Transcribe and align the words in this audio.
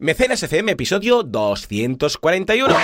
Mecenas 0.00 0.42
FM, 0.42 0.72
episodio 0.72 1.22
241. 1.22 2.74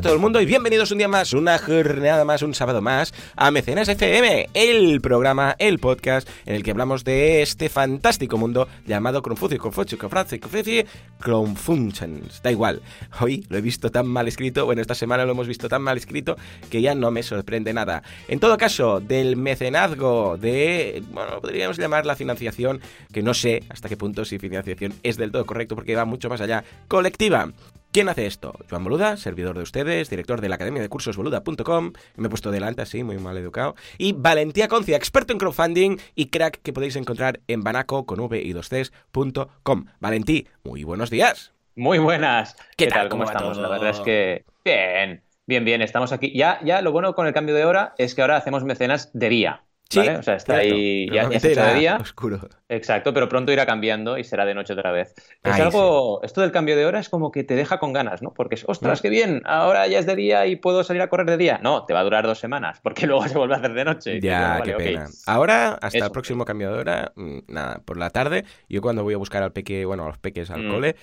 A 0.00 0.02
todo 0.02 0.14
el 0.14 0.18
mundo 0.18 0.40
y 0.40 0.46
bienvenidos 0.46 0.90
un 0.92 0.96
día 0.96 1.08
más, 1.08 1.34
una 1.34 1.58
jornada 1.58 2.24
más, 2.24 2.40
un 2.40 2.54
sábado 2.54 2.80
más 2.80 3.12
a 3.36 3.50
Mecenas 3.50 3.86
FM, 3.86 4.48
el 4.54 4.98
programa, 5.02 5.56
el 5.58 5.78
podcast 5.78 6.26
en 6.46 6.54
el 6.54 6.62
que 6.62 6.70
hablamos 6.70 7.04
de 7.04 7.42
este 7.42 7.68
fantástico 7.68 8.38
mundo 8.38 8.66
llamado 8.86 9.20
Confucio, 9.20 9.58
Confucio, 9.58 9.98
Confucio, 9.98 10.40
Confucio, 10.40 10.84
Confuncians. 11.22 12.40
Da 12.42 12.50
igual, 12.50 12.80
hoy 13.20 13.44
lo 13.50 13.58
he 13.58 13.60
visto 13.60 13.90
tan 13.90 14.06
mal 14.06 14.26
escrito, 14.26 14.64
bueno, 14.64 14.80
esta 14.80 14.94
semana 14.94 15.26
lo 15.26 15.32
hemos 15.32 15.46
visto 15.46 15.68
tan 15.68 15.82
mal 15.82 15.98
escrito 15.98 16.36
que 16.70 16.80
ya 16.80 16.94
no 16.94 17.10
me 17.10 17.22
sorprende 17.22 17.74
nada. 17.74 18.02
En 18.28 18.40
todo 18.40 18.56
caso, 18.56 19.00
del 19.00 19.36
mecenazgo, 19.36 20.38
de, 20.38 21.02
bueno, 21.10 21.42
podríamos 21.42 21.76
llamar 21.76 22.06
la 22.06 22.16
financiación, 22.16 22.80
que 23.12 23.22
no 23.22 23.34
sé 23.34 23.64
hasta 23.68 23.90
qué 23.90 23.98
punto 23.98 24.24
si 24.24 24.38
financiación 24.38 24.94
es 25.02 25.18
del 25.18 25.30
todo 25.30 25.44
correcto 25.44 25.74
porque 25.74 25.94
va 25.94 26.06
mucho 26.06 26.30
más 26.30 26.40
allá, 26.40 26.64
colectiva. 26.88 27.50
¿Quién 27.92 28.08
hace 28.08 28.26
esto? 28.26 28.54
Joan 28.70 28.84
Boluda, 28.84 29.16
servidor 29.16 29.56
de 29.56 29.64
ustedes, 29.64 30.08
director 30.08 30.40
de 30.40 30.48
la 30.48 30.54
Academia 30.54 30.80
de 30.80 30.88
Cursos 30.88 31.16
Boluda.com, 31.16 31.92
me 32.14 32.26
he 32.28 32.30
puesto 32.30 32.52
delante 32.52 32.82
así, 32.82 33.02
muy 33.02 33.18
mal 33.18 33.36
educado, 33.36 33.74
y 33.98 34.12
Valentía 34.12 34.68
Concia, 34.68 34.96
experto 34.96 35.32
en 35.32 35.40
crowdfunding 35.40 35.96
y 36.14 36.26
crack 36.26 36.62
que 36.62 36.72
podéis 36.72 36.94
encontrar 36.94 37.40
en 37.48 37.64
banaco 37.64 38.06
con 38.06 38.20
v 38.20 38.42
y 38.42 38.52
2 38.52 38.68
cs.com. 38.68 39.86
Valentí, 39.98 40.46
muy 40.62 40.84
buenos 40.84 41.10
días. 41.10 41.52
Muy 41.74 41.98
buenas. 41.98 42.56
¿Qué, 42.76 42.86
tal? 42.86 43.08
¿Cómo, 43.08 43.24
estamos? 43.24 43.58
La 43.58 43.68
verdad 43.68 43.90
es 43.90 44.00
que 44.00 44.44
bien, 44.64 45.24
bien, 45.46 45.64
bien, 45.64 45.82
estamos 45.82 46.12
aquí. 46.12 46.32
Ya, 46.32 46.60
ya 46.62 46.82
lo 46.82 46.92
bueno 46.92 47.16
con 47.16 47.26
el 47.26 47.32
cambio 47.32 47.56
de 47.56 47.64
hora 47.64 47.94
es 47.98 48.14
que 48.14 48.22
ahora 48.22 48.36
hacemos 48.36 48.62
mecenas 48.62 49.10
de 49.14 49.28
día. 49.28 49.64
Sí, 49.90 49.98
O 49.98 50.22
sea, 50.22 50.36
está 50.36 50.58
ahí, 50.58 51.10
ya, 51.10 51.28
ya 51.28 51.40
se 51.40 51.48
de 51.48 51.74
día. 51.74 51.98
Oscuro. 52.00 52.38
Exacto, 52.68 53.12
pero 53.12 53.28
pronto 53.28 53.50
irá 53.50 53.66
cambiando 53.66 54.18
y 54.18 54.22
será 54.22 54.44
de 54.44 54.54
noche 54.54 54.72
otra 54.74 54.92
vez. 54.92 55.12
Es 55.42 55.58
algo, 55.58 56.22
esto 56.22 56.42
del 56.42 56.52
cambio 56.52 56.76
de 56.76 56.86
hora 56.86 57.00
es 57.00 57.08
como 57.08 57.32
que 57.32 57.42
te 57.42 57.56
deja 57.56 57.80
con 57.80 57.92
ganas, 57.92 58.22
¿no? 58.22 58.32
Porque 58.32 58.54
es, 58.54 58.64
ostras, 58.68 59.02
qué 59.02 59.10
bien, 59.10 59.42
ahora 59.44 59.88
ya 59.88 59.98
es 59.98 60.06
de 60.06 60.14
día 60.14 60.46
y 60.46 60.54
puedo 60.54 60.84
salir 60.84 61.02
a 61.02 61.08
correr 61.08 61.26
de 61.26 61.36
día. 61.36 61.58
No, 61.60 61.84
te 61.86 61.92
va 61.92 62.00
a 62.00 62.04
durar 62.04 62.24
dos 62.24 62.38
semanas, 62.38 62.78
porque 62.84 63.08
luego 63.08 63.26
se 63.26 63.36
vuelve 63.36 63.54
a 63.54 63.58
hacer 63.58 63.74
de 63.74 63.84
noche. 63.84 64.20
Ya, 64.20 64.60
qué 64.62 64.74
pena. 64.74 65.08
Ahora, 65.26 65.72
hasta 65.82 66.04
el 66.04 66.12
próximo 66.12 66.44
cambio 66.44 66.72
de 66.72 66.78
hora, 66.78 67.12
mm, 67.16 67.38
nada, 67.48 67.80
por 67.84 67.96
la 67.96 68.10
tarde, 68.10 68.44
yo 68.68 68.80
cuando 68.80 69.02
voy 69.02 69.14
a 69.14 69.18
buscar 69.18 69.42
al 69.42 69.52
peque, 69.52 69.84
bueno, 69.84 70.04
a 70.04 70.06
los 70.06 70.18
peques 70.18 70.50
al 70.50 70.62
mm. 70.62 70.70
cole, 70.70 70.96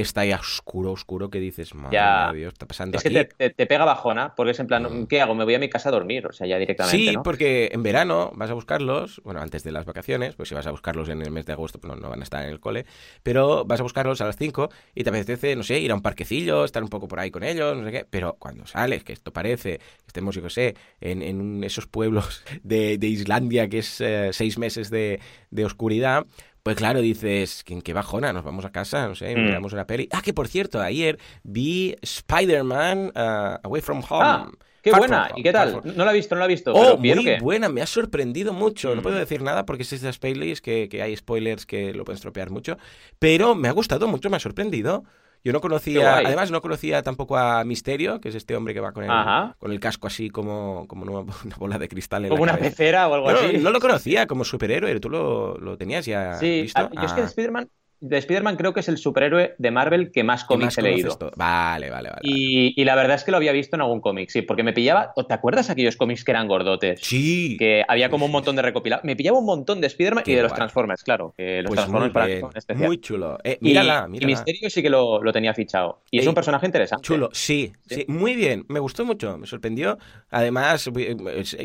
está 0.00 0.24
ya 0.24 0.36
oscuro, 0.36 0.92
oscuro, 0.92 1.30
que 1.30 1.38
dices, 1.38 1.74
madre 1.74 1.94
ya. 1.94 2.32
Dios, 2.32 2.54
está 2.54 2.66
pasando 2.66 2.96
es 2.96 3.04
que 3.04 3.50
te, 3.50 3.66
pega 3.66 3.84
bajona, 3.84 4.34
porque 4.34 4.52
es 4.52 4.60
en 4.60 4.66
plan, 4.66 4.82
mm. 4.82 5.06
¿qué 5.06 5.20
hago? 5.20 5.34
Me 5.34 5.44
voy 5.44 5.54
a 5.54 5.58
mi 5.58 5.68
casa 5.68 5.90
a 5.90 5.92
dormir, 5.92 6.26
o 6.26 6.32
sea, 6.32 6.46
ya 6.46 6.58
directamente, 6.58 6.96
Sí, 6.96 7.14
porque 7.22 7.70
en 7.72 7.82
verano 7.82 8.32
vas 8.34 8.50
a 8.50 8.54
buscarlos, 8.54 9.20
bueno, 9.24 9.40
antes 9.40 9.62
de 9.64 9.72
las 9.72 9.84
vacaciones, 9.84 10.34
pues 10.34 10.48
si 10.48 10.54
vas 10.54 10.66
a 10.66 10.70
buscarlos 10.70 11.10
en 11.10 11.20
el 11.20 11.30
mes 11.30 11.44
de 11.44 11.52
agosto, 11.52 11.78
pues 11.78 11.94
no, 12.00 12.08
van 12.08 12.20
a 12.20 12.22
estar 12.24 12.42
en 12.42 12.50
el 12.50 12.60
cole, 12.60 12.86
pero 13.22 13.64
vas 13.66 13.80
a 13.80 13.82
buscarlos 13.82 14.20
a 14.22 14.26
las 14.26 14.36
5 14.36 14.70
y 14.94 15.04
te 15.04 15.10
apetece, 15.10 15.54
no 15.56 15.62
sé, 15.62 15.78
ir 15.78 15.90
a 15.90 15.94
un 15.94 16.02
parquecillo, 16.02 16.64
estar 16.64 16.82
un 16.82 16.88
poco 16.88 17.06
por 17.06 17.20
ahí 17.20 17.30
con 17.30 17.42
ellos, 17.42 17.76
no 17.76 17.84
sé 17.84 17.92
qué, 17.92 18.06
pero 18.08 18.36
cuando 18.38 18.66
sales, 18.66 19.04
que 19.04 19.12
esto 19.12 19.32
parece, 19.32 19.78
que 19.78 20.06
estemos, 20.06 20.34
yo 20.34 20.42
qué 20.42 20.50
sé, 20.50 20.74
en, 21.00 21.62
esos 21.64 21.86
pueblos 21.86 22.42
de, 22.62 22.98
Islandia, 23.02 23.68
que 23.68 23.78
es 23.78 24.00
eh, 24.00 24.30
seis 24.32 24.56
meses 24.56 24.88
de, 24.88 25.20
de 25.50 25.64
oscuridad, 25.66 26.26
pues 26.62 26.76
claro, 26.76 27.00
dices, 27.00 27.64
qué 27.64 27.92
bajona, 27.92 28.32
nos 28.32 28.44
vamos 28.44 28.64
a 28.64 28.70
casa, 28.70 29.08
no 29.08 29.14
sé, 29.14 29.34
mm. 29.34 29.44
miramos 29.44 29.72
una 29.72 29.86
peli. 29.86 30.08
Ah, 30.12 30.22
que 30.22 30.32
por 30.32 30.46
cierto, 30.46 30.80
ayer 30.80 31.18
vi 31.42 31.96
Spider-Man 32.00 33.12
uh, 33.16 33.66
Away 33.66 33.82
from 33.82 34.02
Home. 34.08 34.24
Ah, 34.24 34.50
qué 34.80 34.92
buena, 34.92 35.30
¿y 35.34 35.42
qué 35.42 35.52
tal? 35.52 35.80
No 35.96 36.04
la 36.04 36.12
he 36.12 36.14
visto, 36.14 36.36
no 36.36 36.40
la 36.40 36.44
he 36.44 36.48
visto. 36.48 36.72
Oh, 36.72 36.96
muy 36.96 37.36
buena, 37.40 37.68
me 37.68 37.82
ha 37.82 37.86
sorprendido 37.86 38.52
mucho. 38.52 38.94
No 38.94 39.00
mm. 39.00 39.02
puedo 39.02 39.16
decir 39.16 39.42
nada 39.42 39.66
porque 39.66 39.82
es 39.82 40.00
de 40.00 40.12
spoilers, 40.12 40.60
que, 40.60 40.88
que 40.88 41.02
hay 41.02 41.16
spoilers 41.16 41.66
que 41.66 41.92
lo 41.92 42.04
pueden 42.04 42.16
estropear 42.16 42.50
mucho. 42.50 42.76
Pero 43.18 43.56
me 43.56 43.68
ha 43.68 43.72
gustado 43.72 44.06
mucho, 44.06 44.30
me 44.30 44.36
ha 44.36 44.40
sorprendido. 44.40 45.04
Yo 45.44 45.52
no 45.52 45.60
conocía, 45.60 46.18
además 46.18 46.50
no 46.50 46.60
conocía 46.62 47.02
tampoco 47.02 47.36
a 47.36 47.64
Misterio, 47.64 48.20
que 48.20 48.28
es 48.28 48.34
este 48.34 48.54
hombre 48.54 48.74
que 48.74 48.80
va 48.80 48.92
con 48.92 49.04
el, 49.04 49.10
con 49.58 49.72
el 49.72 49.80
casco 49.80 50.06
así 50.06 50.30
como, 50.30 50.86
como 50.86 51.02
una, 51.02 51.32
bola 51.58 51.78
de 51.78 51.88
cristal 51.88 52.24
en 52.24 52.30
Como 52.30 52.44
una 52.44 52.56
pecera 52.56 53.08
o 53.08 53.14
algo 53.14 53.28
así. 53.28 53.58
No 53.58 53.70
lo 53.70 53.80
conocía 53.80 54.26
como 54.26 54.44
superhéroe, 54.44 55.00
tú 55.00 55.10
lo, 55.10 55.58
lo 55.58 55.76
tenías 55.76 56.06
ya 56.06 56.34
sí, 56.34 56.62
visto. 56.62 56.90
yo 56.92 57.02
es 57.02 57.12
que 57.12 57.22
ah. 57.22 57.24
Spider-Man 57.24 57.68
de 58.02 58.18
Spider-Man 58.18 58.56
creo 58.56 58.74
que 58.74 58.80
es 58.80 58.88
el 58.88 58.98
superhéroe 58.98 59.54
de 59.56 59.70
Marvel 59.70 60.10
que 60.10 60.24
más 60.24 60.44
cómics 60.44 60.76
he 60.76 60.82
leído. 60.82 61.16
Vale, 61.36 61.88
vale, 61.88 62.10
vale. 62.10 62.20
Y, 62.22 62.84
la 62.84 62.96
verdad 62.96 63.14
es 63.14 63.22
que 63.22 63.30
lo 63.30 63.36
había 63.36 63.52
visto 63.52 63.76
en 63.76 63.82
algún 63.82 64.00
cómic, 64.00 64.28
sí, 64.28 64.42
porque 64.42 64.64
me 64.64 64.72
pillaba. 64.72 65.14
¿Te 65.14 65.32
acuerdas 65.32 65.70
aquellos 65.70 65.96
cómics 65.96 66.24
que 66.24 66.32
eran 66.32 66.48
gordotes? 66.48 67.00
Sí. 67.00 67.56
Que 67.58 67.84
había 67.86 68.10
como 68.10 68.26
un 68.26 68.32
montón 68.32 68.56
de 68.56 68.62
recopilados. 68.62 69.04
Me 69.04 69.14
pillaba 69.14 69.38
un 69.38 69.46
montón 69.46 69.80
de 69.80 69.86
Spider-Man 69.86 70.24
y 70.26 70.34
de 70.34 70.42
los 70.42 70.52
Transformers, 70.52 71.04
claro. 71.04 71.32
Que 71.36 71.62
los 71.62 71.70
pues 71.70 71.78
Transformers 71.78 72.12
para 72.12 72.26
especial. 72.58 72.88
Muy 72.88 73.00
chulo. 73.00 73.38
Eh, 73.44 73.58
mírala, 73.60 74.08
y, 74.12 74.26
Misterio 74.26 74.68
sí 74.68 74.82
que 74.82 74.90
lo, 74.90 75.20
tenía 75.32 75.54
fichado. 75.54 76.00
Y 76.10 76.18
es 76.18 76.26
un 76.26 76.34
personaje 76.34 76.66
interesante. 76.66 77.06
Chulo, 77.06 77.30
sí, 77.32 77.72
sí, 77.86 78.04
Muy 78.08 78.34
bien. 78.34 78.64
Me 78.68 78.80
gustó 78.80 79.04
mucho. 79.04 79.38
Me 79.38 79.46
sorprendió. 79.46 79.96
Además, 80.30 80.90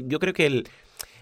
yo 0.03 0.19
creo 0.19 0.33
que 0.33 0.45
el 0.45 0.67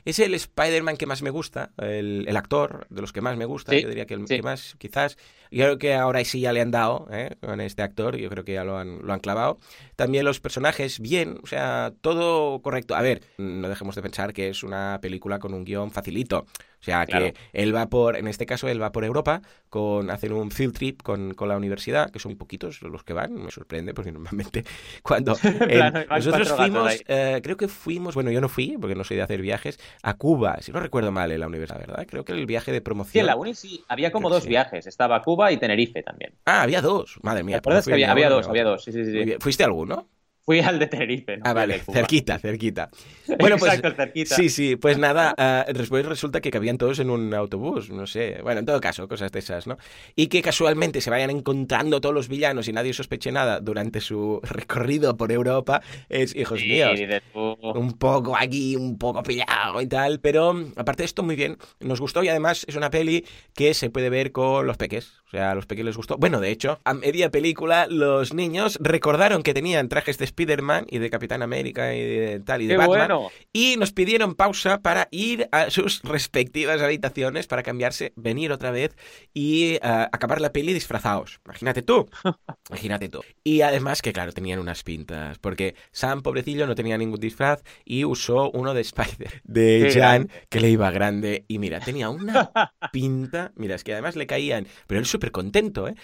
es 0.05 0.19
el 0.19 0.33
Spider-Man 0.35 0.97
que 0.97 1.07
más 1.07 1.21
me 1.23 1.31
gusta, 1.31 1.71
el, 1.77 2.35
actor 2.37 2.85
de 2.89 3.01
los 3.01 3.11
que 3.11 3.21
más 3.21 3.37
me 3.37 3.45
gusta, 3.45 3.75
yo 3.75 3.89
diría 3.89 4.05
que 4.05 4.13
el 4.13 4.25
que 4.25 4.41
más, 4.43 4.75
quizás. 4.77 5.17
Yo 5.51 5.63
creo 5.63 5.77
que 5.77 5.93
ahora 5.93 6.23
sí 6.25 6.39
ya 6.39 6.53
le 6.53 6.61
han 6.61 6.71
dado 6.71 7.07
¿eh? 7.11 7.37
con 7.41 7.61
este 7.61 7.81
actor, 7.81 8.17
yo 8.17 8.29
creo 8.29 8.43
que 8.43 8.53
ya 8.53 8.63
lo 8.63 8.77
han, 8.77 8.99
lo 9.05 9.13
han 9.13 9.19
clavado. 9.19 9.59
También 9.95 10.25
los 10.25 10.39
personajes, 10.39 10.99
bien, 10.99 11.39
o 11.43 11.47
sea, 11.47 11.93
todo 12.01 12.61
correcto. 12.61 12.95
A 12.95 13.01
ver, 13.01 13.21
no 13.37 13.69
dejemos 13.69 13.95
de 13.95 14.01
pensar 14.01 14.33
que 14.33 14.49
es 14.49 14.63
una 14.63 14.99
película 15.01 15.39
con 15.39 15.53
un 15.53 15.63
guion 15.63 15.91
facilito. 15.91 16.45
O 16.85 16.91
sea, 16.91 17.07
que 17.07 17.33
él 17.51 17.75
va 17.75 17.87
por, 17.87 18.15
en 18.15 18.27
este 18.27 18.45
caso, 18.45 18.67
él 18.67 18.79
va 18.79 18.91
por 18.91 19.03
Europa, 19.05 19.41
con 19.69 20.11
hacer 20.11 20.33
un 20.33 20.51
field 20.51 20.75
trip 20.75 21.01
con, 21.01 21.33
con, 21.33 21.49
la 21.49 21.57
universidad, 21.57 22.11
que 22.11 22.19
son 22.19 22.37
poquitos 22.37 22.83
los 22.83 23.03
que 23.03 23.13
van, 23.13 23.33
me 23.33 23.49
sorprende, 23.49 23.95
porque 23.95 24.11
normalmente 24.11 24.63
cuando 25.01 25.35
nosotros 26.09 26.51
fuimos, 26.51 27.03
eh, 27.07 27.39
creo 27.41 27.57
que 27.57 27.67
fuimos, 27.67 28.13
bueno, 28.13 28.29
yo 28.29 28.39
no 28.39 28.49
fui, 28.49 28.77
porque 28.79 28.93
no 28.93 29.03
soy 29.03 29.17
de 29.17 29.23
hacer 29.23 29.41
viajes, 29.41 29.79
a 30.03 30.13
Cuba, 30.13 30.57
si 30.61 30.71
no 30.71 30.79
recuerdo 30.79 31.11
mal 31.11 31.31
en 31.31 31.39
la 31.39 31.47
universidad, 31.47 31.79
¿verdad? 31.79 32.05
Creo 32.07 32.23
que 32.23 32.33
el 32.33 32.45
viaje 32.45 32.71
de 32.71 32.81
promoción. 32.81 33.13
Sí, 33.13 33.19
en 33.19 33.25
la 33.25 33.35
uni 33.35 33.55
sí, 33.55 33.83
había 33.87 34.11
como 34.11 34.29
dos 34.29 34.45
viajes, 34.45 34.85
estaba 34.85 35.23
Cuba 35.23 35.51
y 35.51 35.57
Tenerife 35.57 36.03
también. 36.03 36.35
Ah, 36.45 36.61
había 36.61 36.83
dos, 36.83 37.17
madre 37.23 37.43
mía. 37.43 37.61
¿Te 37.61 37.81
que 37.81 37.93
había, 37.93 38.11
había 38.11 38.29
dos, 38.29 38.47
había 38.47 38.63
dos, 38.63 38.83
sí, 38.83 38.91
sí, 38.91 39.05
sí. 39.05 39.35
¿Fuiste 39.39 39.63
alguno? 39.63 40.07
Fui 40.45 40.59
al 40.59 40.77
de 40.77 40.85
Tenerife. 40.85 41.39
Ah, 41.43 41.53
vale, 41.53 41.79
cerquita, 41.79 42.37
cerquita. 42.37 42.91
Bueno, 43.39 43.57
pues, 43.57 43.73
Exacto, 43.73 43.95
cerquita. 43.95 44.35
Sí, 44.35 44.49
sí, 44.49 44.75
pues 44.75 44.99
nada, 44.99 45.33
uh, 45.67 45.73
después 45.73 46.05
resulta 46.05 46.39
que 46.39 46.51
cabían 46.51 46.77
todos 46.77 46.99
en 46.99 47.09
un 47.09 47.33
autobús, 47.33 47.89
no 47.89 48.05
sé. 48.05 48.39
Bueno, 48.43 48.59
en 48.59 48.67
todo 48.67 48.79
caso, 48.79 49.07
cosas 49.07 49.31
de 49.31 49.39
esas, 49.39 49.65
¿no? 49.65 49.77
Y 50.15 50.27
que 50.27 50.43
casualmente 50.43 51.01
se 51.01 51.09
vayan 51.09 51.31
encontrando 51.31 51.99
todos 51.99 52.13
los 52.13 52.27
villanos 52.27 52.67
y 52.67 52.73
nadie 52.73 52.93
sospeche 52.93 53.31
nada 53.31 53.59
durante 53.59 54.01
su 54.01 54.39
recorrido 54.43 55.17
por 55.17 55.31
Europa 55.31 55.81
es, 56.09 56.35
hijos 56.35 56.61
míos, 56.61 56.99
un 57.33 57.93
poco 57.93 58.37
aquí, 58.37 58.75
un 58.75 58.99
poco 58.99 59.23
pillado 59.23 59.81
y 59.81 59.87
tal. 59.87 60.19
Pero 60.19 60.55
aparte 60.75 61.01
de 61.01 61.07
esto, 61.07 61.23
muy 61.23 61.35
bien, 61.35 61.57
nos 61.79 61.99
gustó 61.99 62.23
y 62.23 62.29
además 62.29 62.65
es 62.67 62.75
una 62.75 62.91
peli 62.91 63.25
que 63.55 63.73
se 63.73 63.89
puede 63.89 64.11
ver 64.11 64.31
con 64.31 64.67
los 64.67 64.77
peques. 64.77 65.23
Sea, 65.35 65.51
a 65.51 65.55
los 65.55 65.65
peques 65.65 65.83
les 65.83 65.97
gustó. 65.97 66.17
Bueno, 66.17 66.39
de 66.39 66.49
hecho, 66.49 66.79
a 66.85 66.93
media 66.93 67.29
película, 67.29 67.87
los 67.89 68.33
niños 68.33 68.77
recordaron 68.79 69.43
que 69.43 69.53
tenían 69.53 69.89
trajes 69.89 70.17
de 70.17 70.23
Spider-Man 70.23 70.85
y 70.89 70.99
de 70.99 71.09
Capitán 71.09 71.41
América 71.41 71.93
y 71.93 72.01
de 72.01 72.39
tal 72.39 72.61
y 72.61 72.67
de 72.67 72.77
Batman. 72.77 73.11
Y 73.51 73.75
nos 73.75 73.91
pidieron 73.91 74.35
pausa 74.35 74.79
para 74.79 75.09
ir 75.11 75.49
a 75.51 75.69
sus 75.71 76.01
respectivas 76.03 76.81
habitaciones 76.81 77.47
para 77.47 77.63
cambiarse, 77.63 78.13
venir 78.15 78.53
otra 78.53 78.71
vez 78.71 78.95
y 79.33 79.73
eh, 79.73 79.79
acabar 79.83 80.39
la 80.39 80.53
peli 80.53 80.71
disfrazados. 80.71 81.41
Imagínate 81.43 81.81
tú. 81.81 82.07
Imagínate 82.69 83.09
tú. 83.09 83.19
Y 83.43 83.59
además 83.59 84.01
que, 84.01 84.13
claro, 84.13 84.31
tenían 84.31 84.59
unas 84.59 84.83
pintas. 84.83 85.37
Porque 85.39 85.75
Sam, 85.91 86.21
pobrecillo, 86.21 86.65
no 86.65 86.75
tenía 86.75 86.97
ningún 86.97 87.19
disfraz 87.19 87.61
y 87.83 88.05
usó 88.05 88.51
uno 88.51 88.73
de 88.73 88.79
Spider, 88.79 89.41
de 89.43 89.91
Jan, 89.93 90.29
que 90.47 90.61
le 90.61 90.69
iba 90.69 90.89
grande. 90.91 91.43
Y 91.49 91.59
mira, 91.59 91.81
tenía 91.81 92.09
una 92.09 92.51
pinta. 92.93 93.51
Mira, 93.57 93.75
es 93.75 93.83
que 93.83 93.91
además 93.91 94.15
le 94.15 94.27
caían. 94.27 94.65
Pero 94.87 95.01
él 95.01 95.05
súper 95.25 95.31
contento, 95.31 95.87
¿eh? 95.87 95.95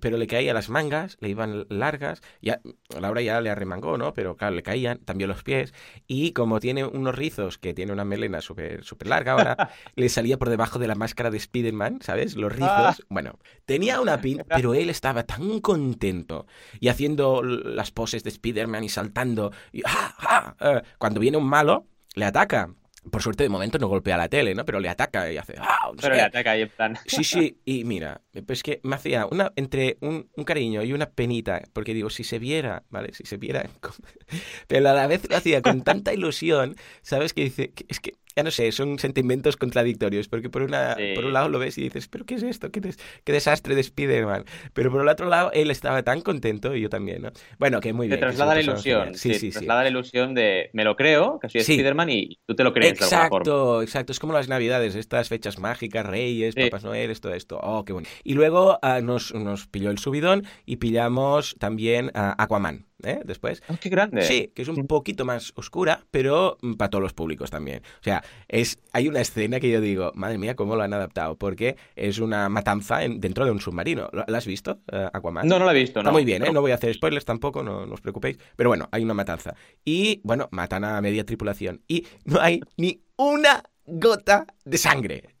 pero 0.00 0.16
le 0.16 0.26
caía 0.26 0.52
las 0.52 0.68
mangas, 0.68 1.16
le 1.20 1.28
iban 1.28 1.66
largas, 1.68 2.20
ya, 2.42 2.60
Laura 3.00 3.22
ya 3.22 3.40
le 3.40 3.50
arremangó, 3.50 3.96
¿no? 3.96 4.12
Pero 4.12 4.36
claro, 4.36 4.54
le 4.54 4.62
caían 4.62 4.98
también 4.98 5.28
los 5.28 5.42
pies 5.42 5.72
y 6.06 6.32
como 6.32 6.60
tiene 6.60 6.84
unos 6.84 7.14
rizos, 7.14 7.58
que 7.58 7.74
tiene 7.74 7.92
una 7.92 8.04
melena 8.04 8.40
súper 8.40 8.84
super 8.84 9.08
larga 9.08 9.32
ahora, 9.32 9.56
le 9.96 10.08
salía 10.08 10.38
por 10.38 10.50
debajo 10.50 10.78
de 10.78 10.88
la 10.88 10.94
máscara 10.94 11.30
de 11.30 11.38
Spider-Man, 11.38 12.00
¿sabes? 12.02 12.36
Los 12.36 12.52
rizos. 12.52 12.68
Ah. 12.68 12.96
Bueno, 13.08 13.38
tenía 13.64 14.00
una 14.00 14.20
pin, 14.20 14.42
pero 14.48 14.74
él 14.74 14.90
estaba 14.90 15.24
tan 15.24 15.60
contento 15.60 16.46
y 16.80 16.88
haciendo 16.88 17.42
las 17.42 17.90
poses 17.90 18.24
de 18.24 18.30
Spider-Man 18.30 18.84
y 18.84 18.88
saltando. 18.88 19.52
Y, 19.72 19.82
¡ah, 19.86 20.14
ah! 20.18 20.56
Eh, 20.60 20.82
cuando 20.98 21.20
viene 21.20 21.38
un 21.38 21.46
malo, 21.46 21.86
le 22.14 22.24
ataca 22.24 22.74
por 23.10 23.22
suerte 23.22 23.42
de 23.42 23.48
momento 23.48 23.78
no 23.78 23.88
golpea 23.88 24.16
la 24.16 24.28
tele, 24.28 24.54
¿no? 24.54 24.64
Pero 24.64 24.80
le 24.80 24.88
ataca 24.88 25.30
y 25.30 25.36
hace... 25.36 25.54
¡Ah! 25.58 25.90
Pero 26.00 26.14
le 26.14 26.22
ataca 26.22 26.52
ahí 26.52 26.62
en 26.62 26.68
plan... 26.68 26.98
Sí, 27.06 27.24
sí, 27.24 27.58
y 27.64 27.84
mira, 27.84 28.20
pues 28.46 28.62
que 28.62 28.80
me 28.82 28.96
hacía 28.96 29.26
una, 29.26 29.52
entre 29.56 29.96
un, 30.00 30.28
un, 30.36 30.44
cariño 30.44 30.82
y 30.82 30.92
una 30.92 31.10
penita, 31.10 31.62
porque 31.72 31.94
digo, 31.94 32.10
si 32.10 32.24
se 32.24 32.38
viera, 32.38 32.82
¿vale? 32.90 33.12
Si 33.12 33.24
se 33.24 33.36
viera... 33.36 33.68
Pero 34.66 34.88
a 34.88 34.92
la 34.92 35.06
vez 35.06 35.28
lo 35.28 35.36
hacía 35.36 35.62
con 35.62 35.82
tanta 35.82 36.12
ilusión, 36.12 36.76
¿sabes? 37.02 37.32
Que 37.32 37.42
dice, 37.42 37.72
es 37.88 38.00
que 38.00 38.14
ya 38.36 38.42
no 38.42 38.50
sé, 38.50 38.70
son 38.70 38.98
sentimientos 38.98 39.56
contradictorios, 39.56 40.28
porque 40.28 40.50
por, 40.50 40.60
una, 40.60 40.94
por 41.14 41.24
un 41.24 41.32
lado 41.32 41.48
lo 41.48 41.58
ves 41.58 41.78
y 41.78 41.82
dices, 41.82 42.06
pero 42.06 42.26
¿qué 42.26 42.34
es 42.34 42.42
esto? 42.42 42.70
¿Qué, 42.70 42.82
qué 43.24 43.32
desastre 43.32 43.74
de 43.74 43.80
Spider-Man? 43.80 44.44
Pero 44.74 44.90
por 44.90 45.00
el 45.00 45.08
otro 45.08 45.26
lado, 45.26 45.50
él 45.54 45.70
estaba 45.70 46.02
tan 46.02 46.20
contento 46.20 46.76
y 46.76 46.82
yo 46.82 46.90
también, 46.90 47.22
¿no? 47.22 47.30
Bueno, 47.58 47.80
que 47.80 47.94
muy 47.94 48.08
bien. 48.08 48.20
Te 48.20 48.26
traslada 48.26 48.54
la 48.54 48.60
ilusión, 48.60 49.14
sí, 49.14 49.32
sí, 49.32 49.38
sí, 49.38 49.50
traslada 49.52 49.84
la 49.84 49.88
ilusión 49.88 50.34
de, 50.34 50.68
me 50.74 50.84
lo 50.84 50.96
creo, 50.96 51.38
que 51.40 51.48
soy 51.48 51.62
Spider-Man 51.62 52.10
y 52.10 52.38
tú 52.44 52.54
te 52.54 52.62
lo 52.62 52.74
crees 52.74 52.92
exacto, 52.92 53.14
de 53.14 53.16
alguna 53.16 53.44
forma. 53.44 53.82
Exacto, 53.84 54.12
es 54.12 54.18
como 54.18 54.32
las 54.34 54.48
navidades, 54.48 54.94
estas 54.96 55.30
fechas 55.30 55.58
mágicas, 55.58 56.04
Reyes, 56.04 56.54
Papás 56.54 56.84
Noel, 56.84 57.10
esto, 57.10 57.32
esto, 57.32 57.58
oh, 57.62 57.86
qué 57.86 57.94
bueno. 57.94 58.06
Y 58.22 58.34
luego 58.34 58.78
uh, 58.82 59.02
nos, 59.02 59.32
nos 59.32 59.66
pilló 59.66 59.90
el 59.90 59.96
subidón 59.96 60.44
y 60.66 60.76
pillamos 60.76 61.56
también 61.58 62.10
a 62.12 62.42
Aquaman. 62.42 62.84
¿Eh? 63.02 63.20
Después. 63.24 63.62
Oh, 63.68 63.76
¡Qué 63.80 63.88
grande! 63.88 64.22
Sí, 64.22 64.52
que 64.54 64.62
es 64.62 64.68
un 64.68 64.86
poquito 64.86 65.24
más 65.24 65.52
oscura, 65.56 66.04
pero 66.10 66.58
mm, 66.62 66.74
para 66.74 66.90
todos 66.90 67.02
los 67.02 67.12
públicos 67.12 67.50
también. 67.50 67.82
O 68.00 68.02
sea, 68.02 68.22
es, 68.48 68.78
hay 68.92 69.08
una 69.08 69.20
escena 69.20 69.60
que 69.60 69.70
yo 69.70 69.80
digo, 69.80 70.12
madre 70.14 70.38
mía, 70.38 70.56
cómo 70.56 70.76
lo 70.76 70.82
han 70.82 70.92
adaptado, 70.92 71.36
porque 71.36 71.76
es 71.94 72.18
una 72.18 72.48
matanza 72.48 72.98
dentro 72.98 73.44
de 73.44 73.50
un 73.50 73.60
submarino. 73.60 74.08
¿La 74.12 74.38
has 74.38 74.46
visto, 74.46 74.80
uh, 74.92 75.08
Aquaman? 75.12 75.46
No, 75.46 75.58
no 75.58 75.66
la 75.66 75.72
he 75.72 75.80
visto, 75.80 76.00
Está 76.00 76.12
muy 76.12 76.24
bien, 76.24 76.44
¿eh? 76.44 76.52
No 76.52 76.60
voy 76.60 76.72
a 76.72 76.76
hacer 76.76 76.94
spoilers 76.94 77.24
tampoco, 77.24 77.62
no, 77.62 77.86
no 77.86 77.94
os 77.94 78.00
preocupéis. 78.00 78.38
Pero 78.56 78.70
bueno, 78.70 78.88
hay 78.92 79.02
una 79.02 79.14
matanza. 79.14 79.54
Y, 79.84 80.20
bueno, 80.24 80.48
matan 80.50 80.84
a 80.84 81.00
media 81.00 81.24
tripulación. 81.24 81.82
Y 81.88 82.06
no 82.24 82.40
hay 82.40 82.60
ni 82.76 83.02
una 83.16 83.62
gota 83.86 84.46
de 84.64 84.78
sangre. 84.78 85.35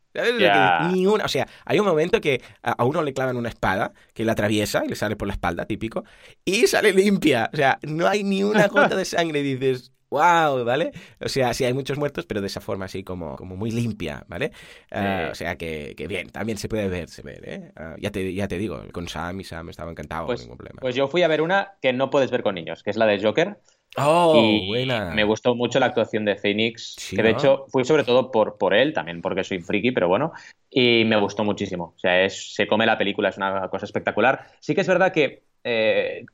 Ni 0.92 1.06
una. 1.06 1.24
O 1.24 1.28
sea, 1.28 1.46
hay 1.64 1.78
un 1.78 1.86
momento 1.86 2.20
que 2.20 2.42
a 2.62 2.84
uno 2.84 3.02
le 3.02 3.12
clavan 3.12 3.36
una 3.36 3.48
espada 3.48 3.92
que 4.14 4.24
la 4.24 4.32
atraviesa 4.32 4.84
y 4.84 4.88
le 4.88 4.96
sale 4.96 5.16
por 5.16 5.28
la 5.28 5.34
espalda, 5.34 5.66
típico, 5.66 6.04
y 6.44 6.66
sale 6.66 6.92
limpia. 6.92 7.50
O 7.52 7.56
sea, 7.56 7.78
no 7.82 8.06
hay 8.06 8.24
ni 8.24 8.42
una 8.42 8.68
gota 8.68 8.96
de 8.96 9.04
sangre 9.04 9.40
y 9.40 9.54
dices, 9.54 9.92
wow, 10.10 10.64
¿vale? 10.64 10.92
O 11.20 11.28
sea, 11.28 11.52
sí 11.54 11.64
hay 11.64 11.72
muchos 11.72 11.98
muertos, 11.98 12.26
pero 12.26 12.40
de 12.40 12.46
esa 12.46 12.60
forma 12.60 12.84
así 12.84 13.02
como, 13.02 13.36
como 13.36 13.56
muy 13.56 13.70
limpia, 13.70 14.24
¿vale? 14.28 14.52
Ah, 14.90 15.28
o 15.30 15.34
sea, 15.34 15.56
que, 15.56 15.94
bien, 16.08 16.30
también 16.30 16.58
se 16.58 16.68
puede 16.68 16.88
ver, 16.88 17.08
se 17.08 17.22
ve, 17.22 17.40
¿eh? 17.42 17.72
Ah, 17.76 17.96
ya, 17.98 18.10
te, 18.10 18.32
ya 18.32 18.48
te 18.48 18.58
digo, 18.58 18.82
con 18.92 19.08
Sam 19.08 19.40
y 19.40 19.44
Sam 19.44 19.68
estaba 19.68 19.90
encantado, 19.90 20.26
pues, 20.26 20.40
ningún 20.40 20.56
problema. 20.56 20.80
Pues 20.80 20.94
yo 20.94 21.08
fui 21.08 21.22
a 21.22 21.28
ver 21.28 21.42
una 21.42 21.74
que 21.82 21.92
no 21.92 22.10
puedes 22.10 22.30
ver 22.30 22.42
con 22.42 22.54
niños, 22.54 22.82
que 22.82 22.90
es 22.90 22.96
la 22.96 23.06
de 23.06 23.22
Joker. 23.22 23.58
Oh, 23.98 24.60
buena. 24.66 25.10
Me 25.12 25.24
gustó 25.24 25.54
mucho 25.54 25.78
la 25.80 25.86
actuación 25.86 26.24
de 26.24 26.36
Phoenix, 26.36 26.96
que 27.10 27.22
de 27.22 27.30
hecho 27.30 27.66
fui 27.68 27.84
sobre 27.84 28.04
todo 28.04 28.30
por, 28.30 28.58
por 28.58 28.74
él, 28.74 28.92
también 28.92 29.22
porque 29.22 29.42
soy 29.42 29.60
friki, 29.60 29.92
pero 29.92 30.08
bueno, 30.08 30.32
y 30.70 31.04
me 31.06 31.18
gustó 31.18 31.44
muchísimo. 31.44 31.94
O 31.96 31.98
sea, 31.98 32.22
es, 32.24 32.54
se 32.54 32.66
come 32.66 32.84
la 32.84 32.98
película, 32.98 33.30
es 33.30 33.36
una 33.38 33.68
cosa 33.68 33.86
espectacular. 33.86 34.46
Sí 34.60 34.74
que 34.74 34.82
es 34.82 34.88
verdad 34.88 35.12
que 35.12 35.44
eh, 35.64 36.26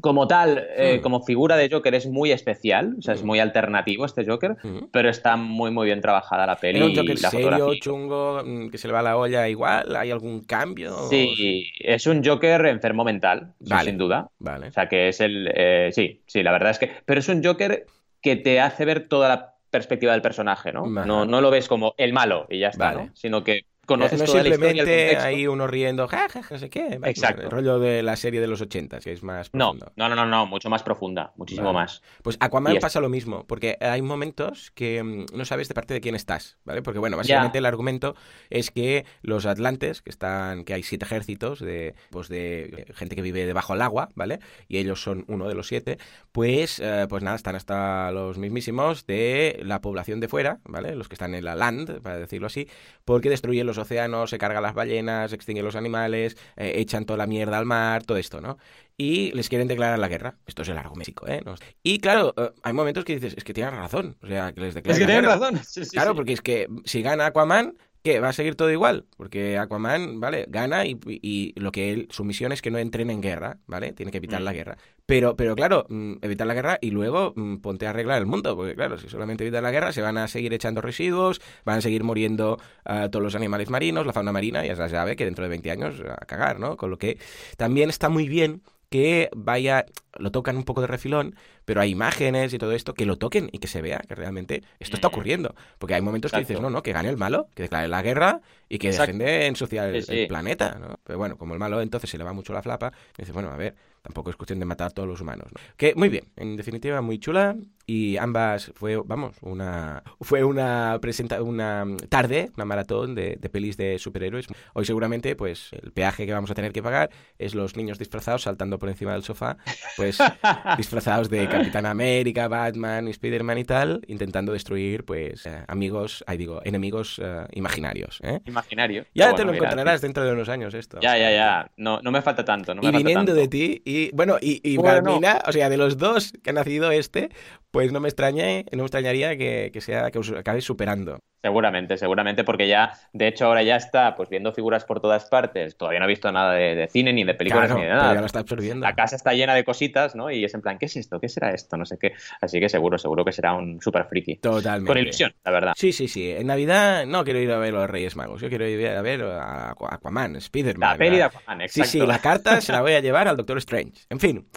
como 0.00 0.26
tal, 0.26 0.66
eh, 0.76 0.98
hmm. 0.98 1.02
como 1.02 1.22
figura 1.22 1.56
de 1.56 1.70
Joker 1.70 1.94
es 1.94 2.06
muy 2.06 2.32
especial, 2.32 2.96
o 2.98 3.02
sea, 3.02 3.14
es 3.14 3.22
hmm. 3.22 3.26
muy 3.26 3.40
alternativo 3.40 4.04
este 4.04 4.24
Joker, 4.24 4.56
hmm. 4.62 4.86
pero 4.92 5.08
está 5.08 5.36
muy, 5.36 5.70
muy 5.70 5.86
bien 5.86 6.00
trabajada 6.00 6.46
la 6.46 6.56
peli. 6.56 6.78
¿Es 6.78 6.84
un 6.84 6.96
Joker 6.96 7.18
serio, 7.18 7.74
chungo, 7.76 8.42
mm, 8.44 8.70
que 8.70 8.78
se 8.78 8.88
le 8.88 8.94
va 8.94 9.02
la 9.02 9.16
olla 9.16 9.48
igual? 9.48 9.96
¿Hay 9.96 10.10
algún 10.10 10.44
cambio? 10.44 11.08
Sí, 11.08 11.66
es 11.78 12.06
un 12.06 12.24
Joker 12.24 12.66
enfermo 12.66 13.04
mental, 13.04 13.54
sin 13.82 13.98
duda. 13.98 14.28
Vale. 14.38 14.68
O 14.68 14.72
sea, 14.72 14.88
que 14.88 15.08
es 15.08 15.20
el... 15.20 15.50
Eh, 15.54 15.90
sí, 15.92 16.22
sí, 16.26 16.42
la 16.42 16.52
verdad 16.52 16.70
es 16.70 16.78
que... 16.78 16.90
Pero 17.04 17.20
es 17.20 17.28
un 17.28 17.42
Joker 17.42 17.86
que 18.20 18.36
te 18.36 18.60
hace 18.60 18.84
ver 18.84 19.08
toda 19.08 19.28
la 19.28 19.54
perspectiva 19.70 20.12
del 20.12 20.22
personaje, 20.22 20.72
¿no? 20.72 20.86
No, 20.86 21.24
no 21.24 21.40
lo 21.40 21.50
ves 21.50 21.68
como 21.68 21.94
el 21.98 22.12
malo 22.12 22.46
y 22.48 22.60
ya 22.60 22.68
está, 22.68 22.92
¿no? 22.92 23.10
Sino 23.14 23.42
que 23.42 23.64
conoces 23.84 24.20
no 24.20 24.26
simplemente 24.26 25.16
ahí 25.16 25.46
uno 25.46 25.66
riendo, 25.66 26.08
ja, 26.08 26.28
no 26.50 26.58
sé 26.58 26.70
qué. 26.70 26.98
Exacto. 27.04 27.42
El 27.42 27.50
rollo 27.50 27.78
de 27.78 28.02
la 28.02 28.16
serie 28.16 28.40
de 28.40 28.46
los 28.46 28.60
80, 28.60 29.00
que 29.00 29.12
es 29.12 29.22
más 29.22 29.50
profunda. 29.50 29.92
No, 29.96 30.08
no, 30.08 30.14
no, 30.14 30.26
no, 30.26 30.46
mucho 30.46 30.70
más 30.70 30.82
profunda, 30.82 31.32
muchísimo 31.36 31.72
más. 31.72 32.02
Pues 32.22 32.36
Aquaman 32.40 32.78
pasa 32.80 33.00
lo 33.00 33.08
mismo, 33.08 33.46
porque 33.46 33.76
hay 33.80 34.02
momentos 34.02 34.70
que 34.72 35.02
mm, 35.02 35.36
no 35.36 35.44
sabes 35.44 35.68
de 35.68 35.74
parte 35.74 35.94
de 35.94 36.00
quién 36.00 36.14
estás, 36.14 36.58
¿vale? 36.64 36.82
Porque 36.82 36.98
bueno, 36.98 37.16
básicamente 37.16 37.58
el 37.58 37.66
argumento 37.66 38.14
es 38.50 38.70
que 38.70 39.04
los 39.22 39.46
atlantes, 39.46 40.02
que 40.02 40.10
están, 40.10 40.64
que 40.64 40.74
hay 40.74 40.82
siete 40.82 41.04
ejércitos 41.04 41.60
de, 41.60 41.94
pues 42.10 42.28
de 42.28 42.86
gente 42.94 43.16
que 43.16 43.22
vive 43.22 43.46
debajo 43.46 43.72
del 43.72 43.82
agua, 43.82 44.08
¿vale? 44.14 44.40
Y 44.68 44.78
ellos 44.78 45.02
son 45.02 45.24
uno 45.28 45.48
de 45.48 45.54
los 45.54 45.68
siete, 45.68 45.98
pues, 46.32 46.80
eh, 46.80 47.06
pues 47.08 47.22
nada, 47.22 47.36
están 47.36 47.56
hasta 47.56 48.10
los 48.12 48.38
mismísimos 48.38 49.06
de 49.06 49.60
la 49.62 49.80
población 49.80 50.20
de 50.20 50.28
fuera, 50.28 50.60
¿vale? 50.64 50.94
Los 50.94 51.08
que 51.08 51.14
están 51.14 51.34
en 51.34 51.44
la 51.44 51.54
land, 51.54 52.00
para 52.00 52.18
decirlo 52.18 52.46
así, 52.46 52.68
porque 53.04 53.30
destruyen 53.30 53.66
los 53.66 53.73
océanos, 53.78 54.30
se 54.30 54.38
cargan 54.38 54.62
las 54.62 54.74
ballenas, 54.74 55.32
extinguen 55.32 55.64
los 55.64 55.76
animales, 55.76 56.36
eh, 56.56 56.72
echan 56.76 57.04
toda 57.04 57.18
la 57.18 57.26
mierda 57.26 57.58
al 57.58 57.66
mar, 57.66 58.04
todo 58.04 58.18
esto, 58.18 58.40
¿no? 58.40 58.58
Y 58.96 59.32
les 59.32 59.48
quieren 59.48 59.66
declarar 59.66 59.98
la 59.98 60.08
guerra. 60.08 60.36
Esto 60.46 60.62
es 60.62 60.68
el 60.68 60.78
argumento, 60.78 61.26
¿eh? 61.26 61.42
Y 61.82 61.98
claro, 61.98 62.32
eh, 62.36 62.50
hay 62.62 62.72
momentos 62.72 63.04
que 63.04 63.14
dices, 63.14 63.34
es 63.36 63.44
que 63.44 63.54
tienen 63.54 63.74
razón. 63.74 64.16
O 64.22 64.26
sea, 64.26 64.52
que 64.52 64.60
les 64.60 64.74
declaran. 64.74 65.00
Es 65.00 65.06
que 65.06 65.12
tienen 65.12 65.24
razón. 65.24 65.60
claro, 65.90 66.14
porque 66.14 66.32
es 66.32 66.40
que 66.40 66.68
si 66.84 67.02
gana 67.02 67.26
Aquaman, 67.26 67.74
¿Qué? 68.04 68.20
¿Va 68.20 68.28
a 68.28 68.32
seguir 68.34 68.54
todo 68.54 68.70
igual? 68.70 69.06
Porque 69.16 69.56
Aquaman, 69.56 70.20
¿vale? 70.20 70.44
Gana 70.50 70.84
y, 70.84 71.54
lo 71.56 71.72
que 71.72 71.90
él, 71.90 72.08
su 72.10 72.22
misión 72.22 72.52
es 72.52 72.60
que 72.60 72.70
no 72.70 72.76
entren 72.76 73.08
en 73.08 73.22
guerra, 73.22 73.60
¿vale? 73.66 73.92
Tiene 73.92 74.12
que 74.12 74.18
evitar 74.18 74.42
la 74.42 74.50
mm. 74.50 74.54
guerra. 74.54 74.76
Pero, 75.06 75.36
pero 75.36 75.54
claro, 75.54 75.84
mm, 75.88 76.14
evitar 76.22 76.46
la 76.46 76.54
guerra 76.54 76.78
y 76.80 76.90
luego 76.90 77.34
mm, 77.36 77.56
ponte 77.56 77.86
a 77.86 77.90
arreglar 77.90 78.18
el 78.18 78.26
mundo, 78.26 78.56
porque 78.56 78.74
claro, 78.74 78.98
si 78.98 79.08
solamente 79.08 79.44
evitas 79.44 79.62
la 79.62 79.70
guerra 79.70 79.92
se 79.92 80.00
van 80.00 80.16
a 80.16 80.28
seguir 80.28 80.54
echando 80.54 80.80
residuos, 80.80 81.42
van 81.64 81.78
a 81.78 81.80
seguir 81.82 82.04
muriendo 82.04 82.58
uh, 82.88 83.08
todos 83.10 83.22
los 83.22 83.34
animales 83.34 83.68
marinos, 83.68 84.06
la 84.06 84.14
fauna 84.14 84.32
marina, 84.32 84.64
ya 84.64 84.76
se 84.76 84.88
sabe 84.88 85.14
que 85.16 85.26
dentro 85.26 85.44
de 85.44 85.50
20 85.50 85.70
años 85.70 86.02
a 86.08 86.24
cagar, 86.24 86.58
¿no? 86.58 86.76
Con 86.76 86.90
lo 86.90 86.98
que 86.98 87.18
también 87.56 87.90
está 87.90 88.08
muy 88.08 88.28
bien 88.28 88.62
que 88.94 89.28
vaya, 89.34 89.86
lo 90.18 90.30
tocan 90.30 90.56
un 90.56 90.62
poco 90.62 90.80
de 90.80 90.86
refilón, 90.86 91.34
pero 91.64 91.80
hay 91.80 91.90
imágenes 91.90 92.54
y 92.54 92.58
todo 92.58 92.70
esto 92.70 92.94
que 92.94 93.06
lo 93.06 93.16
toquen 93.16 93.48
y 93.50 93.58
que 93.58 93.66
se 93.66 93.82
vea 93.82 93.98
que 94.06 94.14
realmente 94.14 94.62
esto 94.78 94.96
está 94.96 95.08
ocurriendo. 95.08 95.56
Porque 95.78 95.94
hay 95.94 96.00
momentos 96.00 96.30
que 96.30 96.38
dices, 96.38 96.60
no, 96.60 96.70
no, 96.70 96.80
que 96.82 96.92
gane 96.92 97.08
el 97.08 97.16
malo, 97.16 97.48
que 97.56 97.64
declare 97.64 97.88
la 97.88 98.02
guerra 98.02 98.40
y 98.68 98.78
que 98.78 98.92
dejen 98.92 99.18
de 99.18 99.46
ensuciar 99.46 99.92
el, 99.92 100.28
planeta, 100.28 100.78
¿no? 100.80 101.00
Pero 101.02 101.18
bueno, 101.18 101.36
como 101.36 101.54
el 101.54 101.58
malo 101.58 101.80
entonces 101.80 102.08
se 102.08 102.18
le 102.18 102.22
va 102.22 102.32
mucho 102.32 102.52
la 102.52 102.62
flapa, 102.62 102.92
dices, 103.18 103.34
bueno, 103.34 103.50
a 103.50 103.56
ver, 103.56 103.74
tampoco 104.04 104.28
es 104.28 104.36
cuestión 104.36 104.58
de 104.60 104.66
matar 104.66 104.88
a 104.88 104.90
todos 104.90 105.08
los 105.08 105.20
humanos. 105.22 105.48
¿no? 105.50 105.60
Que 105.78 105.94
muy 105.94 106.10
bien, 106.10 106.26
en 106.36 106.56
definitiva 106.56 107.00
muy 107.00 107.18
chula 107.18 107.56
y 107.86 108.16
ambas 108.16 108.72
fue, 108.74 108.96
vamos, 109.04 109.36
una 109.42 110.02
fue 110.20 110.44
una 110.44 110.98
presenta 111.00 111.42
una 111.42 111.86
tarde, 112.08 112.50
una 112.56 112.64
maratón 112.64 113.14
de, 113.14 113.36
de, 113.40 113.48
pelis 113.48 113.76
de 113.76 113.98
superhéroes. 113.98 114.46
Hoy 114.72 114.84
seguramente 114.84 115.36
pues 115.36 115.70
el 115.72 115.92
peaje 115.92 116.26
que 116.26 116.32
vamos 116.32 116.50
a 116.50 116.54
tener 116.54 116.72
que 116.72 116.82
pagar 116.82 117.10
es 117.38 117.54
los 117.54 117.76
niños 117.76 117.98
disfrazados 117.98 118.42
saltando 118.42 118.78
por 118.78 118.88
encima 118.88 119.12
del 119.12 119.22
sofá, 119.22 119.56
pues 119.96 120.18
disfrazados 120.76 121.28
de 121.28 121.48
Capitán 121.48 121.86
América, 121.86 122.48
Batman, 122.48 123.08
Spider-Man 123.08 123.58
y 123.58 123.64
tal, 123.64 124.00
intentando 124.06 124.52
destruir 124.52 125.04
pues 125.04 125.46
eh, 125.46 125.64
amigos, 125.68 126.24
ahí 126.26 126.38
digo, 126.38 126.60
enemigos 126.64 127.18
uh, 127.18 127.46
imaginarios, 127.52 128.20
¿eh? 128.22 128.40
Imaginario. 128.46 129.04
Ya 129.14 129.34
te 129.34 129.44
lo 129.44 129.52
encontrarás 129.52 130.00
dentro 130.00 130.24
de 130.24 130.32
unos 130.32 130.48
años 130.48 130.74
esto. 130.74 130.98
Ya, 131.00 131.18
ya, 131.18 131.30
ya. 131.30 131.70
No, 131.76 132.00
no 132.02 132.10
me 132.10 132.22
falta 132.22 132.44
tanto. 132.44 132.74
No 132.74 132.82
me 132.82 132.88
y 132.88 132.92
falta 132.92 132.98
viniendo 132.98 133.32
tanto. 133.32 133.40
de 133.40 133.48
ti 133.48 133.82
y 133.84 134.10
bueno, 134.14 134.36
y, 134.40 134.60
y 134.62 134.78
o 134.78 135.52
sea, 135.52 135.68
de 135.68 135.76
los 135.76 135.98
dos 135.98 136.32
que 136.42 136.50
ha 136.50 136.52
nacido 136.52 136.90
este, 136.90 137.30
pues 137.74 137.90
no 137.90 137.98
me 137.98 138.08
extrañe, 138.08 138.66
no 138.70 138.78
me 138.78 138.84
extrañaría 138.84 139.36
que, 139.36 139.70
que 139.72 139.80
sea 139.80 140.12
que 140.12 140.20
os 140.20 140.30
acabe 140.30 140.60
superando. 140.60 141.18
Seguramente, 141.44 141.98
seguramente, 141.98 142.42
porque 142.42 142.66
ya, 142.66 142.92
de 143.12 143.28
hecho, 143.28 143.44
ahora 143.44 143.62
ya 143.62 143.76
está 143.76 144.16
pues 144.16 144.30
viendo 144.30 144.54
figuras 144.54 144.86
por 144.86 145.02
todas 145.02 145.26
partes. 145.26 145.76
Todavía 145.76 145.98
no 145.98 146.06
ha 146.06 146.08
visto 146.08 146.32
nada 146.32 146.54
de, 146.54 146.88
cine, 146.90 147.12
ni 147.12 147.22
de 147.22 147.34
películas, 147.34 147.66
claro, 147.66 147.80
ni 147.82 147.86
de 147.86 147.92
nada. 147.92 148.14
Ya 148.14 148.20
lo 148.20 148.24
está 148.24 148.38
absorbiendo. 148.38 148.82
La 148.82 148.94
casa 148.94 149.14
está 149.14 149.34
llena 149.34 149.54
de 149.54 149.62
cositas, 149.62 150.16
¿no? 150.16 150.30
Y 150.30 150.42
es 150.42 150.54
en 150.54 150.62
plan, 150.62 150.78
¿qué 150.78 150.86
es 150.86 150.96
esto? 150.96 151.20
¿Qué 151.20 151.28
será 151.28 151.50
esto? 151.50 151.76
No 151.76 151.84
sé 151.84 151.98
qué. 151.98 152.14
Así 152.40 152.60
que 152.60 152.70
seguro, 152.70 152.96
seguro 152.96 153.26
que 153.26 153.32
será 153.32 153.52
un 153.52 153.78
super 153.82 154.06
friki. 154.06 154.36
Totalmente. 154.36 154.88
Con 154.88 154.96
ilusión, 154.96 155.34
la 155.44 155.50
verdad. 155.50 155.72
Sí, 155.76 155.92
sí, 155.92 156.08
sí. 156.08 156.30
En 156.30 156.46
Navidad 156.46 157.04
no 157.04 157.24
quiero 157.24 157.40
ir 157.40 157.52
a 157.52 157.58
ver 157.58 157.74
a 157.74 157.80
los 157.80 157.90
Reyes 157.90 158.16
Magos. 158.16 158.40
Yo 158.40 158.48
quiero 158.48 158.66
ir 158.66 158.88
a 158.88 159.02
ver 159.02 159.20
a 159.24 159.72
Aquaman, 159.72 160.40
Spiderman. 160.40 160.92
La 160.92 160.96
peli 160.96 161.18
de 161.18 161.24
Aquaman, 161.24 161.60
exacto. 161.60 161.90
Sí, 161.90 162.00
sí, 162.00 162.06
la 162.06 162.20
carta 162.20 162.58
se 162.62 162.72
la 162.72 162.80
voy 162.80 162.94
a 162.94 163.00
llevar 163.00 163.28
al 163.28 163.36
Doctor 163.36 163.58
Strange. 163.58 164.06
En 164.08 164.18
fin. 164.18 164.48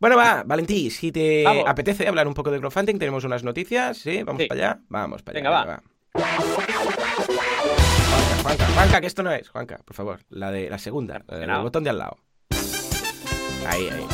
Bueno, 0.00 0.16
va, 0.16 0.44
Valentí, 0.46 0.88
si 0.90 1.10
te 1.10 1.44
apetece 1.48 2.06
hablar 2.06 2.28
un 2.28 2.34
poco 2.34 2.52
de 2.52 2.60
crowdfunding, 2.60 2.96
tenemos 2.96 3.24
unas 3.24 3.42
noticias, 3.42 3.98
¿sí? 3.98 4.22
Vamos 4.22 4.44
para 4.48 4.60
allá. 4.60 4.80
Vamos 4.88 5.22
para 5.24 5.36
allá. 5.36 5.48
Venga, 5.48 5.64
va. 5.64 5.66
va. 5.66 5.97
Juanca, 6.18 6.42
Juanca, 8.42 8.66
Juanca, 8.74 9.00
que 9.00 9.06
esto 9.06 9.22
no 9.22 9.30
es. 9.30 9.48
Juanca, 9.48 9.78
por 9.84 9.94
favor, 9.94 10.20
la 10.30 10.50
de 10.50 10.68
la 10.68 10.78
segunda, 10.78 11.22
el 11.28 11.62
botón 11.62 11.84
de 11.84 11.90
al 11.90 11.98
lado. 11.98 12.18
Ahí, 13.66 13.88
ahí. 13.88 14.06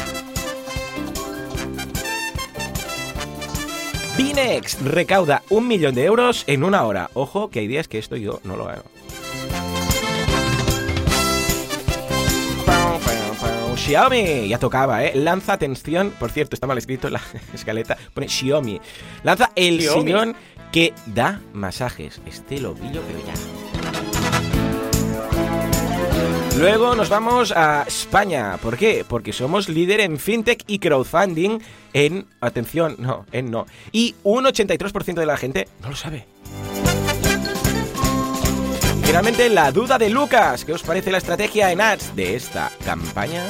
Binex 4.17 4.83
recauda 4.85 5.43
un 5.51 5.67
millón 5.67 5.95
de 5.95 6.05
euros 6.05 6.45
en 6.47 6.63
una 6.63 6.85
hora. 6.85 7.11
Ojo, 7.15 7.51
que 7.51 7.61
hay 7.61 7.67
días 7.69 7.89
que 7.89 7.99
esto 7.99 8.17
yo 8.17 8.41
no 8.45 8.57
lo 8.57 8.69
hago. 8.69 8.85
Xiaomi, 13.85 14.49
ya 14.49 14.59
tocaba, 14.59 15.05
¿eh? 15.05 15.13
Lanza 15.15 15.53
atención, 15.53 16.11
por 16.19 16.31
cierto, 16.31 16.55
está 16.55 16.67
mal 16.67 16.79
escrito 16.79 17.09
en 17.09 17.15
la 17.15 17.21
escaleta, 17.55 17.99
pone 18.15 18.29
Xiaomi. 18.29 18.81
Lanza 19.23 19.51
el 19.55 19.83
sillón 19.83 20.35
que 20.75 20.93
da 21.07 21.41
masajes. 21.53 22.21
Este 22.27 22.59
lo 22.59 22.75
pillo, 22.75 23.01
pero 23.07 23.21
ya. 23.25 23.33
Luego 26.59 26.97
nos 26.97 27.09
vamos 27.09 27.53
a 27.53 27.85
España. 27.87 28.57
¿Por 28.61 28.77
qué? 28.77 29.05
Porque 29.09 29.33
somos 29.33 29.69
líder 29.69 30.01
en 30.01 30.19
fintech 30.19 30.65
y 30.67 30.81
crowdfunding 30.81 31.61
en... 31.93 32.27
Atención, 32.41 32.97
no, 32.99 33.25
en 33.31 33.53
no. 33.53 33.67
Y 33.93 34.17
un 34.25 34.47
83% 34.47 35.15
de 35.15 35.27
la 35.27 35.37
gente 35.37 35.69
no 35.81 35.91
lo 35.91 35.97
sabe. 35.97 36.27
Finalmente, 39.05 39.49
la 39.51 39.71
duda 39.71 39.97
de 39.97 40.11
Lucas. 40.11 40.65
¿Qué 40.65 40.73
os 40.73 40.83
parece 40.83 41.13
la 41.13 41.19
estrategia 41.19 41.71
en 41.71 41.81
ads 41.81 42.17
de 42.17 42.35
esta 42.35 42.73
campaña? 42.85 43.45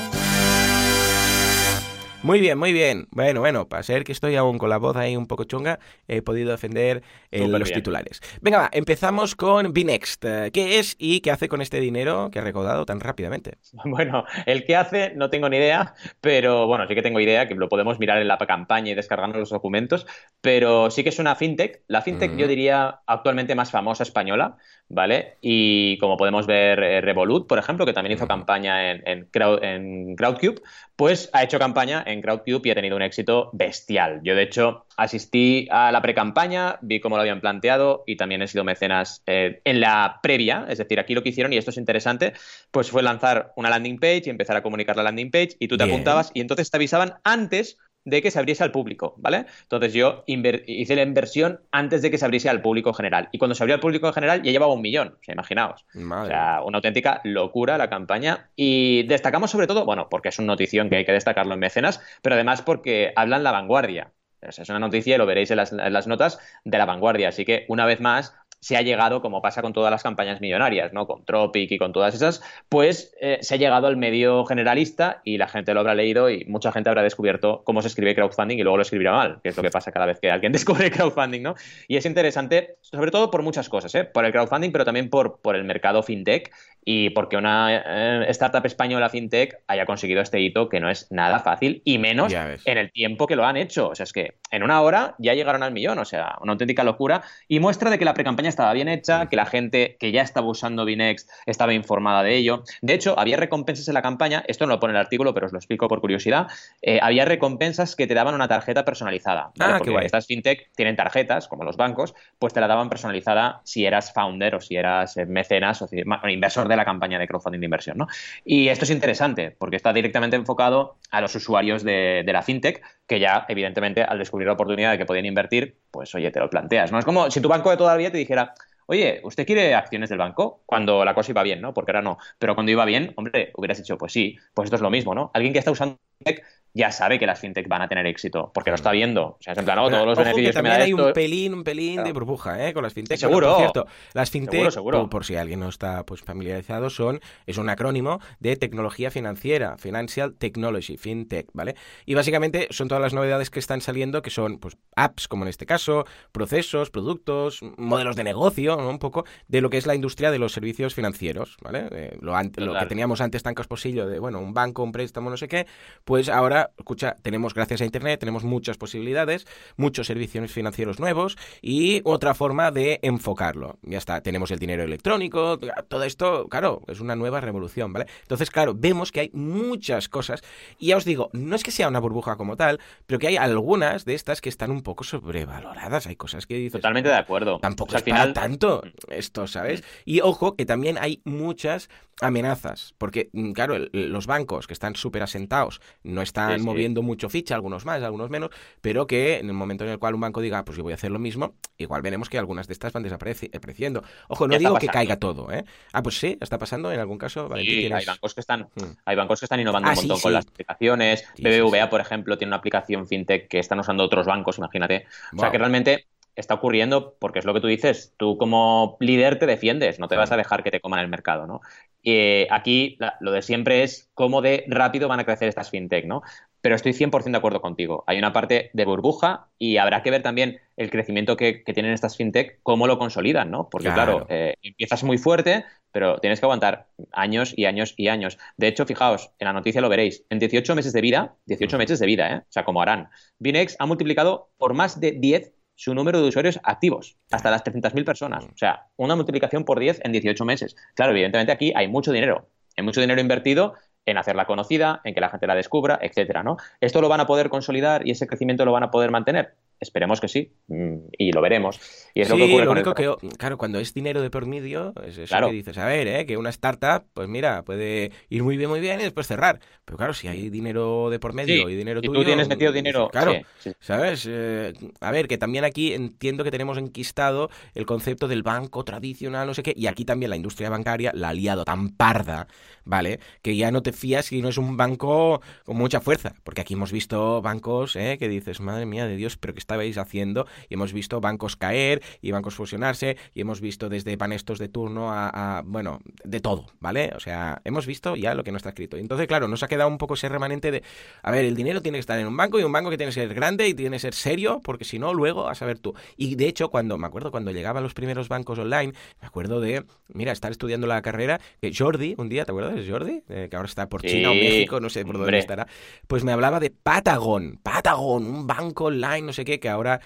Muy 2.25 2.41
bien, 2.41 2.59
muy 2.59 2.73
bien. 2.73 3.07
Bueno, 3.11 3.41
bueno, 3.41 3.69
para 3.69 3.83
ser 3.83 4.03
que 4.03 4.13
estoy 4.13 4.35
aún 4.37 4.57
con 4.57 4.71
la 4.71 4.79
voz 4.79 4.97
ahí 4.97 5.15
un 5.15 5.27
poco 5.27 5.45
chunga, 5.45 5.79
he 6.09 6.23
podido 6.23 6.53
defender 6.53 7.03
eh, 7.31 7.47
los 7.47 7.71
titulares. 7.71 8.23
Venga, 8.41 8.61
va, 8.61 8.71
empezamos 8.73 9.35
con 9.35 9.75
Binext. 9.75 10.25
¿Qué 10.51 10.79
es 10.79 10.97
y 10.99 11.21
qué 11.21 11.31
hace 11.33 11.51
con 11.51 11.61
este 11.61 11.81
dinero 11.81 12.31
que 12.31 12.39
ha 12.39 12.43
recaudado 12.43 12.87
tan 12.87 13.01
rápidamente? 13.01 13.59
Bueno, 13.85 14.25
el 14.47 14.65
qué 14.65 14.75
hace 14.75 15.13
no 15.15 15.29
tengo 15.29 15.51
ni 15.51 15.59
idea, 15.59 15.95
pero 16.23 16.67
bueno, 16.67 16.89
sí 16.89 16.95
que 16.95 17.03
tengo 17.03 17.21
idea 17.21 17.47
que 17.47 17.55
lo 17.55 17.69
podemos 17.69 17.99
mirar 17.99 18.19
en 18.23 18.27
la 18.27 18.39
campaña 18.39 18.91
y 18.91 18.95
descargarnos 18.95 19.37
los 19.37 19.51
documentos, 19.51 20.07
pero 20.41 20.91
sí 20.91 21.03
que 21.03 21.11
es 21.11 21.19
una 21.19 21.37
fintech. 21.37 21.83
La 21.89 22.01
fintech 22.01 22.37
yo 22.37 22.49
diría 22.49 23.03
actualmente 23.07 23.55
más 23.55 23.71
famosa 23.71 24.03
española, 24.03 24.57
¿vale? 24.89 25.37
Y 25.41 25.99
como 25.99 26.17
podemos 26.17 26.47
ver, 26.47 26.83
eh, 26.83 27.01
Revolut, 27.01 27.47
por 27.47 27.59
ejemplo, 27.59 27.87
que 27.87 27.93
también 27.93 28.17
hizo 28.17 28.27
campaña 28.27 28.91
en, 28.91 29.03
en, 29.07 29.29
en 29.63 30.17
Crowdcube, 30.17 30.63
pues 30.97 31.31
ha 31.33 31.43
hecho 31.43 31.59
campaña 31.59 32.03
en 32.07 32.21
Crowdcube 32.23 32.61
y 32.65 32.71
ha 32.71 32.75
tenido 32.75 32.97
un 32.97 33.03
éxito 33.03 33.51
bestial. 33.53 34.21
Yo, 34.23 34.35
de 34.35 34.43
hecho, 34.43 34.87
asistí 34.97 35.67
a 35.71 35.91
la 35.91 36.03
pre-campaña, 36.03 36.79
vi 36.83 37.01
cómo 37.01 37.17
lo 37.17 37.23
habían 37.23 37.41
planteado 37.41 38.05
y 38.07 38.17
también 38.17 38.43
he 38.43 38.49
sido 38.49 38.65
mecenas 38.65 39.23
eh, 39.27 39.61
en 39.65 39.81
la 39.81 40.21
previa. 40.23 40.67
Es 40.69 40.79
decir, 40.79 41.01
aquí 41.01 41.15
lo 41.15 41.23
que 41.23 41.31
hicieron, 41.31 41.53
y 41.53 41.57
esto 41.57 41.71
es 41.71 41.79
interesante, 41.79 42.35
pues 42.71 42.91
fue 42.91 43.03
lanzar 43.03 43.53
una 43.57 43.71
landing 43.71 43.99
page 43.99 44.25
y 44.27 44.31
empezar 44.31 44.57
a 44.57 44.63
comunicar 44.63 44.97
la 44.97 45.03
landing 45.03 45.31
page 45.31 45.57
y 45.59 45.69
tú 45.69 45.77
te 45.77 45.85
apuntabas 45.85 46.31
y 46.35 46.41
entonces 46.41 46.71
te 46.71 46.77
avisaban 46.77 47.15
antes 47.25 47.79
de 48.05 48.23
que 48.23 48.31
se 48.31 48.39
abriese 48.39 48.63
al 48.65 48.71
público, 48.71 49.15
¿vale? 49.19 49.47
Entonces 49.63 49.93
yo 49.93 50.25
hice 50.27 50.97
la 50.97 51.03
inversión 51.03 51.61
antes 51.71 52.03
de 52.03 52.11
que 52.11 52.19
se 52.19 52.25
abriese 52.25 52.49
al 52.49 52.63
público 52.63 52.93
general. 52.93 53.29
Y 53.33 53.39
cuando 53.39 53.55
se 53.55 53.63
abrió 53.63 53.75
al 53.75 53.81
público 53.81 54.13
general 54.13 54.43
ya 54.43 54.53
llevaba 54.53 54.73
un 54.73 54.83
millón, 54.83 55.17
o 55.21 55.25
sea, 55.25 55.35
imaginaos. 55.35 55.85
O 55.95 56.27
sea, 56.27 56.63
una 56.65 56.79
auténtica 56.79 57.21
locura 57.25 57.79
la 57.79 57.91
campaña. 57.91 58.51
Y 58.57 59.05
destacamos 59.05 59.51
sobre 59.51 59.67
todo, 59.67 59.85
bueno, 59.85 60.09
porque 60.11 60.29
es 60.29 60.39
una 60.39 60.49
notición 60.49 60.91
que 60.91 60.97
hay 60.97 61.05
que 61.05 61.13
destacarlo 61.13 61.55
en 61.55 61.61
mecenas, 61.61 62.01
pero 62.23 62.35
además 62.35 62.63
porque 62.63 63.13
hablan 63.17 63.43
la 63.43 63.53
vanguardia. 63.53 64.13
es 64.41 64.69
una 64.69 64.79
noticia, 64.79 65.15
y 65.15 65.19
lo 65.19 65.27
veréis 65.27 65.51
en 65.51 65.57
las, 65.57 65.73
en 65.73 65.93
las 65.93 66.07
notas, 66.07 66.39
de 66.65 66.79
la 66.79 66.85
vanguardia. 66.85 67.31
Así 67.31 67.45
que, 67.45 67.65
una 67.69 67.87
vez 67.87 68.01
más, 68.01 68.35
se 68.65 68.79
ha 68.79 68.83
llegado, 68.83 69.21
como 69.21 69.43
pasa 69.43 69.61
con 69.61 69.75
todas 69.75 69.91
las 69.91 70.03
campañas 70.03 70.41
millonarias, 70.41 70.95
¿no? 70.95 71.07
Con 71.07 71.23
Tropic 71.27 71.71
y 71.71 71.77
con 71.77 71.93
todas 71.93 72.15
esas, 72.15 72.43
pues 72.71 73.15
eh, 73.21 73.37
se 73.43 73.57
ha 73.57 73.59
llegado 73.59 73.89
al 73.89 73.99
medio 73.99 74.47
generalista 74.47 75.21
y 75.23 75.37
la 75.37 75.49
gente 75.49 75.75
lo 75.75 75.81
habrá 75.81 75.95
leído 75.95 76.31
y 76.31 76.47
mucha 76.47 76.73
gente 76.73 76.89
habrá 76.89 77.03
descubierto 77.03 77.61
cómo 77.65 77.83
se 77.83 77.89
escribe 77.89 78.15
crowdfunding 78.15 78.57
y 78.57 78.63
luego 78.63 78.79
lo 78.79 78.83
escribirá 78.83 79.13
mal, 79.13 79.41
que 79.43 79.51
es 79.51 79.57
lo 79.59 79.63
que 79.63 79.69
pasa 79.69 79.93
cada 79.93 80.07
vez 80.07 80.19
que 80.19 80.31
alguien 80.31 80.51
descubre 80.53 80.91
crowdfunding, 80.91 81.43
¿no? 81.43 81.57
Y 81.89 81.99
es 81.99 82.07
interesante, 82.07 82.77
sobre 82.81 83.11
todo 83.11 83.31
por 83.31 83.43
muchas 83.43 83.69
cosas, 83.69 83.95
¿eh? 83.97 84.05
Por 84.05 84.25
el 84.25 84.33
crowdfunding, 84.33 84.73
pero 84.73 84.87
también 84.87 85.11
por, 85.11 85.43
por 85.43 85.57
el 85.57 85.65
mercado 85.65 86.03
fintech 86.03 86.51
y 86.87 87.11
porque 87.11 87.37
una 87.37 88.23
eh, 88.25 88.31
startup 88.31 88.65
española 88.65 89.11
fintech 89.11 89.59
haya 89.67 89.85
conseguido 89.85 90.23
este 90.23 90.41
hito 90.41 90.71
que 90.71 90.81
no 90.81 90.89
es 90.89 91.11
nada 91.13 91.41
fácil 91.41 91.83
y 91.85 91.99
menos 91.99 92.33
en 92.33 92.79
el 92.79 92.91
tiempo 92.93 93.27
que 93.27 93.37
lo 93.37 93.45
han 93.45 93.59
hecho. 93.59 93.89
O 93.89 93.95
sea, 93.95 94.05
es 94.05 94.13
que 94.15 94.35
en 94.55 94.63
una 94.63 94.81
hora 94.81 95.15
ya 95.19 95.35
llegaron 95.35 95.63
al 95.63 95.73
millón, 95.73 95.99
o 95.99 96.05
sea, 96.05 96.37
una 96.41 96.53
auténtica 96.53 96.85
locura 96.85 97.23
y 97.49 97.61
muestra 97.61 97.91
de 97.91 97.99
que 97.99 98.05
la 98.05 98.15
precampaña 98.15 98.49
estaba 98.49 98.73
bien 98.73 98.89
hecha, 98.89 99.29
que 99.29 99.37
la 99.37 99.47
gente 99.47 99.97
que 99.99 100.13
ya 100.13 100.23
estaba 100.23 100.47
usando 100.47 100.85
Binext 100.85 101.29
estaba 101.47 101.75
informada 101.75 102.23
de 102.23 102.37
ello. 102.37 102.65
De 102.81 102.95
hecho, 102.95 103.19
había 103.19 103.37
recompensas 103.37 103.89
en 103.89 103.95
la 103.95 104.03
campaña, 104.03 104.45
esto 104.47 104.67
no 104.67 104.75
lo 104.75 104.81
pone 104.81 104.93
el 104.93 104.99
artículo, 104.99 105.35
pero 105.35 105.47
os 105.47 105.53
lo 105.53 105.59
explico 105.59 105.89
por 105.89 106.01
curiosidad, 106.01 106.47
eh, 106.83 107.01
había 107.03 107.25
recompensas 107.25 107.97
que 107.97 108.07
te 108.07 108.15
daban 108.15 108.35
una 108.35 108.49
tarjeta 108.49 108.85
personalizada. 108.85 109.51
Ah, 109.59 109.77
Porque 109.79 110.05
estas 110.05 110.27
fintech 110.27 110.71
tienen 110.77 110.97
tarjetas, 110.97 111.49
como 111.49 111.65
los 111.65 111.77
bancos, 111.77 112.15
pues 112.39 112.53
te 112.53 112.61
la 112.61 112.69
daban 112.69 112.89
personalizada 112.89 113.61
si 113.65 113.87
eras 113.87 114.13
founder 114.13 114.55
o 114.55 114.61
si 114.61 114.77
eras 114.77 115.17
eh, 115.17 115.27
mecenas 115.27 115.83
o 115.83 115.89
inversor 116.29 116.69
de 116.69 116.77
la 116.77 116.85
campaña 116.85 117.19
de 117.19 117.27
crowdfunding 117.27 117.61
de 117.61 117.67
inversión. 117.67 117.99
¿no? 117.99 118.07
Y 118.45 118.69
esto 118.69 118.85
es 118.85 118.91
interesante 118.91 119.51
porque 119.51 119.77
está 119.77 119.93
directamente 119.93 120.37
enfocado 120.37 120.97
a 121.11 121.21
los 121.21 121.35
usuarios 121.35 121.83
de, 121.83 122.25
la 122.27 122.43
fintech 122.43 122.83
que 123.07 123.21
ya, 123.21 123.45
evidentemente, 123.49 124.03
al 124.03 124.19
descubrir 124.19 124.44
la 124.47 124.53
oportunidad 124.55 124.93
de 124.93 124.99
que 124.99 125.07
podían 125.07 125.27
invertir, 125.27 125.77
pues 125.91 126.15
oye, 126.15 126.31
te 126.31 126.41
lo 126.41 126.51
planteas. 126.51 126.93
¿no? 126.93 126.99
Es 126.99 127.05
como 127.05 127.31
si 127.31 127.41
tu 127.41 127.49
banco 127.49 127.71
de 127.71 127.77
todavía 127.77 128.11
te 128.11 128.19
dijera, 128.19 128.55
oye, 128.87 129.21
¿usted 129.25 129.47
quiere 129.47 129.75
acciones 129.75 130.11
del 130.11 130.19
banco? 130.19 130.63
Cuando 130.67 131.05
la 131.05 131.15
cosa 131.15 131.33
iba 131.33 131.43
bien, 131.43 131.61
¿no? 131.61 131.75
Porque 131.75 131.93
ahora 131.93 132.03
no. 132.03 132.19
Pero 132.39 132.55
cuando 132.55 132.73
iba 132.73 132.85
bien, 132.85 133.13
hombre, 133.17 133.53
hubieras 133.55 133.79
dicho, 133.79 133.99
pues 133.99 134.13
sí, 134.13 134.37
pues 134.53 134.67
esto 134.67 134.77
es 134.77 134.83
lo 134.83 134.91
mismo, 134.91 135.15
¿no? 135.15 135.31
Alguien 135.35 135.53
que 135.53 135.59
está 135.59 135.71
usando 135.71 135.99
fintech 136.19 136.45
ya 136.77 136.91
sabe 136.91 137.21
que 137.21 137.27
las 137.27 137.39
fintech 137.39 137.69
van 137.69 137.83
a 137.83 137.89
tener 137.89 138.05
éxito, 138.07 138.51
porque 138.53 138.71
lo 138.71 138.75
está 138.75 138.91
viendo. 138.91 139.27
O 139.27 139.39
sea, 139.41 139.53
es 139.53 139.59
en 139.61 139.65
plan, 139.65 139.79
oh, 139.79 139.89
todos 139.89 140.07
los 140.07 140.19
beneficios 140.19 140.51
que, 140.51 140.55
también 140.55 140.81
hay 140.81 140.93
un 140.93 141.13
pelín, 141.13 141.55
un 141.55 141.63
pelín 141.63 142.03
de 142.03 142.13
burbuja, 142.13 142.67
¿eh? 142.69 142.75
Con 142.75 142.83
las 142.83 142.93
fintech. 142.93 143.17
Seguro. 143.17 143.47
por 143.47 143.59
cierto, 143.59 143.87
las 144.13 144.31
fintech, 144.31 144.71
seguro, 144.73 145.09
Por, 145.09 145.25
si 145.25 145.37
alguien 145.37 145.61
no 145.61 145.69
está 145.69 146.05
pues 146.05 146.23
familiarizado, 146.23 146.91
son 146.91 147.21
es 147.47 147.59
un 147.59 147.69
acrónimo 147.69 148.21
de 148.41 148.57
tecnología 148.57 149.13
financiera, 149.13 149.79
Financial 149.79 150.35
Technology, 150.35 150.97
fintech, 150.97 151.49
¿vale? 151.53 151.77
Y 152.07 152.15
básicamente 152.15 152.67
son 152.71 152.89
todas 152.89 153.01
las 153.01 153.15
novedades 153.15 153.51
que 153.51 153.61
están 153.61 153.81
saliendo, 153.81 154.21
que 154.21 154.31
son 154.31 154.59
pues 154.59 154.77
apps, 154.97 155.29
como 155.29 155.45
en 155.45 155.51
este 155.51 155.67
caso, 155.67 156.07
procesos, 156.33 156.91
productos, 156.91 157.61
modelos 157.77 158.17
de 158.17 158.25
negocio, 158.25 158.77
un 158.77 158.99
poco 158.99 159.25
de 159.47 159.61
lo 159.61 159.71
que 159.71 159.79
es 159.79 159.87
la 159.87 159.95
industria 159.95 160.33
de 160.33 160.41
los 160.41 160.53
servicios 160.53 160.93
financieros, 160.93 161.57
¿vale? 161.63 161.87
Eh, 161.93 162.19
lo, 162.21 162.35
lo 162.57 162.79
que 162.81 162.87
teníamos 162.87 163.21
antes 163.21 163.45
tan 163.45 163.55
casposillo 163.55 164.09
de, 164.09 164.19
bueno, 164.19 164.41
un 164.41 164.53
banco, 164.53 164.83
un 164.83 164.91
préstamo, 164.91 165.31
no 165.31 165.37
sé 165.37 165.47
qué, 165.47 165.67
pues 166.05 166.29
ahora 166.29 166.64
escucha, 166.79 167.17
tenemos 167.23 167.55
gracias 167.55 167.81
a 167.81 167.85
Internet, 167.85 168.21
tenemos 168.21 168.45
muchas 168.45 168.77
posibilidades, 168.77 169.47
muchos 169.77 170.07
servicios 170.07 170.51
financieros 170.51 171.01
nuevos 171.01 171.37
y 171.63 172.01
otra 172.05 172.35
forma 172.35 172.71
de 172.71 173.01
enfocarlo. 173.03 173.79
Ya 173.83 173.99
está, 173.99 174.21
tenemos 174.21 174.51
el 174.51 174.59
dinero 174.59 174.83
electrónico, 174.83 175.59
todo 175.89 176.05
esto, 176.05 176.49
claro, 176.49 176.83
es 176.89 177.01
una 177.01 177.17
nueva 177.17 177.41
revolución, 177.41 177.93
¿vale? 177.93 178.07
Entonces, 178.23 178.51
claro, 178.51 178.75
vemos 178.75 179.13
que 179.13 179.21
hay 179.21 179.31
muchas 179.33 180.09
cosas 180.09 180.43
y 180.79 180.89
ya 180.89 180.97
os 180.97 181.05
digo, 181.05 181.31
no 181.33 181.57
es 181.57 181.63
que 181.63 181.71
sea 181.71 181.89
una 181.89 182.01
burbuja 182.01 182.37
como 182.37 182.57
tal, 182.57 182.81
pero 183.07 183.19
que 183.19 183.29
hay 183.29 183.37
algunas 183.37 184.05
de 184.05 184.15
estas 184.15 184.41
que 184.41 184.49
están 184.49 184.71
un 184.71 184.83
poco 184.83 185.05
sobrevaloradas. 185.05 186.07
Hay 186.07 186.17
cosas 186.17 186.47
que 186.47 186.57
dices... 186.57 186.81
Totalmente 186.81 187.09
de 187.09 187.17
acuerdo. 187.17 187.59
Tampoco 187.61 187.91
es 187.91 187.97
al 187.97 188.03
final... 188.03 188.33
tanto 188.33 188.83
esto, 189.09 189.47
¿sabes? 189.47 189.81
Mm. 189.81 189.85
Y 190.07 190.21
ojo, 190.21 190.57
que 190.57 190.67
también 190.67 190.99
hay 190.99 191.21
muchas 191.25 191.89
amenazas, 192.21 192.95
porque 192.99 193.31
mm, 193.33 193.53
claro, 193.53 193.77
los 193.93 194.27
bancos 194.27 194.67
que 194.67 194.73
están 194.73 194.97
súper 194.97 195.23
asentados 195.23 195.81
no 196.03 196.23
están 196.23 196.54
moviendo 196.63 197.03
mucho 197.03 197.29
ficha, 197.29 197.55
algunos 197.55 197.85
más, 197.85 198.03
algunos 198.03 198.31
menos, 198.31 198.51
pero 198.81 199.07
que 199.07 199.39
en 199.39 199.49
el 199.49 199.55
momento 199.55 199.85
en 199.85 199.91
el 199.91 199.99
cual 199.99 200.15
un 200.15 200.21
banco 200.21 200.41
diga, 200.41 200.65
pues 200.65 200.77
yo 200.77 200.83
voy 200.83 200.93
a 200.93 200.97
hacer 200.97 201.11
lo 201.11 201.19
mismo, 201.19 201.55
igual 201.77 202.03
veremos 202.03 202.29
que 202.29 202.39
algunas 202.39 202.67
de 202.67 202.73
estas 202.73 202.93
van 202.93 203.03
desapareciendo. 203.03 204.03
Ojo, 204.29 204.49
no 204.49 204.59
digo 204.59 204.77
que 204.77 204.89
caiga 204.89 205.17
todo, 205.17 205.51
¿eh? 205.53 205.65
Ah, 205.93 206.03
pues 206.03 206.19
sí, 206.19 206.39
está 206.41 206.59
pasando 206.59 206.93
en 206.93 207.01
algún 207.01 207.19
caso. 207.19 207.49
sí, 207.57 207.93
hay 207.93 208.05
bancos 208.05 208.35
que 208.35 208.41
están, 208.41 208.63
hmm. 208.75 208.97
hay 209.05 209.17
bancos 209.17 209.41
que 209.41 209.47
están 209.47 209.61
innovando 209.61 209.89
un 209.89 209.93
ah, 209.93 209.97
montón 209.97 210.21
con 210.21 210.33
las 210.33 210.47
aplicaciones. 210.47 211.25
BBVA, 211.39 211.91
por 211.91 212.01
ejemplo, 212.01 212.39
tiene 212.39 212.51
una 212.51 212.57
aplicación 212.57 213.07
fintech 213.07 213.49
que 213.49 213.59
están 213.59 213.81
usando 213.81 214.05
otros 214.05 214.27
bancos, 214.27 214.59
imagínate. 214.59 215.07
O 215.35 215.41
sea 215.41 215.51
que 215.51 215.59
realmente 215.59 216.07
está 216.37 216.55
ocurriendo 216.55 217.17
porque 217.19 217.39
es 217.39 217.45
lo 217.45 217.55
que 217.55 217.61
tú 217.61 217.67
dices, 217.67 218.15
tú 218.17 218.37
como 218.39 218.97
líder 219.01 219.39
te 219.39 219.47
defiendes, 219.47 219.99
no 219.99 220.09
te 220.09 220.17
vas 220.17 220.33
a 220.33 220.37
dejar 220.37 220.63
que 220.63 220.71
te 220.71 220.81
coman 220.81 221.01
el 221.01 221.09
mercado, 221.09 221.47
¿no? 221.47 221.61
Y 222.07 222.47
aquí 222.51 222.99
lo 223.21 223.33
de 223.33 223.41
siempre 223.41 223.83
es 223.83 224.11
cómo 224.13 224.43
de 224.43 224.65
rápido 224.69 225.09
van 225.09 225.21
a 225.21 225.25
crecer 225.25 225.49
estas 225.49 225.71
fintech, 225.71 226.05
¿no? 226.05 226.23
Pero 226.61 226.77
estoy 226.77 226.93
100% 226.93 227.31
de 227.31 227.39
acuerdo 227.39 227.63
contigo. 227.63 228.05
Hay 228.07 228.19
una 228.19 228.33
parte 228.33 228.71
de 228.75 228.85
burbuja 228.85 229.49
y 229.59 229.79
habrá 229.79 230.03
que 230.03 230.11
ver 230.11 230.23
también 230.23 230.61
el 230.77 230.91
crecimiento 230.91 231.37
que, 231.37 231.63
tienen 231.73 231.93
estas 231.93 232.17
fintech, 232.17 232.59
cómo 232.63 232.87
lo 232.87 232.99
consolidan, 232.99 233.51
¿no? 233.51 233.71
Porque 233.71 233.91
claro, 233.91 234.27
eh, 234.29 234.55
empiezas 234.63 235.03
muy 235.03 235.17
fuerte, 235.17 235.65
pero 235.93 236.19
tienes 236.19 236.41
que 236.41 236.47
aguantar 236.47 236.89
años 237.13 237.55
y 237.57 237.65
años 237.65 237.95
y 237.97 238.09
años. 238.09 238.39
De 238.59 238.67
hecho, 238.67 238.85
fijaos, 238.85 239.31
en 239.39 239.47
la 239.47 239.53
noticia 239.55 239.81
lo 239.81 239.89
veréis, 239.89 240.27
en 240.29 240.39
18 240.39 240.75
meses 240.75 240.93
de 240.93 241.01
vida, 241.01 241.37
18 241.47 241.79
meses 241.79 242.01
de 242.01 242.07
vida, 242.07 242.31
¿eh? 242.31 242.37
O 242.39 242.53
sea, 242.53 242.65
como 242.65 242.83
harán, 242.83 243.09
Binex 243.39 243.77
ha 243.79 243.87
multiplicado 243.87 244.51
por 244.59 244.75
más 244.75 245.01
de 245.01 245.13
10 245.13 245.54
su 245.75 245.95
número 245.95 246.21
de 246.21 246.29
usuarios 246.29 246.61
activos, 246.63 247.17
hasta 247.31 247.51
las 247.51 247.65
300.000 247.65 248.05
personas. 248.05 248.45
O 248.45 248.57
sea, 248.57 248.87
una 248.97 249.17
multiplicación 249.17 249.65
por 249.65 249.81
10 249.81 250.01
en 250.05 250.13
18 250.13 250.45
meses. 250.45 250.77
Claro, 250.95 251.13
evidentemente 251.13 251.53
aquí 251.53 251.73
hay 251.75 251.89
mucho 251.89 252.13
dinero. 252.13 252.49
Hay 252.77 252.85
mucho 252.85 253.01
dinero 253.01 253.21
invertido 253.21 253.75
en 254.07 254.19
hacerla 254.19 254.47
conocida, 254.47 255.01
en 255.05 255.15
que 255.15 255.21
la 255.21 255.31
gente 255.31 255.47
la 255.47 255.55
descubra, 255.55 255.99
etcétera, 256.03 256.43
¿no? 256.43 256.57
Esto 256.81 257.01
lo 257.01 257.09
van 257.09 257.21
a 257.21 257.27
poder 257.27 257.49
consolidar 257.49 258.07
y 258.07 258.11
ese 258.11 258.27
crecimiento 258.27 258.65
lo 258.65 258.73
van 258.73 258.83
a 258.83 258.91
poder 258.91 259.11
mantener. 259.11 259.55
Esperemos 259.81 260.21
que 260.21 260.29
sí, 260.29 260.53
mm, 260.69 260.95
y 261.19 261.33
lo 261.33 261.41
veremos. 261.43 261.79
Y 262.15 262.21
es 262.23 262.29
sí, 262.29 262.33
lo 262.33 262.39
que 262.39 262.45
ocurre 262.45 262.65
lo 262.65 262.71
con 262.71 262.79
único 262.79 263.19
el... 263.21 263.29
que, 263.31 263.37
claro, 263.37 263.59
cuando 263.59 263.79
es 263.81 263.93
dinero 263.93 264.23
de 264.23 264.31
por 264.31 264.47
medio, 264.47 264.93
es 265.07 265.19
eso 265.19 265.29
Claro. 265.29 265.49
que 265.49 265.55
dices, 265.55 265.77
a 265.79 265.87
ver, 265.87 266.07
¿eh? 266.09 266.27
que 266.27 266.37
una 266.37 266.51
startup, 266.51 267.05
pues 267.13 267.29
mira, 267.29 267.63
puede 267.65 268.13
ir 268.31 268.43
muy 268.43 268.57
bien, 268.57 268.71
muy 268.71 268.81
bien 268.81 269.01
y 269.01 269.03
después 269.05 269.27
cerrar. 269.27 269.61
Pero 269.85 269.99
claro, 269.99 270.15
si 270.15 270.29
hay 270.29 270.49
dinero 270.49 271.11
de 271.11 271.19
por 271.19 271.33
medio 271.35 271.67
Sí, 271.67 271.73
y 271.73 271.77
dinero 271.77 272.01
si 272.01 272.07
tuyo... 272.07 272.21
tú 272.21 272.25
tienes 272.25 272.49
metido 272.49 272.73
dinero, 272.73 273.09
Claro, 273.11 273.35
sí. 273.59 273.73
¿sabes? 273.81 274.27
Eh, 274.31 274.73
a 275.01 275.11
ver, 275.11 275.29
que 275.29 275.39
también 275.39 275.65
aquí 275.65 275.93
entiendo 275.93 276.45
que 276.45 276.51
tenemos 276.51 276.79
enquistado 276.79 277.51
el 277.75 277.85
concepto 277.85 278.29
del 278.29 278.43
banco 278.43 278.85
tradicional, 278.85 279.47
no 279.47 279.55
sé 279.55 279.63
qué, 279.63 279.75
y 279.77 279.87
aquí 279.89 280.05
también 280.05 280.31
la 280.31 280.37
industria 280.37 280.71
bancaria 280.71 281.11
la 281.15 281.31
ha 281.31 281.35
liado 281.35 281.65
tan 281.65 281.91
parda, 281.91 282.47
¿vale? 282.85 283.19
Que 283.43 283.57
ya 283.57 283.71
no 283.71 283.83
te 283.83 283.93
fías 283.93 284.27
si 284.27 284.41
no 284.41 284.49
es 284.49 284.57
un 284.59 284.77
banco 284.77 285.43
con 285.65 285.77
mucha 285.77 286.01
fuerza, 286.01 286.35
porque 286.45 286.61
aquí 286.63 286.75
hemos 286.75 286.93
visto 286.93 287.43
bancos 287.43 287.97
¿eh? 287.97 288.17
que 288.19 288.29
dices, 288.29 288.61
madre 288.61 288.87
mía 288.87 289.07
de 289.07 289.17
Dios, 289.17 289.37
pero 289.37 289.53
¿qué 289.53 289.59
estabais 289.75 289.99
haciendo? 289.99 290.47
Y 290.69 290.75
hemos 290.75 290.93
visto 290.93 291.21
bancos 291.21 291.57
caer 291.57 292.03
y 292.21 292.31
bancos 292.31 292.55
fusionarse 292.55 293.17
y 293.35 293.41
hemos 293.41 293.61
visto 293.61 293.89
desde 293.89 294.17
panestos 294.17 294.59
de 294.59 294.69
turno 294.69 295.13
a, 295.13 295.59
a, 295.59 295.63
bueno, 295.63 296.01
de 296.25 296.41
todo, 296.41 296.67
¿vale? 296.81 297.13
O 297.17 297.21
sea, 297.21 297.61
hemos 297.65 297.87
visto 297.87 298.17
ya 298.17 298.35
lo 298.35 298.45
que 298.45 298.53
no 298.53 298.57
está 298.57 298.71
escrito. 298.71 298.97
Y 298.97 299.01
entonces, 299.01 299.27
claro, 299.27 299.49
nos 299.49 299.63
ha 299.63 299.69
quedado 299.69 299.89
un 299.89 299.99
poco 299.99 300.15
ese 300.15 300.29
remanente 300.29 300.71
de, 300.71 300.83
a 301.23 301.31
ver, 301.31 301.45
el 301.45 301.57
dinero 301.57 301.83
tiene 301.83 301.97
que 301.97 302.01
estar 302.01 302.19
en 302.19 302.27
un 302.27 302.37
banco 302.37 302.59
y 302.61 302.63
un 302.63 302.73
banco 302.73 302.91
que 302.91 302.97
tiene 302.97 303.11
que 303.11 303.21
ser 303.21 303.35
grande 303.35 303.69
y 303.69 303.75
tiene 303.75 303.97
que 303.97 304.01
ser 304.01 304.15
serio, 304.15 304.61
porque 304.63 304.85
si 304.85 304.99
no, 304.99 305.13
luego 305.13 305.49
a 305.49 305.55
saber 305.55 305.79
tú. 305.79 305.95
Y 306.17 306.37
de 306.37 306.47
hecho, 306.47 306.69
cuando, 306.69 306.97
me 306.99 307.07
acuerdo 307.07 307.31
cuando 307.31 307.51
llegaban 307.51 307.83
los 307.83 307.95
primeros 307.95 308.29
bancos 308.29 308.59
online, 308.59 308.93
me 309.21 309.27
acuerdo 309.27 309.61
de, 309.61 309.85
mira, 310.09 310.33
estar 310.33 310.51
estudiando 310.51 310.87
la 310.87 311.03
carrera, 311.03 311.41
que 311.61 311.73
Jordi, 311.75 312.15
un 312.19 312.29
día, 312.29 312.45
¿te 312.45 312.53
acuerdas 312.53 312.75
de 312.75 312.89
Jordi? 312.89 313.23
Eh, 313.29 313.49
que 313.51 313.57
ahora 313.57 313.69
está 313.69 313.89
por 313.89 314.03
China 314.03 314.31
o 314.31 314.35
México, 314.35 314.81
no 314.81 314.89
sé 314.89 315.05
por 315.05 315.19
dónde 315.19 315.39
estará. 315.39 315.67
Pues 316.07 316.25
me 316.25 316.33
hablaba 316.33 316.61
de 316.61 316.71
Patagon, 316.71 317.59
Patagon, 317.63 318.27
un 318.27 318.47
banco 318.47 318.85
online, 318.85 319.23
no 319.23 319.33
sé 319.33 319.45
qué, 319.45 319.54
que 319.61 319.69
ahora 319.69 320.01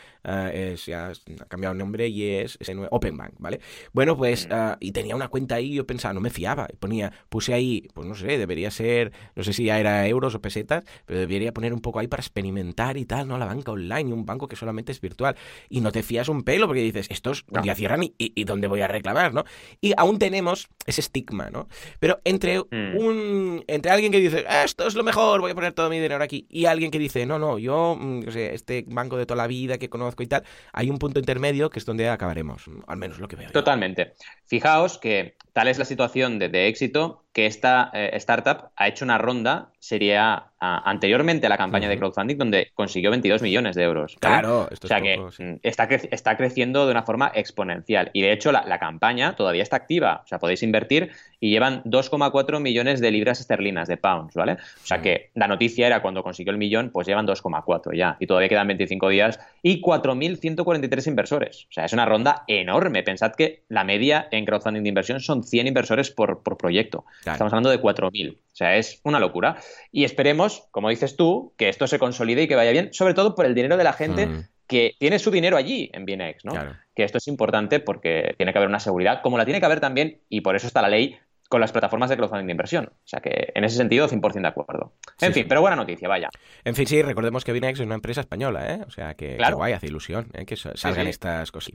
es, 0.53 0.87
ya 0.87 1.09
ha 1.09 1.45
cambiado 1.47 1.73
el 1.73 1.79
nombre 1.79 2.09
y 2.09 2.25
es, 2.31 2.59
Open 2.91 3.17
Bank, 3.17 3.33
¿vale? 3.39 3.61
Bueno, 3.93 4.17
pues, 4.17 4.49
ah, 4.51 4.77
y 4.81 4.93
tenía 4.93 5.17
una 5.17 5.29
cuenta 5.29 5.57
ahí 5.57 5.75
yo 5.75 5.87
pensaba, 5.87 6.15
no 6.15 6.21
me 6.21 6.31
fiaba. 6.31 6.69
Ponía, 6.79 7.13
puse 7.29 7.55
ahí, 7.55 7.89
pues 7.95 8.07
no 8.07 8.15
sé, 8.15 8.39
debería 8.39 8.71
ser, 8.71 9.13
no 9.35 9.43
sé 9.43 9.53
si 9.53 9.65
ya 9.65 9.79
era 9.81 10.07
euros 10.07 10.35
o 10.35 10.41
pesetas, 10.41 10.85
pero 11.07 11.21
debería 11.21 11.53
poner 11.53 11.73
un 11.73 11.81
poco 11.81 11.99
ahí 11.99 12.09
para 12.09 12.21
experimentar 12.21 12.97
y 12.97 13.05
tal, 13.05 13.29
¿no? 13.29 13.39
La 13.39 13.47
banca 13.47 13.73
online, 13.73 14.13
un 14.13 14.27
banco 14.27 14.49
que 14.49 14.57
solamente 14.57 14.93
es 14.93 15.01
virtual. 15.01 15.37
Y 15.69 15.81
no 15.81 15.93
te 15.93 16.03
fías 16.03 16.29
un 16.29 16.43
pelo 16.43 16.67
porque 16.67 16.83
dices, 16.83 17.07
estos 17.11 17.45
No. 17.51 17.65
ya 17.65 17.75
cierran 17.75 18.03
y, 18.03 18.15
y, 18.19 18.33
y 18.35 18.45
dónde 18.45 18.69
voy 18.69 18.81
a 18.81 18.89
reclamar, 18.89 19.33
¿no? 19.35 19.45
Y 19.81 19.93
aún 19.97 20.19
tenemos 20.19 20.69
ese 20.87 21.01
estigma, 21.01 21.51
¿no? 21.51 21.69
Pero 22.01 22.21
entre 22.25 22.59
Mm. 22.59 22.97
un 22.97 23.65
entre 23.67 23.91
alguien 23.91 24.13
que 24.13 24.21
dice, 24.21 24.45
esto 24.65 24.87
es 24.87 24.95
lo 24.95 25.05
mejor, 25.05 25.41
voy 25.41 25.51
a 25.53 25.55
poner 25.55 25.73
todo 25.73 25.89
mi 25.91 25.97
dinero 25.97 26.23
aquí, 26.23 26.47
y 26.51 26.67
alguien 26.67 26.91
que 26.91 26.99
dice, 26.99 27.25
no, 27.27 27.39
no, 27.39 27.59
yo, 27.59 27.97
mm, 27.99 28.23
este 28.37 28.85
banco 28.89 29.17
de 29.17 29.27
toda 29.27 29.37
la 29.39 29.47
vida 29.47 29.79
que 29.79 29.89
conozco 29.89 30.23
y 30.23 30.27
tal, 30.27 30.45
hay 30.73 30.91
un 30.91 30.99
punto 30.99 31.19
intermedio 31.19 31.71
que 31.71 31.79
es 31.79 31.87
donde 31.87 32.09
acabaremos, 32.09 32.65
al 32.87 32.99
menos 32.99 33.19
lo 33.19 33.29
que 33.29 33.37
veo. 33.37 33.51
Totalmente. 33.51 34.13
Fijaos 34.47 34.99
que 34.99 35.37
tal 35.59 35.67
es 35.67 35.77
la 35.79 35.85
situación 35.85 36.39
de, 36.39 36.49
de 36.49 36.69
éxito 36.69 37.25
que 37.33 37.47
esta 37.47 37.91
eh, 37.93 38.11
startup 38.15 38.71
ha 38.77 38.87
hecho 38.89 39.05
una 39.05 39.19
ronda, 39.19 39.71
sería 39.79 40.51
ah, 40.61 40.83
anteriormente 40.85 41.47
a 41.47 41.49
la 41.51 41.57
campaña 41.57 41.89
de 41.89 41.97
crowdfunding, 41.99 42.37
donde 42.37 42.71
consiguió 42.75 43.11
22 43.11 43.43
millones 43.43 43.77
de 43.77 43.83
euros. 43.85 44.17
¿vale? 44.21 44.41
Claro, 44.41 44.69
esto 44.73 44.87
O 44.87 44.89
sea 44.89 44.97
es 44.99 45.03
que 45.05 45.17
poco, 45.17 45.33
sí. 45.33 45.43
mm, 45.45 45.61
está, 45.63 45.89
cre- 45.89 46.09
está 46.11 46.37
creciendo 46.37 46.87
de 46.87 46.93
una 46.93 47.03
forma 47.05 47.31
exponencial. 47.35 48.11
Y 48.13 48.23
de 48.23 48.33
hecho, 48.33 48.51
la, 48.51 48.65
la 48.67 48.79
campaña 48.79 49.37
todavía 49.37 49.63
está 49.63 49.77
activa. 49.77 50.23
O 50.25 50.27
sea, 50.29 50.39
podéis 50.41 50.63
invertir 50.65 51.11
y 51.39 51.51
llevan 51.51 51.83
2,4 51.85 52.61
millones 52.61 53.01
de 53.01 53.11
libras 53.13 53.39
esterlinas, 53.41 53.87
de 53.89 53.97
pounds, 53.99 54.35
¿vale? 54.35 54.53
O 54.55 54.87
sea 54.87 55.01
que 55.01 55.31
la 55.35 55.47
noticia 55.49 55.87
era 55.87 56.03
cuando 56.03 56.23
consiguió 56.25 56.51
el 56.53 56.59
millón, 56.59 56.91
pues 56.91 57.07
llevan 57.07 57.27
2,4 57.27 57.97
ya. 57.97 58.17
Y 58.19 58.27
todavía 58.27 58.49
quedan 58.49 58.67
25 58.67 59.09
días 59.11 59.39
y 59.63 59.81
4.143 59.81 61.07
inversores. 61.07 61.67
O 61.71 61.73
sea, 61.73 61.85
es 61.85 61.93
una 61.93 62.07
ronda 62.07 62.43
enorme. 62.49 63.03
Pensad 63.05 63.33
que 63.35 63.63
la 63.69 63.85
media 63.85 64.27
en 64.33 64.45
crowdfunding 64.45 64.83
de 64.83 64.89
inversión 64.89 65.21
son 65.21 65.45
100 65.51 65.67
inversores 65.67 66.11
por, 66.11 66.43
por 66.43 66.57
proyecto. 66.57 67.05
Claro. 67.23 67.35
Estamos 67.35 67.53
hablando 67.53 67.71
de 67.71 67.81
4.000. 67.81 68.37
O 68.37 68.41
sea, 68.53 68.77
es 68.77 69.01
una 69.05 69.19
locura. 69.21 69.57
Y 69.93 70.05
esperemos, 70.05 70.65
como 70.71 70.89
dices 70.91 71.17
tú, 71.17 71.55
que 71.57 71.69
esto 71.69 71.87
se 71.87 71.99
consolide 71.99 72.43
y 72.45 72.49
que 72.49 72.57
vaya 72.57 72.71
bien, 72.73 72.93
sobre 72.93 73.15
todo 73.15 73.35
por 73.35 73.47
el 73.47 73.55
dinero 73.55 73.77
de 73.77 73.85
la 73.85 73.93
gente 73.93 74.27
Mm, 74.27 74.45
que 74.67 74.95
tiene 74.99 75.19
su 75.19 75.31
dinero 75.31 75.57
allí 75.57 75.91
en 75.95 76.05
Binex, 76.05 76.45
¿no? 76.45 76.53
claro. 76.53 76.77
Que 76.95 77.05
esto 77.05 77.19
es 77.19 77.27
importante 77.29 77.81
porque 77.81 78.35
tiene 78.37 78.53
que 78.53 78.59
haber 78.59 78.69
una 78.69 78.81
seguridad, 78.81 79.21
como 79.23 79.39
la 79.39 79.45
tiene 79.47 79.61
que 79.61 79.67
haber 79.67 79.81
también, 79.81 80.21
y 80.29 80.41
por 80.43 80.57
eso 80.57 80.67
está 80.67 80.83
la 80.83 80.89
ley 80.89 81.17
con 81.49 81.63
las 81.63 81.73
plataformas 81.73 82.11
de 82.11 82.17
crowdfunding 82.19 82.45
de 82.47 82.53
inversión. 82.53 82.91
O 82.93 83.07
sea 83.09 83.21
que 83.21 83.51
en 83.55 83.65
ese 83.65 83.79
sentido, 83.79 84.07
100% 84.07 84.43
de 84.43 84.49
acuerdo. 84.49 84.93
En 85.23 85.29
Sí, 85.29 85.33
fin, 85.33 85.43
sí. 85.45 85.49
pero 85.49 85.63
buena 85.63 85.77
noticia, 85.77 86.07
vaya. 86.07 86.29
En 86.65 86.75
fin, 86.75 86.87
sí, 86.87 87.01
recordemos 87.01 87.43
que 87.43 87.55
Binex 87.55 87.81
es 87.81 87.87
una 87.87 87.95
empresa 87.95 88.21
española, 88.21 88.75
¿eh? 88.75 88.81
O 88.87 88.91
sea, 88.91 89.15
que, 89.15 89.37
Claro. 89.39 89.53
que 89.55 89.57
guay, 89.57 89.73
hace 89.73 89.87
ilusión, 89.87 90.29
¿eh? 90.35 90.45
Que 90.45 90.57
sa- 90.57 90.77
salgan 90.77 91.05
sí. 91.07 91.11
estas 91.11 91.51
cosas. 91.51 91.73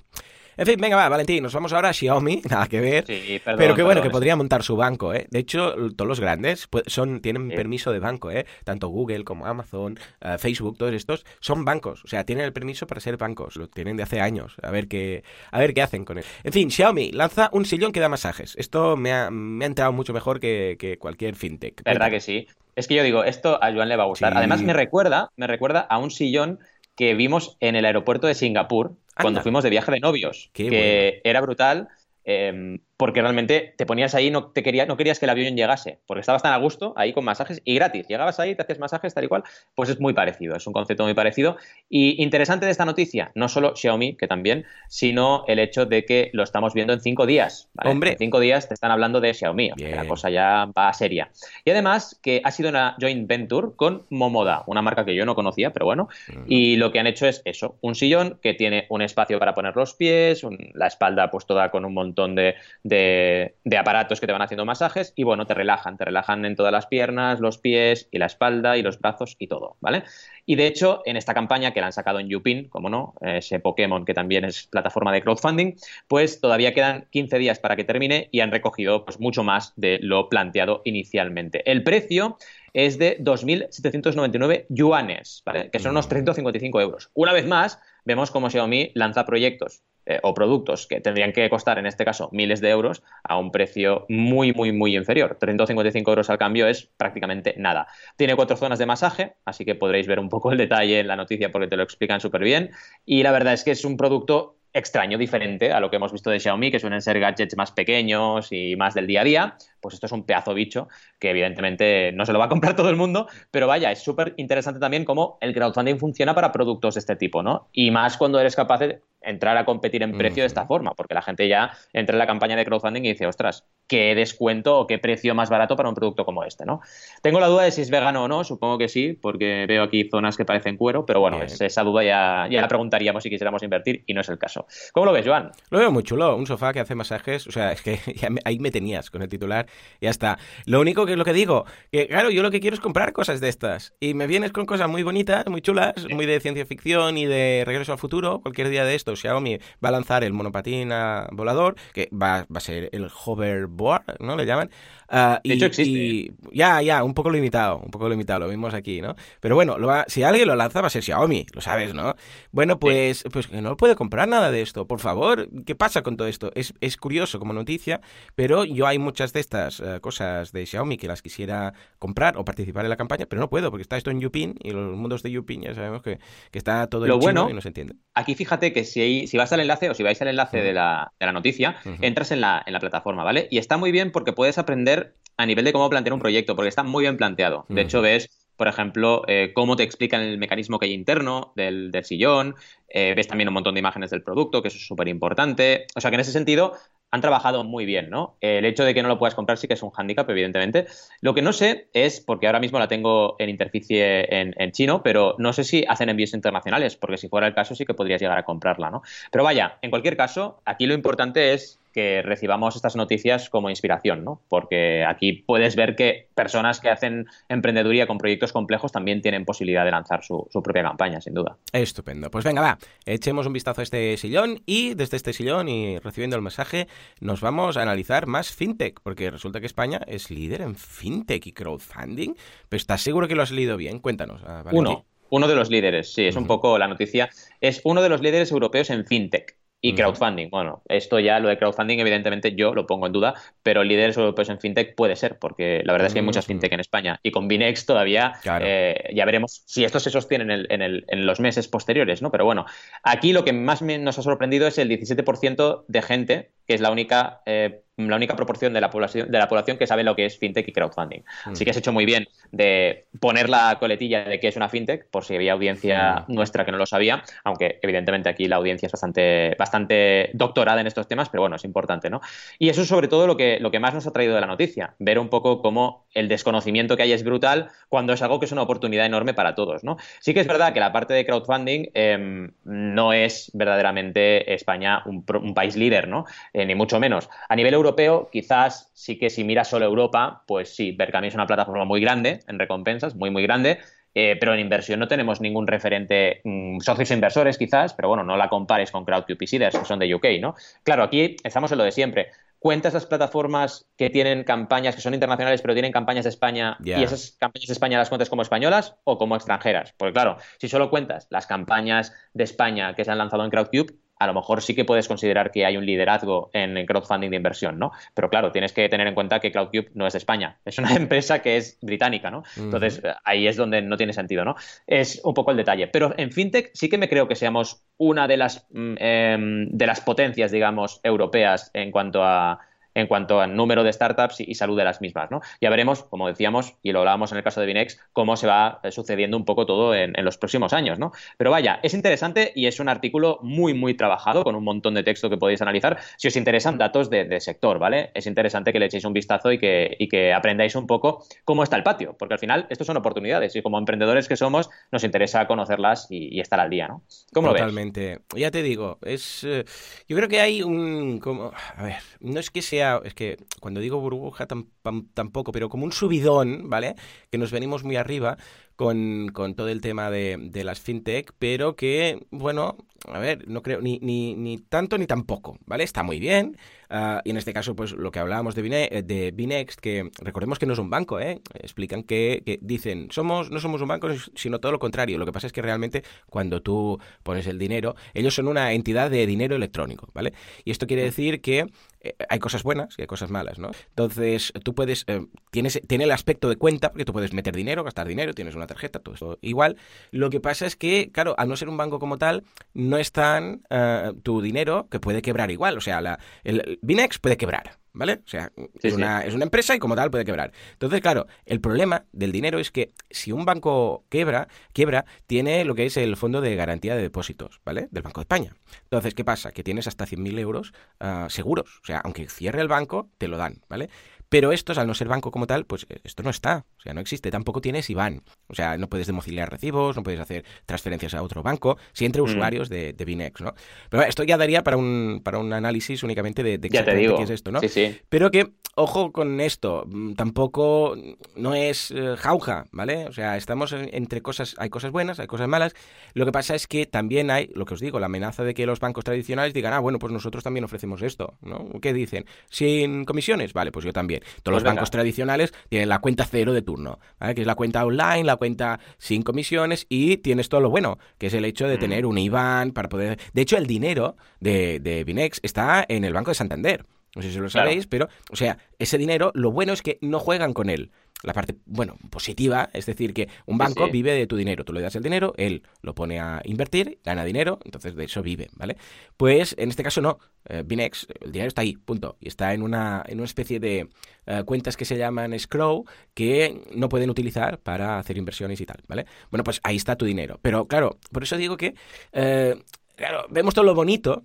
En 0.58 0.66
fin, 0.66 0.80
venga, 0.80 0.96
va, 0.96 1.10
Valentín, 1.10 1.42
nos 1.44 1.54
vamos 1.54 1.74
ahora 1.74 1.90
a 1.90 1.94
Xiaomi, 1.94 2.42
nada 2.50 2.68
que 2.68 2.80
ver. 2.80 3.06
Sí, 3.08 3.40
perdón, 3.44 3.58
Pero 3.60 3.76
qué 3.76 3.84
bueno 3.84 4.00
perdón. 4.02 4.10
que 4.10 4.14
podría 4.14 4.36
montar 4.36 4.64
su 4.64 4.76
banco, 4.76 5.14
¿eh? 5.14 5.28
De 5.30 5.40
hecho, 5.40 5.74
todos 5.96 6.08
los 6.08 6.20
grandes 6.20 6.68
son, 6.88 7.22
tienen 7.22 7.50
Sí. 7.50 7.56
permiso 7.56 7.92
de 7.92 8.00
banco, 8.00 8.32
¿eh? 8.32 8.46
Tanto 8.64 8.88
Google 8.90 9.24
como 9.24 9.46
Amazon, 9.46 9.98
eh, 10.22 10.38
Facebook, 10.38 10.78
todos 10.78 10.94
estos 10.94 11.26
son 11.40 11.66
bancos. 11.66 12.04
O 12.06 12.08
sea, 12.08 12.24
tienen 12.26 12.46
el 12.46 12.54
permiso 12.54 12.88
para 12.88 13.02
ser 13.02 13.18
bancos. 13.18 13.56
Lo 13.56 13.68
tienen 13.68 13.98
de 13.98 14.04
hace 14.04 14.22
años. 14.22 14.56
A 14.62 14.72
ver 14.72 14.88
qué, 14.88 15.24
a 15.52 15.60
ver 15.60 15.74
qué 15.74 15.82
hacen 15.82 16.06
con 16.06 16.18
él. 16.18 16.26
En 16.44 16.54
fin, 16.54 16.70
Xiaomi 16.72 17.12
lanza 17.12 17.50
un 17.52 17.66
sillón 17.66 17.92
que 17.92 18.00
da 18.00 18.10
masajes. 18.10 18.56
Esto 18.58 18.96
me 18.98 19.12
ha, 19.12 19.30
me 19.32 19.66
ha 19.66 19.68
entrado 19.68 19.92
mucho 19.92 20.14
mejor 20.14 20.40
que, 20.40 20.78
que 20.80 20.98
cualquier 20.98 21.36
fintech. 21.36 21.84
¿Verdad 21.84 22.10
que 22.10 22.20
sí? 22.20 22.48
Es 22.76 22.88
que 22.88 22.96
yo 22.96 23.04
digo, 23.04 23.24
esto 23.24 23.64
a 23.64 23.72
Joan 23.72 23.90
le 23.90 23.96
va 23.96 24.04
a 24.04 24.08
gustar. 24.08 24.34
Sí. 24.34 24.38
Además, 24.38 24.62
me 24.64 24.74
recuerda, 24.74 25.32
me 25.36 25.46
recuerda 25.48 25.82
a 25.82 25.98
un 26.00 26.10
sillón 26.12 26.60
que 26.96 27.14
vimos 27.16 27.58
en 27.60 27.76
el 27.76 27.86
aeropuerto 27.86 28.28
de 28.28 28.36
Singapur 28.36 28.96
cuando 29.16 29.42
fuimos 29.42 29.64
de 29.64 29.70
viaje 29.70 29.92
de 29.92 30.00
novios. 30.00 30.50
Qué 30.54 30.70
que 30.70 31.22
era 31.24 31.42
brutal. 31.42 31.88
eh, 32.24 32.80
porque 32.98 33.22
realmente 33.22 33.74
te 33.78 33.86
ponías 33.86 34.14
ahí, 34.16 34.30
no, 34.30 34.52
te 34.52 34.64
quería, 34.64 34.86
no 34.86 34.98
querías 34.98 35.20
que 35.20 35.26
el 35.26 35.30
avión 35.32 35.56
llegase, 35.56 36.00
porque 36.06 36.22
estabas 36.22 36.44
tan 36.44 36.54
a 36.54 36.58
gusto 36.58 36.94
ahí 36.96 37.12
con 37.14 37.26
masajes 37.26 37.62
y 37.66 37.76
gratis. 37.76 38.08
Llegabas 38.08 38.40
ahí, 38.40 38.56
te 38.56 38.62
hacías 38.62 38.80
masajes 38.80 39.14
tal 39.14 39.24
y 39.24 39.28
cual, 39.28 39.44
pues 39.76 39.90
es 39.90 40.00
muy 40.00 40.14
parecido, 40.14 40.56
es 40.56 40.66
un 40.68 40.74
concepto 40.74 41.04
muy 41.04 41.14
parecido. 41.14 41.58
Y 41.90 42.22
interesante 42.22 42.66
de 42.66 42.72
esta 42.72 42.86
noticia, 42.86 43.32
no 43.36 43.50
solo 43.50 43.76
Xiaomi, 43.76 44.16
que 44.16 44.28
también, 44.28 44.66
sino 44.88 45.44
el 45.48 45.60
hecho 45.60 45.86
de 45.86 46.06
que 46.06 46.30
lo 46.34 46.44
estamos 46.44 46.74
viendo 46.74 46.94
en 46.94 47.02
cinco 47.02 47.26
días. 47.26 47.70
¿vale? 47.74 47.90
Hombre. 47.90 48.12
En 48.12 48.18
cinco 48.20 48.40
días 48.40 48.68
te 48.68 48.74
están 48.74 48.92
hablando 48.92 49.20
de 49.22 49.34
Xiaomi, 49.34 49.72
o 49.72 49.78
sea 49.78 49.90
que 49.90 49.96
la 49.96 50.06
cosa 50.08 50.30
ya 50.30 50.68
va 50.78 50.94
seria. 50.94 51.30
Y 51.66 51.72
además 51.72 52.20
que 52.22 52.42
ha 52.44 52.52
sido 52.52 52.70
una 52.70 52.96
joint 53.00 53.28
venture 53.28 53.70
con 53.76 54.06
Momoda, 54.10 54.64
una 54.68 54.82
marca 54.82 55.04
que 55.06 55.16
yo 55.16 55.26
no 55.26 55.36
conocía, 55.36 55.72
pero 55.74 55.86
bueno. 55.86 56.10
Mm. 56.28 56.44
Y 56.48 56.76
lo 56.78 56.92
que 56.92 57.00
han 57.00 57.08
hecho 57.08 57.26
es 57.28 57.42
eso, 57.46 57.78
un 57.82 57.96
sillón 57.96 58.40
que 58.42 58.54
tiene 58.54 58.86
un 58.90 59.02
espacio 59.02 59.40
para 59.40 59.54
poner 59.54 59.76
los 59.76 59.94
pies, 59.96 60.44
un- 60.44 60.72
la 60.74 60.88
espalda 60.88 61.30
pues 61.32 61.46
toda 61.46 61.72
con 61.72 61.86
un 61.86 61.94
montón 61.94 62.36
de, 62.36 62.56
de- 62.84 63.56
de 63.64 63.78
aparatos 63.78 64.20
que 64.20 64.28
te 64.28 64.34
van 64.34 64.42
haciendo 64.42 64.66
masajes 64.66 65.14
y 65.16 65.24
bueno, 65.24 65.46
te 65.48 65.54
relajan, 65.54 65.98
te 65.98 66.06
relajan 66.06 66.46
en 66.46 66.56
todas 66.56 66.72
las 66.72 66.88
piernas, 66.88 67.40
los 67.40 67.58
pies 67.58 68.10
y 68.12 68.18
la 68.18 68.26
espalda 68.26 68.78
y 68.78 68.84
los 68.84 69.00
brazos 69.00 69.36
y 69.40 69.48
todo, 69.48 69.78
¿vale? 69.80 70.04
Y 70.46 70.56
de 70.56 70.68
hecho, 70.68 71.02
en 71.06 71.16
esta 71.16 71.34
campaña 71.34 71.74
que 71.74 71.80
la 71.80 71.88
han 71.88 71.94
sacado 71.94 72.20
en 72.20 72.28
Yupin, 72.28 72.68
como 72.68 72.90
no, 72.90 73.16
ese 73.22 73.60
Pokémon 73.60 74.04
que 74.06 74.14
también 74.14 74.44
es 74.46 74.68
plataforma 74.68 75.14
de 75.14 75.22
crowdfunding, 75.22 75.76
pues 76.08 76.42
todavía 76.42 76.74
quedan 76.74 77.08
15 77.10 77.38
días 77.38 77.60
para 77.60 77.76
que 77.78 77.86
termine 77.86 78.28
y 78.32 78.42
han 78.42 78.52
recogido 78.52 79.06
pues 79.06 79.20
mucho 79.20 79.44
más 79.44 79.74
de 79.78 80.00
lo 80.02 80.28
planteado 80.30 80.82
inicialmente. 80.84 81.70
El 81.72 81.84
precio 81.84 82.38
es 82.74 82.98
de 82.98 83.18
2.799 83.20 84.66
yuanes, 84.70 85.42
¿vale? 85.46 85.70
que 85.72 85.80
son 85.80 85.92
unos 85.92 86.10
355 86.10 86.82
euros. 86.82 87.12
Una 87.14 87.32
vez 87.34 87.46
más, 87.48 87.80
vemos 88.04 88.32
cómo 88.32 88.50
Xiaomi 88.50 88.92
lanza 88.96 89.26
proyectos 89.26 89.84
eh, 90.06 90.20
o 90.24 90.34
productos 90.34 90.88
que 90.88 91.00
tendrían 91.00 91.32
que 91.32 91.50
costar, 91.50 91.78
en 91.80 91.86
este 91.86 92.06
caso, 92.06 92.30
miles 92.32 92.62
de 92.62 92.70
euros 92.70 93.04
a 93.24 93.38
un 93.38 93.52
precio 93.52 94.06
muy, 94.10 94.54
muy, 94.54 94.72
muy 94.72 94.96
inferior. 94.96 95.38
355 95.40 96.12
euros 96.12 96.30
al 96.30 96.38
cambio 96.38 96.68
es 96.68 96.90
prácticamente 96.98 97.56
nada. 97.58 97.88
Tiene 98.18 98.36
cuatro 98.36 98.58
zonas 98.58 98.80
de 98.80 98.86
masaje, 98.86 99.36
así 99.46 99.66
que 99.66 99.76
podréis 99.76 100.08
ver 100.08 100.20
un 100.20 100.30
poco 100.30 100.52
el 100.52 100.58
detalle 100.58 101.00
en 101.00 101.08
la 101.08 101.16
noticia 101.16 101.52
porque 101.52 101.68
te 101.68 101.78
lo 101.78 101.84
explican 101.84 102.20
súper 102.20 102.44
bien. 102.44 102.72
Y 103.06 103.24
la 103.24 103.32
verdad 103.32 103.54
es 103.54 103.64
que 103.64 103.72
es 103.72 103.86
un 103.86 103.98
producto 103.98 104.58
extraño, 104.74 105.18
diferente 105.18 105.72
a 105.72 105.80
lo 105.80 105.90
que 105.90 105.98
hemos 105.98 106.12
visto 106.12 106.30
de 106.30 106.40
Xiaomi, 106.40 106.72
que 106.72 106.80
suelen 106.80 107.02
ser 107.02 107.20
gadgets 107.20 107.56
más 107.56 107.72
pequeños 107.72 108.52
y 108.52 108.76
más 108.76 108.94
del 108.94 109.08
día 109.08 109.22
a 109.22 109.24
día, 109.24 109.58
pues 109.80 109.94
esto 109.94 110.08
es 110.08 110.12
un 110.12 110.26
pedazo 110.26 110.54
bicho 110.54 110.88
que 111.20 111.30
evidentemente 111.30 112.12
no 112.14 112.26
se 112.26 112.34
lo 112.34 112.40
va 112.40 112.46
a 112.46 112.50
comprar 112.50 112.76
todo 112.76 112.90
el 112.90 112.96
mundo, 112.96 113.28
pero 113.52 113.68
vaya, 113.68 113.92
es 113.92 114.00
súper 114.00 114.34
interesante 114.38 114.80
también 114.80 115.06
cómo 115.06 115.38
el 115.42 115.54
crowdfunding 115.54 115.98
funciona 115.98 116.34
para 116.34 116.52
productos 116.52 116.96
de 116.96 117.00
este 117.00 117.16
tipo, 117.16 117.44
¿no? 117.44 117.70
Y 117.72 117.92
más 117.92 118.18
cuando 118.18 118.40
eres 118.40 118.56
capaz 118.56 118.80
de 118.80 119.02
entrar 119.24 119.56
a 119.58 119.66
competir 119.66 120.04
en 120.04 120.18
precio 120.18 120.44
de 120.44 120.48
esta 120.48 120.66
forma, 120.66 120.94
porque 120.96 121.14
la 121.14 121.22
gente 121.22 121.48
ya 121.48 121.72
entra 121.94 122.14
en 122.14 122.20
la 122.20 122.28
campaña 122.28 122.56
de 122.56 122.66
crowdfunding 122.66 123.04
y 123.04 123.10
dice, 123.14 123.26
ostras, 123.26 123.66
qué 123.88 124.16
descuento 124.16 124.78
o 124.78 124.88
qué 124.88 125.00
precio 125.00 125.34
más 125.34 125.50
barato 125.50 125.76
para 125.76 125.90
un 125.90 125.96
producto 125.96 126.26
como 126.26 126.44
este, 126.44 126.66
¿no? 126.66 126.82
Tengo 127.22 127.40
la 127.40 127.48
duda 127.48 127.64
de 127.64 127.72
si 127.72 127.82
es 127.82 127.90
vegano 127.90 128.24
o 128.24 128.28
no, 128.28 128.44
supongo 128.44 128.78
que 128.78 128.90
sí, 128.90 129.14
porque 129.14 129.66
veo 129.68 129.84
aquí 129.84 130.10
zonas 130.10 130.36
que 130.36 130.46
parecen 130.46 130.78
cuero, 130.78 131.06
pero 131.06 131.20
bueno, 131.20 131.42
esa 131.42 131.84
duda 131.84 132.04
ya, 132.04 132.48
ya 132.50 132.62
la 132.62 132.68
preguntaríamos 132.68 133.24
si 133.24 133.30
quisiéramos 133.30 133.64
invertir 133.64 134.04
y 134.06 134.14
no 134.14 134.22
es 134.22 134.30
el 134.30 134.38
caso. 134.38 134.63
¿Cómo 134.94 135.06
lo 135.06 135.12
ves, 135.12 135.26
Joan? 135.26 135.52
Lo 135.70 135.80
veo 135.80 135.92
muy 135.92 136.04
chulo, 136.04 136.36
un 136.36 136.48
sofá 136.48 136.74
que 136.74 136.80
hace 136.80 136.96
masajes, 136.96 137.48
o 137.48 137.52
sea, 137.52 137.72
es 137.72 137.82
que 137.82 138.00
ahí 138.46 138.60
me 138.60 138.72
tenías 138.72 139.10
con 139.10 139.22
el 139.22 139.30
titular, 139.30 139.68
y 140.00 140.06
ya 140.06 140.10
está. 140.10 140.38
Lo 140.66 140.82
único 140.82 141.06
que 141.06 141.14
es 141.14 141.18
lo 141.18 141.26
que 141.26 141.34
digo, 141.34 141.66
que 141.92 142.08
claro, 142.08 142.30
yo 142.30 142.44
lo 142.44 142.52
que 142.52 142.60
quiero 142.60 142.76
es 142.76 142.80
comprar 142.80 143.14
cosas 143.14 143.40
de 143.40 143.50
estas, 143.50 143.94
y 144.00 144.14
me 144.14 144.28
vienes 144.28 144.52
con 144.52 144.66
cosas 144.66 144.90
muy 144.90 145.04
bonitas, 145.04 145.46
muy 145.48 145.62
chulas, 145.62 145.94
muy 146.10 146.26
de 146.26 146.40
ciencia 146.40 146.66
ficción 146.66 147.18
y 147.18 147.26
de 147.26 147.64
regreso 147.66 147.92
al 147.92 147.98
futuro, 147.98 148.42
cualquier 148.42 148.70
día 148.70 148.86
de 148.86 148.96
esto, 148.96 149.16
Xiaomi 149.16 149.60
va 149.84 149.90
a 149.90 149.92
lanzar 149.92 150.24
el 150.24 150.34
monopatín 150.34 150.92
volador, 151.32 151.76
que 151.94 152.10
va, 152.12 152.42
va 152.44 152.58
a 152.58 152.60
ser 152.60 152.90
el 152.92 153.10
hoverboard, 153.26 154.20
¿no? 154.20 154.36
Le 154.36 154.46
llaman. 154.46 154.70
Uh, 155.14 155.36
de 155.36 155.40
y, 155.44 155.52
hecho 155.52 155.68
existe. 155.68 156.34
ya, 156.54 156.82
ya, 156.82 157.04
un 157.04 157.14
poco 157.14 157.30
limitado, 157.30 157.78
un 157.78 157.92
poco 157.92 158.10
limitado, 158.10 158.40
lo 158.40 158.50
vimos 158.50 158.74
aquí, 158.74 159.00
¿no? 159.00 159.16
Pero 159.42 159.54
bueno, 159.54 159.78
lo 159.78 159.86
va, 159.86 160.06
si 160.08 160.24
alguien 160.24 160.48
lo 160.48 160.56
lanza 160.56 160.82
va 160.82 160.88
a 160.88 160.90
ser 160.90 161.04
Xiaomi, 161.04 161.46
lo 161.54 161.62
sabes, 161.62 161.94
¿no? 161.94 162.16
Bueno, 162.52 162.80
pues, 162.80 163.24
pues 163.32 163.46
que 163.46 163.62
no 163.62 163.78
puede 163.78 163.96
comprar 163.96 164.28
nada 164.28 164.50
de 164.50 164.64
esto, 164.64 164.88
por 164.88 165.00
favor, 165.00 165.48
¿qué 165.68 165.76
pasa 165.76 166.02
con 166.02 166.18
todo 166.18 166.28
esto? 166.28 166.50
Es, 166.56 166.74
es 166.82 166.98
curioso 166.98 167.38
como 167.38 167.54
noticia, 167.54 168.02
pero 168.34 168.66
yo 168.66 168.88
hay 168.88 168.98
muchas 168.98 169.34
de 169.34 169.40
estas 169.40 169.82
uh, 169.82 170.00
cosas 170.02 170.52
de 170.52 170.66
Xiaomi 170.66 170.98
que 170.98 171.08
las 171.08 171.22
quisiera 171.22 171.76
comprar 172.00 172.36
o 172.38 172.44
participar 172.44 172.84
en 172.84 172.90
la 172.90 172.98
campaña, 172.98 173.28
pero 173.28 173.40
no 173.40 173.52
puedo 173.52 173.70
porque 173.70 173.84
está 173.84 173.98
esto 173.98 174.10
en 174.10 174.20
Yupin 174.20 174.56
y 174.64 174.72
los 174.72 174.98
mundos 174.98 175.22
de 175.22 175.30
Yupin 175.30 175.62
ya 175.62 175.76
sabemos 175.76 176.02
que, 176.02 176.18
que 176.50 176.58
está 176.58 176.88
todo 176.88 177.06
lo 177.06 177.14
en 177.14 177.20
bueno, 177.20 177.50
y 177.52 177.54
no 177.54 177.62
se 177.62 177.68
entiende. 177.68 177.94
Aquí 178.16 178.34
fíjate 178.34 178.74
que 178.74 178.84
si, 178.84 179.28
si 179.28 179.38
vas 179.38 179.54
al 179.54 179.60
enlace 179.60 179.92
o 179.92 179.94
si 179.94 180.02
vais 180.02 180.20
al 180.24 180.30
enlace 180.30 180.58
de, 180.58 180.74
la, 180.74 181.14
de, 181.20 181.26
la, 181.28 181.32
noticia, 181.32 181.76
entras 182.02 182.32
en 182.32 182.42
la, 182.42 182.64
en 182.66 182.74
la 182.74 182.80
plataforma, 182.80 183.24
¿vale? 183.24 183.48
Y 183.52 183.60
está 183.60 183.78
muy 183.78 183.92
bien 183.92 184.12
porque 184.12 184.34
puedes 184.34 184.58
aprender 184.58 185.03
a 185.38 185.46
nivel 185.46 185.66
de 185.66 185.74
cómo 185.74 185.90
plantear 185.90 186.14
un 186.14 186.20
proyecto, 186.20 186.56
porque 186.56 186.70
está 186.70 186.84
muy 186.84 187.04
bien 187.04 187.18
planteado. 187.18 187.66
De 187.70 187.82
hecho, 187.82 188.02
ves, 188.02 188.30
por 188.56 188.68
ejemplo, 188.68 189.24
eh, 189.28 189.52
cómo 189.54 189.76
te 189.76 189.84
explican 189.84 190.22
el 190.22 190.38
mecanismo 190.38 190.80
que 190.80 190.86
hay 190.86 190.94
interno 190.94 191.54
del, 191.56 191.92
del 191.92 192.06
sillón, 192.06 192.56
eh, 192.88 193.14
ves 193.16 193.28
también 193.28 193.48
un 193.48 193.56
montón 193.56 193.74
de 193.74 193.80
imágenes 193.80 194.12
del 194.12 194.22
producto, 194.22 194.62
que 194.62 194.68
eso 194.68 194.78
es 194.78 194.86
súper 194.86 195.08
importante. 195.08 195.88
O 195.96 196.02
sea 196.02 196.12
que 196.12 196.16
en 196.16 196.22
ese 196.22 196.32
sentido 196.32 196.74
han 197.14 197.22
trabajado 197.22 197.64
muy 197.64 197.86
bien, 197.86 198.10
¿no? 198.10 198.38
El 198.42 198.66
hecho 198.66 198.84
de 198.84 198.96
que 198.96 199.04
no 199.04 199.08
lo 199.08 199.20
puedas 199.20 199.36
comprar 199.36 199.60
sí 199.60 199.68
que 199.68 199.76
es 199.76 199.84
un 199.84 199.92
hándicap, 199.92 200.28
evidentemente. 200.32 200.88
Lo 201.22 201.36
que 201.36 201.44
no 201.44 201.54
sé 201.54 201.88
es, 201.94 202.20
porque 202.20 202.48
ahora 202.48 202.60
mismo 202.60 202.80
la 202.80 202.88
tengo 202.88 203.36
en 203.38 203.50
interficie 203.50 204.36
en, 204.36 204.56
en, 204.58 204.72
chino, 204.72 205.04
pero 205.04 205.36
no 205.38 205.54
sé 205.54 205.64
si 205.64 205.86
hacen 205.88 206.10
envíos 206.10 206.34
internacionales, 206.34 206.96
porque 206.96 207.18
si 207.18 207.30
fuera 207.30 207.46
el 207.46 207.54
caso 207.54 207.76
sí 207.76 207.86
que 207.86 207.94
podrías 207.94 208.20
llegar 208.20 208.40
a 208.40 208.44
comprarla, 208.44 208.90
¿no? 208.90 209.04
Pero 209.32 209.44
vaya, 209.44 209.78
en 209.84 209.92
cualquier 209.92 210.18
caso, 210.18 210.60
aquí 210.66 210.88
lo 210.88 210.96
importante 210.96 211.54
es 211.54 211.80
que 211.94 212.22
recibamos 212.22 212.76
estas 212.76 212.96
noticias 212.96 213.50
como 213.50 213.70
inspiración, 213.70 214.24
¿no? 214.24 214.42
Porque 214.50 215.06
aquí 215.06 215.44
puedes 215.46 215.76
ver 215.76 215.96
que 215.96 216.28
personas 216.36 216.80
que 216.80 216.90
hacen 216.90 217.28
emprendeduría 217.48 218.08
con 218.08 218.18
proyectos 218.18 218.52
complejos 218.52 218.92
también 218.92 219.22
tienen 219.22 219.46
posibilidad 219.46 219.86
de 219.86 219.92
lanzar 219.92 220.24
su, 220.24 220.48
su 220.52 220.64
propia 220.64 220.84
campaña, 220.84 221.22
sin 221.22 221.34
duda. 221.34 221.58
Estupendo. 221.72 222.30
Pues 222.32 222.44
venga, 222.44 222.62
va, 222.62 222.78
echemos 223.06 223.46
un 223.46 223.54
vistazo 223.54 223.82
a 223.82 223.84
este 223.84 224.18
sillón 224.18 224.62
y 224.66 224.96
desde 224.96 225.18
este 225.18 225.34
sillón 225.34 225.70
y 225.70 226.00
recibiendo 226.00 226.36
el 226.36 226.42
mensaje 226.42 226.88
nos 227.20 227.42
vamos 227.42 227.78
a 227.78 227.84
analizar 227.84 228.26
más 228.26 228.52
fintech, 228.52 229.00
porque 229.02 229.30
resulta 229.30 229.60
que 229.60 229.68
España 229.68 230.02
es 230.08 230.32
líder 230.32 230.62
en 230.62 230.76
fintech 230.76 231.46
y 231.46 231.54
crowdfunding. 231.54 232.34
Pero 232.70 232.78
¿estás 232.78 233.02
seguro 233.02 233.28
que 233.28 233.36
lo 233.36 233.44
has 233.44 233.52
leído 233.52 233.78
bien? 233.78 234.00
Cuéntanos. 234.00 234.42
Uno, 234.72 235.06
uno 235.30 235.48
de 235.48 235.56
los 235.56 235.70
líderes, 235.70 236.14
sí, 236.14 236.26
es 236.26 236.36
un 236.36 236.48
poco 236.48 236.78
la 236.78 236.88
noticia. 236.88 237.30
Es 237.62 237.82
uno 237.84 238.02
de 238.02 238.10
los 238.10 238.22
líderes 238.22 238.52
europeos 238.52 238.90
en 238.90 239.06
fintech. 239.06 239.56
Y 239.86 239.96
crowdfunding, 239.96 240.50
bueno, 240.50 240.82
esto 240.88 241.20
ya, 241.20 241.42
lo 241.42 241.50
de 241.50 241.58
crowdfunding, 241.58 242.00
evidentemente 242.00 242.56
yo 242.56 242.74
lo 242.74 242.88
pongo 242.88 243.06
en 243.06 243.12
duda, 243.12 243.34
pero 243.64 243.84
líderes 243.84 244.16
europeos 244.16 244.48
en 244.48 244.58
fintech 244.58 244.96
puede 244.96 245.18
ser, 245.18 245.38
porque 245.40 245.82
la 245.84 245.92
verdad 245.92 246.08
es 246.08 246.14
que 246.14 246.20
hay 246.20 246.26
muchas 246.26 246.46
fintech 246.46 246.72
en 246.72 246.80
España. 246.80 247.20
Y 247.22 247.32
con 247.32 247.50
Binex 247.50 247.86
todavía 247.86 248.32
eh, 248.62 249.12
ya 249.14 249.26
veremos 249.26 249.62
si 249.66 249.84
esto 249.84 250.00
se 250.00 250.10
sostiene 250.10 250.46
en, 250.46 250.52
el, 250.52 250.68
en, 250.70 250.82
el, 250.82 251.04
en, 251.10 251.26
los 251.26 251.42
meses 251.42 251.68
posteriores, 251.68 252.22
¿no? 252.22 252.32
Pero 252.32 252.46
bueno, 252.46 252.66
aquí 253.04 253.34
lo 253.34 253.44
que 253.44 253.52
más 253.52 253.82
nos 253.82 254.18
ha 254.18 254.22
sorprendido 254.22 254.68
es 254.68 254.78
el 254.78 254.90
17% 254.90 255.84
de 255.86 256.02
gente, 256.02 256.52
que 256.66 256.76
es 256.76 256.80
la 256.80 256.90
única 256.90 257.42
eh, 257.46 257.82
la 257.98 258.16
única 258.16 258.36
proporción 258.36 258.74
de 258.74 258.82
la 258.82 258.90
población 258.90 259.30
de 259.30 259.38
la 259.38 259.48
población 259.48 259.78
que 259.78 259.88
sabe 259.88 260.04
lo 260.04 260.16
que 260.16 260.26
es 260.26 260.38
fintech 260.38 260.68
y 260.68 260.72
crowdfunding. 260.72 261.24
Así 261.46 261.64
que 261.64 261.72
has 261.72 261.78
hecho 261.78 261.94
muy 261.94 262.06
bien 262.06 262.28
de 262.52 263.06
poner 263.20 263.50
la 263.50 263.78
coletilla 263.80 264.24
de 264.24 264.40
que 264.40 264.48
es 264.48 264.56
una 264.56 264.70
fintech, 264.70 265.08
por 265.10 265.26
si 265.26 265.36
había 265.36 265.54
audiencia 265.54 266.26
nuestra 266.28 266.66
que 266.66 266.72
no 266.72 266.78
lo 266.78 266.86
sabía, 266.86 267.24
aunque 267.44 267.80
evidentemente 267.82 268.30
aquí 268.30 268.48
la 268.48 268.56
audiencia 268.56 268.88
es 268.88 268.92
bastante, 268.92 269.56
bastante 269.58 270.30
doctorada 270.34 270.82
en 270.82 270.88
estos 270.88 271.08
temas, 271.08 271.30
pero 271.30 271.42
bueno, 271.42 271.56
es 271.56 271.64
importante, 271.66 272.10
¿no? 272.10 272.22
Y 272.58 272.70
eso 272.70 272.82
es 272.82 272.88
sobre 272.88 273.08
todo 273.08 273.28
lo 273.28 273.38
que, 273.38 273.60
lo 273.60 273.72
que 273.72 273.80
más 273.80 273.94
nos 273.94 274.08
ha 274.08 274.12
traído 274.12 274.36
de 274.36 274.42
la 274.42 274.48
noticia, 274.48 274.96
ver 275.00 275.20
un 275.20 275.30
poco 275.30 275.62
cómo 275.62 276.08
el 276.14 276.28
desconocimiento 276.28 276.98
que 276.98 277.04
hay 277.04 277.12
es 277.12 277.24
brutal 277.24 277.70
cuando 277.90 278.14
es 278.14 278.22
algo 278.22 278.40
que 278.40 278.46
es 278.46 278.52
una 278.52 278.62
oportunidad 278.62 279.06
enorme 279.06 279.34
para 279.34 279.56
todos, 279.56 279.84
¿no? 279.84 279.98
Sí 280.20 280.34
que 280.34 280.40
es 280.40 280.48
verdad 280.48 280.74
que 280.74 280.80
la 280.80 280.92
parte 280.92 281.14
de 281.14 281.26
crowdfunding 281.26 281.90
eh, 281.94 282.50
no 282.64 283.14
es 283.14 283.52
verdaderamente 283.54 284.54
España 284.54 285.04
un, 285.06 285.26
un 285.42 285.54
país 285.54 285.76
líder, 285.76 286.08
¿no? 286.08 286.26
Eh, 286.54 286.66
ni 286.66 286.76
mucho 286.76 287.00
menos. 287.00 287.30
A 287.50 287.56
nivel 287.56 287.76
europeo, 287.84 288.30
quizás 288.32 288.90
sí 288.94 289.18
que 289.18 289.30
si 289.30 289.44
miras 289.44 289.68
solo 289.68 289.86
Europa, 289.86 290.44
pues 290.48 290.76
sí, 290.76 290.92
Berkami 290.92 291.28
es 291.28 291.36
una 291.36 291.48
plataforma 291.48 291.86
muy 291.86 292.02
grande 292.02 292.40
en 292.48 292.58
recompensas, 292.58 293.16
muy, 293.16 293.30
muy 293.30 293.44
grande, 293.44 293.80
eh, 294.16 294.38
pero 294.40 294.54
en 294.54 294.60
inversión 294.60 295.00
no 295.00 295.08
tenemos 295.08 295.42
ningún 295.42 295.68
referente, 295.68 296.42
mmm, 296.44 296.80
socios 296.80 297.12
inversores 297.12 297.58
quizás, 297.58 297.94
pero 297.94 298.10
bueno, 298.10 298.24
no 298.24 298.38
la 298.38 298.48
compares 298.48 298.92
con 298.92 299.06
Crowdcube 299.06 299.38
y 299.42 299.48
Seeders, 299.48 299.78
que 299.78 299.86
son 299.86 300.00
de 300.00 300.14
UK, 300.14 300.26
¿no? 300.40 300.56
Claro, 300.84 301.04
aquí 301.04 301.36
estamos 301.44 301.72
en 301.72 301.80
lo 301.80 301.84
de 301.84 301.92
siempre. 301.92 302.28
¿Cuentas 302.60 302.94
las 302.94 303.06
plataformas 303.06 303.88
que 303.98 304.10
tienen 304.10 304.46
campañas, 304.46 304.96
que 304.96 305.02
son 305.02 305.14
internacionales, 305.14 305.62
pero 305.62 305.74
tienen 305.74 305.92
campañas 305.92 306.24
de 306.24 306.30
España 306.30 306.78
yeah. 306.82 306.98
y 306.98 307.04
esas 307.04 307.36
campañas 307.38 307.68
de 307.68 307.74
España 307.74 307.98
las 307.98 308.08
cuentas 308.08 308.30
como 308.30 308.42
españolas 308.42 308.96
o 309.04 309.18
como 309.18 309.36
extranjeras? 309.36 309.94
Porque 309.98 310.14
claro, 310.14 310.38
si 310.60 310.70
solo 310.70 310.90
cuentas 310.90 311.28
las 311.30 311.46
campañas 311.46 312.14
de 312.34 312.46
España 312.46 312.96
que 312.96 313.04
se 313.04 313.12
han 313.12 313.18
lanzado 313.18 313.44
en 313.44 313.50
Crowdcube, 313.50 313.94
a 314.24 314.28
lo 314.28 314.34
mejor 314.34 314.62
sí 314.62 314.74
que 314.74 314.86
puedes 314.86 315.08
considerar 315.08 315.52
que 315.52 315.66
hay 315.66 315.78
un 315.78 315.86
liderazgo 315.86 316.50
en 316.54 316.86
crowdfunding 316.86 317.30
de 317.30 317.38
inversión, 317.38 317.78
¿no? 317.78 317.92
Pero 318.14 318.30
claro, 318.30 318.52
tienes 318.52 318.74
que 318.74 318.88
tener 318.90 319.08
en 319.08 319.14
cuenta 319.14 319.40
que 319.40 319.52
Crowdcube 319.52 319.92
no 319.94 320.08
es 320.08 320.14
de 320.14 320.20
España, 320.20 320.60
es 320.66 320.78
una 320.78 320.94
empresa 320.96 321.42
que 321.42 321.58
es 321.58 321.78
británica, 321.82 322.32
¿no? 322.32 322.44
Entonces, 322.58 323.00
uh 323.00 323.08
-huh. 323.08 323.16
ahí 323.24 323.48
es 323.48 323.58
donde 323.58 323.82
no 323.82 323.98
tiene 323.98 324.14
sentido, 324.14 324.46
¿no? 324.46 324.56
Es 324.88 325.22
un 325.24 325.34
poco 325.34 325.52
el 325.52 325.58
detalle. 325.58 325.88
Pero 325.88 326.14
en 326.18 326.32
fintech 326.32 326.72
sí 326.74 326.90
que 326.90 326.98
me 326.98 327.10
creo 327.10 327.28
que 327.28 327.36
seamos 327.36 327.84
una 327.98 328.28
de 328.28 328.38
las, 328.38 328.68
eh, 328.74 329.38
de 329.40 329.88
las 329.88 330.02
potencias, 330.02 330.52
digamos, 330.52 331.00
europeas 331.04 331.70
en 331.74 331.92
cuanto 331.92 332.24
a 332.24 332.60
en 332.96 333.08
cuanto 333.08 333.42
al 333.42 333.56
número 333.56 333.84
de 333.84 333.92
startups 333.92 334.40
y, 334.40 334.54
salud 334.56 334.78
de 334.78 334.84
las 334.84 335.02
mismas. 335.02 335.32
¿no? 335.32 335.42
Ya 335.62 335.70
veremos, 335.70 336.04
como 336.04 336.28
decíamos, 336.28 336.76
y 336.84 336.92
lo 336.92 337.00
hablábamos 337.00 337.32
en 337.32 337.38
el 337.40 337.44
caso 337.44 337.60
de 337.60 337.68
Binex, 337.68 338.00
cómo 338.14 338.38
se 338.38 338.48
va 338.48 338.80
eh, 338.84 338.92
sucediendo 338.92 339.38
un 339.38 339.46
poco 339.46 339.66
todo 339.66 339.96
en, 339.96 340.14
los 340.24 340.38
próximos 340.38 340.74
años. 340.74 341.00
¿no? 341.00 341.12
Pero 341.38 341.52
vaya, 341.52 341.80
es 341.84 341.94
interesante 341.94 342.52
y 342.56 342.68
es 342.68 342.80
un 342.80 342.90
artículo 342.90 343.40
muy, 343.42 343.74
muy 343.74 343.94
trabajado, 343.96 344.44
con 344.44 344.56
un 344.56 344.64
montón 344.64 344.94
de 344.94 345.04
texto 345.04 345.30
que 345.30 345.38
podéis 345.38 345.62
analizar. 345.62 345.98
Si 346.18 346.28
os 346.28 346.36
interesan 346.36 346.78
datos 346.78 347.10
de, 347.10 347.40
sector, 347.40 347.80
¿vale? 347.80 348.12
Es 348.14 348.28
interesante 348.28 348.72
que 348.72 348.80
le 348.80 348.86
echéis 348.86 349.06
un 349.06 349.14
vistazo 349.14 349.52
y 349.52 349.58
que, 349.58 349.96
y 350.00 350.08
que 350.08 350.34
aprendáis 350.34 350.76
un 350.76 350.88
poco 350.88 351.26
cómo 351.44 351.64
está 351.64 351.76
el 351.76 351.84
patio, 351.84 352.16
porque 352.18 352.36
al 352.36 352.40
final 352.40 352.68
estos 352.70 352.88
son 352.88 352.96
oportunidades 352.98 353.56
y 353.56 353.62
como 353.62 353.78
emprendedores 353.78 354.28
que 354.28 354.38
somos, 354.38 354.70
nos 354.92 355.04
interesa 355.04 355.46
conocerlas 355.48 356.08
y, 356.10 356.40
estar 356.40 356.60
al 356.60 356.70
día. 356.70 356.88
¿no? 356.88 357.04
¿Cómo 357.34 357.50
Totalmente. 357.50 358.16
lo 358.16 358.22
ves? 358.34 358.42
Ya 358.42 358.52
te 358.52 358.62
digo, 358.62 359.00
es, 359.02 359.44
eh, 359.44 359.64
yo 360.08 360.18
creo 360.18 360.30
que 360.30 360.42
hay 360.42 360.62
un... 360.62 361.20
Como, 361.20 361.52
a 361.76 361.84
ver, 361.84 362.02
no 362.20 362.40
es 362.40 362.50
que 362.50 362.62
sea, 362.62 362.83
es 363.04 363.14
que 363.14 363.38
cuando 363.60 363.80
digo 363.80 364.00
burbuja 364.00 364.46
tam, 364.46 364.68
tam, 364.82 365.08
tampoco, 365.14 365.52
pero 365.52 365.70
como 365.70 365.86
un 365.86 365.92
subidón, 365.92 366.70
¿vale? 366.70 366.96
Que 367.30 367.38
nos 367.38 367.52
venimos 367.52 367.84
muy 367.84 367.96
arriba 367.96 368.38
con, 368.84 369.30
con 369.30 369.56
todo 369.56 369.70
el 369.70 369.80
tema 369.80 370.12
de, 370.12 370.36
de, 370.38 370.66
las 370.66 370.82
fintech, 370.82 371.32
pero 371.40 371.78
que, 371.78 372.28
bueno, 372.32 372.76
a 373.08 373.18
ver, 373.18 373.48
no 373.48 373.62
creo 373.62 373.80
ni, 373.80 373.98
ni, 374.00 374.36
ni 374.36 374.58
tanto 374.58 374.98
ni 374.98 375.08
tampoco, 375.08 375.58
¿vale? 375.66 375.86
Está 375.86 376.04
muy 376.04 376.20
bien. 376.20 376.58
Uh, 376.90 377.22
y 377.24 377.32
en 377.32 377.38
este 377.38 377.54
caso, 377.54 377.76
pues 377.76 377.94
lo 377.94 378.12
que 378.12 378.20
hablábamos 378.20 378.56
de, 378.56 378.62
Bine 378.62 378.90
de 379.04 379.32
Binext, 379.32 379.80
que 379.80 380.12
recordemos 380.20 380.60
que 380.60 380.66
no 380.66 380.74
es 380.74 380.80
un 380.80 380.90
banco, 380.90 381.20
¿eh? 381.20 381.42
Explican 381.56 382.04
que, 382.04 382.44
que, 382.46 382.60
dicen, 382.62 383.08
somos, 383.10 383.50
no 383.50 383.60
somos 383.60 383.82
un 383.82 383.88
banco, 383.88 384.10
sino 384.36 384.60
todo 384.60 384.72
lo 384.72 384.80
contrario. 384.80 385.18
Lo 385.18 385.26
que 385.26 385.32
pasa 385.32 385.48
es 385.48 385.54
que 385.54 385.62
realmente 385.62 386.04
cuando 386.30 386.62
tú 386.62 387.00
pones 387.24 387.48
el 387.48 387.58
dinero, 387.58 387.96
ellos 388.14 388.36
son 388.36 388.48
una 388.48 388.74
entidad 388.74 389.10
de 389.10 389.26
dinero 389.26 389.56
electrónico, 389.56 390.10
¿vale? 390.14 390.34
Y 390.66 390.72
esto 390.72 390.86
quiere 390.86 391.04
decir 391.04 391.42
que 391.42 391.66
eh, 392.02 392.16
hay 392.30 392.40
cosas 392.40 392.64
buenas 392.64 392.94
y 392.98 393.02
hay 393.02 393.08
cosas 393.08 393.32
malas, 393.32 393.58
¿no? 393.58 393.72
Entonces, 393.90 394.54
tú 394.64 394.76
puedes, 394.76 395.06
eh, 395.08 395.26
tienes, 395.50 395.82
tiene 395.88 396.04
el 396.04 396.12
aspecto 396.12 396.48
de 396.48 396.58
cuenta, 396.58 396.92
porque 396.92 397.06
tú 397.06 397.14
puedes 397.14 397.34
meter 397.34 397.56
dinero, 397.56 397.84
gastar 397.84 398.08
dinero, 398.08 398.34
tienes 398.34 398.56
una 398.56 398.68
tarjeta, 398.74 399.00
todo 399.00 399.16
eso. 399.16 399.38
Igual, 399.42 399.78
lo 400.12 400.30
que 400.30 400.40
pasa 400.40 400.66
es 400.66 400.76
que, 400.76 401.12
claro, 401.12 401.36
al 401.38 401.48
no 401.48 401.56
ser 401.56 401.70
un 401.70 401.78
banco 401.78 402.00
como 402.00 402.18
tal, 402.18 402.44
no 402.74 402.98
están 402.98 403.64
uh, 403.70 404.14
tu 404.22 404.42
dinero 404.42 404.88
que 404.90 405.00
puede 405.00 405.22
quebrar 405.22 405.52
igual. 405.52 405.78
O 405.78 405.82
sea, 405.82 406.02
la, 406.02 406.20
el 406.44 406.80
Binex 406.82 407.20
puede 407.20 407.38
quebrar, 407.38 407.80
¿vale? 407.94 408.22
O 408.26 408.30
sea, 408.30 408.52
sí, 408.56 408.88
es, 408.88 408.94
una, 408.94 409.22
sí. 409.22 409.28
es, 409.28 409.34
una, 409.36 409.44
empresa 409.44 409.76
y 409.76 409.80
como 409.80 409.96
tal 409.96 410.12
puede 410.12 410.26
quebrar. 410.26 410.52
Entonces, 410.74 411.02
claro, 411.02 411.28
el 411.46 411.62
problema 411.62 412.06
del 412.12 412.32
dinero 412.32 412.60
es 412.60 412.72
que 412.72 412.94
si 413.10 413.32
un 413.32 413.46
banco 413.46 414.06
quiebra, 414.10 414.48
quiebra, 414.74 415.06
tiene 415.28 415.64
lo 415.66 415.76
que 415.76 415.86
es 415.86 415.98
el 415.98 416.18
Fondo 416.18 416.42
de 416.42 416.56
Garantía 416.56 416.96
de 416.96 417.02
Depósitos, 417.04 417.62
¿vale? 417.64 417.88
Del 417.92 418.04
Banco 418.04 418.22
de 418.22 418.24
España. 418.24 418.56
Entonces, 418.84 419.14
¿qué 419.14 419.24
pasa? 419.24 419.52
Que 419.52 419.64
tienes 419.64 419.88
hasta 419.88 420.06
100.000 420.06 420.40
euros 420.40 420.74
uh, 421.00 421.30
seguros. 421.30 421.80
O 421.82 421.86
sea, 421.86 422.00
aunque 422.04 422.28
cierre 422.28 422.62
el 422.62 422.68
banco, 422.68 423.10
te 423.18 423.28
lo 423.28 423.38
dan, 423.38 423.62
¿vale? 423.70 423.90
Pero 424.34 424.52
estos, 424.52 424.80
al 424.80 424.88
no 424.88 424.96
ser 424.96 425.08
banco 425.08 425.30
como 425.30 425.46
tal, 425.46 425.66
pues 425.66 425.86
esto 426.04 426.24
no 426.24 426.32
está. 426.32 426.66
O 426.84 426.86
sea, 426.86 426.94
no 426.94 427.00
existe. 427.00 427.32
Tampoco 427.32 427.62
tienes 427.62 427.90
IBAN. 427.90 428.24
O 428.48 428.56
sea, 428.56 428.78
no 428.78 428.90
puedes 428.90 429.08
domiciliar 429.08 429.50
recibos, 429.50 429.96
no 429.96 430.04
puedes 430.04 430.20
hacer 430.20 430.44
transferencias 430.66 431.14
a 431.14 431.24
otro 431.24 431.42
banco, 431.42 431.78
si 431.94 432.04
entre 432.04 432.22
usuarios 432.22 432.70
mm. 432.70 432.74
de, 432.74 432.94
de 432.94 433.06
Binex, 433.06 433.40
¿no? 433.40 433.54
Pero 433.90 434.04
esto 434.04 434.24
ya 434.24 434.36
daría 434.36 434.64
para 434.64 434.76
un, 434.76 435.22
para 435.24 435.40
un 435.40 435.54
análisis 435.54 436.04
únicamente 436.04 436.44
de, 436.44 436.58
de 436.58 436.68
exactamente 436.68 437.16
qué 437.16 437.24
es 437.24 437.30
esto, 437.30 437.52
¿no? 437.54 437.62
Sí, 437.62 437.70
sí. 437.70 437.98
Pero 438.10 438.32
que, 438.32 438.52
ojo 438.76 439.14
con 439.14 439.40
esto, 439.40 439.88
tampoco 440.18 440.98
no 441.38 441.56
es 441.56 441.92
eh, 441.92 442.16
jauja, 442.18 442.66
¿vale? 442.72 443.08
O 443.08 443.14
sea, 443.14 443.38
estamos 443.38 443.74
entre 443.74 444.22
cosas, 444.22 444.56
hay 444.58 444.70
cosas 444.70 444.92
buenas, 444.92 445.20
hay 445.20 445.28
cosas 445.28 445.48
malas. 445.48 445.74
Lo 446.14 446.26
que 446.26 446.34
pasa 446.34 446.54
es 446.54 446.68
que 446.68 446.86
también 446.86 447.32
hay, 447.32 447.50
lo 447.56 447.64
que 447.64 447.76
os 447.76 447.80
digo, 447.80 448.00
la 448.00 448.08
amenaza 448.08 448.44
de 448.44 448.54
que 448.54 448.66
los 448.66 448.82
bancos 448.82 449.06
tradicionales 449.06 449.54
digan, 449.54 449.72
ah, 449.72 449.80
bueno, 449.80 450.00
pues 450.00 450.12
nosotros 450.12 450.44
también 450.44 450.66
ofrecemos 450.66 451.02
esto, 451.02 451.38
¿no? 451.42 451.70
¿Qué 451.82 451.94
dicen? 451.94 452.26
¿Sin 452.50 453.06
comisiones? 453.06 453.54
Vale, 453.54 453.72
pues 453.72 453.86
yo 453.86 453.94
también. 453.94 454.20
Todos 454.20 454.42
pues 454.44 454.54
los 454.54 454.64
venga. 454.64 454.76
bancos 454.76 454.92
tradicionales 454.92 455.54
tienen 455.70 455.90
la 455.90 456.00
cuenta 456.00 456.26
cero 456.26 456.54
de 456.54 456.62
turno, 456.74 457.00
¿vale? 457.20 457.36
que 457.36 457.42
es 457.42 457.48
la 457.48 457.56
cuenta 457.56 457.86
online, 457.86 458.24
la 458.24 458.36
cuenta 458.38 458.80
sin 458.98 459.22
comisiones 459.22 459.86
y 459.90 460.18
tienes 460.18 460.50
todo 460.50 460.62
lo 460.62 460.70
bueno, 460.70 460.98
que 461.18 461.28
es 461.28 461.34
el 461.34 461.46
hecho 461.46 461.68
de 461.68 461.78
Mm. 461.78 461.80
tener 461.80 462.06
un 462.06 462.18
IBAN 462.18 462.72
para 462.72 462.90
poder... 462.90 463.20
De 463.34 463.42
hecho, 463.42 463.58
el 463.58 463.68
dinero 463.68 464.16
de, 464.40 464.80
de 464.80 465.04
Binex 465.04 465.40
está 465.44 465.86
en 465.88 466.04
el 466.04 466.14
Banco 466.14 466.32
de 466.32 466.36
Santander. 466.36 466.86
No 467.16 467.22
sé 467.22 467.30
si 467.32 467.36
lo 467.38 467.48
Claro. 467.48 467.68
sabéis, 467.70 467.86
pero, 467.88 468.08
o 468.32 468.36
sea, 468.36 468.58
ese 468.80 468.98
dinero, 468.98 469.32
lo 469.36 469.52
bueno 469.52 469.74
es 469.74 469.82
que 469.84 470.00
no 470.02 470.20
juegan 470.20 470.54
con 470.54 470.70
él. 470.70 470.92
La 471.24 471.32
parte, 471.32 471.56
bueno, 471.66 471.96
positiva, 472.10 472.70
es 472.74 472.86
decir, 472.86 473.14
que 473.14 473.30
un 473.46 473.58
banco 473.58 473.86
sí. 473.86 473.92
vive 473.92 474.12
de 474.12 474.28
tu 474.28 474.36
dinero. 474.36 474.66
Tú 474.66 474.74
le 474.74 474.82
das 474.82 474.96
el 474.96 475.04
dinero, 475.04 475.34
él 475.38 475.64
lo 475.82 475.96
pone 475.96 476.20
a 476.20 476.42
invertir, 476.44 477.00
gana 477.02 477.24
dinero, 477.24 477.60
entonces 477.64 477.96
de 477.96 478.04
eso 478.04 478.22
vive, 478.22 478.50
¿vale? 478.56 478.76
Pues 479.16 479.56
en 479.58 479.70
este 479.70 479.84
caso 479.84 480.02
no. 480.02 480.20
Eh, 480.50 480.64
Binex, 480.66 481.08
el 481.22 481.32
dinero 481.32 481.48
está 481.48 481.62
ahí, 481.62 481.78
punto. 481.78 482.18
Y 482.20 482.28
está 482.28 482.54
en 482.54 482.62
una, 482.62 483.04
en 483.08 483.20
una 483.20 483.26
especie 483.26 483.62
de 483.62 483.88
eh, 484.26 484.44
cuentas 484.46 484.76
que 484.76 484.84
se 484.84 484.98
llaman 484.98 485.34
escrow 485.34 485.86
que 486.14 486.62
no 486.76 486.90
pueden 486.90 487.10
utilizar 487.10 487.60
para 487.60 488.00
hacer 488.00 488.18
inversiones 488.18 488.60
y 488.60 488.66
tal, 488.66 488.84
¿vale? 488.90 489.06
Bueno, 489.32 489.46
pues 489.46 489.62
ahí 489.64 489.78
está 489.78 489.96
tu 489.96 490.04
dinero. 490.06 490.40
Pero 490.42 490.68
claro, 490.68 490.98
por 491.12 491.24
eso 491.24 491.38
digo 491.38 491.56
que, 491.56 491.74
eh, 492.12 492.62
claro, 492.98 493.28
vemos 493.30 493.54
todo 493.54 493.64
lo 493.64 493.76
bonito, 493.76 494.24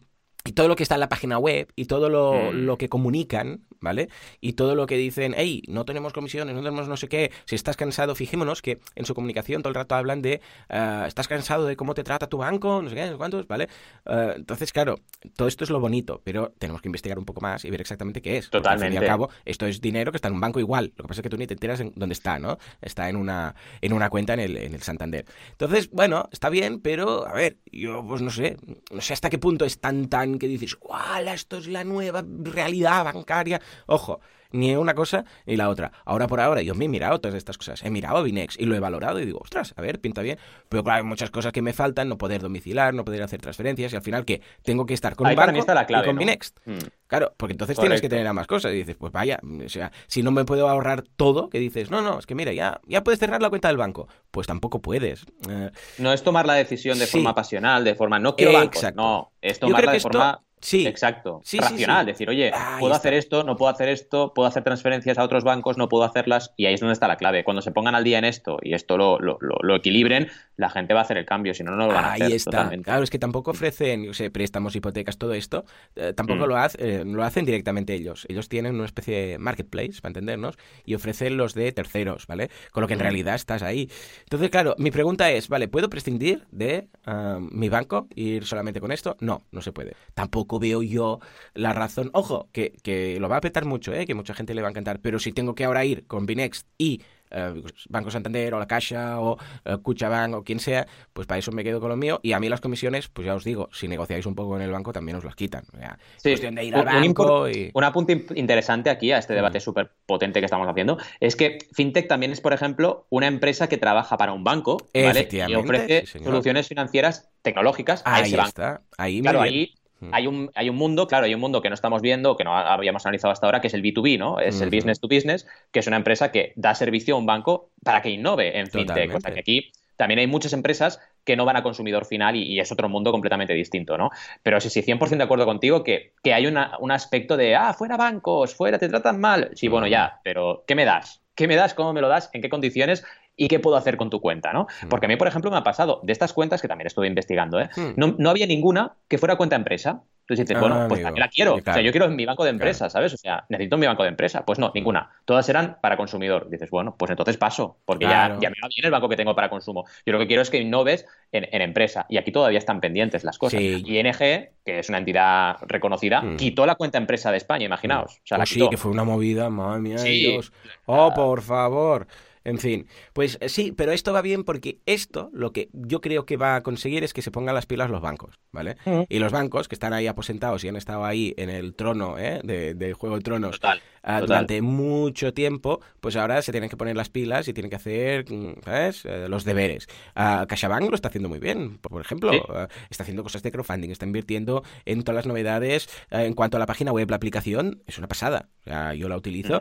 y 0.49 0.53
todo 0.53 0.67
lo 0.69 0.77
que 0.77 0.83
está 0.83 0.95
en 0.95 1.01
la 1.01 1.09
página 1.11 1.39
web 1.39 1.71
y 1.77 1.85
todo 1.85 2.09
lo, 2.09 2.53
Mm. 2.53 2.65
lo 2.65 2.79
que 2.79 2.89
comunican, 2.89 3.61
¿vale? 3.81 4.09
Y 4.41 4.55
todo 4.55 4.75
lo 4.75 4.87
que 4.87 4.97
dicen, 4.97 5.35
hey, 5.37 5.63
no 5.69 5.85
tenemos 5.85 6.13
comisiones, 6.15 6.55
no 6.55 6.63
tenemos 6.63 6.89
no 6.89 6.97
sé 6.97 7.09
qué, 7.09 7.31
si 7.45 7.55
estás 7.55 7.77
cansado, 7.77 8.15
fijémonos 8.15 8.63
que 8.63 8.79
en 8.95 9.05
su 9.05 9.15
comunicación 9.15 9.61
todo 9.63 9.69
el 9.69 9.75
rato 9.75 9.95
hablan 9.95 10.23
de, 10.23 10.41
ah, 10.71 11.05
estás 11.07 11.29
cansado 11.29 11.67
de 11.67 11.77
cómo 11.77 11.93
te 11.95 12.03
trata 12.03 12.29
tu 12.29 12.39
banco, 12.39 12.81
no 12.83 12.89
sé 12.89 12.95
qué, 12.95 13.05
no 13.07 13.13
sé 13.13 13.17
cuántos, 13.19 13.47
¿vale? 13.47 13.69
Ah, 14.07 14.33
entonces, 14.37 14.73
claro, 14.73 14.97
todo 15.37 15.49
esto 15.49 15.65
es 15.65 15.71
lo 15.71 15.81
bonito, 15.81 16.23
pero 16.25 16.53
tenemos 16.59 16.81
que 16.81 16.89
investigar 16.89 17.19
un 17.19 17.25
poco 17.27 17.41
más 17.43 17.65
y 17.67 17.71
ver 17.71 17.81
exactamente 17.83 18.23
qué 18.23 18.39
es. 18.39 18.49
Porque, 18.49 18.69
al 18.69 18.79
fin 18.79 18.93
y 18.93 18.97
al 18.97 19.05
Totalmente. 19.05 19.07
cabo, 19.07 19.31
esto 19.45 19.67
es 19.67 19.81
dinero 19.83 20.13
que 20.13 20.17
está 20.17 20.29
en 20.29 20.35
un 20.35 20.41
banco 20.41 20.61
igual, 20.61 20.93
lo 20.97 21.05
que 21.05 21.09
pasa 21.09 21.21
es 21.21 21.23
que 21.25 21.29
tú 21.31 21.37
ni 21.37 21.47
te 21.47 21.55
enteras 21.55 21.81
en 21.81 21.93
dónde 21.95 22.15
está, 22.15 22.39
¿no? 22.39 22.57
Está 22.81 23.09
en 23.11 23.17
una, 23.17 23.55
en 23.83 23.93
una 23.93 24.09
cuenta 24.09 24.33
en 24.35 24.41
el, 24.41 24.57
en 24.57 24.73
el 24.75 24.81
Santander. 24.83 25.27
Entonces, 25.51 25.91
bueno, 25.91 26.29
está 26.33 26.49
bien, 26.49 26.81
pero, 26.81 27.27
a 27.27 27.33
ver, 27.35 27.59
yo 27.71 28.03
pues 28.07 28.23
no 28.23 28.31
sé, 28.31 28.57
no 28.93 29.01
sé 29.03 29.13
hasta 29.13 29.29
qué 29.31 29.39
punto 29.39 29.65
es 29.67 29.79
tan 29.81 30.09
tan 30.09 30.38
que 30.39 30.49
dices, 30.49 30.77
¡guau! 30.77 31.27
Esto 31.29 31.59
es 31.59 31.67
la 31.67 31.85
nueva 31.85 32.25
realidad 32.27 33.05
bancaria. 33.05 33.61
Ojo, 33.87 34.21
ni 34.51 34.75
una 34.77 34.95
cosa 34.95 35.25
ni 35.47 35.57
la 35.57 35.69
otra. 35.69 35.93
Ahora 36.05 36.27
por 36.27 36.41
ahora, 36.41 36.63
yo 36.63 36.75
me 36.75 36.87
he 36.87 36.89
mirado 36.89 37.21
todas 37.21 37.37
estas 37.37 37.59
cosas. 37.59 37.83
He 37.85 37.91
mirado 37.91 38.23
Binex 38.23 38.59
y 38.59 38.65
lo 38.65 38.75
he 38.75 38.81
valorado 38.81 39.21
y 39.21 39.27
digo, 39.27 39.41
ostras, 39.43 39.75
a 39.77 39.83
ver, 39.83 40.01
pinta 40.01 40.23
bien. 40.23 40.39
Pero 40.69 40.83
claro, 40.85 40.99
hay 40.99 41.05
muchas 41.05 41.31
cosas 41.31 41.53
que 41.53 41.63
me 41.63 41.73
faltan, 41.73 42.09
no 42.09 42.19
poder 42.19 42.41
domiciliar, 42.43 42.95
no 42.95 43.05
poder 43.05 43.23
hacer 43.23 43.41
transferencias 43.41 43.93
y 43.93 43.97
al 43.97 44.03
final, 44.03 44.25
¿qué? 44.25 44.41
Tengo 44.63 44.87
que 44.87 44.95
estar 44.95 45.17
con 45.17 45.27
Ahí 45.27 45.35
un 45.35 45.37
banco 45.39 45.59
está 45.59 45.75
la 45.75 45.83
y 45.83 45.87
clave, 45.87 46.07
con 46.07 46.17
¿no? 46.17 46.21
Binex. 46.21 46.55
Mm. 46.65 46.79
Claro, 47.07 47.33
porque 47.39 47.53
entonces 47.53 47.79
tienes 47.79 48.01
que 48.03 48.09
tener 48.11 48.27
ambas 48.27 48.47
cosas. 48.47 48.73
Y 48.73 48.77
dices, 48.77 48.97
pues 48.97 49.13
vaya, 49.13 49.41
o 49.65 49.69
sea, 49.69 49.91
si 50.07 50.23
no 50.23 50.31
me 50.31 50.45
puedo 50.45 50.69
ahorrar 50.69 51.03
todo, 51.17 51.49
que 51.49 51.59
dices, 51.59 51.91
no, 51.91 52.03
no, 52.03 52.19
es 52.19 52.27
que 52.27 52.35
mira, 52.35 52.53
ya, 52.53 52.81
ya 52.87 53.03
puedes 53.03 53.19
cerrar 53.19 53.41
la 53.41 53.49
cuenta 53.49 53.69
del 53.69 53.79
banco. 53.79 54.09
Pues 54.31 54.47
tampoco 54.47 54.81
puedes. 54.83 55.25
Eh, 55.49 55.71
No 55.99 56.13
es 56.13 56.23
tomar 56.23 56.47
la 56.47 56.55
decisión 56.55 56.99
de 56.99 57.07
Sí. 57.07 57.13
forma 57.13 57.35
pasional, 57.35 57.83
de 57.85 57.95
forma 57.95 58.19
no 58.19 58.37
quiero 58.37 58.53
bancos, 58.53 58.77
Exacto. 58.77 59.01
no, 59.01 59.33
es 59.41 59.59
tomarla 59.59 59.87
que 59.93 59.97
de 59.97 60.01
forma 60.01 60.41
sí. 60.61 60.87
exacto, 60.87 61.41
Sí, 61.45 61.59
racional, 61.59 62.05
sí. 62.07 62.13
decir, 62.13 62.29
oye, 62.29 62.51
Ahí 62.53 62.81
puedo 62.81 62.93
está. 62.95 63.09
hacer 63.09 63.15
esto, 63.15 63.45
no 63.45 63.57
puedo 63.57 63.71
hacer 63.71 63.89
esto, 63.89 64.33
puedo 64.35 64.49
hacer 64.49 64.63
transferencias 64.65 65.19
a 65.19 65.25
otros 65.25 65.45
bancos, 65.45 65.77
no 65.79 65.89
puedo 65.89 66.05
hacerlas, 66.05 66.53
y 66.57 66.67
ahí 66.67 66.75
es 66.75 66.81
donde 66.81 66.93
está 66.93 67.09
la 67.09 67.17
clave. 67.17 67.45
Cuando 67.45 67.63
se 67.63 67.71
pongan 67.73 67.95
al 67.95 68.05
día 68.05 68.19
en 68.19 68.25
esto 68.25 68.59
y 68.63 68.75
esto 68.75 68.97
lo, 68.97 69.19
lo, 69.21 69.77
equilibren, 69.77 70.29
la 70.57 70.71
gente 70.71 70.95
va 70.95 71.01
a 71.01 71.03
hacer 71.05 71.19
el 71.19 71.25
cambio, 71.27 71.55
si 71.55 71.63
no, 71.65 71.71
no 71.73 71.87
lo 71.87 71.93
van 71.95 72.05
a 72.05 72.13
Ahí 72.13 72.23
hacer. 72.23 72.33
está. 72.37 72.51
totalmente. 72.51 72.85
Claro, 72.85 73.03
es 73.05 73.11
que 73.11 73.19
tampoco 73.19 73.51
ofrecen, 73.53 74.05
yo 74.05 74.15
sé, 74.15 74.31
préstamos, 74.31 74.75
hipotecas, 74.77 75.19
todo 75.19 75.35
esto. 75.35 75.65
eh, 75.97 76.13
tampoco 76.15 76.47
Mm. 76.47 76.49
lo, 76.49 76.57
hace- 76.57 76.79
eh, 77.01 77.05
lo 77.05 77.23
hacen 77.25 77.45
directamente 77.45 77.95
ellos. 77.95 78.27
Ellos 78.29 78.49
tienen 78.49 78.75
una 78.75 78.85
especie 78.85 79.27
de 79.29 79.39
marketplace, 79.39 80.01
para 80.01 80.11
entendernos, 80.11 80.57
y 80.85 80.95
ofrecen 80.95 81.37
los 81.37 81.55
de 81.55 81.71
terceros, 81.73 82.27
¿vale? 82.27 82.51
Con 82.73 82.81
lo 82.83 82.87
que 82.87 82.95
en 82.95 83.01
Mm. 83.01 83.03
realidad 83.03 83.35
estás 83.35 83.63
ahí. 83.63 83.91
Entonces, 84.25 84.51
claro, 84.51 84.75
mi 84.79 84.91
pregunta 84.91 85.31
es, 85.31 85.49
¿vale? 85.49 85.69
¿Puedo 85.69 85.89
prescindir 85.91 86.47
de 86.51 86.89
ah, 87.07 87.39
mi 87.41 87.69
banco 87.69 88.07
ir 88.15 88.45
solamente 88.45 88.81
con 88.81 88.93
esto? 88.93 89.17
No, 89.21 89.43
no 89.53 89.61
se 89.61 89.73
puede. 89.73 89.95
Tampoco 90.15 90.48
veo 90.59 90.83
yo 90.83 91.21
la 91.53 91.75
razón. 91.75 92.11
Ojo, 92.15 92.49
que, 92.53 92.73
que 92.83 93.21
lo 93.21 93.29
va 93.29 93.35
a 93.37 93.39
apretar 93.39 93.67
mucho, 93.67 93.93
¿eh? 93.93 94.07
Que 94.07 94.15
mucha 94.15 94.33
gente 94.33 94.55
le 94.55 94.63
va 94.63 94.69
a 94.69 94.71
encantar. 94.71 95.01
Pero 95.01 95.19
si 95.19 95.33
tengo 95.33 95.55
que 95.55 95.65
ahora 95.65 95.85
ir 95.85 96.07
con 96.07 96.25
Binext 96.25 96.67
y 96.79 97.03
eh, 97.31 97.63
Banco 97.91 98.11
Santander 98.11 98.55
o 98.55 98.59
la 98.59 98.67
Caixa 98.67 99.21
o 99.21 99.37
eh, 99.67 99.77
Cuchabank 99.83 100.35
o 100.35 100.43
quien 100.45 100.61
sea, 100.61 100.87
pues 101.13 101.27
para 101.27 101.39
eso 101.39 101.53
me 101.53 101.63
quedo 101.63 101.79
con 101.79 101.91
lo 101.91 101.97
mío. 101.97 102.21
Y 102.23 102.33
a 102.33 102.41
mí 102.41 102.49
las 102.49 102.63
comisiones, 102.63 103.09
pues 103.09 103.27
ya 103.27 103.35
os 103.35 103.45
digo, 103.45 103.69
si 103.71 103.87
negociáis 103.87 104.25
un 104.25 104.35
poco 104.35 104.51
con 104.53 104.63
el 104.63 104.71
banco 104.71 104.95
también 104.95 105.19
os 105.19 105.25
las 105.25 105.35
quitan. 105.35 105.65
O 105.75 105.77
sea, 105.77 105.99
Sí, 106.17 106.31
cuestión 106.31 106.55
de 106.55 106.65
ir 106.65 106.75
al 106.75 106.87
un- 106.87 106.87
banco 106.87 107.47
y... 107.51 107.71
Un 107.75 107.85
apunte 107.85 108.25
interesante 108.35 108.89
aquí 108.89 109.13
a 109.13 109.19
este 109.19 109.35
debate 109.35 109.61
súper 109.61 109.91
potente 110.07 110.41
que 110.41 110.47
estamos 110.47 110.67
haciendo 110.69 110.97
es 111.21 111.37
que 111.37 111.59
FinTech 111.75 112.09
también 112.09 112.33
es, 112.33 112.41
por 112.41 112.55
ejemplo, 112.55 113.07
una 113.11 113.27
empresa 113.27 113.69
que 113.69 113.77
trabaja 113.77 114.17
para 114.17 114.33
un 114.33 114.43
banco 114.43 114.79
¿vale? 114.95 115.29
y 115.31 115.55
ofrece 115.55 116.07
sí, 116.07 116.21
soluciones 116.25 116.67
financieras 116.69 117.29
tecnológicas 117.43 118.01
a 118.07 118.17
Ahí 118.17 118.23
ese 118.29 118.37
banco. 118.39 118.49
está. 118.49 118.83
Ahí 118.97 119.21
Claro, 119.21 119.43
ahí 119.43 119.75
Mm. 120.01 120.11
hay 120.15 120.27
un, 120.27 120.51
hay 120.55 120.69
un 120.71 120.77
mundo, 120.77 121.07
claro, 121.07 121.27
hay 121.27 121.35
un 121.35 121.41
mundo 121.41 121.61
que 121.61 121.69
no 121.69 121.75
estamos 121.75 122.03
viendo, 122.03 122.37
que 122.37 122.45
no 122.45 122.57
habíamos 122.57 123.05
analizado 123.05 123.33
hasta 123.33 123.47
ahora, 123.47 123.61
que 123.61 123.67
es 123.67 123.75
el 123.75 123.83
B2B, 123.83 124.19
¿no? 124.19 124.39
Es 124.39 124.61
el 124.61 124.71
business 124.71 125.01
to 125.01 125.09
business, 125.09 125.47
que 125.73 125.81
es 125.81 125.87
una 125.87 125.97
empresa 125.97 126.31
que 126.31 126.53
da 126.57 126.75
servicio 126.75 127.15
a 127.15 127.19
un 127.19 127.27
banco 127.27 127.71
para 127.83 128.01
que 128.03 128.11
innove 128.11 128.59
en 128.59 128.69
fintech. 128.69 129.09
O 129.09 129.13
sea, 129.13 129.19
Totalmente. 129.19 129.33
que 129.35 129.41
aquí 129.41 129.73
también 129.97 130.21
hay 130.21 130.29
muchas 130.29 130.53
empresas 130.53 131.01
que 131.25 131.35
no 131.37 131.45
van 131.45 131.57
a 131.57 131.63
consumidor 131.65 132.05
final 132.05 132.37
y, 132.37 132.45
y 132.45 132.61
es 132.61 132.71
otro 132.71 132.89
mundo 132.89 133.11
completamente 133.11 133.53
distinto, 133.55 133.99
¿no? 133.99 134.11
Pero 134.45 134.61
sí, 134.61 134.71
sí, 134.71 134.83
100% 134.83 135.19
de 135.19 135.25
acuerdo 135.25 135.45
contigo 135.45 135.83
que, 135.83 136.13
que 136.23 136.33
hay 136.33 136.47
una- 136.47 136.77
un 136.79 136.93
aspecto 136.93 137.37
de, 137.37 137.57
ah, 137.57 137.75
fuera 137.75 137.97
bancos, 137.97 138.55
fuera, 138.55 138.79
te 138.79 138.89
tratan 138.89 139.19
mal. 139.21 139.51
Sí, 139.55 139.67
bueno, 139.67 139.89
Mm. 139.89 139.91
ya, 139.91 140.21
pero 140.23 140.63
¿qué 140.67 140.77
me 140.77 140.85
das? 140.85 141.21
¿Qué 141.35 141.49
me 141.49 141.57
das? 141.57 141.75
¿Cómo 141.75 141.93
me 141.93 142.01
lo 142.01 142.09
das? 142.09 142.31
¿En 142.33 142.41
qué 142.43 142.49
condiciones? 142.49 143.05
¿Y 143.41 143.49
qué 143.49 143.61
puedo 143.61 143.77
hacer 143.77 143.97
con 143.97 144.11
tu 144.11 144.21
cuenta? 144.21 144.53
¿no? 144.53 144.67
Mm. 144.83 144.89
Porque 144.89 145.07
a 145.07 145.09
mí, 145.09 145.17
por 145.17 145.29
ejemplo, 145.29 145.51
me 145.51 145.57
ha 145.57 145.63
pasado 145.63 146.01
de 146.03 146.13
estas 146.13 146.33
cuentas, 146.35 146.61
que 146.61 146.69
también 146.69 146.89
estuve 146.89 147.07
investigando, 147.07 147.59
¿eh? 147.61 147.71
Mm. 147.77 147.93
no, 147.97 148.15
no 148.19 148.29
había 148.31 148.47
ninguna 148.47 148.97
que 149.09 149.17
fuera 149.17 149.37
cuenta 149.37 149.57
empresa. 149.57 150.03
Entonces 150.29 150.47
dices, 150.47 150.57
Ah, 150.59 150.61
bueno, 150.69 150.89
pues 150.89 151.03
también 151.03 151.21
la 151.25 151.29
quiero. 151.31 151.55
Sí, 151.57 151.63
claro. 151.63 151.73
O 151.73 151.75
sea, 151.79 151.83
yo 151.87 151.91
quiero 151.91 152.07
mi 152.11 152.27
banco 152.27 152.45
de 152.45 152.51
empresa, 152.51 152.91
¿sabes? 152.91 153.15
O 153.15 153.17
sea, 153.17 153.47
necesito 153.49 153.79
mi 153.79 153.87
banco 153.87 154.03
de 154.03 154.11
empresa. 154.11 154.45
Pues 154.45 154.59
no, 154.59 154.71
ninguna. 154.75 155.09
Todas 155.25 155.49
eran 155.49 155.79
para 155.81 155.97
consumidor. 155.97 156.51
Dices, 156.51 156.69
bueno, 156.69 156.97
pues 156.99 157.11
entonces 157.11 157.39
paso, 157.39 157.79
porque 157.87 158.05
Claro. 158.05 158.35
ya, 158.35 158.41
ya 158.43 158.51
me 158.51 158.57
va 158.63 158.69
bien 158.69 158.85
el 158.85 158.91
banco 158.91 159.09
que 159.09 159.17
tengo 159.17 159.35
para 159.35 159.49
consumo. 159.49 159.87
Yo 160.05 160.13
lo 160.13 160.19
que 160.19 160.27
quiero 160.27 160.43
es 160.43 160.51
que 160.51 160.59
innoves 160.61 161.07
en, 161.33 161.49
en 161.51 161.63
empresa. 161.63 162.05
Y 162.11 162.19
aquí 162.19 162.31
todavía 162.31 162.59
están 162.59 162.79
pendientes 162.83 163.25
las 163.25 163.39
cosas. 163.39 163.59
Sí. 163.59 163.83
Y 163.87 163.99
ING, 163.99 164.13
que 164.19 164.51
es 164.81 164.89
una 164.91 164.99
entidad 164.99 165.57
reconocida, 165.67 166.21
Mm. 166.21 166.37
quitó 166.37 166.67
la 166.67 166.75
cuenta 166.75 166.99
empresa 166.99 167.31
de 167.31 167.39
España, 167.39 167.65
imaginaos. 167.65 168.17
O 168.19 168.27
sea, 168.27 168.37
la 168.37 168.43
Pues 168.43 168.51
sí, 168.51 168.57
quitó. 168.57 168.69
que 168.69 168.77
fue 168.77 168.91
una 168.91 169.05
movida, 169.05 169.49
madre 169.49 169.81
mía 169.81 169.97
Sí. 169.97 170.11
Dios. 170.33 170.53
Oh, 170.85 171.11
por 171.15 171.41
favor. 171.41 172.07
En 172.49 172.59
fin, 172.59 172.87
pues 173.13 173.37
eh, 173.43 173.51
sí, 173.51 173.73
pero 173.73 173.93
esto 173.93 174.15
va 174.15 174.23
bien 174.23 174.43
porque 174.43 174.81
esto 174.87 175.29
lo 175.35 175.53
que 175.53 175.69
yo 175.75 176.01
creo 176.01 176.25
que 176.25 176.39
va 176.39 176.57
a 176.57 176.63
conseguir 176.63 177.05
es 177.05 177.13
que 177.13 177.21
se 177.21 177.31
pongan 177.31 177.55
las 177.55 177.67
pilas 177.67 177.91
los 177.91 178.01
bancos, 178.01 178.39
¿vale? 178.53 178.79
Mm. 178.87 179.03
Y 179.11 179.19
los 179.19 179.33
bancos 179.33 179.69
que 179.69 179.75
están 179.75 179.93
ahí 179.93 180.07
aposentados 180.07 180.65
y 180.65 180.69
han 180.69 180.77
estado 180.77 181.05
ahí 181.05 181.35
en 181.37 181.51
el 181.51 181.75
trono 181.75 182.19
¿eh? 182.19 182.41
de, 182.43 182.73
de 182.75 182.95
Juego 182.95 183.17
de 183.17 183.23
Tronos 183.23 183.61
Total. 183.61 183.83
Ah, 184.09 184.21
total. 184.21 184.27
durante 184.27 184.63
mucho 184.63 185.33
tiempo, 185.33 185.81
pues 186.01 186.17
ahora 186.17 186.43
se 186.43 186.53
tienen 186.53 186.71
que 186.71 186.77
poner 186.77 186.97
las 186.97 187.09
pilas 187.09 187.49
y 187.49 187.53
tienen 187.53 187.71
que 187.71 187.77
hacer, 187.77 188.31
mm, 188.31 188.63
¿sabes? 188.65 189.05
Eh, 189.05 189.29
los 189.29 189.45
deberes. 189.45 189.87
Uh, 190.17 190.47
CaixaBank 190.47 190.89
lo 190.89 190.95
está 190.95 191.09
haciendo 191.09 191.29
muy 191.29 191.39
bien, 191.39 191.79
por 191.79 192.01
ejemplo. 192.01 192.33
Sí. 192.33 192.41
ah, 192.49 192.69
está 192.91 193.03
haciendo 193.03 193.23
cosas 193.23 193.43
de 193.43 193.53
crowdfunding, 193.53 193.91
está 193.91 194.07
invirtiendo 194.07 194.63
en 194.85 195.03
todas 195.03 195.17
las 195.17 195.27
novedades 195.27 195.89
en 196.11 196.35
cuanto 196.35 196.57
a 196.57 196.61
la 196.61 196.67
página 196.67 196.93
web, 196.93 197.09
la 197.11 197.17
aplicación, 197.17 197.83
es 197.87 197.99
una 197.99 198.09
pasada. 198.09 198.49
O 198.61 198.65
sea, 198.65 198.95
yo 198.95 199.09
la 199.09 199.17
utilizo. 199.17 199.61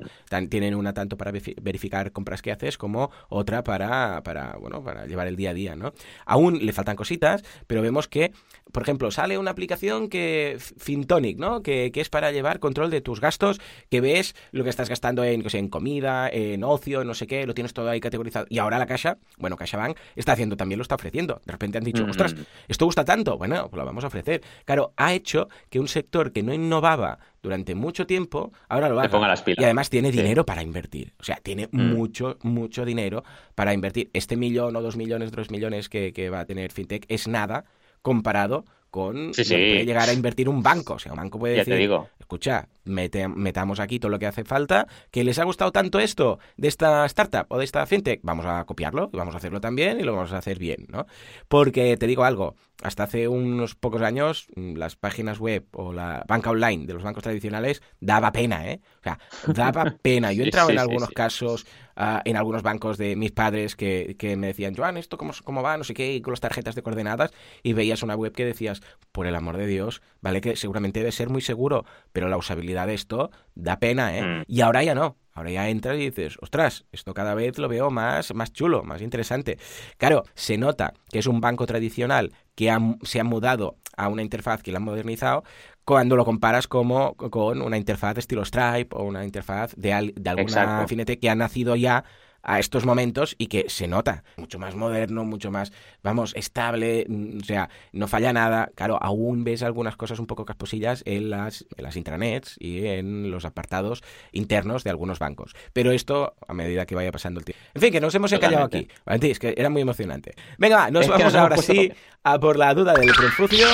tienen 0.49 0.75
una 0.75 0.93
tanto 0.93 1.17
para 1.17 1.31
verificar 1.31 2.11
compras 2.11 2.41
que 2.41 2.51
haces 2.51 2.77
como 2.77 3.11
otra 3.29 3.63
para, 3.63 4.21
para, 4.23 4.57
bueno, 4.59 4.83
para 4.83 5.05
llevar 5.05 5.27
el 5.27 5.35
día 5.35 5.51
a 5.51 5.53
día, 5.53 5.75
¿no? 5.75 5.93
Aún 6.25 6.65
le 6.65 6.73
faltan 6.73 6.95
cositas, 6.95 7.43
pero 7.67 7.81
vemos 7.81 8.07
que, 8.07 8.31
por 8.71 8.83
ejemplo, 8.83 9.11
sale 9.11 9.37
una 9.37 9.51
aplicación 9.51 10.09
que 10.09 10.57
Fintonic, 10.77 11.37
¿no? 11.37 11.61
Que, 11.61 11.91
que 11.91 12.01
es 12.01 12.09
para 12.09 12.31
llevar 12.31 12.59
control 12.59 12.89
de 12.89 13.01
tus 13.01 13.21
gastos, 13.21 13.59
que 13.89 14.01
ves 14.01 14.35
lo 14.51 14.63
que 14.63 14.69
estás 14.69 14.89
gastando 14.89 15.23
en, 15.23 15.43
en 15.51 15.69
comida, 15.69 16.29
en 16.29 16.63
ocio, 16.63 17.03
no 17.03 17.13
sé 17.13 17.27
qué, 17.27 17.45
lo 17.45 17.53
tienes 17.53 17.73
todo 17.73 17.89
ahí 17.89 17.99
categorizado. 17.99 18.45
Y 18.49 18.59
ahora 18.59 18.79
la 18.79 18.85
Caixa, 18.85 19.17
bueno, 19.37 19.55
CaixaBank 19.55 19.97
está 20.15 20.33
haciendo 20.33 20.57
también, 20.57 20.79
lo 20.79 20.83
está 20.83 20.95
ofreciendo. 20.95 21.41
De 21.45 21.51
repente 21.51 21.77
han 21.77 21.83
dicho, 21.83 22.05
ostras, 22.05 22.35
esto 22.67 22.85
gusta 22.85 23.05
tanto, 23.05 23.37
bueno, 23.37 23.69
pues 23.69 23.77
lo 23.77 23.85
vamos 23.85 24.03
a 24.03 24.07
ofrecer. 24.07 24.41
Claro, 24.65 24.93
ha 24.97 25.13
hecho 25.13 25.49
que 25.69 25.79
un 25.79 25.87
sector 25.87 26.31
que 26.31 26.43
no 26.43 26.53
innovaba 26.53 27.19
durante 27.41 27.75
mucho 27.75 28.05
tiempo, 28.05 28.51
ahora 28.67 28.89
lo 28.89 28.99
haga. 28.99 29.27
las 29.27 29.41
pilas. 29.41 29.61
Y 29.61 29.63
además 29.63 29.89
tiene 29.89 30.11
dinero 30.11 30.45
para 30.45 30.63
invertir. 30.63 31.13
O 31.19 31.23
sea, 31.23 31.37
tiene 31.37 31.69
mm. 31.71 31.93
mucho, 31.93 32.37
mucho 32.41 32.85
dinero 32.85 33.23
para 33.55 33.73
invertir. 33.73 34.09
Este 34.13 34.35
millón 34.35 34.75
o 34.75 34.81
dos 34.81 34.97
millones, 34.97 35.31
dos 35.31 35.49
millones 35.49 35.89
que, 35.89 36.13
que 36.13 36.29
va 36.29 36.41
a 36.41 36.45
tener 36.45 36.71
FinTech 36.71 37.05
es 37.07 37.27
nada 37.27 37.65
comparado 38.01 38.65
con 38.89 39.31
puede 39.31 39.85
llegar 39.85 40.09
a 40.09 40.13
invertir 40.13 40.49
un 40.49 40.63
banco. 40.63 40.95
O 40.95 40.99
sea, 40.99 41.11
un 41.11 41.17
banco 41.17 41.39
puede 41.39 41.63
decir, 41.63 41.89
escucha, 42.19 42.67
metamos 42.87 43.79
aquí 43.79 43.99
todo 43.99 44.09
lo 44.09 44.19
que 44.19 44.27
hace 44.27 44.43
falta, 44.43 44.87
que 45.11 45.23
les 45.23 45.39
ha 45.39 45.43
gustado 45.43 45.71
tanto 45.71 45.99
esto 45.99 46.39
de 46.57 46.67
esta 46.67 47.05
startup 47.05 47.45
o 47.49 47.57
de 47.57 47.65
esta 47.65 47.85
fintech, 47.85 48.21
vamos 48.23 48.45
a 48.45 48.63
copiarlo, 48.65 49.09
vamos 49.13 49.35
a 49.35 49.37
hacerlo 49.37 49.61
también 49.61 49.99
y 49.99 50.03
lo 50.03 50.15
vamos 50.15 50.33
a 50.33 50.37
hacer 50.37 50.59
bien, 50.59 50.85
¿no? 50.89 51.05
Porque 51.47 51.97
te 51.97 52.07
digo 52.07 52.23
algo, 52.23 52.55
hasta 52.83 53.03
hace 53.03 53.27
unos 53.27 53.75
pocos 53.75 54.01
años 54.01 54.47
mm, 54.55 54.75
las 54.75 54.95
páginas 54.95 55.39
web 55.39 55.65
o 55.73 55.93
la 55.93 56.23
banca 56.27 56.51
online 56.51 56.85
de 56.85 56.93
los 56.93 57.03
bancos 57.03 57.23
tradicionales 57.23 57.81
daba 57.99 58.31
pena, 58.31 58.69
¿eh? 58.69 58.81
O 58.99 59.03
sea, 59.03 59.19
daba 59.47 59.85
pena. 60.01 60.31
Yo 60.31 60.43
he 60.43 60.45
entrado 60.45 60.69
en 60.69 60.77
algunos 60.77 61.09
casos, 61.09 61.65
ah, 61.95 62.21
en 62.23 62.37
algunos 62.37 62.61
bancos 62.61 62.97
de 62.97 63.15
mis 63.15 63.31
padres 63.31 63.75
que, 63.75 64.15
que 64.19 64.35
me 64.37 64.47
decían, 64.47 64.75
Joan, 64.75 64.97
¿esto 64.97 65.17
cómo, 65.17 65.33
cómo 65.43 65.63
va? 65.63 65.77
No 65.77 65.83
sé 65.83 65.95
qué, 65.95 66.13
y 66.13 66.21
con 66.21 66.33
las 66.33 66.39
tarjetas 66.39 66.75
de 66.75 66.83
coordenadas, 66.83 67.31
y 67.63 67.73
veías 67.73 68.03
una 68.03 68.15
web 68.15 68.33
que 68.33 68.45
decías, 68.45 68.81
por 69.11 69.25
el 69.25 69.35
amor 69.35 69.57
de 69.57 69.65
Dios, 69.65 70.01
vale 70.21 70.41
que 70.41 70.55
seguramente 70.55 70.99
debe 70.99 71.11
ser 71.11 71.29
muy 71.29 71.41
seguro, 71.41 71.85
pero 72.13 72.29
la 72.29 72.37
usabilidad 72.37 72.76
de 72.85 72.93
esto 72.93 73.31
da 73.55 73.79
pena, 73.79 74.17
¿eh? 74.17 74.23
Mm. 74.23 74.43
Y 74.47 74.61
ahora 74.61 74.83
ya 74.83 74.95
no. 74.95 75.17
Ahora 75.33 75.51
ya 75.51 75.69
entras 75.69 75.97
y 75.97 76.09
dices, 76.09 76.35
ostras, 76.41 76.85
esto 76.91 77.13
cada 77.13 77.35
vez 77.35 77.59
lo 77.59 77.67
veo 77.67 77.91
más, 77.91 78.33
más 78.33 78.51
chulo, 78.51 78.83
más 78.83 79.03
interesante. 79.03 79.59
Claro, 79.97 80.23
se 80.33 80.57
nota 80.57 80.95
que 81.11 81.19
es 81.19 81.27
un 81.27 81.41
banco 81.41 81.67
tradicional 81.67 82.33
que 82.55 82.75
se 83.03 83.19
ha 83.19 83.23
mudado 83.23 83.77
a 83.95 84.07
una 84.07 84.23
interfaz 84.23 84.63
que 84.63 84.71
la 84.71 84.77
han 84.77 84.83
modernizado 84.83 85.43
cuando 85.85 86.15
lo 86.15 86.25
comparas 86.25 86.67
como 86.67 87.15
con 87.15 87.61
una 87.61 87.77
interfaz 87.77 88.17
estilo 88.17 88.43
Stripe 88.43 88.95
o 88.95 89.03
una 89.03 89.23
interfaz 89.23 89.75
de, 89.75 90.11
de 90.15 90.29
alguna 90.29 90.87
finete 90.87 91.19
que 91.19 91.29
ha 91.29 91.35
nacido 91.35 91.75
ya 91.75 92.03
a 92.47 92.59
estos 92.59 92.85
momentos 92.85 93.35
y 93.37 93.47
que 93.47 93.69
se 93.69 93.87
nota 93.87 94.23
mucho 94.37 94.57
más 94.57 94.73
moderno, 94.73 95.25
mucho 95.25 95.51
más, 95.51 95.71
vamos, 96.01 96.33
estable, 96.35 97.05
mm, 97.07 97.39
o 97.41 97.45
sea, 97.45 97.69
no 97.91 98.07
falla 98.07 98.33
nada. 98.33 98.71
Claro, 98.73 98.97
aún 99.01 99.43
ves 99.43 99.61
algunas 99.61 99.97
cosas 99.97 100.17
un 100.17 100.25
poco 100.25 100.45
casposillas 100.45 101.03
en 101.05 101.29
las, 101.29 101.65
en 101.75 101.83
las 101.83 101.95
intranets 101.97 102.55
y 102.57 102.87
en 102.87 103.29
los 103.29 103.45
apartados 103.45 104.01
internos 104.31 104.83
de 104.83 104.89
algunos 104.89 105.19
bancos. 105.19 105.53
Pero 105.73 105.91
esto 105.91 106.35
a 106.47 106.53
medida 106.53 106.85
que 106.85 106.95
vaya 106.95 107.11
pasando 107.11 107.39
el 107.39 107.45
tiempo. 107.45 107.61
En 107.73 107.81
fin, 107.81 107.91
que 107.91 108.01
nos 108.01 108.15
hemos 108.15 108.31
encallado 108.31 108.63
aquí. 108.65 108.87
Es 109.05 109.39
que 109.39 109.53
era 109.57 109.69
muy 109.69 109.81
emocionante. 109.81 110.33
Venga, 110.57 110.89
nos 110.89 111.07
vamos 111.07 111.35
ahora 111.35 111.57
sí 111.57 111.91
a 112.23 112.39
por 112.39 112.57
la 112.57 112.73
duda 112.73 112.93
del 112.93 113.13
Confucio. 113.13 113.67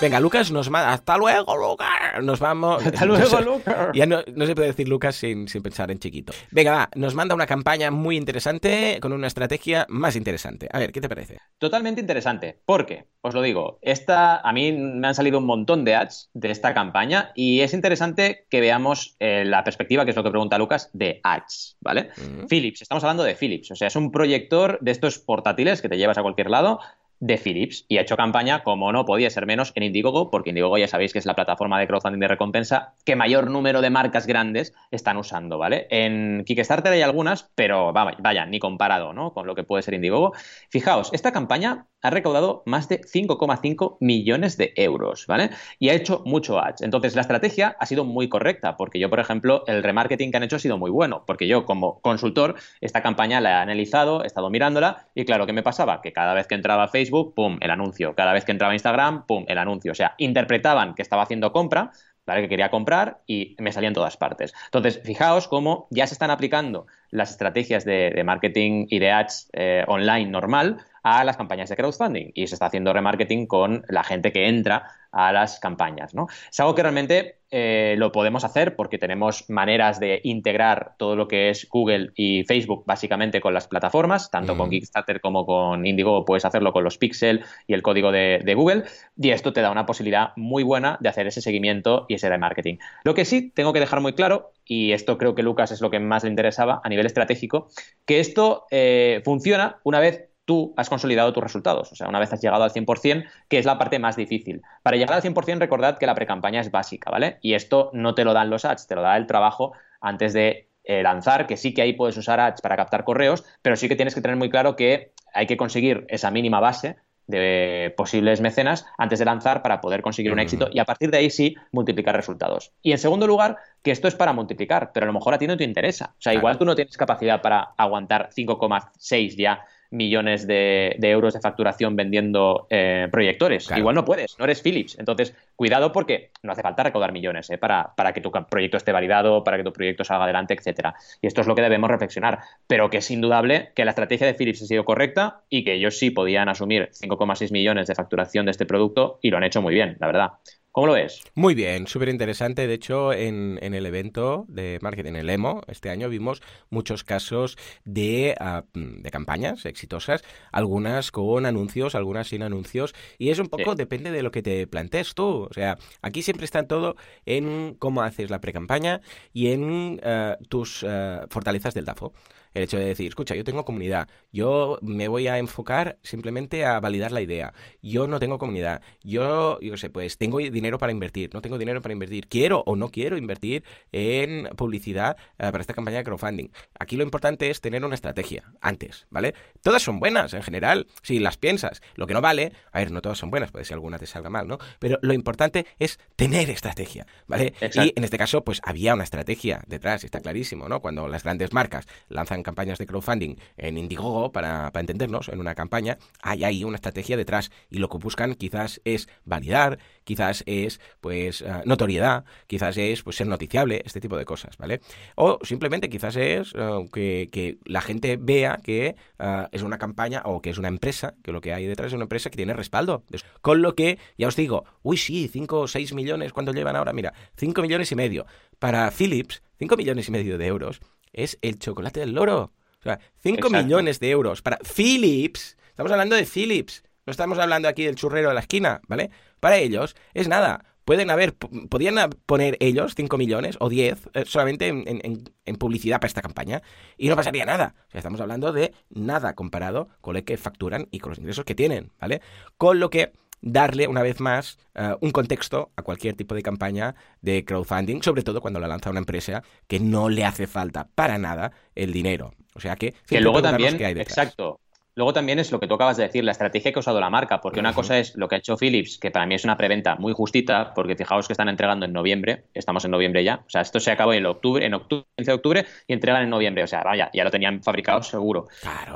Venga, 0.00 0.20
Lucas 0.20 0.50
nos 0.50 0.68
manda. 0.68 0.92
¡Hasta 0.92 1.16
luego, 1.16 1.56
Lucas! 1.56 1.95
Nos 2.22 2.40
vamos. 2.40 2.84
¡Hasta 2.86 3.04
luego, 3.04 3.40
Lucas! 3.40 3.90
Ya 3.94 4.06
no, 4.06 4.22
se 4.22 4.54
puede 4.54 4.68
decir 4.68 4.88
Lucas 4.88 5.16
sin, 5.16 5.46
pensar 5.62 5.90
en 5.90 5.98
chiquito. 5.98 6.32
Venga, 6.50 6.72
va, 6.72 6.90
nos 6.94 7.14
manda 7.14 7.34
una 7.34 7.46
campaña 7.46 7.90
muy 7.90 8.16
interesante 8.16 8.98
con 9.00 9.12
una 9.12 9.26
estrategia 9.26 9.86
más 9.88 10.16
interesante. 10.16 10.68
A 10.72 10.78
ver, 10.78 10.92
¿qué 10.92 11.00
te 11.00 11.08
parece? 11.08 11.38
Totalmente 11.58 12.00
interesante. 12.00 12.60
Porque, 12.64 13.06
os 13.20 13.34
lo 13.34 13.42
digo, 13.42 13.78
esta, 13.82 14.36
a 14.38 14.52
mí 14.52 14.72
me 14.72 15.08
han 15.08 15.14
salido 15.14 15.38
un 15.38 15.46
montón 15.46 15.84
de 15.84 15.94
ads 15.94 16.30
de 16.34 16.50
esta 16.50 16.74
campaña 16.74 17.32
y 17.34 17.60
es 17.60 17.74
interesante 17.74 18.46
que 18.50 18.60
veamos 18.60 19.16
eh, 19.20 19.44
la 19.44 19.64
perspectiva, 19.64 20.04
que 20.04 20.10
es 20.10 20.16
lo 20.16 20.24
que 20.24 20.30
pregunta 20.30 20.58
Lucas, 20.58 20.90
de 20.92 21.20
ads, 21.22 21.76
¿vale? 21.80 22.10
Philips, 22.48 22.82
estamos 22.82 23.02
hablando 23.04 23.22
de 23.22 23.34
Philips. 23.34 23.70
O 23.70 23.76
sea, 23.76 23.88
es 23.88 23.96
un 23.96 24.10
proyector 24.10 24.78
de 24.80 24.90
estos 24.90 25.18
portátiles 25.18 25.82
que 25.82 25.88
te 25.88 25.96
llevas 25.96 26.18
a 26.18 26.22
cualquier 26.22 26.50
lado 26.50 26.80
de 27.20 27.38
Philips 27.38 27.84
y 27.88 27.98
ha 27.98 28.02
hecho 28.02 28.16
campaña, 28.16 28.62
como 28.62 28.92
no 28.92 29.04
podía 29.04 29.30
ser 29.30 29.46
menos, 29.46 29.72
en 29.74 29.84
Indiegogo, 29.84 30.30
porque 30.30 30.50
Indiegogo 30.50 30.78
ya 30.78 30.88
sabéis 30.88 31.12
que 31.12 31.18
es 31.18 31.26
la 31.26 31.34
plataforma 31.34 31.78
de 31.80 31.86
crowdfunding 31.86 32.20
de 32.20 32.28
recompensa 32.28 32.94
que 33.04 33.16
mayor 33.16 33.50
número 33.50 33.80
de 33.80 33.90
marcas 33.90 34.26
grandes 34.26 34.74
están 34.90 35.16
usando, 35.16 35.58
¿vale? 35.58 35.86
En 35.90 36.44
Kickstarter 36.44 36.92
hay 36.92 37.02
algunas, 37.02 37.50
pero 37.54 37.92
vaya, 37.92 38.46
ni 38.46 38.58
comparado, 38.58 39.12
¿no? 39.12 39.32
Con 39.32 39.46
lo 39.46 39.54
que 39.54 39.64
puede 39.64 39.82
ser 39.82 39.94
Indiegogo. 39.94 40.32
Fijaos, 40.70 41.10
esta 41.12 41.32
campaña 41.32 41.86
ha 42.02 42.10
recaudado 42.10 42.62
más 42.66 42.88
de 42.88 43.00
5,5 43.00 43.96
millones 44.00 44.56
de 44.56 44.72
euros, 44.76 45.26
¿vale? 45.26 45.50
Y 45.78 45.88
ha 45.88 45.94
hecho 45.94 46.22
mucho 46.24 46.60
ads. 46.60 46.82
Entonces, 46.82 47.14
la 47.14 47.22
estrategia 47.22 47.76
ha 47.80 47.86
sido 47.86 48.04
muy 48.04 48.28
correcta, 48.28 48.76
porque 48.76 48.98
yo, 48.98 49.10
por 49.10 49.18
ejemplo, 49.18 49.64
el 49.66 49.82
remarketing 49.82 50.30
que 50.30 50.36
han 50.36 50.42
hecho 50.42 50.56
ha 50.56 50.60
sido 50.60 50.78
muy 50.78 50.90
bueno, 50.90 51.24
porque 51.26 51.48
yo, 51.48 51.64
como 51.64 52.00
consultor, 52.00 52.56
esta 52.80 53.02
campaña 53.02 53.40
la 53.40 53.50
he 53.50 53.54
analizado, 53.54 54.22
he 54.22 54.26
estado 54.26 54.50
mirándola, 54.50 55.08
y 55.14 55.24
claro, 55.24 55.46
¿qué 55.46 55.52
me 55.52 55.62
pasaba? 55.62 56.00
Que 56.00 56.12
cada 56.12 56.34
vez 56.34 56.46
que 56.46 56.54
entraba 56.54 56.84
a 56.84 56.88
Facebook, 56.88 57.05
pum, 57.10 57.58
el 57.60 57.70
anuncio. 57.70 58.14
Cada 58.14 58.32
vez 58.32 58.44
que 58.44 58.52
entraba 58.52 58.72
a 58.72 58.74
Instagram, 58.74 59.26
pum, 59.26 59.44
el 59.48 59.58
anuncio. 59.58 59.92
O 59.92 59.94
sea, 59.94 60.14
interpretaban 60.18 60.94
que 60.94 61.02
estaba 61.02 61.22
haciendo 61.22 61.52
compra, 61.52 61.92
¿vale? 62.26 62.42
Que 62.42 62.48
quería 62.48 62.70
comprar 62.70 63.20
y 63.26 63.56
me 63.58 63.72
salía 63.72 63.88
en 63.88 63.94
todas 63.94 64.16
partes. 64.16 64.52
Entonces, 64.66 65.00
fijaos 65.04 65.48
cómo 65.48 65.86
ya 65.90 66.06
se 66.06 66.14
están 66.14 66.30
aplicando 66.30 66.86
las 67.10 67.30
estrategias 67.30 67.84
de, 67.84 68.22
marketing 68.24 68.86
y 68.90 68.98
de 68.98 69.10
ads 69.10 69.48
eh, 69.52 69.84
online 69.86 70.30
normal 70.30 70.78
a 71.06 71.22
las 71.22 71.36
campañas 71.36 71.68
de 71.68 71.76
crowdfunding 71.76 72.32
y 72.34 72.48
se 72.48 72.56
está 72.56 72.66
haciendo 72.66 72.92
remarketing 72.92 73.46
con 73.46 73.84
la 73.88 74.02
gente 74.02 74.32
que 74.32 74.48
entra 74.48 74.90
a 75.12 75.32
las 75.32 75.60
campañas. 75.60 76.14
¿no? 76.14 76.26
Es 76.50 76.58
algo 76.58 76.74
que 76.74 76.82
realmente 76.82 77.38
eh, 77.52 77.94
lo 77.96 78.10
podemos 78.10 78.42
hacer 78.42 78.74
porque 78.74 78.98
tenemos 78.98 79.48
maneras 79.48 80.00
de 80.00 80.20
integrar 80.24 80.94
todo 80.98 81.14
lo 81.14 81.28
que 81.28 81.48
es 81.48 81.68
Google 81.70 82.10
y 82.16 82.42
Facebook 82.42 82.82
básicamente 82.86 83.40
con 83.40 83.54
las 83.54 83.68
plataformas, 83.68 84.32
tanto 84.32 84.56
con 84.56 84.66
mm. 84.66 84.70
Kickstarter 84.70 85.20
como 85.20 85.46
con 85.46 85.86
Indigo 85.86 86.24
puedes 86.24 86.44
hacerlo 86.44 86.72
con 86.72 86.82
los 86.82 86.98
Pixel 86.98 87.44
y 87.68 87.74
el 87.74 87.82
código 87.82 88.10
de, 88.10 88.42
de, 88.44 88.54
Google 88.54 88.82
y 89.16 89.30
esto 89.30 89.52
te 89.52 89.60
da 89.60 89.70
una 89.70 89.86
posibilidad 89.86 90.32
muy 90.34 90.64
buena 90.64 90.98
de 91.00 91.08
hacer 91.08 91.28
ese 91.28 91.40
seguimiento 91.40 92.06
y 92.08 92.14
ese 92.14 92.28
remarketing. 92.28 92.80
Lo 93.04 93.14
que 93.14 93.24
sí 93.24 93.52
tengo 93.54 93.72
que 93.72 93.78
dejar 93.78 94.00
muy 94.00 94.14
claro, 94.14 94.50
y 94.64 94.90
esto 94.90 95.16
creo 95.18 95.36
que 95.36 95.44
Lucas 95.44 95.70
es 95.70 95.80
lo 95.80 95.90
que 95.90 96.00
más 96.00 96.24
le 96.24 96.30
interesaba 96.30 96.80
a 96.82 96.88
nivel 96.88 97.06
estratégico, 97.06 97.68
que 98.04 98.18
esto 98.18 98.66
eh, 98.72 99.22
funciona 99.24 99.78
una 99.84 100.00
vez 100.00 100.25
tú 100.46 100.72
has 100.76 100.88
consolidado 100.88 101.32
tus 101.34 101.42
resultados. 101.42 101.92
O 101.92 101.96
sea, 101.96 102.08
una 102.08 102.18
vez 102.18 102.32
has 102.32 102.40
llegado 102.40 102.64
al 102.64 102.70
100%, 102.70 103.26
que 103.48 103.58
es 103.58 103.66
la 103.66 103.76
parte 103.76 103.98
más 103.98 104.16
difícil. 104.16 104.62
Para 104.82 104.96
llegar 104.96 105.16
al 105.16 105.22
100%, 105.22 105.58
recordad 105.58 105.98
que 105.98 106.06
la 106.06 106.14
precampaña 106.14 106.60
es 106.60 106.70
básica, 106.70 107.10
¿vale? 107.10 107.38
Y 107.42 107.52
esto 107.54 107.90
no 107.92 108.14
te 108.14 108.24
lo 108.24 108.32
dan 108.32 108.48
los 108.48 108.64
ads, 108.64 108.86
te 108.86 108.94
lo 108.94 109.02
da 109.02 109.16
el 109.16 109.26
trabajo 109.26 109.72
antes 110.00 110.32
de 110.32 110.70
eh, 110.84 111.02
lanzar, 111.02 111.46
que 111.46 111.56
sí 111.56 111.74
que 111.74 111.82
ahí 111.82 111.92
puedes 111.92 112.16
usar 112.16 112.40
ads 112.40 112.62
para 112.62 112.76
captar 112.76 113.04
correos, 113.04 113.44
pero 113.60 113.76
sí 113.76 113.88
que 113.88 113.96
tienes 113.96 114.14
que 114.14 114.20
tener 114.20 114.36
muy 114.36 114.48
claro 114.48 114.76
que 114.76 115.12
hay 115.34 115.46
que 115.46 115.56
conseguir 115.56 116.06
esa 116.08 116.30
mínima 116.30 116.60
base 116.60 116.96
de 117.26 117.92
posibles 117.96 118.40
mecenas 118.40 118.86
antes 118.96 119.18
de 119.18 119.24
lanzar 119.24 119.62
para 119.62 119.80
poder 119.80 120.00
conseguir 120.00 120.32
un 120.32 120.38
éxito 120.38 120.68
y 120.70 120.78
a 120.78 120.84
partir 120.84 121.10
de 121.10 121.18
ahí 121.18 121.30
sí 121.30 121.56
multiplicar 121.72 122.14
resultados. 122.14 122.72
Y 122.82 122.92
en 122.92 122.98
segundo 122.98 123.26
lugar, 123.26 123.56
que 123.82 123.90
esto 123.90 124.06
es 124.06 124.14
para 124.14 124.32
multiplicar, 124.32 124.92
pero 124.94 125.04
a 125.04 125.08
lo 125.08 125.12
mejor 125.12 125.34
a 125.34 125.38
ti 125.38 125.48
no 125.48 125.56
te 125.56 125.64
interesa. 125.64 126.14
O 126.18 126.22
sea, 126.22 126.34
igual 126.34 126.56
tú 126.56 126.64
no 126.64 126.76
tienes 126.76 126.96
capacidad 126.96 127.42
para 127.42 127.74
aguantar 127.76 128.30
5,6 128.32 129.36
ya 129.36 129.64
millones 129.96 130.46
de, 130.46 130.96
euros 131.00 131.34
de 131.34 131.40
facturación 131.40 131.96
vendiendo 131.96 132.66
eh, 132.70 133.08
proyectores. 133.10 133.70
Igual 133.76 133.94
no 133.94 134.04
puedes, 134.04 134.38
no 134.38 134.44
eres 134.44 134.62
Philips. 134.62 134.98
Entonces, 134.98 135.34
cuidado 135.54 135.92
porque 135.92 136.30
no 136.42 136.52
hace 136.52 136.62
falta 136.62 136.82
recaudar 136.82 137.12
millones 137.12 137.50
eh, 137.50 137.58
para, 137.58 137.94
para, 137.96 138.12
que 138.12 138.20
tu 138.20 138.30
proyecto 138.30 138.76
esté 138.76 138.92
validado, 138.92 139.42
para 139.44 139.56
que 139.56 139.64
tu 139.64 139.72
proyecto 139.72 140.04
salga 140.04 140.24
adelante, 140.24 140.54
etcétera. 140.54 140.94
Y 141.20 141.26
esto 141.26 141.40
es 141.40 141.46
lo 141.46 141.54
que 141.54 141.62
debemos 141.62 141.90
reflexionar. 141.90 142.40
Pero 142.66 142.90
que 142.90 142.98
es 142.98 143.10
indudable 143.10 143.72
que 143.74 143.84
la 143.84 143.90
estrategia 143.90 144.26
de 144.26 144.34
Philips 144.34 144.62
ha 144.62 144.66
sido 144.66 144.84
correcta 144.84 145.40
y 145.48 145.64
que 145.64 145.74
ellos 145.74 145.98
sí 145.98 146.10
podían 146.10 146.48
asumir 146.48 146.90
5,6 146.92 147.50
millones 147.52 147.86
de 147.86 147.94
facturación 147.94 148.46
de 148.46 148.52
este 148.52 148.66
producto 148.66 149.18
y 149.22 149.30
lo 149.30 149.38
han 149.38 149.44
hecho 149.44 149.62
muy 149.62 149.74
bien, 149.74 149.96
la 149.98 150.06
verdad. 150.06 150.30
¿Cómo 150.76 150.88
lo 150.88 150.92
ves? 150.92 151.22
Muy 151.34 151.54
bien, 151.54 151.86
súper 151.86 152.10
interesante. 152.10 152.66
De 152.66 152.74
hecho, 152.74 153.14
en, 153.14 153.58
el 153.62 153.86
evento 153.86 154.44
de 154.46 154.78
marketing, 154.82 155.12
en 155.12 155.16
el 155.16 155.30
EMO, 155.30 155.62
este 155.68 155.88
año 155.88 156.10
vimos 156.10 156.42
muchos 156.68 157.02
casos 157.02 157.56
de, 157.86 158.34
ah, 158.38 158.62
de 158.74 159.10
campañas 159.10 159.64
exitosas, 159.64 160.22
algunas 160.52 161.12
con 161.12 161.46
anuncios, 161.46 161.94
algunas 161.94 162.28
sin 162.28 162.42
anuncios, 162.42 162.94
y 163.16 163.30
es 163.30 163.38
un 163.38 163.46
poco, 163.46 163.74
depende 163.74 164.10
de 164.10 164.22
lo 164.22 164.30
que 164.30 164.42
te 164.42 164.66
plantees 164.66 165.14
tú. 165.14 165.46
O 165.48 165.54
sea, 165.54 165.78
aquí 166.02 166.20
siempre 166.20 166.44
está 166.44 166.66
todo 166.66 166.96
en 167.24 167.74
cómo 167.78 168.02
haces 168.02 168.28
la 168.28 168.42
pre-campaña 168.42 169.00
y 169.32 169.52
en 169.52 169.98
ah, 170.04 170.36
tus 170.50 170.84
ah, 170.84 171.24
fortalezas 171.30 171.72
del 171.72 171.86
DAFO. 171.86 172.12
El 172.56 172.62
hecho 172.62 172.78
de 172.78 172.86
decir, 172.86 173.08
escucha, 173.08 173.34
yo 173.34 173.44
tengo 173.44 173.66
comunidad, 173.66 174.08
yo 174.32 174.78
me 174.80 175.08
voy 175.08 175.28
a 175.28 175.36
enfocar 175.36 175.98
simplemente 176.02 176.64
a 176.64 176.80
validar 176.80 177.12
la 177.12 177.20
idea, 177.20 177.52
yo 177.82 178.06
no 178.06 178.18
tengo 178.18 178.38
comunidad, 178.38 178.80
yo, 179.02 179.60
yo 179.60 179.76
sé, 179.76 179.90
pues 179.90 180.16
tengo 180.16 180.38
dinero 180.38 180.78
para 180.78 180.90
invertir, 180.90 181.28
no 181.34 181.42
tengo 181.42 181.58
dinero 181.58 181.82
para 181.82 181.92
invertir, 181.92 182.28
quiero 182.28 182.62
o 182.64 182.74
no 182.74 182.88
quiero 182.88 183.18
invertir 183.18 183.62
en 183.92 184.48
publicidad 184.56 185.18
eh, 185.38 185.52
para 185.52 185.60
esta 185.60 185.74
campaña 185.74 185.98
de 185.98 186.04
crowdfunding. 186.04 186.48
Aquí 186.78 186.96
lo 186.96 187.02
importante 187.02 187.50
es 187.50 187.60
tener 187.60 187.84
una 187.84 187.94
estrategia 187.94 188.50
antes, 188.62 189.06
¿vale? 189.10 189.34
Todas 189.62 189.82
son 189.82 190.00
buenas 190.00 190.32
en 190.32 190.42
general, 190.42 190.86
si 191.02 191.18
las 191.18 191.36
piensas. 191.36 191.82
Lo 191.94 192.06
que 192.06 192.14
no 192.14 192.22
vale, 192.22 192.54
a 192.72 192.78
ver, 192.78 192.90
no 192.90 193.02
todas 193.02 193.18
son 193.18 193.28
buenas, 193.28 193.50
puede 193.50 193.66
ser 193.66 193.74
alguna 193.74 193.98
te 193.98 194.06
salga 194.06 194.30
mal, 194.30 194.48
¿no? 194.48 194.56
Pero 194.78 194.98
lo 195.02 195.12
importante 195.12 195.66
es 195.78 196.00
tener 196.16 196.48
estrategia, 196.48 197.06
¿vale? 197.26 197.52
Y 197.74 197.92
en 197.94 198.02
este 198.02 198.16
caso, 198.16 198.44
pues 198.44 198.62
había 198.64 198.94
una 198.94 199.04
estrategia 199.04 199.62
detrás, 199.66 200.04
está 200.04 200.20
clarísimo, 200.20 200.70
¿no? 200.70 200.80
Cuando 200.80 201.06
las 201.06 201.22
grandes 201.22 201.52
marcas 201.52 201.86
lanzan 202.08 202.45
campañas 202.46 202.78
de 202.78 202.86
crowdfunding 202.86 203.36
en 203.58 203.76
Indiegogo, 203.76 204.30
para, 204.32 204.70
para 204.72 204.80
entendernos, 204.80 205.28
en 205.28 205.40
una 205.40 205.54
campaña, 205.54 205.98
hay 206.22 206.44
ahí 206.44 206.64
una 206.64 206.76
estrategia 206.76 207.16
detrás 207.16 207.50
y 207.68 207.78
lo 207.78 207.88
que 207.88 207.98
buscan 207.98 208.34
quizás 208.36 208.80
es 208.84 209.08
validar, 209.24 209.78
quizás 210.04 210.44
es, 210.46 210.80
pues, 211.00 211.42
eh, 211.42 211.62
notoriedad, 211.64 212.24
quizás 212.46 212.76
es, 212.76 213.02
pues, 213.02 213.16
ser 213.16 213.26
noticiable, 213.26 213.82
este 213.84 214.00
tipo 214.00 214.16
de 214.16 214.24
cosas, 214.24 214.56
¿vale? 214.58 214.80
O 215.16 215.38
simplemente 215.42 215.88
quizás 215.88 216.14
es 216.16 216.52
eh, 216.56 216.88
que, 216.92 217.28
que, 217.32 217.58
la 217.64 217.80
gente 217.80 218.16
vea 218.16 218.60
que 218.62 218.94
uh, 219.18 219.48
es 219.50 219.62
una 219.62 219.78
campaña 219.78 220.22
o 220.24 220.40
que 220.40 220.50
es 220.50 220.58
una 220.58 220.68
empresa, 220.68 221.14
que 221.24 221.32
lo 221.32 221.40
que 221.40 221.52
hay 221.52 221.66
detrás 221.66 221.88
es 221.88 221.94
una 221.94 222.04
empresa 222.04 222.30
que 222.30 222.36
tiene 222.36 222.54
respaldo. 222.54 223.02
Con 223.40 223.60
lo 223.60 223.74
que, 223.74 223.98
ya 224.16 224.28
os 224.28 224.36
digo, 224.36 224.64
uy, 224.82 224.96
sí, 224.96 225.28
5 225.32 225.60
o 225.60 225.68
6 225.68 225.94
millones, 225.94 226.32
¿cuánto 226.32 226.52
llevan 226.52 226.76
ahora? 226.76 226.92
Mira, 226.92 227.12
5 227.36 227.60
millones 227.62 227.90
y 227.90 227.96
medio. 227.96 228.26
Para 228.60 228.90
Philips, 228.90 229.42
5 229.58 229.76
millones 229.76 230.08
y 230.08 230.12
medio 230.12 230.38
de 230.38 230.46
euros 230.46 230.80
es 231.16 231.38
el 231.42 231.58
chocolate 231.58 231.98
del 232.00 232.12
loro. 232.12 232.52
O 232.78 232.82
sea, 232.82 233.00
5 233.22 233.50
millones 233.50 233.98
de 233.98 234.10
euros 234.10 234.42
para 234.42 234.58
Philips. 234.58 235.56
Estamos 235.70 235.90
hablando 235.90 236.14
de 236.14 236.24
Philips. 236.24 236.84
No 237.04 237.10
estamos 237.10 237.38
hablando 237.38 237.66
aquí 237.66 237.84
del 237.84 237.96
churrero 237.96 238.28
de 238.28 238.34
la 238.34 238.40
esquina, 238.40 238.80
¿vale? 238.86 239.10
Para 239.40 239.56
ellos 239.56 239.96
es 240.14 240.28
nada. 240.28 240.64
Pueden 240.84 241.10
haber, 241.10 241.34
podían 241.34 242.10
poner 242.26 242.56
ellos 242.60 242.94
5 242.94 243.18
millones 243.18 243.56
o 243.58 243.68
10 243.68 244.10
eh, 244.14 244.24
solamente 244.24 244.68
en, 244.68 244.84
en, 244.86 245.24
en, 245.44 245.56
publicidad 245.56 245.98
para 245.98 246.06
esta 246.06 246.22
campaña 246.22 246.62
y 246.96 247.08
no 247.08 247.16
pasaría 247.16 247.44
nada. 247.44 247.74
O 247.88 247.90
sea, 247.90 247.98
estamos 247.98 248.20
hablando 248.20 248.52
de 248.52 248.72
nada 248.90 249.34
comparado 249.34 249.88
con 250.00 250.14
lo 250.14 250.24
que 250.24 250.36
facturan 250.36 250.86
y 250.92 251.00
con 251.00 251.10
los 251.10 251.18
ingresos 251.18 251.44
que 251.44 251.56
tienen, 251.56 251.90
¿vale? 251.98 252.22
Con 252.56 252.78
lo 252.78 252.88
que 252.88 253.12
darle 253.40 253.86
una 253.86 254.02
vez 254.02 254.20
más 254.20 254.58
uh, 254.74 254.96
un 255.00 255.10
contexto 255.10 255.70
a 255.76 255.82
cualquier 255.82 256.14
tipo 256.14 256.34
de 256.34 256.42
campaña 256.42 256.94
de 257.20 257.44
crowdfunding, 257.44 258.02
sobre 258.02 258.22
todo 258.22 258.40
cuando 258.40 258.60
la 258.60 258.68
lanza 258.68 258.90
una 258.90 259.00
empresa 259.00 259.42
que 259.66 259.80
no 259.80 260.08
le 260.08 260.24
hace 260.24 260.46
falta 260.46 260.88
para 260.94 261.18
nada 261.18 261.52
el 261.74 261.92
dinero. 261.92 262.34
O 262.54 262.60
sea 262.60 262.76
que, 262.76 262.94
que 263.06 263.20
luego 263.20 263.42
también, 263.42 263.80
exacto, 263.80 264.60
Luego 264.96 265.12
también 265.12 265.38
es 265.38 265.52
lo 265.52 265.60
que 265.60 265.66
tú 265.66 265.74
acabas 265.74 265.98
de 265.98 266.04
decir, 266.04 266.24
la 266.24 266.32
estrategia 266.32 266.72
que 266.72 266.78
ha 266.78 266.80
usado 266.80 266.98
la 267.00 267.10
marca, 267.10 267.42
porque 267.42 267.60
una 267.60 267.74
cosa 267.74 267.98
es 267.98 268.16
lo 268.16 268.28
que 268.28 268.36
ha 268.36 268.38
hecho 268.38 268.56
Philips, 268.56 268.96
que 268.96 269.10
para 269.10 269.26
mí 269.26 269.34
es 269.34 269.44
una 269.44 269.54
preventa 269.58 269.96
muy 269.96 270.14
justita, 270.14 270.72
porque 270.72 270.96
fijaos 270.96 271.26
que 271.26 271.34
están 271.34 271.50
entregando 271.50 271.84
en 271.84 271.92
noviembre, 271.92 272.44
estamos 272.54 272.82
en 272.86 272.92
noviembre 272.92 273.22
ya, 273.22 273.42
o 273.46 273.50
sea, 273.50 273.60
esto 273.60 273.78
se 273.78 273.90
acabó 273.90 274.14
en 274.14 274.24
octubre, 274.24 274.64
en 274.64 274.72
octubre, 274.72 275.04
15 275.16 275.30
de 275.30 275.34
octubre 275.34 275.66
y 275.86 275.92
entregan 275.92 276.22
en 276.22 276.30
noviembre, 276.30 276.64
o 276.64 276.66
sea, 276.66 276.82
vaya, 276.82 277.10
ya 277.12 277.24
lo 277.24 277.30
tenían 277.30 277.62
fabricado 277.62 278.02
seguro. 278.02 278.48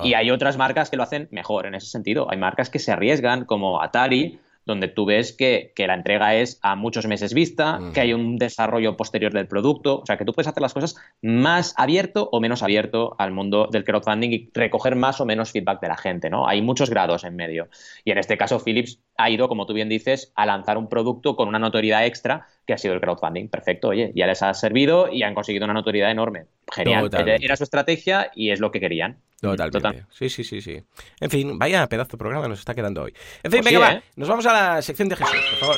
Y 0.02 0.14
hay 0.14 0.30
otras 0.30 0.56
marcas 0.56 0.88
que 0.88 0.96
lo 0.96 1.02
hacen 1.02 1.28
mejor 1.32 1.66
en 1.66 1.74
ese 1.74 1.88
sentido, 1.88 2.30
hay 2.30 2.38
marcas 2.38 2.70
que 2.70 2.78
se 2.78 2.92
arriesgan, 2.92 3.44
como 3.44 3.82
Atari, 3.82 4.40
donde 4.64 4.88
tú 4.88 5.04
ves 5.04 5.32
que, 5.32 5.72
la 5.76 5.94
entrega 5.94 6.34
es 6.34 6.58
a 6.62 6.76
muchos 6.76 7.06
meses 7.06 7.34
vista, 7.34 7.80
que 7.94 8.00
hay 8.00 8.12
un 8.12 8.36
desarrollo 8.36 8.96
posterior 8.96 9.32
del 9.32 9.48
producto, 9.48 10.00
o 10.00 10.06
sea, 10.06 10.16
que 10.16 10.24
tú 10.24 10.32
puedes 10.32 10.46
hacer 10.46 10.60
las 10.60 10.74
cosas 10.74 10.96
más 11.22 11.74
abierto 11.76 12.28
o 12.32 12.40
menos 12.40 12.62
abierto 12.62 13.16
al 13.18 13.32
mundo 13.32 13.68
del 13.72 13.84
crowdfunding 13.84 14.30
y 14.30 14.50
recoger 14.52 14.96
más 14.96 15.20
o 15.20 15.26
menos 15.26 15.52
feedback 15.52 15.80
de 15.80 15.88
la 15.88 15.96
gente, 15.96 16.30
¿no? 16.30 16.46
Hay 16.46 16.62
muchos 16.62 16.90
grados 16.90 17.24
en 17.24 17.36
medio. 17.36 17.68
Y 18.04 18.10
en 18.10 18.18
este 18.18 18.36
caso, 18.36 18.60
Philips 18.62 19.00
ha 19.16 19.30
ido, 19.30 19.48
como 19.48 19.66
tú 19.66 19.72
bien 19.72 19.88
dices, 19.88 20.32
a 20.34 20.46
lanzar 20.46 20.78
un 20.78 20.88
producto 20.88 21.36
con 21.36 21.48
una 21.48 21.58
notoriedad 21.58 22.04
extra 22.04 22.46
que 22.70 22.74
ha 22.74 22.78
sido 22.78 22.94
el 22.94 23.00
crowdfunding. 23.00 23.48
Perfecto, 23.48 23.88
oye, 23.88 24.12
ya 24.14 24.28
les 24.28 24.42
ha 24.44 24.54
servido 24.54 25.12
y 25.12 25.24
han 25.24 25.34
conseguido 25.34 25.64
una 25.64 25.74
notoriedad 25.74 26.08
enorme. 26.08 26.44
Genial. 26.72 27.10
Era 27.40 27.56
su 27.56 27.64
estrategia 27.64 28.30
y 28.32 28.50
es 28.50 28.60
lo 28.60 28.70
que 28.70 28.78
querían. 28.78 29.18
Totalmente. 29.40 30.04
Sí, 30.10 30.28
sí, 30.28 30.44
sí, 30.44 30.60
sí. 30.60 30.80
En 31.18 31.30
fin, 31.30 31.58
vaya 31.58 31.84
pedazo 31.88 32.12
de 32.12 32.18
programa 32.18 32.46
nos 32.46 32.60
está 32.60 32.72
quedando 32.72 33.02
hoy. 33.02 33.12
En 33.42 33.50
fin, 33.50 33.62
pues 33.62 33.74
venga, 33.74 33.80
va. 33.80 33.92
¿eh? 33.94 34.02
Nos 34.14 34.28
vamos 34.28 34.46
a 34.46 34.52
la 34.52 34.82
sección 34.82 35.08
de 35.08 35.16
Jesús, 35.16 35.34
por 35.50 35.58
favor. 35.58 35.76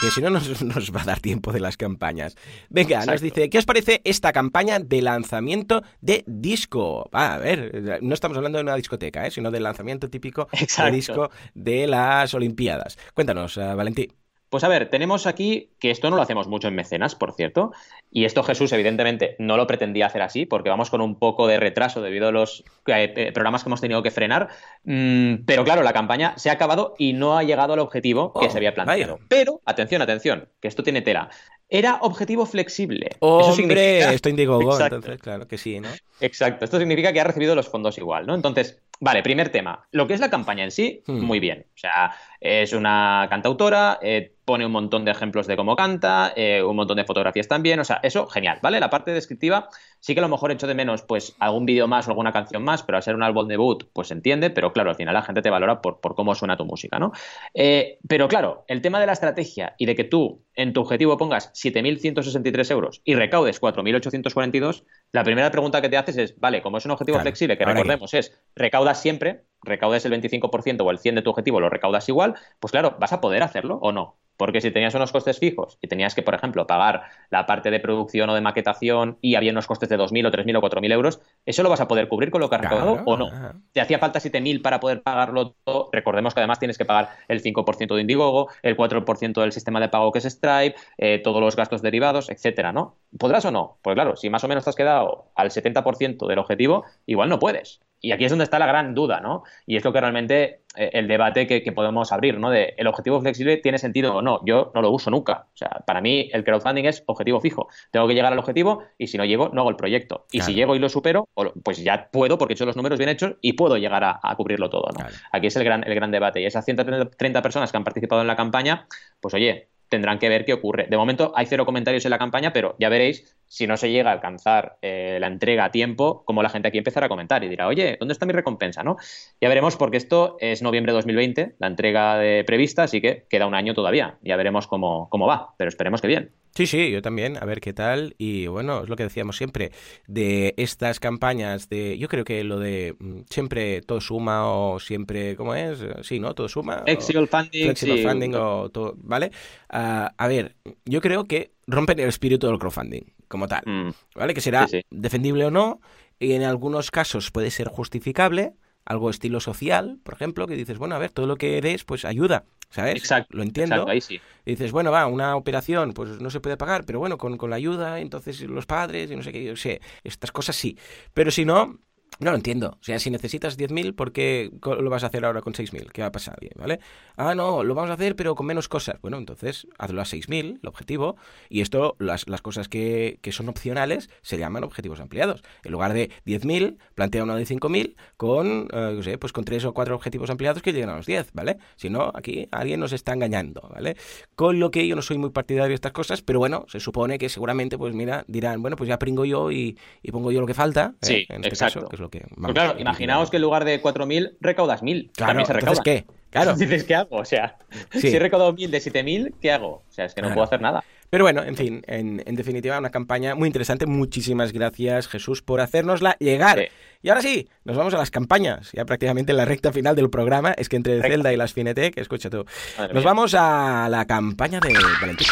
Que 0.00 0.10
si 0.10 0.20
no 0.20 0.30
nos, 0.30 0.62
nos, 0.64 0.92
va 0.92 1.02
a 1.02 1.04
dar 1.04 1.20
tiempo 1.20 1.52
de 1.52 1.60
las 1.60 1.76
campañas. 1.76 2.36
Venga, 2.68 3.06
nos 3.06 3.20
dice, 3.20 3.48
¿qué 3.48 3.58
os 3.58 3.64
parece 3.64 4.00
esta 4.02 4.32
campaña 4.32 4.80
de 4.80 5.00
lanzamiento 5.00 5.84
de 6.00 6.24
disco? 6.26 7.08
a 7.12 7.38
ver, 7.38 8.00
no 8.02 8.14
estamos 8.14 8.36
hablando 8.36 8.58
de 8.58 8.64
una 8.64 8.74
discoteca, 8.74 9.28
¿eh? 9.28 9.30
sino 9.30 9.52
del 9.52 9.62
lanzamiento 9.62 10.10
típico 10.10 10.48
de 10.50 10.90
disco 10.90 11.30
de 11.54 11.86
las 11.86 12.34
Olimpiadas. 12.34 12.98
Cuéntanos, 13.14 13.56
uh, 13.58 13.76
Valentín. 13.76 14.12
Pues 14.52 14.64
a 14.64 14.68
ver, 14.68 14.90
tenemos 14.90 15.26
aquí 15.26 15.70
que 15.78 15.90
esto 15.90 16.10
no 16.10 16.16
lo 16.16 16.20
hacemos 16.20 16.46
mucho 16.46 16.68
en 16.68 16.74
mecenas, 16.74 17.14
por 17.14 17.32
cierto, 17.32 17.72
y 18.10 18.26
esto 18.26 18.42
Jesús 18.42 18.70
evidentemente 18.74 19.34
no 19.38 19.56
lo 19.56 19.66
pretendía 19.66 20.04
hacer 20.04 20.20
así 20.20 20.44
porque 20.44 20.68
vamos 20.68 20.90
con 20.90 21.00
un 21.00 21.18
poco 21.18 21.46
de 21.46 21.58
retraso 21.58 22.02
debido 22.02 22.28
a 22.28 22.32
los 22.32 22.62
eh, 22.84 23.14
eh, 23.16 23.32
programas 23.32 23.62
que 23.62 23.70
hemos 23.70 23.80
tenido 23.80 24.02
que 24.02 24.10
frenar, 24.10 24.50
mm, 24.84 25.46
pero 25.46 25.64
claro, 25.64 25.82
la 25.82 25.94
campaña 25.94 26.34
se 26.36 26.50
ha 26.50 26.52
acabado 26.52 26.94
y 26.98 27.14
no 27.14 27.38
ha 27.38 27.44
llegado 27.44 27.72
al 27.72 27.78
objetivo 27.78 28.34
que 28.38 28.50
se 28.50 28.58
había 28.58 28.72
oh, 28.72 28.74
planteado. 28.74 29.20
Pero, 29.26 29.62
atención, 29.64 30.02
atención, 30.02 30.50
que 30.60 30.68
esto 30.68 30.82
tiene 30.82 31.00
tela. 31.00 31.30
Era 31.70 32.00
objetivo 32.02 32.44
flexible. 32.44 33.08
Eso 33.22 33.54
significa... 33.54 34.12
esto 34.12 34.28
indigo 34.28 34.60
entonces 34.60 35.18
claro 35.18 35.48
que 35.48 35.56
sí, 35.56 35.80
¿no? 35.80 35.88
Exacto, 36.20 36.66
esto 36.66 36.78
significa 36.78 37.14
que 37.14 37.20
ha 37.20 37.24
recibido 37.24 37.54
los 37.54 37.70
fondos 37.70 37.96
igual, 37.96 38.26
¿no? 38.26 38.34
Entonces, 38.34 38.82
vale, 39.00 39.22
primer 39.22 39.48
tema. 39.48 39.86
Lo 39.90 40.06
que 40.06 40.12
es 40.12 40.20
la 40.20 40.28
campaña 40.28 40.64
en 40.64 40.70
sí, 40.70 41.02
hmm. 41.06 41.20
muy 41.20 41.40
bien. 41.40 41.66
O 41.74 41.78
sea, 41.78 42.14
es 42.40 42.74
una 42.74 43.26
cantautora, 43.30 43.98
eh, 44.02 44.34
pone 44.44 44.66
un 44.66 44.72
montón 44.72 45.04
de 45.04 45.10
ejemplos 45.10 45.46
de 45.46 45.56
cómo 45.56 45.76
canta, 45.76 46.32
eh, 46.36 46.62
un 46.62 46.76
montón 46.76 46.96
de 46.96 47.04
fotografías 47.04 47.48
también, 47.48 47.78
o 47.80 47.84
sea, 47.84 48.00
eso 48.02 48.26
genial, 48.26 48.58
¿vale? 48.62 48.80
La 48.80 48.90
parte 48.90 49.12
descriptiva 49.12 49.68
sí 50.00 50.14
que 50.14 50.20
a 50.20 50.22
lo 50.22 50.28
mejor 50.28 50.50
echo 50.50 50.66
de 50.66 50.74
menos 50.74 51.02
pues 51.02 51.36
algún 51.38 51.64
vídeo 51.64 51.86
más 51.86 52.08
o 52.08 52.10
alguna 52.10 52.32
canción 52.32 52.62
más, 52.64 52.82
pero 52.82 52.96
al 52.96 53.02
ser 53.02 53.14
un 53.14 53.22
álbum 53.22 53.46
debut 53.46 53.84
pues 53.92 54.08
se 54.08 54.14
entiende, 54.14 54.50
pero 54.50 54.72
claro, 54.72 54.90
al 54.90 54.96
final 54.96 55.14
la 55.14 55.22
gente 55.22 55.42
te 55.42 55.50
valora 55.50 55.80
por, 55.80 56.00
por 56.00 56.14
cómo 56.14 56.34
suena 56.34 56.56
tu 56.56 56.64
música, 56.64 56.98
¿no? 56.98 57.12
Eh, 57.54 57.98
pero 58.08 58.28
claro, 58.28 58.64
el 58.66 58.82
tema 58.82 59.00
de 59.00 59.06
la 59.06 59.12
estrategia 59.12 59.74
y 59.78 59.86
de 59.86 59.94
que 59.94 60.04
tú 60.04 60.44
en 60.54 60.72
tu 60.72 60.80
objetivo 60.80 61.16
pongas 61.16 61.52
7.163 61.54 62.70
euros 62.72 63.00
y 63.04 63.14
recaudes 63.14 63.60
4.842, 63.60 64.84
la 65.12 65.24
primera 65.24 65.50
pregunta 65.50 65.80
que 65.80 65.88
te 65.88 65.96
haces 65.96 66.16
es, 66.16 66.40
vale, 66.40 66.62
como 66.62 66.78
es 66.78 66.84
un 66.84 66.90
objetivo 66.90 67.20
flexible, 67.20 67.56
que 67.56 67.64
recordemos 67.64 68.12
es, 68.14 68.36
recaudas 68.54 69.00
siempre, 69.00 69.44
recaudes 69.62 70.04
el 70.04 70.12
25% 70.12 70.84
o 70.84 70.90
el 70.90 70.98
100% 70.98 71.14
de 71.14 71.22
tu 71.22 71.30
objetivo, 71.30 71.60
lo 71.60 71.68
recaudas 71.68 72.08
igual, 72.08 72.34
pues 72.60 72.72
claro, 72.72 72.96
¿vas 72.98 73.12
a 73.12 73.20
poder 73.20 73.42
hacerlo 73.42 73.78
o 73.82 73.92
no? 73.92 74.16
Porque 74.36 74.60
si 74.60 74.70
tenías 74.70 74.94
unos 74.94 75.12
costes 75.12 75.38
fijos 75.38 75.78
y 75.80 75.88
tenías 75.88 76.14
que, 76.14 76.22
por 76.22 76.34
ejemplo, 76.34 76.66
pagar 76.66 77.02
la 77.30 77.46
parte 77.46 77.70
de 77.70 77.80
producción 77.80 78.28
o 78.30 78.34
de 78.34 78.40
maquetación 78.40 79.18
y 79.20 79.34
había 79.36 79.52
unos 79.52 79.66
costes 79.66 79.88
de 79.88 79.96
2.000 79.96 80.26
o 80.26 80.30
3.000 80.30 80.56
o 80.56 80.60
4.000 80.60 80.92
euros, 80.92 81.20
¿eso 81.46 81.62
lo 81.62 81.68
vas 81.68 81.80
a 81.80 81.86
poder 81.86 82.08
cubrir 82.08 82.30
con 82.30 82.40
lo 82.40 82.48
que 82.48 82.56
has 82.56 82.62
recaudado 82.62 83.02
o 83.04 83.16
no? 83.16 83.28
¿Te 83.72 83.80
hacía 83.80 83.98
falta 83.98 84.20
7.000 84.20 84.62
para 84.62 84.80
poder 84.80 85.02
pagarlo 85.02 85.54
todo? 85.64 85.90
Recordemos 85.92 86.34
que 86.34 86.40
además 86.40 86.58
tienes 86.58 86.78
que 86.78 86.84
pagar 86.84 87.10
el 87.28 87.42
5% 87.42 87.94
de 87.94 88.00
Indiegogo, 88.00 88.48
el 88.62 88.76
4% 88.76 89.40
del 89.40 89.52
sistema 89.52 89.80
de 89.80 89.88
pago 89.90 90.10
que 90.10 90.18
es 90.18 90.24
Stripe, 90.24 90.74
eh, 90.98 91.20
todos 91.22 91.40
los 91.40 91.54
gastos 91.54 91.82
derivados, 91.82 92.30
etcétera, 92.30 92.72
¿no? 92.72 92.96
¿Podrás 93.18 93.44
o 93.44 93.50
no? 93.50 93.78
Pues 93.82 93.94
claro, 93.94 94.16
si 94.16 94.30
más 94.30 94.42
o 94.42 94.48
menos 94.48 94.64
te 94.64 94.70
has 94.70 94.76
quedado 94.76 95.26
al 95.34 95.50
70% 95.50 96.26
del 96.26 96.38
objetivo, 96.38 96.84
igual 97.06 97.28
no 97.28 97.38
puedes. 97.38 97.80
Y 98.02 98.10
aquí 98.10 98.24
es 98.24 98.30
donde 98.30 98.44
está 98.44 98.58
la 98.58 98.66
gran 98.66 98.94
duda, 98.94 99.20
¿no? 99.20 99.44
Y 99.64 99.76
es 99.76 99.84
lo 99.84 99.92
que 99.92 100.00
realmente 100.00 100.62
eh, 100.76 100.90
el 100.94 101.06
debate 101.06 101.46
que, 101.46 101.72
podemos 101.72 102.10
abrir, 102.12 102.38
¿no? 102.38 102.50
De 102.50 102.74
el 102.76 102.88
objetivo 102.88 103.20
flexible 103.20 103.58
tiene 103.58 103.78
sentido 103.78 104.16
o 104.16 104.22
no. 104.22 104.40
Yo 104.44 104.72
no 104.74 104.82
lo 104.82 104.90
uso 104.90 105.10
nunca. 105.10 105.46
O 105.54 105.56
sea, 105.56 105.82
para 105.86 106.00
mí 106.00 106.28
el 106.32 106.42
crowdfunding 106.42 106.84
es 106.84 107.04
objetivo 107.06 107.40
fijo. 107.40 107.68
Tengo 107.92 108.08
que 108.08 108.14
llegar 108.14 108.32
al 108.32 108.38
objetivo 108.40 108.82
y 108.98 109.06
si 109.06 109.18
no 109.18 109.24
llego, 109.24 109.50
no 109.50 109.60
hago 109.60 109.70
el 109.70 109.76
proyecto. 109.76 110.26
Y 110.32 110.40
si 110.40 110.52
llego 110.52 110.74
y 110.74 110.80
lo 110.80 110.88
supero, 110.88 111.28
pues 111.62 111.78
ya 111.82 112.08
puedo 112.10 112.38
porque 112.38 112.54
he 112.54 112.56
hecho 112.56 112.66
los 112.66 112.76
números 112.76 112.98
bien 112.98 113.08
hechos 113.08 113.36
y 113.40 113.52
puedo 113.52 113.76
llegar 113.76 114.02
a, 114.04 114.34
cubrirlo 114.36 114.68
todo, 114.68 114.88
¿no? 114.98 115.06
Aquí 115.30 115.46
es 115.46 115.54
el 115.54 115.62
gran, 115.62 115.84
el 115.86 115.94
gran 115.94 116.10
debate. 116.10 116.40
Y 116.40 116.46
esas 116.46 116.64
130 116.64 117.40
personas 117.40 117.70
que 117.70 117.76
han 117.76 117.84
participado 117.84 118.20
en 118.20 118.26
la 118.26 118.34
campaña, 118.34 118.88
pues 119.20 119.34
oye, 119.34 119.68
tendrán 119.92 120.18
que 120.18 120.30
ver 120.30 120.46
qué 120.46 120.54
ocurre. 120.54 120.86
De 120.88 120.96
momento 120.96 121.32
hay 121.36 121.44
cero 121.44 121.66
comentarios 121.66 122.04
en 122.06 122.10
la 122.10 122.18
campaña, 122.18 122.52
pero 122.54 122.74
ya 122.80 122.88
veréis 122.88 123.36
si 123.52 123.66
no 123.66 123.76
se 123.76 123.90
llega 123.90 124.08
a 124.08 124.14
alcanzar 124.14 124.78
eh, 124.80 125.18
la 125.20 125.26
entrega 125.26 125.66
a 125.66 125.70
tiempo, 125.70 126.22
cómo 126.24 126.42
la 126.42 126.48
gente 126.48 126.68
aquí 126.68 126.78
empezará 126.78 127.04
a 127.04 127.08
comentar 127.10 127.44
y 127.44 127.50
dirá, 127.50 127.68
oye, 127.68 127.98
¿dónde 128.00 128.12
está 128.12 128.24
mi 128.24 128.32
recompensa? 128.32 128.82
¿no? 128.82 128.96
Ya 129.42 129.48
veremos 129.50 129.76
porque 129.76 129.98
esto 129.98 130.38
es 130.40 130.62
noviembre 130.62 130.92
de 130.92 130.96
2020, 130.96 131.56
la 131.58 131.66
entrega 131.66 132.16
de 132.16 132.44
prevista, 132.44 132.84
así 132.84 133.02
que 133.02 133.26
queda 133.28 133.46
un 133.46 133.54
año 133.54 133.74
todavía. 133.74 134.16
Ya 134.22 134.36
veremos 134.36 134.66
cómo, 134.66 135.10
cómo 135.10 135.26
va, 135.26 135.54
pero 135.58 135.68
esperemos 135.68 136.00
que 136.00 136.08
bien. 136.08 136.32
Sí, 136.54 136.66
sí, 136.66 136.90
yo 136.90 137.02
también, 137.02 137.36
a 137.36 137.44
ver 137.44 137.60
qué 137.60 137.74
tal. 137.74 138.14
Y 138.16 138.46
bueno, 138.46 138.84
es 138.84 138.88
lo 138.88 138.96
que 138.96 139.02
decíamos 139.02 139.36
siempre, 139.36 139.70
de 140.06 140.54
estas 140.56 140.98
campañas 140.98 141.68
de, 141.68 141.98
yo 141.98 142.08
creo 142.08 142.24
que 142.24 142.44
lo 142.44 142.58
de 142.58 142.94
mm, 142.98 143.20
siempre 143.28 143.82
todo 143.82 144.00
suma 144.00 144.50
o 144.50 144.80
siempre, 144.80 145.36
¿cómo 145.36 145.54
es? 145.54 145.84
Sí, 146.00 146.20
¿no? 146.20 146.34
Todo 146.34 146.48
suma. 146.48 146.84
Flexible 146.84 147.26
funding. 147.26 147.64
Flexible 147.64 148.02
funding 148.02 148.34
o 148.34 148.70
todo, 148.70 148.94
¿vale? 148.96 149.30
Ah, 149.68 150.14
a 150.16 150.26
ver, 150.26 150.56
yo 150.86 151.02
creo 151.02 151.26
que 151.26 151.52
rompen 151.66 152.00
el 152.00 152.08
espíritu 152.08 152.46
del 152.46 152.58
crowdfunding 152.58 153.04
como 153.32 153.48
tal, 153.48 153.62
mm. 153.64 153.94
¿vale? 154.14 154.34
Que 154.34 154.42
será 154.42 154.68
defendible 154.90 155.46
o 155.46 155.50
no, 155.50 155.80
y 156.18 156.34
en 156.34 156.42
algunos 156.42 156.90
casos 156.90 157.30
puede 157.30 157.50
ser 157.50 157.68
justificable, 157.68 158.52
algo 158.84 159.08
estilo 159.08 159.40
social, 159.40 159.98
por 160.02 160.12
ejemplo, 160.12 160.46
que 160.46 160.54
dices, 160.54 160.76
bueno, 160.76 160.96
a 160.96 160.98
ver, 160.98 161.12
todo 161.12 161.26
lo 161.26 161.36
que 161.36 161.56
eres, 161.56 161.84
pues 161.84 162.04
ayuda, 162.04 162.44
¿sabes? 162.68 162.96
Exacto. 162.96 163.34
Lo 163.34 163.42
entiendo. 163.42 163.76
Exacto, 163.76 163.90
ahí 163.90 164.02
sí. 164.02 164.20
Y 164.44 164.50
dices, 164.50 164.70
bueno, 164.70 164.90
va, 164.90 165.06
una 165.06 165.34
operación, 165.34 165.94
pues 165.94 166.20
no 166.20 166.28
se 166.28 166.40
puede 166.40 166.58
pagar, 166.58 166.84
pero 166.84 166.98
bueno, 166.98 167.16
con, 167.16 167.38
con 167.38 167.48
la 167.48 167.56
ayuda, 167.56 168.00
entonces 168.00 168.38
los 168.42 168.66
padres 168.66 169.10
y 169.10 169.16
no 169.16 169.22
sé 169.22 169.32
qué, 169.32 169.42
yo 169.42 169.56
sé, 169.56 169.80
estas 170.04 170.30
cosas 170.30 170.54
sí. 170.54 170.76
Pero 171.14 171.30
si 171.30 171.46
no, 171.46 171.78
no 172.18 172.30
lo 172.30 172.36
entiendo. 172.36 172.78
O 172.80 172.84
sea, 172.84 172.98
si 172.98 173.10
necesitas 173.10 173.58
10.000, 173.58 173.94
¿por 173.94 174.12
qué 174.12 174.50
lo 174.62 174.90
vas 174.90 175.04
a 175.04 175.06
hacer 175.06 175.24
ahora 175.24 175.42
con 175.42 175.54
6.000? 175.54 175.90
¿Qué 175.92 176.02
va 176.02 176.08
a 176.08 176.12
pasar? 176.12 176.38
¿Vale? 176.56 176.80
Ah, 177.16 177.34
no, 177.34 177.64
lo 177.64 177.74
vamos 177.74 177.90
a 177.90 177.94
hacer, 177.94 178.16
pero 178.16 178.34
con 178.34 178.46
menos 178.46 178.68
cosas. 178.68 179.00
Bueno, 179.00 179.18
entonces 179.18 179.66
hazlo 179.78 180.00
a 180.00 180.04
6.000, 180.04 180.60
el 180.62 180.68
objetivo. 180.68 181.16
Y 181.48 181.60
esto, 181.60 181.96
las, 181.98 182.28
las 182.28 182.42
cosas 182.42 182.68
que, 182.68 183.18
que 183.22 183.32
son 183.32 183.48
opcionales, 183.48 184.10
se 184.22 184.38
llaman 184.38 184.64
objetivos 184.64 185.00
ampliados. 185.00 185.42
En 185.64 185.72
lugar 185.72 185.92
de 185.94 186.10
10.000, 186.26 186.78
plantea 186.94 187.24
uno 187.24 187.34
de 187.34 187.44
5.000 187.44 187.96
con, 188.16 188.68
eh, 188.72 188.92
no 188.94 189.02
sé, 189.02 189.18
pues 189.18 189.32
con 189.32 189.44
tres 189.44 189.64
o 189.64 189.74
cuatro 189.74 189.94
objetivos 189.94 190.30
ampliados 190.30 190.62
que 190.62 190.72
lleguen 190.72 190.90
a 190.90 190.96
los 190.96 191.06
10, 191.06 191.32
¿vale? 191.32 191.58
Si 191.76 191.90
no, 191.90 192.12
aquí 192.14 192.48
alguien 192.52 192.80
nos 192.80 192.92
está 192.92 193.12
engañando, 193.12 193.68
¿vale? 193.72 193.96
Con 194.34 194.60
lo 194.60 194.70
que 194.70 194.86
yo 194.86 194.96
no 194.96 195.02
soy 195.02 195.18
muy 195.18 195.30
partidario 195.30 195.70
de 195.70 195.74
estas 195.74 195.92
cosas, 195.92 196.22
pero 196.22 196.38
bueno, 196.38 196.66
se 196.68 196.80
supone 196.80 197.18
que 197.18 197.28
seguramente, 197.28 197.78
pues 197.78 197.94
mira, 197.94 198.24
dirán, 198.28 198.62
bueno, 198.62 198.76
pues 198.76 198.88
ya 198.88 198.98
pringo 198.98 199.24
yo 199.24 199.50
y, 199.50 199.76
y 200.02 200.12
pongo 200.12 200.30
yo 200.30 200.40
lo 200.40 200.46
que 200.46 200.54
falta. 200.54 200.94
¿eh? 200.94 200.98
Sí, 201.02 201.26
en 201.28 201.36
este 201.36 201.48
exacto. 201.48 201.80
caso, 201.80 201.88
que 201.88 201.96
lo 202.02 202.10
que... 202.10 202.24
Vamos, 202.36 202.52
claro, 202.54 202.76
que- 202.76 202.82
imaginaos 202.82 203.30
que 203.30 203.36
en 203.36 203.42
lugar 203.42 203.64
de 203.64 203.80
4.000 203.82 204.32
recaudas 204.40 204.82
1.000. 204.82 205.10
Claro, 205.14 205.30
También 205.30 205.46
se 205.46 205.52
recauda. 205.54 205.82
¿qué? 205.82 206.04
Claro. 206.30 206.54
Dices, 206.56 206.84
¿qué 206.84 206.94
hago? 206.94 207.16
O 207.16 207.24
sea, 207.24 207.56
Sí. 207.92 208.00
si 208.10 208.16
he 208.16 208.18
recaudado 208.18 208.52
1.000 208.54 208.68
de 208.70 208.78
7.000, 208.80 209.34
¿qué 209.40 209.52
hago? 209.52 209.68
O 209.68 209.82
sea, 209.90 210.04
es 210.04 210.14
que 210.14 210.20
no 210.20 210.26
Claro. 210.28 210.34
puedo 210.34 210.44
hacer 210.46 210.60
nada. 210.60 210.84
Pero 211.10 211.24
bueno, 211.24 211.42
en 211.44 211.56
fin, 211.56 211.82
en, 211.86 212.22
en 212.24 212.36
definitiva, 212.36 212.78
una 212.78 212.88
campaña 212.88 213.34
muy 213.34 213.46
interesante. 213.46 213.84
Muchísimas 213.84 214.50
gracias, 214.52 215.08
Jesús, 215.08 215.42
por 215.42 215.60
hacérnosla 215.60 216.16
llegar. 216.18 216.58
Sí. 216.58 216.64
Y 217.02 217.08
ahora 217.10 217.20
sí, 217.20 217.48
nos 217.64 217.76
vamos 217.76 217.92
a 217.92 217.98
las 217.98 218.10
campañas. 218.10 218.70
Ya 218.72 218.86
prácticamente 218.86 219.32
en 219.32 219.36
la 219.36 219.44
recta 219.44 219.72
final 219.72 219.94
del 219.94 220.08
programa. 220.08 220.52
Es 220.56 220.70
que 220.70 220.76
entre. 220.76 221.02
Zelda 221.02 221.30
y 221.30 221.36
las 221.36 221.52
Finetec, 221.52 221.98
escucha 221.98 222.30
tú. 222.30 222.46
Madre 222.78 222.94
Nos 222.94 223.02
mía. 223.02 223.10
vamos 223.12 223.34
a 223.38 223.88
la 223.90 224.06
campaña 224.06 224.58
de 224.60 224.72
Valentín. 225.02 225.26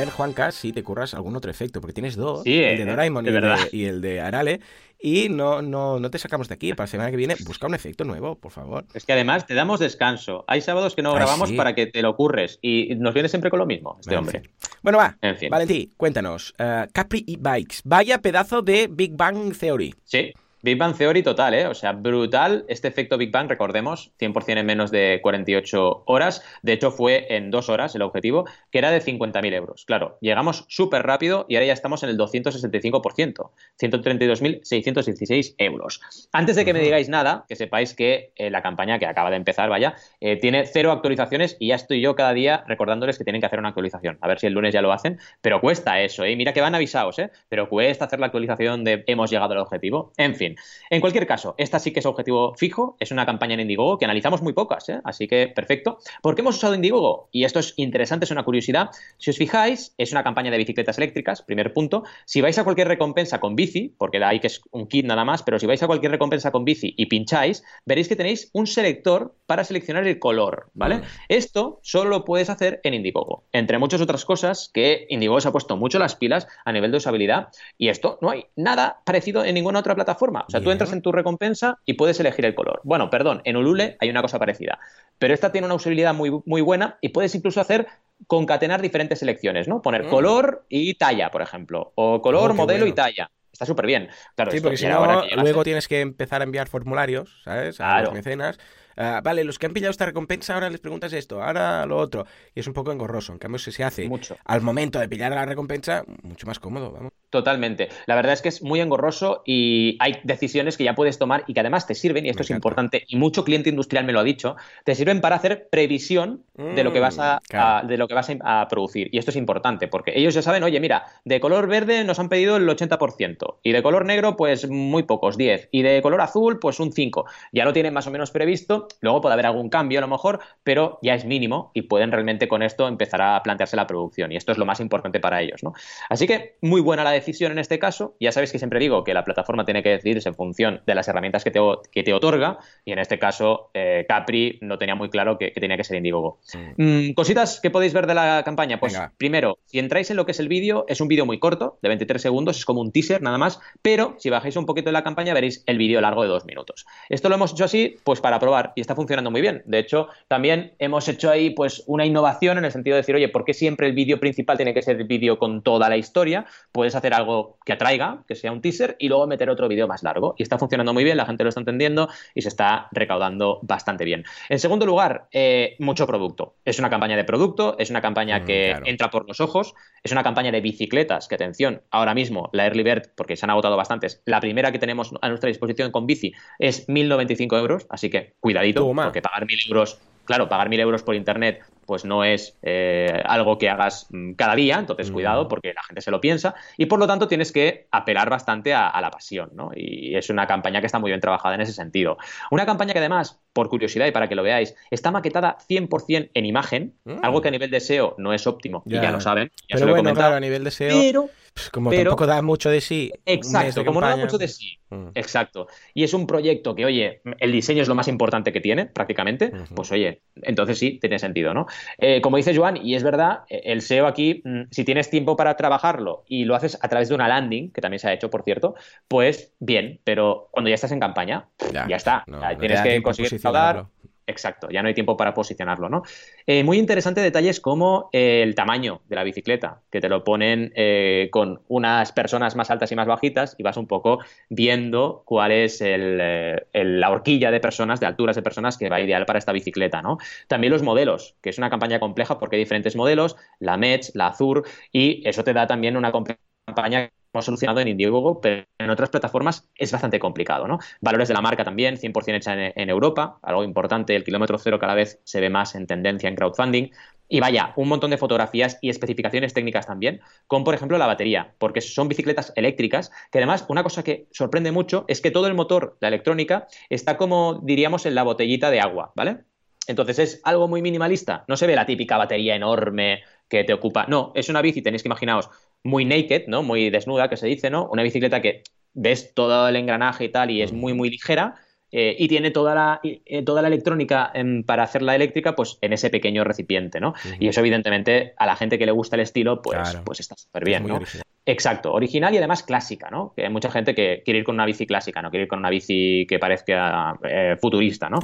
Ver, 0.00 0.10
Juanca, 0.10 0.50
si 0.52 0.72
te 0.72 0.82
curras 0.82 1.14
algún 1.14 1.36
otro 1.36 1.50
efecto, 1.50 1.80
porque 1.80 1.92
tienes 1.94 2.16
dos, 2.16 2.42
Sí, 2.44 2.62
el 2.62 2.76
de 2.78 2.82
eh, 2.82 2.86
Doraemon 2.86 3.24
de 3.24 3.30
y 3.30 3.34
el 3.34 3.40
de, 3.42 3.48
verdad. 3.48 3.64
y 3.72 3.84
el 3.84 4.00
de 4.00 4.20
Arale, 4.20 4.60
y 5.02 5.28
no, 5.30 5.62
no, 5.62 5.98
no 5.98 6.10
te 6.10 6.18
sacamos 6.18 6.48
de 6.48 6.54
aquí. 6.54 6.74
Para 6.74 6.84
la 6.84 6.90
semana 6.90 7.10
que 7.10 7.16
viene, 7.16 7.34
busca 7.46 7.66
un 7.66 7.74
efecto 7.74 8.04
nuevo, 8.04 8.36
por 8.36 8.52
favor. 8.52 8.84
Es 8.92 9.06
que 9.06 9.12
además 9.14 9.46
te 9.46 9.54
damos 9.54 9.80
descanso. 9.80 10.44
Hay 10.46 10.60
sábados 10.60 10.94
que 10.94 11.00
no 11.02 11.14
grabamos 11.14 11.48
sí. 11.48 11.56
para 11.56 11.74
que 11.74 11.86
te 11.86 12.02
lo 12.02 12.10
ocurres. 12.10 12.58
Y 12.60 12.94
nos 12.96 13.14
viene 13.14 13.28
siempre 13.30 13.48
con 13.50 13.60
lo 13.60 13.66
mismo, 13.66 13.96
este 14.00 14.16
hombre. 14.16 14.40
fin. 14.40 14.50
Bueno, 14.82 14.98
va. 14.98 15.16
En 15.22 15.36
fin. 15.38 15.48
Valentín, 15.48 15.90
cuéntanos. 15.96 16.54
eh, 16.58 16.86
Capri 16.92 17.24
e-Bikes. 17.26 17.78
Vaya 17.84 18.18
pedazo 18.20 18.60
de 18.60 18.88
Big 18.90 19.16
Bang 19.16 19.56
Theory. 19.56 19.94
Sí, 20.04 20.32
Big 20.62 20.78
Bang 20.78 20.96
Theory 20.96 21.22
total, 21.22 21.54
¿eh? 21.54 21.66
O 21.66 21.74
sea, 21.74 21.92
brutal 21.92 22.64
este 22.68 22.88
efecto 22.88 23.16
Big 23.16 23.30
Bang, 23.30 23.48
recordemos, 23.48 24.12
100% 24.20 24.58
en 24.58 24.66
menos 24.66 24.90
de 24.90 25.20
48 25.22 26.04
horas. 26.06 26.42
De 26.62 26.72
hecho, 26.72 26.90
fue 26.90 27.34
en 27.34 27.50
dos 27.50 27.68
horas 27.68 27.94
el 27.94 28.02
objetivo, 28.02 28.46
que 28.70 28.78
era 28.78 28.90
de 28.90 29.00
50.000 29.00 29.54
euros. 29.54 29.84
Claro, 29.86 30.18
llegamos 30.20 30.66
súper 30.68 31.04
rápido 31.04 31.46
y 31.48 31.56
ahora 31.56 31.66
ya 31.66 31.72
estamos 31.72 32.02
en 32.02 32.10
el 32.10 32.18
265%, 32.18 33.50
132.616 33.80 35.54
euros. 35.58 36.28
Antes 36.32 36.56
de 36.56 36.64
que 36.64 36.72
me 36.72 36.80
digáis 36.80 37.08
nada, 37.08 37.44
que 37.48 37.56
sepáis 37.56 37.94
que 37.94 38.32
eh, 38.36 38.50
la 38.50 38.62
campaña 38.62 38.98
que 38.98 39.06
acaba 39.06 39.30
de 39.30 39.36
empezar, 39.36 39.68
vaya, 39.68 39.94
eh, 40.20 40.36
tiene 40.36 40.66
cero 40.66 40.92
actualizaciones 40.92 41.56
y 41.58 41.68
ya 41.68 41.76
estoy 41.76 42.00
yo 42.00 42.14
cada 42.14 42.32
día 42.32 42.64
recordándoles 42.66 43.18
que 43.18 43.24
tienen 43.24 43.40
que 43.40 43.46
hacer 43.46 43.58
una 43.58 43.68
actualización. 43.68 44.18
A 44.20 44.28
ver 44.28 44.38
si 44.38 44.46
el 44.46 44.52
lunes 44.52 44.74
ya 44.74 44.82
lo 44.82 44.92
hacen, 44.92 45.18
pero 45.40 45.60
cuesta 45.60 46.00
eso, 46.00 46.24
¿eh? 46.24 46.36
Mira 46.36 46.52
que 46.52 46.60
van 46.60 46.74
avisados, 46.74 47.18
¿eh? 47.18 47.30
Pero 47.48 47.68
cuesta 47.68 48.04
hacer 48.04 48.20
la 48.20 48.26
actualización 48.26 48.84
de 48.84 49.04
hemos 49.06 49.30
llegado 49.30 49.52
al 49.52 49.58
objetivo. 49.58 50.12
En 50.16 50.34
fin, 50.34 50.49
en 50.90 51.00
cualquier 51.00 51.26
caso, 51.26 51.54
esta 51.58 51.78
sí 51.78 51.92
que 51.92 52.00
es 52.00 52.06
objetivo 52.06 52.54
fijo, 52.56 52.96
es 53.00 53.10
una 53.10 53.26
campaña 53.26 53.54
en 53.54 53.60
Indiegogo 53.60 53.98
que 53.98 54.04
analizamos 54.04 54.42
muy 54.42 54.52
pocas, 54.52 54.88
¿eh? 54.88 55.00
así 55.04 55.28
que 55.28 55.48
perfecto. 55.48 55.98
¿Por 56.22 56.34
qué 56.34 56.42
hemos 56.42 56.56
usado 56.56 56.74
Indiegogo? 56.74 57.28
Y 57.32 57.44
esto 57.44 57.58
es 57.58 57.74
interesante, 57.76 58.24
es 58.24 58.30
una 58.30 58.44
curiosidad. 58.44 58.90
Si 59.18 59.30
os 59.30 59.36
fijáis, 59.36 59.94
es 59.98 60.12
una 60.12 60.22
campaña 60.22 60.50
de 60.50 60.58
bicicletas 60.58 60.98
eléctricas, 60.98 61.42
primer 61.42 61.72
punto. 61.72 62.04
Si 62.24 62.40
vais 62.40 62.58
a 62.58 62.64
cualquier 62.64 62.88
recompensa 62.88 63.40
con 63.40 63.56
bici, 63.56 63.94
porque 63.98 64.22
ahí 64.22 64.40
que 64.40 64.48
es 64.48 64.60
un 64.70 64.86
kit 64.86 65.06
nada 65.06 65.24
más, 65.24 65.42
pero 65.42 65.58
si 65.58 65.66
vais 65.66 65.82
a 65.82 65.86
cualquier 65.86 66.12
recompensa 66.12 66.50
con 66.50 66.64
bici 66.64 66.94
y 66.96 67.06
pincháis, 67.06 67.62
veréis 67.84 68.08
que 68.08 68.16
tenéis 68.16 68.50
un 68.52 68.66
selector 68.66 69.34
para 69.46 69.64
seleccionar 69.64 70.06
el 70.06 70.18
color, 70.18 70.70
¿vale? 70.74 70.96
Mm. 70.96 71.02
Esto 71.28 71.80
solo 71.82 72.10
lo 72.10 72.24
puedes 72.24 72.50
hacer 72.50 72.80
en 72.84 72.94
Indiegogo, 72.94 73.44
entre 73.52 73.78
muchas 73.78 74.00
otras 74.00 74.24
cosas 74.24 74.70
que 74.72 75.06
Indiegogo 75.08 75.40
se 75.40 75.48
ha 75.48 75.52
puesto 75.52 75.76
mucho 75.76 75.98
las 75.98 76.16
pilas 76.16 76.46
a 76.64 76.72
nivel 76.72 76.90
de 76.90 76.98
usabilidad 76.98 77.48
y 77.78 77.88
esto 77.88 78.18
no 78.20 78.30
hay 78.30 78.46
nada 78.56 79.00
parecido 79.04 79.44
en 79.44 79.54
ninguna 79.54 79.80
otra 79.80 79.94
plataforma. 79.94 80.39
O 80.46 80.50
sea, 80.50 80.60
tú 80.60 80.70
entras 80.70 80.92
en 80.92 81.02
tu 81.02 81.12
recompensa 81.12 81.78
y 81.84 81.94
puedes 81.94 82.18
elegir 82.20 82.44
el 82.44 82.54
color. 82.54 82.80
Bueno, 82.84 83.10
perdón, 83.10 83.42
en 83.44 83.56
Ulule 83.56 83.96
hay 84.00 84.10
una 84.10 84.22
cosa 84.22 84.38
parecida, 84.38 84.78
pero 85.18 85.34
esta 85.34 85.52
tiene 85.52 85.66
una 85.66 85.74
usabilidad 85.74 86.14
muy, 86.14 86.30
muy 86.46 86.60
buena 86.60 86.98
y 87.00 87.10
puedes 87.10 87.34
incluso 87.34 87.60
hacer 87.60 87.86
concatenar 88.26 88.82
diferentes 88.82 89.18
selecciones, 89.20 89.68
¿no? 89.68 89.80
Poner 89.82 90.04
Mm. 90.04 90.10
color 90.10 90.64
y 90.68 90.94
talla, 90.94 91.30
por 91.30 91.42
ejemplo, 91.42 91.92
o 91.94 92.20
color, 92.20 92.50
Oh, 92.50 92.54
modelo 92.54 92.86
y 92.86 92.92
talla. 92.92 93.30
Está 93.52 93.66
súper 93.66 93.86
bien. 93.86 94.08
Claro, 94.36 94.50
Sí, 94.52 94.60
porque 94.60 94.76
si 94.78 94.86
no, 94.86 95.22
luego 95.36 95.64
tienes 95.64 95.86
que 95.88 96.00
empezar 96.00 96.40
a 96.40 96.44
enviar 96.44 96.68
formularios, 96.68 97.40
¿sabes? 97.44 97.80
A 97.80 97.84
Claro. 97.84 98.04
los 98.06 98.14
mecenas. 98.14 98.58
Ah, 99.02 99.22
vale, 99.24 99.44
los 99.44 99.58
que 99.58 99.64
han 99.64 99.72
pillado 99.72 99.90
esta 99.90 100.04
recompensa 100.04 100.52
ahora 100.52 100.68
les 100.68 100.78
preguntas 100.80 101.10
esto, 101.14 101.42
ahora 101.42 101.86
lo 101.86 101.96
otro. 101.96 102.26
Y 102.54 102.60
es 102.60 102.66
un 102.66 102.74
poco 102.74 102.92
engorroso. 102.92 103.32
En 103.32 103.38
cambio, 103.38 103.58
si 103.58 103.72
se 103.72 103.82
hace 103.82 104.06
Mucho. 104.06 104.36
al 104.44 104.60
momento 104.60 104.98
de 104.98 105.08
pillar 105.08 105.32
la 105.32 105.46
recompensa, 105.46 106.04
mucho 106.22 106.46
más 106.46 106.58
cómodo, 106.58 106.92
vamos. 106.92 107.12
Totalmente. 107.30 107.88
La 108.06 108.14
verdad 108.16 108.32
es 108.34 108.42
que 108.42 108.48
es 108.50 108.60
muy 108.62 108.80
engorroso 108.80 109.42
y 109.46 109.96
hay 110.00 110.18
decisiones 110.24 110.76
que 110.76 110.84
ya 110.84 110.94
puedes 110.94 111.16
tomar 111.18 111.44
y 111.46 111.54
que 111.54 111.60
además 111.60 111.86
te 111.86 111.94
sirven, 111.94 112.26
y 112.26 112.28
esto 112.28 112.40
Me 112.40 112.42
es 112.42 112.50
encanta. 112.50 112.58
importante, 112.58 113.04
y 113.06 113.16
mucho 113.16 113.44
cliente 113.44 113.70
industrial 113.70 114.04
me 114.04 114.12
lo 114.12 114.20
ha 114.20 114.24
dicho, 114.24 114.56
te 114.84 114.94
sirven 114.94 115.20
para 115.22 115.36
hacer 115.36 115.68
previsión 115.70 116.42
de 116.56 116.84
lo 116.84 116.92
que 116.92 117.00
vas 117.00 117.18
a, 117.18 117.36
Mm, 117.36 117.48
claro. 117.48 117.86
a- 117.86 117.88
de 117.88 117.96
lo 117.96 118.06
que 118.06 118.12
vas 118.14 118.28
a, 118.28 118.60
a 118.60 118.68
producir. 118.68 119.08
Y 119.12 119.18
esto 119.18 119.30
es 119.30 119.36
importante, 119.38 119.88
porque 119.88 120.12
ellos 120.14 120.34
ya 120.34 120.42
saben, 120.42 120.62
oye, 120.62 120.78
mira, 120.78 121.06
de 121.24 121.40
color 121.40 121.68
verde 121.68 122.04
nos 122.04 122.18
han 122.18 122.28
pedido 122.28 122.58
el 122.58 122.68
80%, 122.68 123.60
y 123.62 123.72
de 123.72 123.82
color 123.82 124.04
negro, 124.04 124.36
pues 124.36 124.68
muy 124.68 125.04
pocos, 125.04 125.38
10, 125.38 125.68
y 125.72 125.80
de 125.82 126.02
color 126.02 126.20
azul, 126.20 126.58
pues 126.58 126.78
un 126.80 126.92
5. 126.92 127.24
Ya 127.52 127.64
lo 127.64 127.72
tienen 127.72 127.94
más 127.94 128.06
o 128.06 128.10
menos 128.10 128.30
previsto, 128.30 128.88
luego 129.00 129.20
puede 129.20 129.34
haber 129.34 129.46
algún 129.46 129.68
cambio 129.68 129.98
a 129.98 130.02
lo 130.02 130.08
mejor, 130.08 130.40
pero 130.62 130.98
ya 131.02 131.14
es 131.14 131.24
mínimo 131.24 131.70
y 131.74 131.82
pueden 131.82 132.12
realmente 132.12 132.48
con 132.48 132.62
esto 132.62 132.88
empezar 132.88 133.22
a 133.22 133.42
plantearse 133.42 133.76
la 133.76 133.86
producción, 133.86 134.32
y 134.32 134.36
esto 134.36 134.52
es 134.52 134.58
lo 134.58 134.66
más 134.66 134.80
importante 134.80 135.20
para 135.20 135.40
ellos, 135.40 135.62
¿no? 135.62 135.72
Así 136.08 136.26
que 136.26 136.56
muy 136.60 136.80
buena 136.80 137.04
la 137.04 137.10
decisión 137.10 137.52
en 137.52 137.58
este 137.58 137.78
caso. 137.78 138.16
Ya 138.20 138.32
sabéis 138.32 138.52
que 138.52 138.58
siempre 138.58 138.80
digo 138.80 139.04
que 139.04 139.14
la 139.14 139.24
plataforma 139.24 139.64
tiene 139.64 139.82
que 139.82 139.90
decidirse 139.90 140.28
en 140.28 140.34
función 140.34 140.82
de 140.86 140.94
las 140.94 141.08
herramientas 141.08 141.44
que 141.44 141.50
te, 141.50 141.60
que 141.92 142.02
te 142.02 142.12
otorga. 142.12 142.58
Y 142.84 142.92
en 142.92 142.98
este 142.98 143.18
caso, 143.18 143.70
eh, 143.74 144.04
Capri 144.08 144.58
no 144.62 144.78
tenía 144.78 144.94
muy 144.94 145.10
claro 145.10 145.38
que, 145.38 145.52
que 145.52 145.60
tenía 145.60 145.76
que 145.76 145.84
ser 145.84 145.96
Indiegogo. 145.96 146.38
Mm, 146.76 147.12
cositas 147.12 147.60
que 147.60 147.70
podéis 147.70 147.92
ver 147.92 148.06
de 148.06 148.14
la 148.14 148.42
campaña. 148.44 148.78
Pues 148.80 148.92
Venga. 148.92 149.12
primero, 149.16 149.58
si 149.66 149.78
entráis 149.78 150.10
en 150.10 150.16
lo 150.16 150.26
que 150.26 150.32
es 150.32 150.40
el 150.40 150.48
vídeo, 150.48 150.84
es 150.88 151.00
un 151.00 151.08
vídeo 151.08 151.26
muy 151.26 151.38
corto, 151.38 151.78
de 151.82 151.88
23 151.88 152.20
segundos, 152.20 152.58
es 152.58 152.64
como 152.64 152.80
un 152.80 152.92
teaser 152.92 153.22
nada 153.22 153.38
más. 153.38 153.60
Pero 153.82 154.16
si 154.18 154.30
bajáis 154.30 154.56
un 154.56 154.66
poquito 154.66 154.88
de 154.88 154.92
la 154.92 155.04
campaña, 155.04 155.34
veréis 155.34 155.62
el 155.66 155.78
vídeo 155.78 156.00
largo 156.00 156.22
de 156.22 156.28
dos 156.28 156.44
minutos. 156.44 156.86
Esto 157.08 157.28
lo 157.28 157.34
hemos 157.36 157.52
hecho 157.52 157.64
así, 157.64 157.98
pues 158.04 158.20
para 158.20 158.38
probar 158.38 158.69
y 158.74 158.80
está 158.80 158.94
funcionando 158.94 159.30
muy 159.30 159.40
bien. 159.40 159.62
De 159.66 159.78
hecho, 159.78 160.08
también 160.28 160.72
hemos 160.78 161.08
hecho 161.08 161.30
ahí 161.30 161.50
pues 161.50 161.82
una 161.86 162.04
innovación 162.04 162.58
en 162.58 162.64
el 162.64 162.72
sentido 162.72 162.96
de 162.96 163.02
decir, 163.02 163.14
oye, 163.14 163.28
¿por 163.28 163.44
qué 163.44 163.54
siempre 163.54 163.86
el 163.86 163.92
vídeo 163.92 164.18
principal 164.18 164.56
tiene 164.56 164.74
que 164.74 164.82
ser 164.82 164.96
el 164.96 165.04
vídeo 165.04 165.38
con 165.38 165.62
toda 165.62 165.88
la 165.88 165.96
historia? 165.96 166.46
Puedes 166.72 166.94
hacer 166.94 167.14
algo 167.14 167.58
que 167.64 167.72
atraiga, 167.72 168.24
que 168.26 168.34
sea 168.34 168.52
un 168.52 168.60
teaser, 168.60 168.96
y 168.98 169.08
luego 169.08 169.26
meter 169.26 169.50
otro 169.50 169.68
vídeo 169.68 169.86
más 169.86 170.02
largo. 170.02 170.34
Y 170.38 170.42
está 170.42 170.58
funcionando 170.58 170.92
muy 170.92 171.04
bien, 171.04 171.16
la 171.16 171.26
gente 171.26 171.44
lo 171.44 171.48
está 171.48 171.60
entendiendo 171.60 172.08
y 172.34 172.42
se 172.42 172.48
está 172.48 172.88
recaudando 172.92 173.60
bastante 173.62 174.04
bien. 174.04 174.24
En 174.48 174.58
segundo 174.58 174.86
lugar, 174.86 175.28
eh, 175.32 175.76
mucho 175.78 176.06
producto. 176.06 176.54
Es 176.64 176.78
una 176.78 176.90
campaña 176.90 177.16
de 177.16 177.24
producto, 177.24 177.76
es 177.78 177.90
una 177.90 178.00
campaña 178.00 178.40
Mm, 178.40 178.44
que 178.44 178.66
claro. 178.70 178.86
entra 178.86 179.10
por 179.10 179.26
los 179.28 179.40
ojos, 179.40 179.74
es 180.02 180.12
una 180.12 180.22
campaña 180.22 180.52
de 180.52 180.60
bicicletas, 180.60 181.28
que 181.28 181.34
atención, 181.34 181.82
ahora 181.90 182.14
mismo 182.14 182.50
la 182.52 182.66
Early 182.66 182.82
Bird, 182.82 183.10
porque 183.16 183.36
se 183.36 183.46
han 183.46 183.50
agotado 183.50 183.76
bastantes, 183.76 184.22
la 184.24 184.40
primera 184.40 184.72
que 184.72 184.78
tenemos 184.78 185.12
a 185.20 185.28
nuestra 185.28 185.48
disposición 185.48 185.90
con 185.90 186.06
bici 186.06 186.32
es 186.58 186.88
1.095 186.88 187.58
euros, 187.58 187.86
así 187.90 188.10
que 188.10 188.34
cuidadito, 188.60 188.92
porque 189.04 189.22
pagar 189.22 189.46
1.000 189.46 189.58
euros, 189.68 189.98
claro, 190.24 190.48
pagar 190.48 190.68
1.000 190.68 190.80
euros 190.80 191.02
por 191.02 191.14
internet 191.14 191.60
pues 191.86 192.04
no 192.04 192.22
es 192.22 192.56
eh, 192.62 193.20
algo 193.24 193.58
que 193.58 193.68
hagas 193.68 194.06
mm, 194.10 194.34
cada 194.34 194.54
día, 194.54 194.78
entonces 194.78 195.10
cuidado 195.10 195.48
porque 195.48 195.74
la 195.74 195.82
gente 195.82 196.00
se 196.02 196.12
lo 196.12 196.20
piensa 196.20 196.54
y 196.76 196.86
por 196.86 197.00
lo 197.00 197.06
tanto 197.08 197.26
tienes 197.26 197.50
que 197.50 197.88
apelar 197.90 198.30
bastante 198.30 198.72
a, 198.72 198.86
a 198.86 199.00
la 199.00 199.10
pasión, 199.10 199.50
¿no? 199.54 199.72
Y 199.74 200.14
es 200.14 200.30
una 200.30 200.46
campaña 200.46 200.78
que 200.78 200.86
está 200.86 201.00
muy 201.00 201.10
bien 201.10 201.20
trabajada 201.20 201.56
en 201.56 201.62
ese 201.62 201.72
sentido. 201.72 202.16
Una 202.52 202.64
campaña 202.64 202.92
que 202.92 203.00
además, 203.00 203.40
por 203.52 203.68
curiosidad 203.68 204.06
y 204.06 204.12
para 204.12 204.28
que 204.28 204.36
lo 204.36 204.44
veáis, 204.44 204.76
está 204.92 205.10
maquetada 205.10 205.56
100% 205.68 206.30
en 206.32 206.46
imagen, 206.46 206.94
Mm. 207.02 207.24
algo 207.24 207.42
que 207.42 207.48
a 207.48 207.50
nivel 207.50 207.72
de 207.72 207.80
SEO 207.80 208.14
no 208.18 208.32
es 208.32 208.46
óptimo 208.46 208.84
y 208.86 208.90
Ya. 208.94 209.02
ya 209.02 209.10
lo 209.10 209.20
saben, 209.20 209.50
ya 209.68 209.76
se 209.76 209.80
Pero 209.80 209.86
lo 209.86 209.90
he 209.90 209.92
bueno, 209.94 210.02
comentado. 210.10 210.26
claro, 210.28 210.36
a 210.36 210.40
nivel 210.40 210.62
de 210.62 210.70
SEO, 210.70 211.00
Pero 211.00 211.30
Como 211.68 211.90
tampoco 211.90 212.26
da 212.26 212.40
mucho 212.42 212.70
de 212.70 212.80
sí. 212.80 213.12
Exacto, 213.26 213.84
como 213.84 214.00
no 214.00 214.08
da 214.08 214.16
mucho 214.16 214.38
de 214.38 214.48
sí. 214.48 214.78
Mm. 214.90 215.08
Exacto. 215.14 215.68
Y 215.94 216.04
es 216.04 216.14
un 216.14 216.26
proyecto 216.26 216.74
que, 216.74 216.84
oye, 216.84 217.20
el 217.38 217.52
diseño 217.52 217.82
es 217.82 217.88
lo 217.88 217.94
más 217.94 218.08
importante 218.08 218.52
que 218.52 218.60
tiene, 218.60 218.86
prácticamente. 218.86 219.52
Pues 219.74 219.92
oye, 219.92 220.22
entonces 220.42 220.78
sí, 220.78 220.98
tiene 221.00 221.18
sentido, 221.18 221.54
¿no? 221.54 221.66
Eh, 221.98 222.20
como 222.20 222.36
dice 222.36 222.56
Joan, 222.56 222.76
y 222.76 222.94
es 222.94 223.02
verdad, 223.02 223.40
el 223.48 223.82
SEO 223.82 224.06
aquí, 224.06 224.42
mm, 224.44 224.62
si 224.70 224.84
tienes 224.84 225.10
tiempo 225.10 225.36
para 225.36 225.56
trabajarlo 225.56 226.24
y 226.26 226.44
lo 226.44 226.54
haces 226.54 226.78
a 226.80 226.88
través 226.88 227.08
de 227.08 227.14
una 227.14 227.28
landing, 227.28 227.70
que 227.70 227.80
también 227.80 227.98
se 227.98 228.08
ha 228.08 228.12
hecho, 228.12 228.30
por 228.30 228.42
cierto, 228.42 228.74
pues 229.08 229.52
bien, 229.58 230.00
pero 230.04 230.48
cuando 230.50 230.68
ya 230.68 230.74
estás 230.74 230.92
en 230.92 231.00
campaña, 231.00 231.48
ya, 231.72 231.96
está. 231.96 232.24
tienes 232.58 232.80
que 232.80 233.02
conseguir 233.02 233.40
pagar 233.40 233.86
Exacto, 234.30 234.68
ya 234.70 234.80
no 234.80 234.86
hay 234.88 234.94
tiempo 234.94 235.16
para 235.16 235.34
posicionarlo, 235.34 235.88
¿no? 235.88 236.02
Eh, 236.46 236.62
muy 236.62 236.78
interesante 236.78 237.20
detalles 237.20 237.58
como 237.60 238.08
eh, 238.12 238.42
el 238.44 238.54
tamaño 238.54 239.02
de 239.08 239.16
la 239.16 239.24
bicicleta, 239.24 239.82
que 239.90 240.00
te 240.00 240.08
lo 240.08 240.22
ponen 240.22 240.72
eh, 240.76 241.28
con 241.32 241.62
unas 241.66 242.12
personas 242.12 242.54
más 242.54 242.70
altas 242.70 242.92
y 242.92 242.96
más 242.96 243.08
bajitas 243.08 243.56
y 243.58 243.64
vas 243.64 243.76
un 243.76 243.88
poco 243.88 244.20
viendo 244.48 245.22
cuál 245.26 245.50
es 245.50 245.80
la 245.82 247.10
horquilla 247.10 247.50
de 247.50 247.58
personas, 247.60 247.98
de 247.98 248.06
alturas 248.06 248.36
de 248.36 248.42
personas 248.42 248.78
que 248.78 248.88
va 248.88 249.00
ideal 249.00 249.26
para 249.26 249.38
esta 249.40 249.52
bicicleta, 249.52 250.00
¿no? 250.00 250.18
También 250.46 250.72
los 250.72 250.82
modelos, 250.82 251.36
que 251.42 251.50
es 251.50 251.58
una 251.58 251.70
campaña 251.70 251.98
compleja 251.98 252.38
porque 252.38 252.56
hay 252.56 252.62
diferentes 252.62 252.94
modelos, 252.96 253.36
la 253.58 253.76
METS, 253.76 254.12
la 254.14 254.28
Azur, 254.28 254.64
y 254.92 255.26
eso 255.28 255.42
te 255.44 255.52
da 255.54 255.66
también 255.66 255.96
una 255.96 256.12
campaña 256.12 257.10
hemos 257.32 257.44
solucionado 257.44 257.80
en 257.80 257.88
Indiegogo, 257.88 258.40
pero 258.40 258.64
en 258.78 258.90
otras 258.90 259.10
plataformas 259.10 259.68
es 259.76 259.92
bastante 259.92 260.18
complicado, 260.18 260.66
¿no? 260.66 260.78
Valores 261.00 261.28
de 261.28 261.34
la 261.34 261.40
marca 261.40 261.64
también, 261.64 261.96
100% 261.96 262.36
hecha 262.36 262.54
en, 262.54 262.90
Europa, 262.90 263.38
algo 263.42 263.64
importante, 263.64 264.16
el 264.16 264.24
kilómetro 264.24 264.58
cero 264.58 264.78
cada 264.78 264.94
vez 264.94 265.20
se 265.24 265.40
ve 265.40 265.50
más 265.50 265.74
en 265.74 265.86
tendencia 265.86 266.28
en 266.28 266.34
crowdfunding. 266.34 266.90
Y 267.28 267.38
vaya, 267.38 267.72
un 267.76 267.88
montón 267.88 268.10
de 268.10 268.18
fotografías 268.18 268.78
y 268.82 268.90
especificaciones 268.90 269.54
técnicas 269.54 269.86
también, 269.86 270.20
con 270.48 270.64
por 270.64 270.74
ejemplo 270.74 270.98
la 270.98 271.06
batería, 271.06 271.54
porque 271.58 271.80
son 271.80 272.08
bicicletas 272.08 272.52
eléctricas, 272.56 273.12
que 273.30 273.38
además 273.38 273.64
una 273.68 273.84
cosa 273.84 274.02
que 274.02 274.26
sorprende 274.32 274.72
mucho 274.72 275.04
es 275.06 275.20
que 275.20 275.30
todo 275.30 275.46
el 275.46 275.54
motor, 275.54 275.96
la 276.00 276.08
electrónica, 276.08 276.66
está 276.88 277.16
como 277.16 277.60
diríamos 277.62 278.04
en 278.06 278.16
la 278.16 278.24
botellita 278.24 278.72
de 278.72 278.80
agua, 278.80 279.12
¿vale? 279.14 279.44
Entonces 279.86 280.18
es 280.18 280.40
algo 280.44 280.68
muy 280.68 280.82
minimalista, 280.82 281.44
no 281.48 281.56
se 281.56 281.66
ve 281.66 281.74
la 281.74 281.86
típica 281.86 282.16
batería 282.16 282.54
enorme 282.54 283.22
que 283.48 283.64
te 283.64 283.72
ocupa, 283.72 284.06
no, 284.08 284.32
es 284.34 284.48
una 284.48 284.62
bici, 284.62 284.82
tenéis 284.82 285.02
que 285.02 285.08
imaginaos, 285.08 285.50
muy 285.82 286.04
naked, 286.04 286.44
¿no? 286.46 286.62
Muy 286.62 286.90
desnuda, 286.90 287.28
que 287.28 287.36
se 287.36 287.46
dice, 287.46 287.70
¿no? 287.70 287.88
Una 287.90 288.02
bicicleta 288.02 288.40
que 288.40 288.62
ves 288.92 289.34
todo 289.34 289.68
el 289.68 289.76
engranaje 289.76 290.24
y 290.24 290.28
tal 290.28 290.50
y 290.50 290.62
es 290.62 290.72
muy, 290.72 290.94
muy 290.94 291.10
ligera. 291.10 291.56
Eh, 291.92 292.14
y 292.20 292.28
tiene 292.28 292.52
toda 292.52 292.72
la, 292.72 293.00
eh, 293.02 293.42
toda 293.42 293.62
la 293.62 293.68
electrónica 293.68 294.32
para 294.64 294.84
hacerla 294.84 295.16
eléctrica 295.16 295.56
pues 295.56 295.76
en 295.80 295.92
ese 295.92 296.08
pequeño 296.08 296.44
recipiente, 296.44 297.00
¿no? 297.00 297.14
Y 297.40 297.48
eso 297.48 297.58
evidentemente 297.58 298.32
a 298.36 298.46
la 298.46 298.54
gente 298.54 298.78
que 298.78 298.86
le 298.86 298.92
gusta 298.92 299.16
el 299.16 299.22
estilo 299.22 299.60
pues, 299.60 299.98
pues 300.04 300.20
está 300.20 300.36
súper 300.36 300.64
bien, 300.64 300.86
¿no? 300.86 301.00
Exacto, 301.46 301.92
original 301.92 302.32
y 302.32 302.36
además 302.36 302.62
clásica, 302.62 303.10
¿no? 303.10 303.32
Que 303.34 303.42
hay 303.42 303.50
mucha 303.50 303.72
gente 303.72 303.94
que 303.94 304.22
quiere 304.24 304.38
ir 304.38 304.44
con 304.44 304.54
una 304.54 304.66
bici 304.66 304.86
clásica, 304.86 305.20
no 305.20 305.30
quiere 305.30 305.44
ir 305.44 305.48
con 305.48 305.58
una 305.58 305.70
bici 305.70 306.26
que 306.28 306.38
parezca 306.38 307.18
eh, 307.24 307.56
futurista, 307.60 308.08
¿no? 308.08 308.20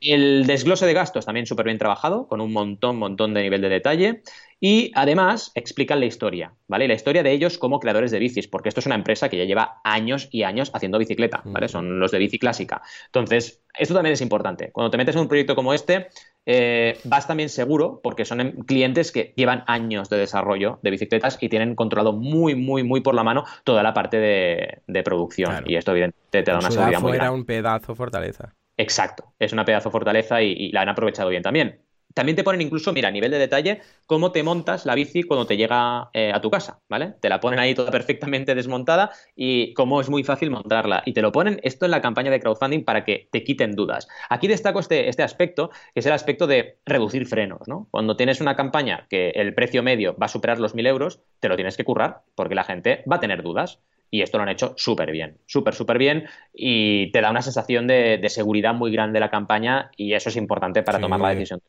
El 0.00 0.46
desglose 0.46 0.86
de 0.86 0.94
gastos 0.94 1.26
también 1.26 1.46
súper 1.46 1.66
bien 1.66 1.78
trabajado, 1.78 2.26
con 2.28 2.40
un 2.40 2.52
montón, 2.52 2.96
montón 2.96 3.34
de 3.34 3.42
nivel 3.42 3.60
de 3.60 3.68
detalle. 3.68 4.22
Y 4.60 4.90
además 4.94 5.52
explican 5.54 6.00
la 6.00 6.06
historia, 6.06 6.52
¿vale? 6.66 6.88
La 6.88 6.94
historia 6.94 7.22
de 7.22 7.30
ellos 7.30 7.58
como 7.58 7.78
creadores 7.78 8.10
de 8.10 8.18
bicis, 8.18 8.48
porque 8.48 8.68
esto 8.68 8.80
es 8.80 8.86
una 8.86 8.96
empresa 8.96 9.28
que 9.28 9.36
ya 9.36 9.44
lleva 9.44 9.80
años 9.84 10.28
y 10.32 10.42
años 10.42 10.72
haciendo 10.74 10.98
bicicleta, 10.98 11.42
¿vale? 11.44 11.68
Son 11.68 12.00
los 12.00 12.10
de 12.10 12.18
bici 12.18 12.40
clásica. 12.40 12.82
Entonces, 13.06 13.62
esto 13.78 13.94
también 13.94 14.14
es 14.14 14.20
importante. 14.20 14.72
Cuando 14.72 14.90
te 14.90 14.96
metes 14.96 15.14
en 15.14 15.22
un 15.22 15.28
proyecto 15.28 15.54
como 15.54 15.74
este, 15.74 16.08
eh, 16.44 16.98
vas 17.04 17.28
también 17.28 17.50
seguro, 17.50 18.00
porque 18.02 18.24
son 18.24 18.40
em, 18.40 18.52
clientes 18.64 19.12
que 19.12 19.32
llevan 19.36 19.62
años 19.68 20.08
de 20.08 20.18
desarrollo 20.18 20.80
de 20.82 20.90
bicicletas 20.90 21.38
y 21.40 21.48
tienen 21.48 21.76
controlado 21.76 22.12
muy, 22.12 22.56
muy, 22.56 22.82
muy 22.82 23.00
por 23.00 23.14
la 23.14 23.22
mano 23.22 23.44
toda 23.62 23.84
la 23.84 23.94
parte 23.94 24.16
de, 24.18 25.02
producción. 25.04 25.62
Y 25.66 25.76
esto, 25.76 25.92
evidentemente, 25.92 26.42
te 26.42 26.50
da 26.50 26.58
una 26.58 26.70
seguridad 26.70 27.00
muy 27.00 27.12
era 27.12 27.30
un 27.30 27.44
pedazo 27.44 27.94
fortaleza. 27.94 28.54
Exacto, 28.78 29.34
es 29.38 29.52
una 29.52 29.66
pedazo 29.66 29.90
fortaleza 29.90 30.40
y 30.42 30.72
la 30.72 30.80
han 30.82 30.88
aprovechado 30.88 31.28
bien 31.28 31.42
también. 31.42 31.82
También 32.14 32.36
te 32.36 32.42
ponen 32.42 32.62
incluso, 32.62 32.92
mira, 32.92 33.08
a 33.08 33.12
nivel 33.12 33.30
de 33.30 33.38
detalle, 33.38 33.80
cómo 34.06 34.32
te 34.32 34.42
montas 34.42 34.86
la 34.86 34.94
bici 34.94 35.22
cuando 35.22 35.46
te 35.46 35.56
llega 35.56 36.10
eh, 36.14 36.32
a 36.34 36.40
tu 36.40 36.50
casa, 36.50 36.80
¿vale? 36.88 37.14
Te 37.20 37.28
la 37.28 37.38
ponen 37.38 37.60
ahí 37.60 37.74
toda 37.74 37.90
perfectamente 37.92 38.54
desmontada 38.54 39.12
y 39.36 39.74
cómo 39.74 40.00
es 40.00 40.08
muy 40.08 40.24
fácil 40.24 40.50
montarla. 40.50 41.02
Y 41.06 41.12
te 41.12 41.22
lo 41.22 41.30
ponen 41.30 41.60
esto 41.62 41.84
en 41.84 41.92
la 41.92 42.00
campaña 42.00 42.30
de 42.30 42.40
crowdfunding 42.40 42.84
para 42.84 43.04
que 43.04 43.28
te 43.30 43.44
quiten 43.44 43.76
dudas. 43.76 44.08
Aquí 44.30 44.48
destaco 44.48 44.80
este, 44.80 45.08
este 45.08 45.22
aspecto, 45.22 45.70
que 45.94 46.00
es 46.00 46.06
el 46.06 46.12
aspecto 46.12 46.46
de 46.46 46.78
reducir 46.86 47.26
frenos, 47.26 47.68
¿no? 47.68 47.88
Cuando 47.90 48.16
tienes 48.16 48.40
una 48.40 48.56
campaña 48.56 49.06
que 49.08 49.30
el 49.30 49.54
precio 49.54 49.82
medio 49.82 50.16
va 50.16 50.26
a 50.26 50.28
superar 50.28 50.58
los 50.58 50.74
1.000 50.74 50.86
euros, 50.86 51.20
te 51.40 51.48
lo 51.48 51.56
tienes 51.56 51.76
que 51.76 51.84
currar 51.84 52.22
porque 52.34 52.54
la 52.54 52.64
gente 52.64 53.04
va 53.08 53.16
a 53.16 53.20
tener 53.20 53.42
dudas 53.42 53.80
y 54.10 54.22
esto 54.22 54.38
lo 54.38 54.44
han 54.44 54.48
hecho 54.48 54.74
súper 54.76 55.10
bien, 55.10 55.38
súper, 55.46 55.74
súper 55.74 55.98
bien 55.98 56.26
y 56.52 57.10
te 57.12 57.20
da 57.20 57.30
una 57.30 57.42
sensación 57.42 57.86
de, 57.86 58.24
seguridad 58.28 58.74
muy 58.74 58.92
grande 58.92 59.20
la 59.20 59.30
campaña 59.30 59.90
y 59.96 60.12
eso 60.12 60.28
es 60.28 60.36
importante 60.36 60.82
para 60.82 61.00
tomar 61.00 61.20
la 61.20 61.30
decisión. 61.30 61.60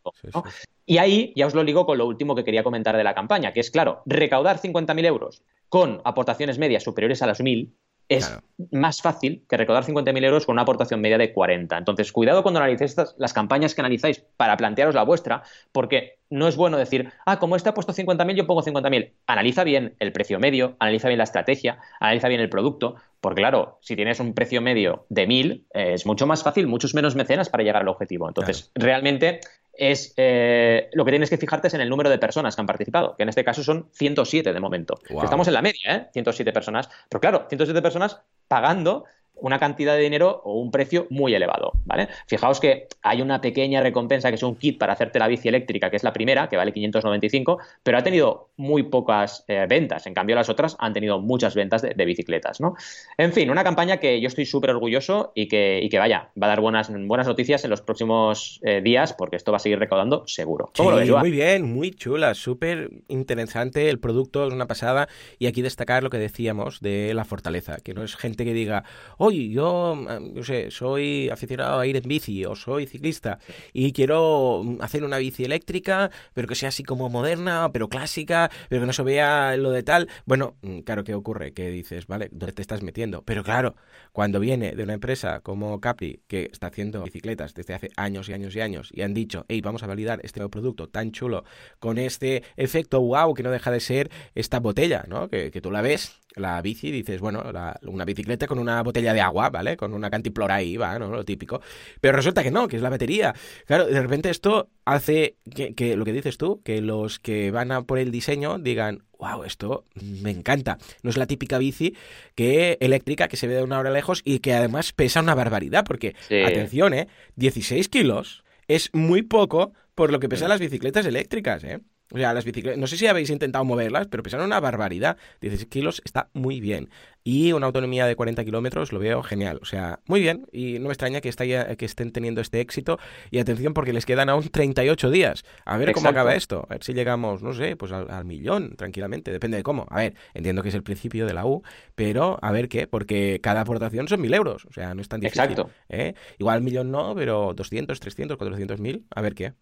Y 0.85 0.97
ahí 0.97 1.33
ya 1.35 1.47
os 1.47 1.53
lo 1.53 1.63
digo 1.63 1.85
con 1.85 1.97
lo 1.97 2.05
último 2.05 2.35
que 2.35 2.43
quería 2.43 2.63
comentar 2.63 2.97
de 2.97 3.03
la 3.03 3.13
campaña, 3.13 3.53
que 3.53 3.59
es 3.59 3.71
claro, 3.71 4.01
recaudar 4.05 4.59
50.000 4.59 5.05
euros 5.05 5.43
con 5.69 6.01
aportaciones 6.03 6.57
medias 6.57 6.83
superiores 6.83 7.21
a 7.21 7.27
las 7.27 7.41
1.000 7.41 7.71
es 8.09 8.35
más 8.71 9.01
fácil 9.03 9.45
que 9.47 9.55
recaudar 9.55 9.85
50.000 9.85 10.25
euros 10.25 10.45
con 10.47 10.53
una 10.53 10.63
aportación 10.63 10.99
media 10.99 11.19
de 11.19 11.31
40. 11.31 11.77
Entonces, 11.77 12.11
cuidado 12.11 12.41
cuando 12.41 12.59
analicéis 12.59 12.95
las 13.17 13.33
campañas 13.33 13.75
que 13.75 13.81
analizáis 13.81 14.19
para 14.35 14.57
plantearos 14.57 14.95
la 14.95 15.03
vuestra, 15.03 15.43
porque 15.71 16.17
no 16.31 16.47
es 16.47 16.57
bueno 16.57 16.77
decir, 16.77 17.11
ah, 17.27 17.37
como 17.37 17.55
este 17.55 17.69
ha 17.69 17.73
puesto 17.75 17.93
50.000, 17.93 18.33
yo 18.33 18.47
pongo 18.47 18.63
50.000. 18.63 19.11
Analiza 19.27 19.63
bien 19.63 19.95
el 19.99 20.11
precio 20.11 20.39
medio, 20.39 20.75
analiza 20.79 21.07
bien 21.07 21.19
la 21.19 21.23
estrategia, 21.23 21.79
analiza 21.99 22.27
bien 22.27 22.41
el 22.41 22.49
producto, 22.49 22.95
porque 23.21 23.41
claro, 23.41 23.77
si 23.81 23.95
tienes 23.95 24.19
un 24.19 24.33
precio 24.33 24.59
medio 24.59 25.05
de 25.09 25.27
1.000, 25.27 25.63
eh, 25.73 25.93
es 25.93 26.07
mucho 26.07 26.25
más 26.25 26.41
fácil, 26.41 26.65
muchos 26.65 26.95
menos 26.95 27.15
mecenas 27.15 27.49
para 27.49 27.63
llegar 27.63 27.83
al 27.83 27.87
objetivo. 27.89 28.27
Entonces, 28.27 28.71
realmente 28.73 29.39
es 29.79 30.13
eh, 30.17 30.89
lo 30.93 31.05
que 31.05 31.11
tienes 31.11 31.29
que 31.29 31.37
fijarte 31.37 31.69
es 31.69 31.73
en 31.73 31.81
el 31.81 31.89
número 31.89 32.09
de 32.09 32.19
personas 32.19 32.55
que 32.55 32.61
han 32.61 32.67
participado, 32.67 33.15
que 33.15 33.23
en 33.23 33.29
este 33.29 33.45
caso 33.45 33.63
son 33.63 33.89
107 33.93 34.51
de 34.51 34.59
momento. 34.59 34.99
Estamos 35.23 35.47
en 35.47 35.53
la 35.53 35.61
media, 35.61 35.95
¿eh? 35.95 36.09
107 36.11 36.51
personas. 36.51 36.89
Pero 37.09 37.21
claro, 37.21 37.45
107 37.47 37.81
personas 37.81 38.21
pagando 38.47 39.05
una 39.41 39.59
cantidad 39.59 39.95
de 39.95 40.01
dinero 40.01 40.41
o 40.43 40.59
un 40.59 40.71
precio 40.71 41.07
muy 41.09 41.33
elevado, 41.33 41.73
¿vale? 41.85 42.07
Fijaos 42.27 42.59
que 42.59 42.87
hay 43.01 43.21
una 43.21 43.41
pequeña 43.41 43.81
recompensa 43.81 44.29
que 44.29 44.35
es 44.35 44.43
un 44.43 44.55
kit 44.55 44.77
para 44.77 44.93
hacerte 44.93 45.19
la 45.19 45.27
bici 45.27 45.47
eléctrica, 45.47 45.89
que 45.89 45.97
es 45.97 46.03
la 46.03 46.13
primera, 46.13 46.49
que 46.49 46.57
vale 46.57 46.71
595, 46.71 47.59
pero 47.83 47.97
ha 47.97 48.03
tenido 48.03 48.49
muy 48.57 48.83
pocas 48.83 49.45
eh, 49.47 49.65
ventas. 49.69 50.07
En 50.07 50.13
cambio, 50.13 50.35
las 50.35 50.49
otras 50.49 50.75
han 50.79 50.93
tenido 50.93 51.19
muchas 51.19 51.55
ventas 51.55 51.81
de, 51.81 52.05
bicicletas, 52.05 52.59
¿no? 52.59 52.75
En 53.17 53.33
fin, 53.33 53.49
una 53.49 53.63
campaña 53.63 53.97
que 53.97 54.19
yo 54.19 54.27
estoy 54.27 54.45
súper 54.45 54.71
orgulloso 54.71 55.31
y 55.35 55.47
que, 55.47 55.87
que, 55.89 55.99
vaya, 55.99 56.29
va 56.41 56.47
a 56.47 56.49
dar 56.49 56.61
buenas, 56.61 56.91
buenas 56.91 57.27
noticias 57.27 57.63
en 57.63 57.69
los 57.69 57.81
próximos 57.81 58.59
eh, 58.63 58.81
días 58.81 59.13
porque 59.13 59.35
esto 59.35 59.51
va 59.51 59.57
a 59.57 59.59
seguir 59.59 59.79
recaudando 59.79 60.23
seguro. 60.27 60.71
sí, 60.73 61.11
Muy 61.11 61.31
bien, 61.31 61.71
muy 61.71 61.91
chula, 61.91 62.33
súper 62.33 62.89
interesante 63.07 63.89
el 63.89 63.99
producto, 63.99 64.47
es 64.47 64.53
una 64.53 64.67
pasada. 64.67 65.07
Y 65.37 65.47
aquí 65.47 65.61
destacar 65.61 66.03
lo 66.03 66.09
que 66.09 66.17
decíamos 66.17 66.79
de 66.81 67.13
la 67.13 67.25
fortaleza, 67.25 67.77
que 67.77 67.93
no 67.93 68.03
es 68.03 68.15
gente 68.15 68.45
que 68.45 68.53
diga, 68.53 68.83
oye, 69.29 69.49
yo, 69.49 69.95
no 69.95 70.43
sé, 70.43 70.71
soy 70.71 71.29
aficionado 71.29 71.79
a 71.79 71.85
ir 71.85 71.95
en 71.95 72.03
bici 72.07 72.45
o 72.45 72.55
soy 72.55 72.87
ciclista 72.87 73.37
y 73.73 73.91
quiero 73.91 74.63
hacer 74.81 75.03
una 75.03 75.19
bici 75.19 75.43
eléctrica, 75.43 76.09
pero 76.33 76.47
que 76.47 76.55
sea 76.55 76.69
así 76.69 76.83
como 76.83 77.09
moderna, 77.09 77.69
pero 77.71 77.89
clásica, 77.89 78.49
pero 78.69 78.81
que 78.81 78.87
no 78.87 78.93
se 78.93 79.03
vea 79.03 79.55
lo 79.55 79.69
de 79.69 79.83
tal. 79.83 80.09
Bueno, 80.25 80.55
mm, 80.61 80.79
claro, 80.79 81.03
¿qué 81.03 81.13
ocurre? 81.13 81.53
Que 81.53 81.69
dices, 81.69 82.07
vale, 82.07 82.29
¿dónde 82.31 82.53
te 82.53 82.61
estás 82.63 82.81
metiendo? 82.81 83.21
Pero 83.21 83.43
claro, 83.43 83.75
cuando 84.11 84.39
viene 84.39 84.75
de 84.75 84.83
una 84.83 84.93
empresa 84.93 85.41
como 85.41 85.79
Capri, 85.79 86.21
que 86.27 86.49
está 86.51 86.67
haciendo 86.67 87.03
bicicletas 87.03 87.53
desde 87.53 87.75
hace 87.75 87.89
años 87.97 88.29
y 88.29 88.33
años 88.33 88.55
y 88.55 88.61
años, 88.61 88.89
y 88.91 89.03
han 89.03 89.13
dicho, 89.13 89.45
hey, 89.47 89.61
vamos 89.61 89.83
a 89.83 89.87
validar 89.87 90.19
este 90.23 90.39
nuevo 90.39 90.49
producto 90.49 90.89
tan 90.89 91.11
chulo, 91.11 91.43
con 91.77 91.99
este 91.99 92.43
efecto 92.57 92.99
wow 93.01 93.33
que 93.35 93.43
no 93.43 93.51
deja 93.51 93.69
de 93.69 93.79
ser 93.79 94.09
esta 94.33 94.59
botella, 94.59 95.05
¿no? 95.07 95.29
Que 95.29 95.51
tú 95.61 95.69
la 95.69 95.81
ves 95.81 96.19
la 96.39 96.61
bici, 96.61 96.91
dices, 96.91 97.19
bueno, 97.19 97.43
una 97.83 98.05
bicicleta 98.05 98.47
con 98.47 98.59
una 98.59 98.81
botella 98.81 99.13
de 99.13 99.21
agua, 99.21 99.49
¿vale? 99.49 99.77
Con 99.77 99.93
una 99.93 100.09
cantiplora 100.09 100.55
ahí, 100.55 100.77
va, 100.77 100.97
¿no? 100.97 101.09
Lo 101.09 101.25
típico. 101.25 101.61
Pero 102.01 102.15
resulta 102.15 102.43
que 102.43 102.51
no, 102.51 102.67
que 102.67 102.77
es 102.77 102.81
la 102.81 102.89
batería. 102.89 103.33
Claro, 103.65 103.85
de 103.85 104.01
repente 104.01 104.29
esto 104.29 104.69
hace 104.85 105.37
que, 105.53 105.95
lo 105.95 106.05
que 106.05 106.13
dices 106.13 106.37
tú, 106.37 106.61
que 106.63 106.81
los 106.81 107.19
que 107.19 107.51
van 107.51 107.71
a 107.71 107.83
por 107.83 107.99
el 107.99 108.11
diseño 108.11 108.57
digan, 108.59 109.03
wow, 109.19 109.43
esto 109.43 109.85
me 109.95 110.31
encanta. 110.31 110.77
No 111.03 111.09
es 111.09 111.17
la 111.17 111.27
típica 111.27 111.57
bici 111.57 111.95
que 112.35 112.77
eléctrica 112.79 113.27
que 113.27 113.37
se 113.37 113.47
ve 113.47 113.55
de 113.55 113.63
una 113.63 113.79
hora 113.79 113.91
lejos 113.91 114.21
y 114.23 114.39
que 114.39 114.53
además 114.53 114.93
pesa 114.93 115.21
una 115.21 115.35
barbaridad, 115.35 115.83
porque, 115.85 116.15
atención, 116.45 116.93
¿eh? 116.93 117.07
16 117.35 117.89
kilos 117.89 118.43
es 118.67 118.89
muy 118.93 119.23
poco 119.23 119.73
por 119.95 120.11
lo 120.11 120.19
que 120.19 120.29
pesan 120.29 120.49
las 120.49 120.59
bicicletas 120.59 121.05
eléctricas, 121.05 121.63
¿eh? 121.63 121.79
O 122.11 122.17
sea, 122.17 122.33
las 122.33 122.43
bicicletas, 122.43 122.79
no 122.79 122.87
sé 122.87 122.97
si 122.97 123.05
habéis 123.07 123.29
intentado 123.29 123.63
moverlas, 123.65 124.07
pero 124.07 124.23
pesan 124.23 124.41
una 124.41 124.59
barbaridad. 124.59 125.17
16 125.41 125.69
kilos 125.69 126.01
está 126.05 126.29
muy 126.33 126.59
bien. 126.59 126.89
Y 127.23 127.51
una 127.51 127.67
autonomía 127.67 128.05
de 128.05 128.15
40 128.15 128.43
kilómetros 128.45 128.91
lo 128.91 128.99
veo 128.99 129.23
genial. 129.23 129.59
O 129.61 129.65
sea, 129.65 129.99
muy 130.05 130.21
bien 130.21 130.47
y 130.51 130.79
no 130.79 130.85
me 130.87 130.93
extraña 130.93 131.21
que, 131.21 131.31
que 131.77 131.85
estén 131.85 132.11
teniendo 132.11 132.41
este 132.41 132.59
éxito 132.61 132.99
y 133.31 133.39
atención 133.39 133.73
porque 133.73 133.93
les 133.93 134.05
quedan 134.05 134.29
aún 134.29 134.49
38 134.49 135.09
días. 135.11 135.43
A 135.65 135.77
ver 135.77 135.91
cómo 135.93 136.09
acaba 136.09 136.35
esto. 136.35 136.65
A 136.69 136.73
ver 136.73 136.83
si 136.83 136.93
llegamos, 136.93 137.43
no 137.43 137.53
sé, 137.53 137.75
pues 137.75 137.91
al, 137.91 138.25
millón 138.25 138.75
tranquilamente. 138.75 139.31
Depende 139.31 139.57
de 139.57 139.63
cómo. 139.63 139.85
A 139.89 139.97
ver, 139.97 140.15
entiendo 140.33 140.63
que 140.63 140.69
es 140.69 140.75
el 140.75 140.83
principio 140.83 141.25
de 141.25 141.33
la 141.33 141.45
U, 141.45 141.63
pero 141.95 142.39
a 142.41 142.51
ver 142.51 142.69
qué, 142.69 142.87
porque 142.87 143.39
cada 143.41 143.61
aportación 143.61 144.07
son 144.07 144.21
mil 144.21 144.33
euros. 144.33 144.65
O 144.65 144.73
sea, 144.73 144.93
no 144.93 145.01
es 145.01 145.09
tan 145.09 145.19
difícil. 145.19 145.41
Exacto. 145.41 145.69
¿eh? 145.89 146.13
Igual 146.37 146.61
millón 146.61 146.91
no, 146.91 147.13
pero 147.15 147.53
200, 147.53 147.99
300, 147.99 148.37
400 148.37 148.79
mil. 148.79 149.05
A 149.13 149.21
ver 149.21 149.35
qué. 149.35 149.53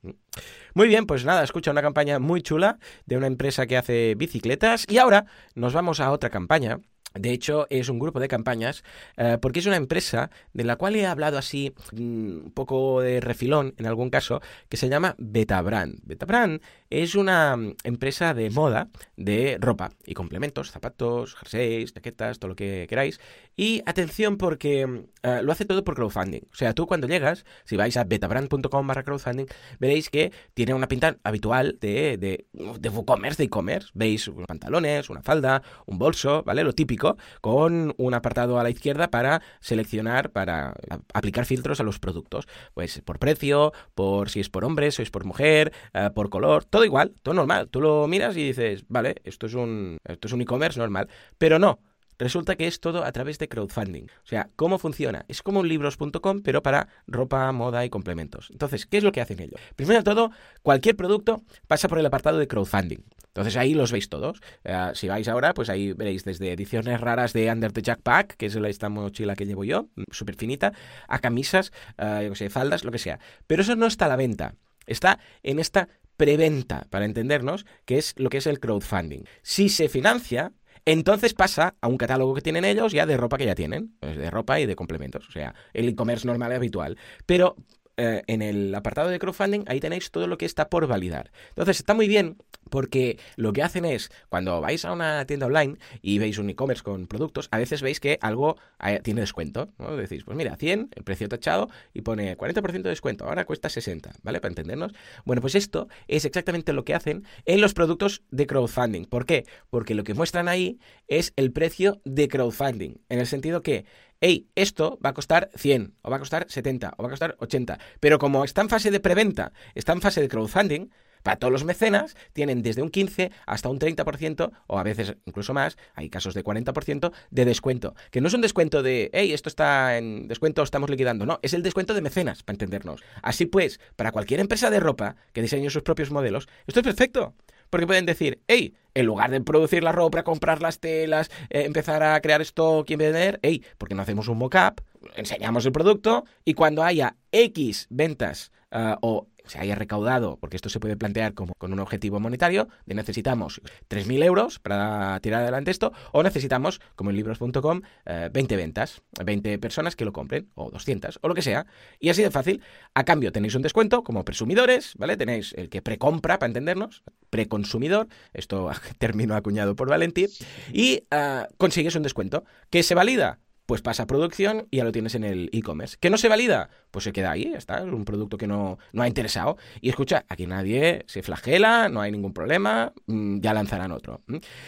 Muy 0.74 0.88
bien, 0.88 1.06
pues 1.06 1.26
nada, 1.26 1.44
escucha 1.44 1.72
una 1.72 1.82
campaña 1.82 2.20
muy 2.20 2.42
chula 2.42 2.80
de 3.06 3.18
una 3.18 3.28
empresa 3.28 3.66
que 3.66 3.78
hace 3.78 4.16
bicicletas 4.16 4.86
y 4.88 4.98
ahora 4.98 5.26
nos 5.56 5.74
vamos 5.74 6.00
a 6.00 6.12
otra 6.12 6.30
campaña 6.30 6.80
de 7.14 7.32
hecho, 7.32 7.68
es 7.70 7.90
un 7.90 8.00
grupo 8.00 8.20
de 8.20 8.28
campañas 8.28 8.84
eh, 9.18 9.38
porque 9.42 9.60
es 9.60 9.66
una 9.66 9.76
empresa 9.76 10.30
de 10.54 10.64
la 10.64 10.76
cual 10.76 10.96
he 10.96 11.06
hablado 11.06 11.38
así 11.38 11.74
mm, 11.94 11.98
un 12.46 12.52
poco 12.54 13.02
de 13.02 13.20
refilón 13.22 13.74
en 13.78 13.86
algún 13.86 14.10
caso, 14.10 14.42
que 14.70 14.78
se 14.78 14.90
llama 14.90 15.16
Betabrand. 15.18 16.00
Betabrand 16.04 16.62
es 16.90 17.16
una 17.16 17.56
mm, 17.56 17.76
empresa 17.84 18.34
de 18.34 18.50
moda 18.50 18.90
de 19.16 19.58
ropa 19.60 19.92
y 20.06 20.14
complementos, 20.14 20.72
zapatos, 20.72 21.36
jerseys, 21.36 21.94
chaquetas, 21.94 22.40
todo 22.40 22.50
lo 22.50 22.56
que 22.56 22.86
queráis. 22.88 23.20
Y 23.56 23.82
atención 23.86 24.38
porque 24.38 25.08
eh, 25.24 25.40
lo 25.42 25.52
hace 25.52 25.66
todo 25.66 25.84
por 25.84 25.96
crowdfunding. 25.96 26.42
O 26.52 26.56
sea, 26.56 26.74
tú 26.74 26.86
cuando 26.86 27.08
llegas, 27.08 27.44
si 27.66 27.76
vais 27.76 27.98
a 27.98 28.04
betabrand.com 28.04 28.88
barra 28.88 29.04
crowdfunding, 29.04 29.48
veréis 29.80 30.10
que 30.10 30.32
tiene 30.54 30.74
una 30.74 30.88
pinta 30.88 31.18
habitual 31.24 31.78
de, 31.82 32.18
de, 32.18 32.46
de 32.80 32.90
WooCommerce, 32.90 33.38
de 33.38 33.46
e-commerce. 33.46 33.90
Veis 33.94 34.28
unos 34.28 34.46
pantalones, 34.46 35.10
una 35.10 35.24
falda, 35.24 35.64
un 35.88 35.98
bolso, 35.98 36.44
¿vale? 36.44 36.64
Lo 36.64 36.74
típico 36.74 37.18
con 37.42 37.96
un 37.98 38.14
apartado 38.14 38.60
a 38.60 38.64
la 38.64 38.70
izquierda 38.70 39.10
para 39.10 39.42
seleccionar, 39.60 40.32
para 40.32 40.76
aplicar 41.14 41.46
filtros 41.46 41.80
a 41.80 41.84
los 41.84 41.98
productos. 41.98 42.48
Pues 42.76 43.02
por 43.04 43.18
precio, 43.18 43.74
por 43.96 44.30
si 44.30 44.40
es 44.40 44.50
por 44.50 44.66
hombre, 44.66 44.92
si 44.92 45.02
es 45.02 45.10
por 45.10 45.26
mujer, 45.26 45.74
eh, 45.94 46.12
por 46.14 46.30
color, 46.30 46.66
todo 46.66 46.77
igual, 46.86 47.14
todo 47.24 47.34
normal. 47.34 47.70
Tú 47.70 47.82
lo 47.82 48.08
miras 48.08 48.36
y 48.38 48.44
dices, 48.44 48.86
vale, 48.88 49.16
esto 49.24 49.48
es 49.48 49.54
un, 49.54 49.98
esto 50.04 50.28
es 50.28 50.34
un 50.34 50.42
e-commerce 50.42 50.80
normal. 50.80 51.08
Pero 51.38 51.60
no, 51.60 51.80
Resulta 52.20 52.56
que 52.56 52.66
es 52.66 52.80
todo 52.80 53.04
a 53.06 53.12
través 53.12 53.38
de 53.38 53.48
crowdfunding. 53.48 54.06
O 54.06 54.28
sea, 54.28 54.50
¿cómo 54.56 54.80
funciona? 54.80 55.26
Es 55.28 55.44
como 55.44 55.60
un 55.60 55.68
libros.com, 55.68 56.42
pero 56.42 56.64
para 56.64 56.88
ropa, 57.06 57.52
moda 57.52 57.86
y 57.86 57.90
complementos. 57.90 58.50
Entonces, 58.52 58.88
¿qué 58.88 58.98
es 58.98 59.04
lo 59.04 59.12
que 59.12 59.22
hacen 59.22 59.40
ellos? 59.40 59.62
Primero 59.76 60.00
de 60.00 60.04
todo, 60.04 60.32
cualquier 60.64 60.96
producto 60.96 61.44
pasa 61.68 61.88
por 61.88 62.00
el 62.00 62.06
apartado 62.06 62.40
de 62.40 62.48
crowdfunding. 62.48 63.04
Entonces 63.28 63.56
ahí 63.56 63.76
los 63.76 63.92
veis 63.92 64.10
todos. 64.10 64.42
Eh, 64.64 64.92
si 64.96 65.08
vais 65.08 65.28
ahora, 65.28 65.54
pues 65.54 65.70
ahí 65.70 65.94
veréis 65.94 66.24
desde 66.24 66.52
ediciones 66.52 67.00
raras 67.00 67.34
de 67.34 67.52
Under 67.52 67.72
the 67.72 67.84
Jackpack, 67.84 68.36
que 68.36 68.48
es 68.48 68.56
esta 68.56 68.90
mochila 68.90 69.36
que 69.36 69.46
llevo 69.46 69.64
yo, 69.64 69.90
súper 70.10 70.36
finita, 70.36 70.74
a 71.08 71.20
camisas, 71.20 71.72
uh, 72.00 72.34
sé, 72.34 72.50
faldas, 72.50 72.84
lo 72.84 72.92
que 72.92 72.98
sea. 72.98 73.20
Pero 73.46 73.62
eso 73.62 73.76
no 73.76 73.86
está 73.86 74.06
a 74.06 74.08
la 74.08 74.16
venta. 74.16 74.56
Está 74.88 75.20
en 75.44 75.60
esta 75.60 75.88
preventa, 76.18 76.88
para 76.90 77.06
entendernos, 77.06 77.66
que 77.86 77.98
es 77.98 78.14
lo 78.18 78.30
que 78.30 78.38
es 78.38 78.48
el 78.48 78.60
crowdfunding. 78.60 79.24
Si 79.44 79.70
se 79.70 79.88
financia, 79.88 80.52
entonces 80.86 81.34
pasa 81.34 81.76
a 81.82 81.88
un 81.88 81.98
catálogo 81.98 82.34
que 82.34 82.42
tienen 82.42 82.66
ellos 82.66 82.92
ya 82.92 83.06
de 83.06 83.18
ropa 83.18 83.38
que 83.38 83.46
ya 83.46 83.56
tienen, 83.56 83.96
pues 84.00 84.18
de 84.18 84.30
ropa 84.30 84.60
y 84.60 84.66
de 84.66 84.76
complementos, 84.76 85.28
o 85.30 85.32
sea, 85.32 85.54
el 85.74 85.88
e-commerce 85.88 86.28
normal 86.28 86.52
habitual. 86.52 86.98
Pero 87.26 87.56
eh, 87.98 88.24
en 88.28 88.42
el 88.42 88.74
apartado 88.76 89.10
de 89.10 89.18
crowdfunding, 89.20 89.64
ahí 89.68 89.80
tenéis 89.80 90.12
todo 90.12 90.28
lo 90.28 90.38
que 90.38 90.46
está 90.46 90.70
por 90.70 90.86
validar. 90.86 91.32
Entonces, 91.50 91.78
está 91.78 91.94
muy 91.96 92.08
bien 92.08 92.38
porque 92.70 93.20
lo 93.36 93.54
que 93.54 93.64
hacen 93.64 93.86
es, 93.86 94.12
cuando 94.30 94.62
vais 94.62 94.86
a 94.86 94.92
una 94.92 95.26
tienda 95.26 95.46
online 95.46 95.78
y 96.02 96.20
veis 96.20 96.38
un 96.38 96.50
e-commerce 96.50 96.84
con 96.84 97.08
productos, 97.08 97.48
a 97.52 97.58
veces 97.58 97.82
veis 97.82 98.00
que 98.00 98.18
algo 98.22 98.58
eh, 98.84 99.00
tiene 99.04 99.22
descuento. 99.22 99.70
¿no? 99.78 99.96
Decís, 99.96 100.24
pues 100.24 100.38
mira, 100.38 100.56
100, 100.56 100.90
el 100.96 101.04
precio 101.04 101.28
tachado, 101.30 101.70
y 101.94 102.02
pone 102.02 102.38
40% 102.38 102.82
de 102.82 102.90
descuento, 102.90 103.26
ahora 103.26 103.46
cuesta 103.46 103.70
60, 103.70 104.12
¿vale? 104.24 104.40
Para 104.40 104.52
entendernos. 104.52 104.94
Bueno, 105.26 105.42
pues 105.42 105.56
esto 105.56 105.88
es 106.08 106.26
exactamente 106.26 106.74
lo 106.74 106.86
que 106.86 106.94
hacen 106.94 107.26
en 107.46 107.62
los 107.62 107.74
productos 107.74 108.24
de 108.32 108.48
crowdfunding. 108.48 109.06
¿Por 109.06 109.26
qué? 109.26 109.46
Porque 109.70 109.96
lo 109.96 110.04
que 110.04 110.14
muestran 110.14 110.48
ahí 110.48 110.80
es 111.08 111.34
el 111.36 111.52
precio 111.52 112.02
de 112.06 112.28
crowdfunding, 112.28 112.96
en 113.10 113.20
el 113.20 113.28
sentido 113.28 113.62
que 113.62 113.86
hey, 114.20 114.50
esto 114.56 115.00
va 115.04 115.12
a 115.12 115.14
costar 115.14 115.50
100, 115.56 115.94
o 116.02 116.10
va 116.10 116.18
a 116.18 116.20
costar 116.20 116.46
70, 116.50 116.94
o 116.98 117.04
va 117.04 117.08
a 117.08 117.12
costar 117.12 117.36
80. 117.40 117.78
Pero 118.00 118.20
como 118.20 118.44
está 118.44 118.62
en 118.62 118.70
fase 118.70 118.92
de 118.92 119.00
preventa, 119.00 119.54
está 119.76 119.94
en 119.94 120.02
fase 120.02 120.22
de 120.22 120.28
crowdfunding, 120.28 120.90
para 121.28 121.40
todos 121.40 121.52
los 121.52 121.66
mecenas 121.66 122.16
tienen 122.32 122.62
desde 122.62 122.82
un 122.82 122.90
15 122.90 123.32
hasta 123.46 123.68
un 123.68 123.80
30% 123.80 124.50
o 124.66 124.80
a 124.80 124.84
veces 124.84 125.18
incluso 125.26 125.54
más, 125.54 125.76
hay 125.94 126.10
casos 126.10 126.34
de 126.34 126.42
40% 126.42 127.12
de 127.32 127.44
descuento. 127.44 127.96
Que 128.12 128.22
no 128.22 128.30
es 128.30 128.34
un 128.34 128.40
descuento 128.40 128.82
de, 128.82 129.10
hey, 129.12 129.34
esto 129.34 129.50
está 129.50 129.98
en 129.98 130.30
descuento, 130.30 130.64
estamos 130.64 130.90
liquidando. 130.90 131.26
No, 131.26 131.40
es 131.42 131.54
el 131.54 131.64
descuento 131.64 131.94
de 131.94 132.00
mecenas, 132.00 132.44
para 132.44 132.54
entendernos. 132.54 133.04
Así 133.24 133.46
pues, 133.46 133.82
para 133.98 134.14
cualquier 134.14 134.40
empresa 134.40 134.70
de 134.70 134.80
ropa 134.80 135.18
que 135.34 135.42
diseñe 135.42 135.70
sus 135.70 135.84
propios 135.84 136.12
modelos, 136.12 136.48
esto 136.66 136.80
es 136.80 136.86
perfecto. 136.86 137.34
Porque 137.70 137.88
pueden 137.88 138.06
decir, 138.06 138.40
hey, 138.48 138.76
en 138.94 139.06
lugar 139.06 139.30
de 139.30 139.42
producir 139.42 139.84
la 139.84 139.92
ropa, 139.92 140.24
comprar 140.24 140.62
las 140.62 140.80
telas, 140.80 141.30
eh, 141.50 141.64
empezar 141.64 142.04
a 142.04 142.22
crear 142.22 142.42
stock 142.42 142.90
y 142.90 142.96
vender, 142.96 143.38
hey, 143.42 143.66
¿por 143.78 143.90
qué 143.90 143.96
no 143.96 144.02
hacemos 144.02 144.30
un 144.30 144.38
mock-up? 144.38 144.82
Enseñamos 145.18 145.66
el 145.66 145.74
producto 145.74 146.24
y 146.46 146.54
cuando 146.54 146.86
haya 146.86 147.18
X 147.34 147.88
ventas 147.90 148.54
ah, 148.72 148.98
o 149.02 149.28
se 149.48 149.60
haya 149.60 149.76
recaudado, 149.76 150.38
porque 150.38 150.56
esto 150.56 150.70
se 150.70 150.80
puede 150.80 150.98
plantear 150.98 151.34
como 151.34 151.54
con 151.56 151.74
un 151.74 151.80
objetivo 151.80 152.20
monetario, 152.20 152.68
de 152.86 152.96
necesitamos 152.96 153.62
3.000 153.90 154.24
euros 154.24 154.60
para 154.60 155.20
tirar 155.22 155.42
adelante 155.42 155.72
esto, 155.72 155.94
o 156.12 156.24
necesitamos, 156.24 156.82
como 156.96 157.10
en 157.10 157.16
libros.com, 157.16 157.82
20 158.06 158.54
eh, 158.54 158.58
ventas, 158.58 159.02
20 159.24 159.60
personas 159.60 159.96
que 159.96 160.06
lo 160.06 160.14
compren, 160.14 160.50
o 160.56 160.70
200, 160.72 161.20
o 161.22 161.28
lo 161.28 161.34
que 161.34 161.42
sea. 161.42 161.66
Y 162.00 162.10
así 162.10 162.22
de 162.22 162.32
fácil. 162.32 162.62
A 162.94 163.04
cambio 163.04 163.32
tenéis 163.32 163.56
un 163.56 163.62
descuento 163.62 164.04
como 164.04 164.26
presumidores, 164.26 164.94
¿vale? 164.98 165.18
Tenéis 165.18 165.54
el 165.58 165.70
que 165.70 165.82
precompra, 165.82 166.40
para 166.40 166.48
entendernos, 166.48 167.04
preconsumidor, 167.30 168.08
esto 168.34 168.72
término 168.98 169.36
acuñado 169.36 169.76
por 169.76 169.90
Valentí, 169.90 170.28
y 170.74 171.04
ah, 171.12 171.48
consigues 171.58 171.96
un 171.96 172.04
descuento 172.04 172.44
que 172.70 172.84
se 172.84 172.96
valida 172.96 173.40
pues 173.68 173.82
pasa 173.82 174.04
a 174.04 174.08
producción 174.08 174.68
y 174.72 174.78
ya 174.78 174.86
lo 174.86 174.94
tienes 174.94 175.14
en 175.14 175.26
el 175.26 175.50
e-commerce. 175.52 175.98
¿Que 176.00 176.10
no 176.10 176.18
se 176.18 176.30
valida? 176.30 176.70
Pues 176.90 177.04
se 177.04 177.12
queda 177.12 177.32
ahí, 177.32 177.52
ya 177.52 177.58
está, 177.58 177.80
es 177.80 177.84
un 177.84 178.06
producto 178.06 178.38
que 178.38 178.48
no, 178.48 178.80
no 178.94 179.04
ha 179.04 179.08
interesado. 179.08 179.58
Y 179.82 179.90
escucha, 179.90 180.26
aquí 180.30 180.48
nadie 180.48 181.04
se 181.06 181.22
flagela, 181.22 181.90
no 181.90 182.00
hay 182.00 182.12
ningún 182.12 182.34
problema, 182.34 182.94
mm, 183.08 183.42
ya 183.42 183.54
lanzarán 183.54 183.92
otro. 183.92 184.22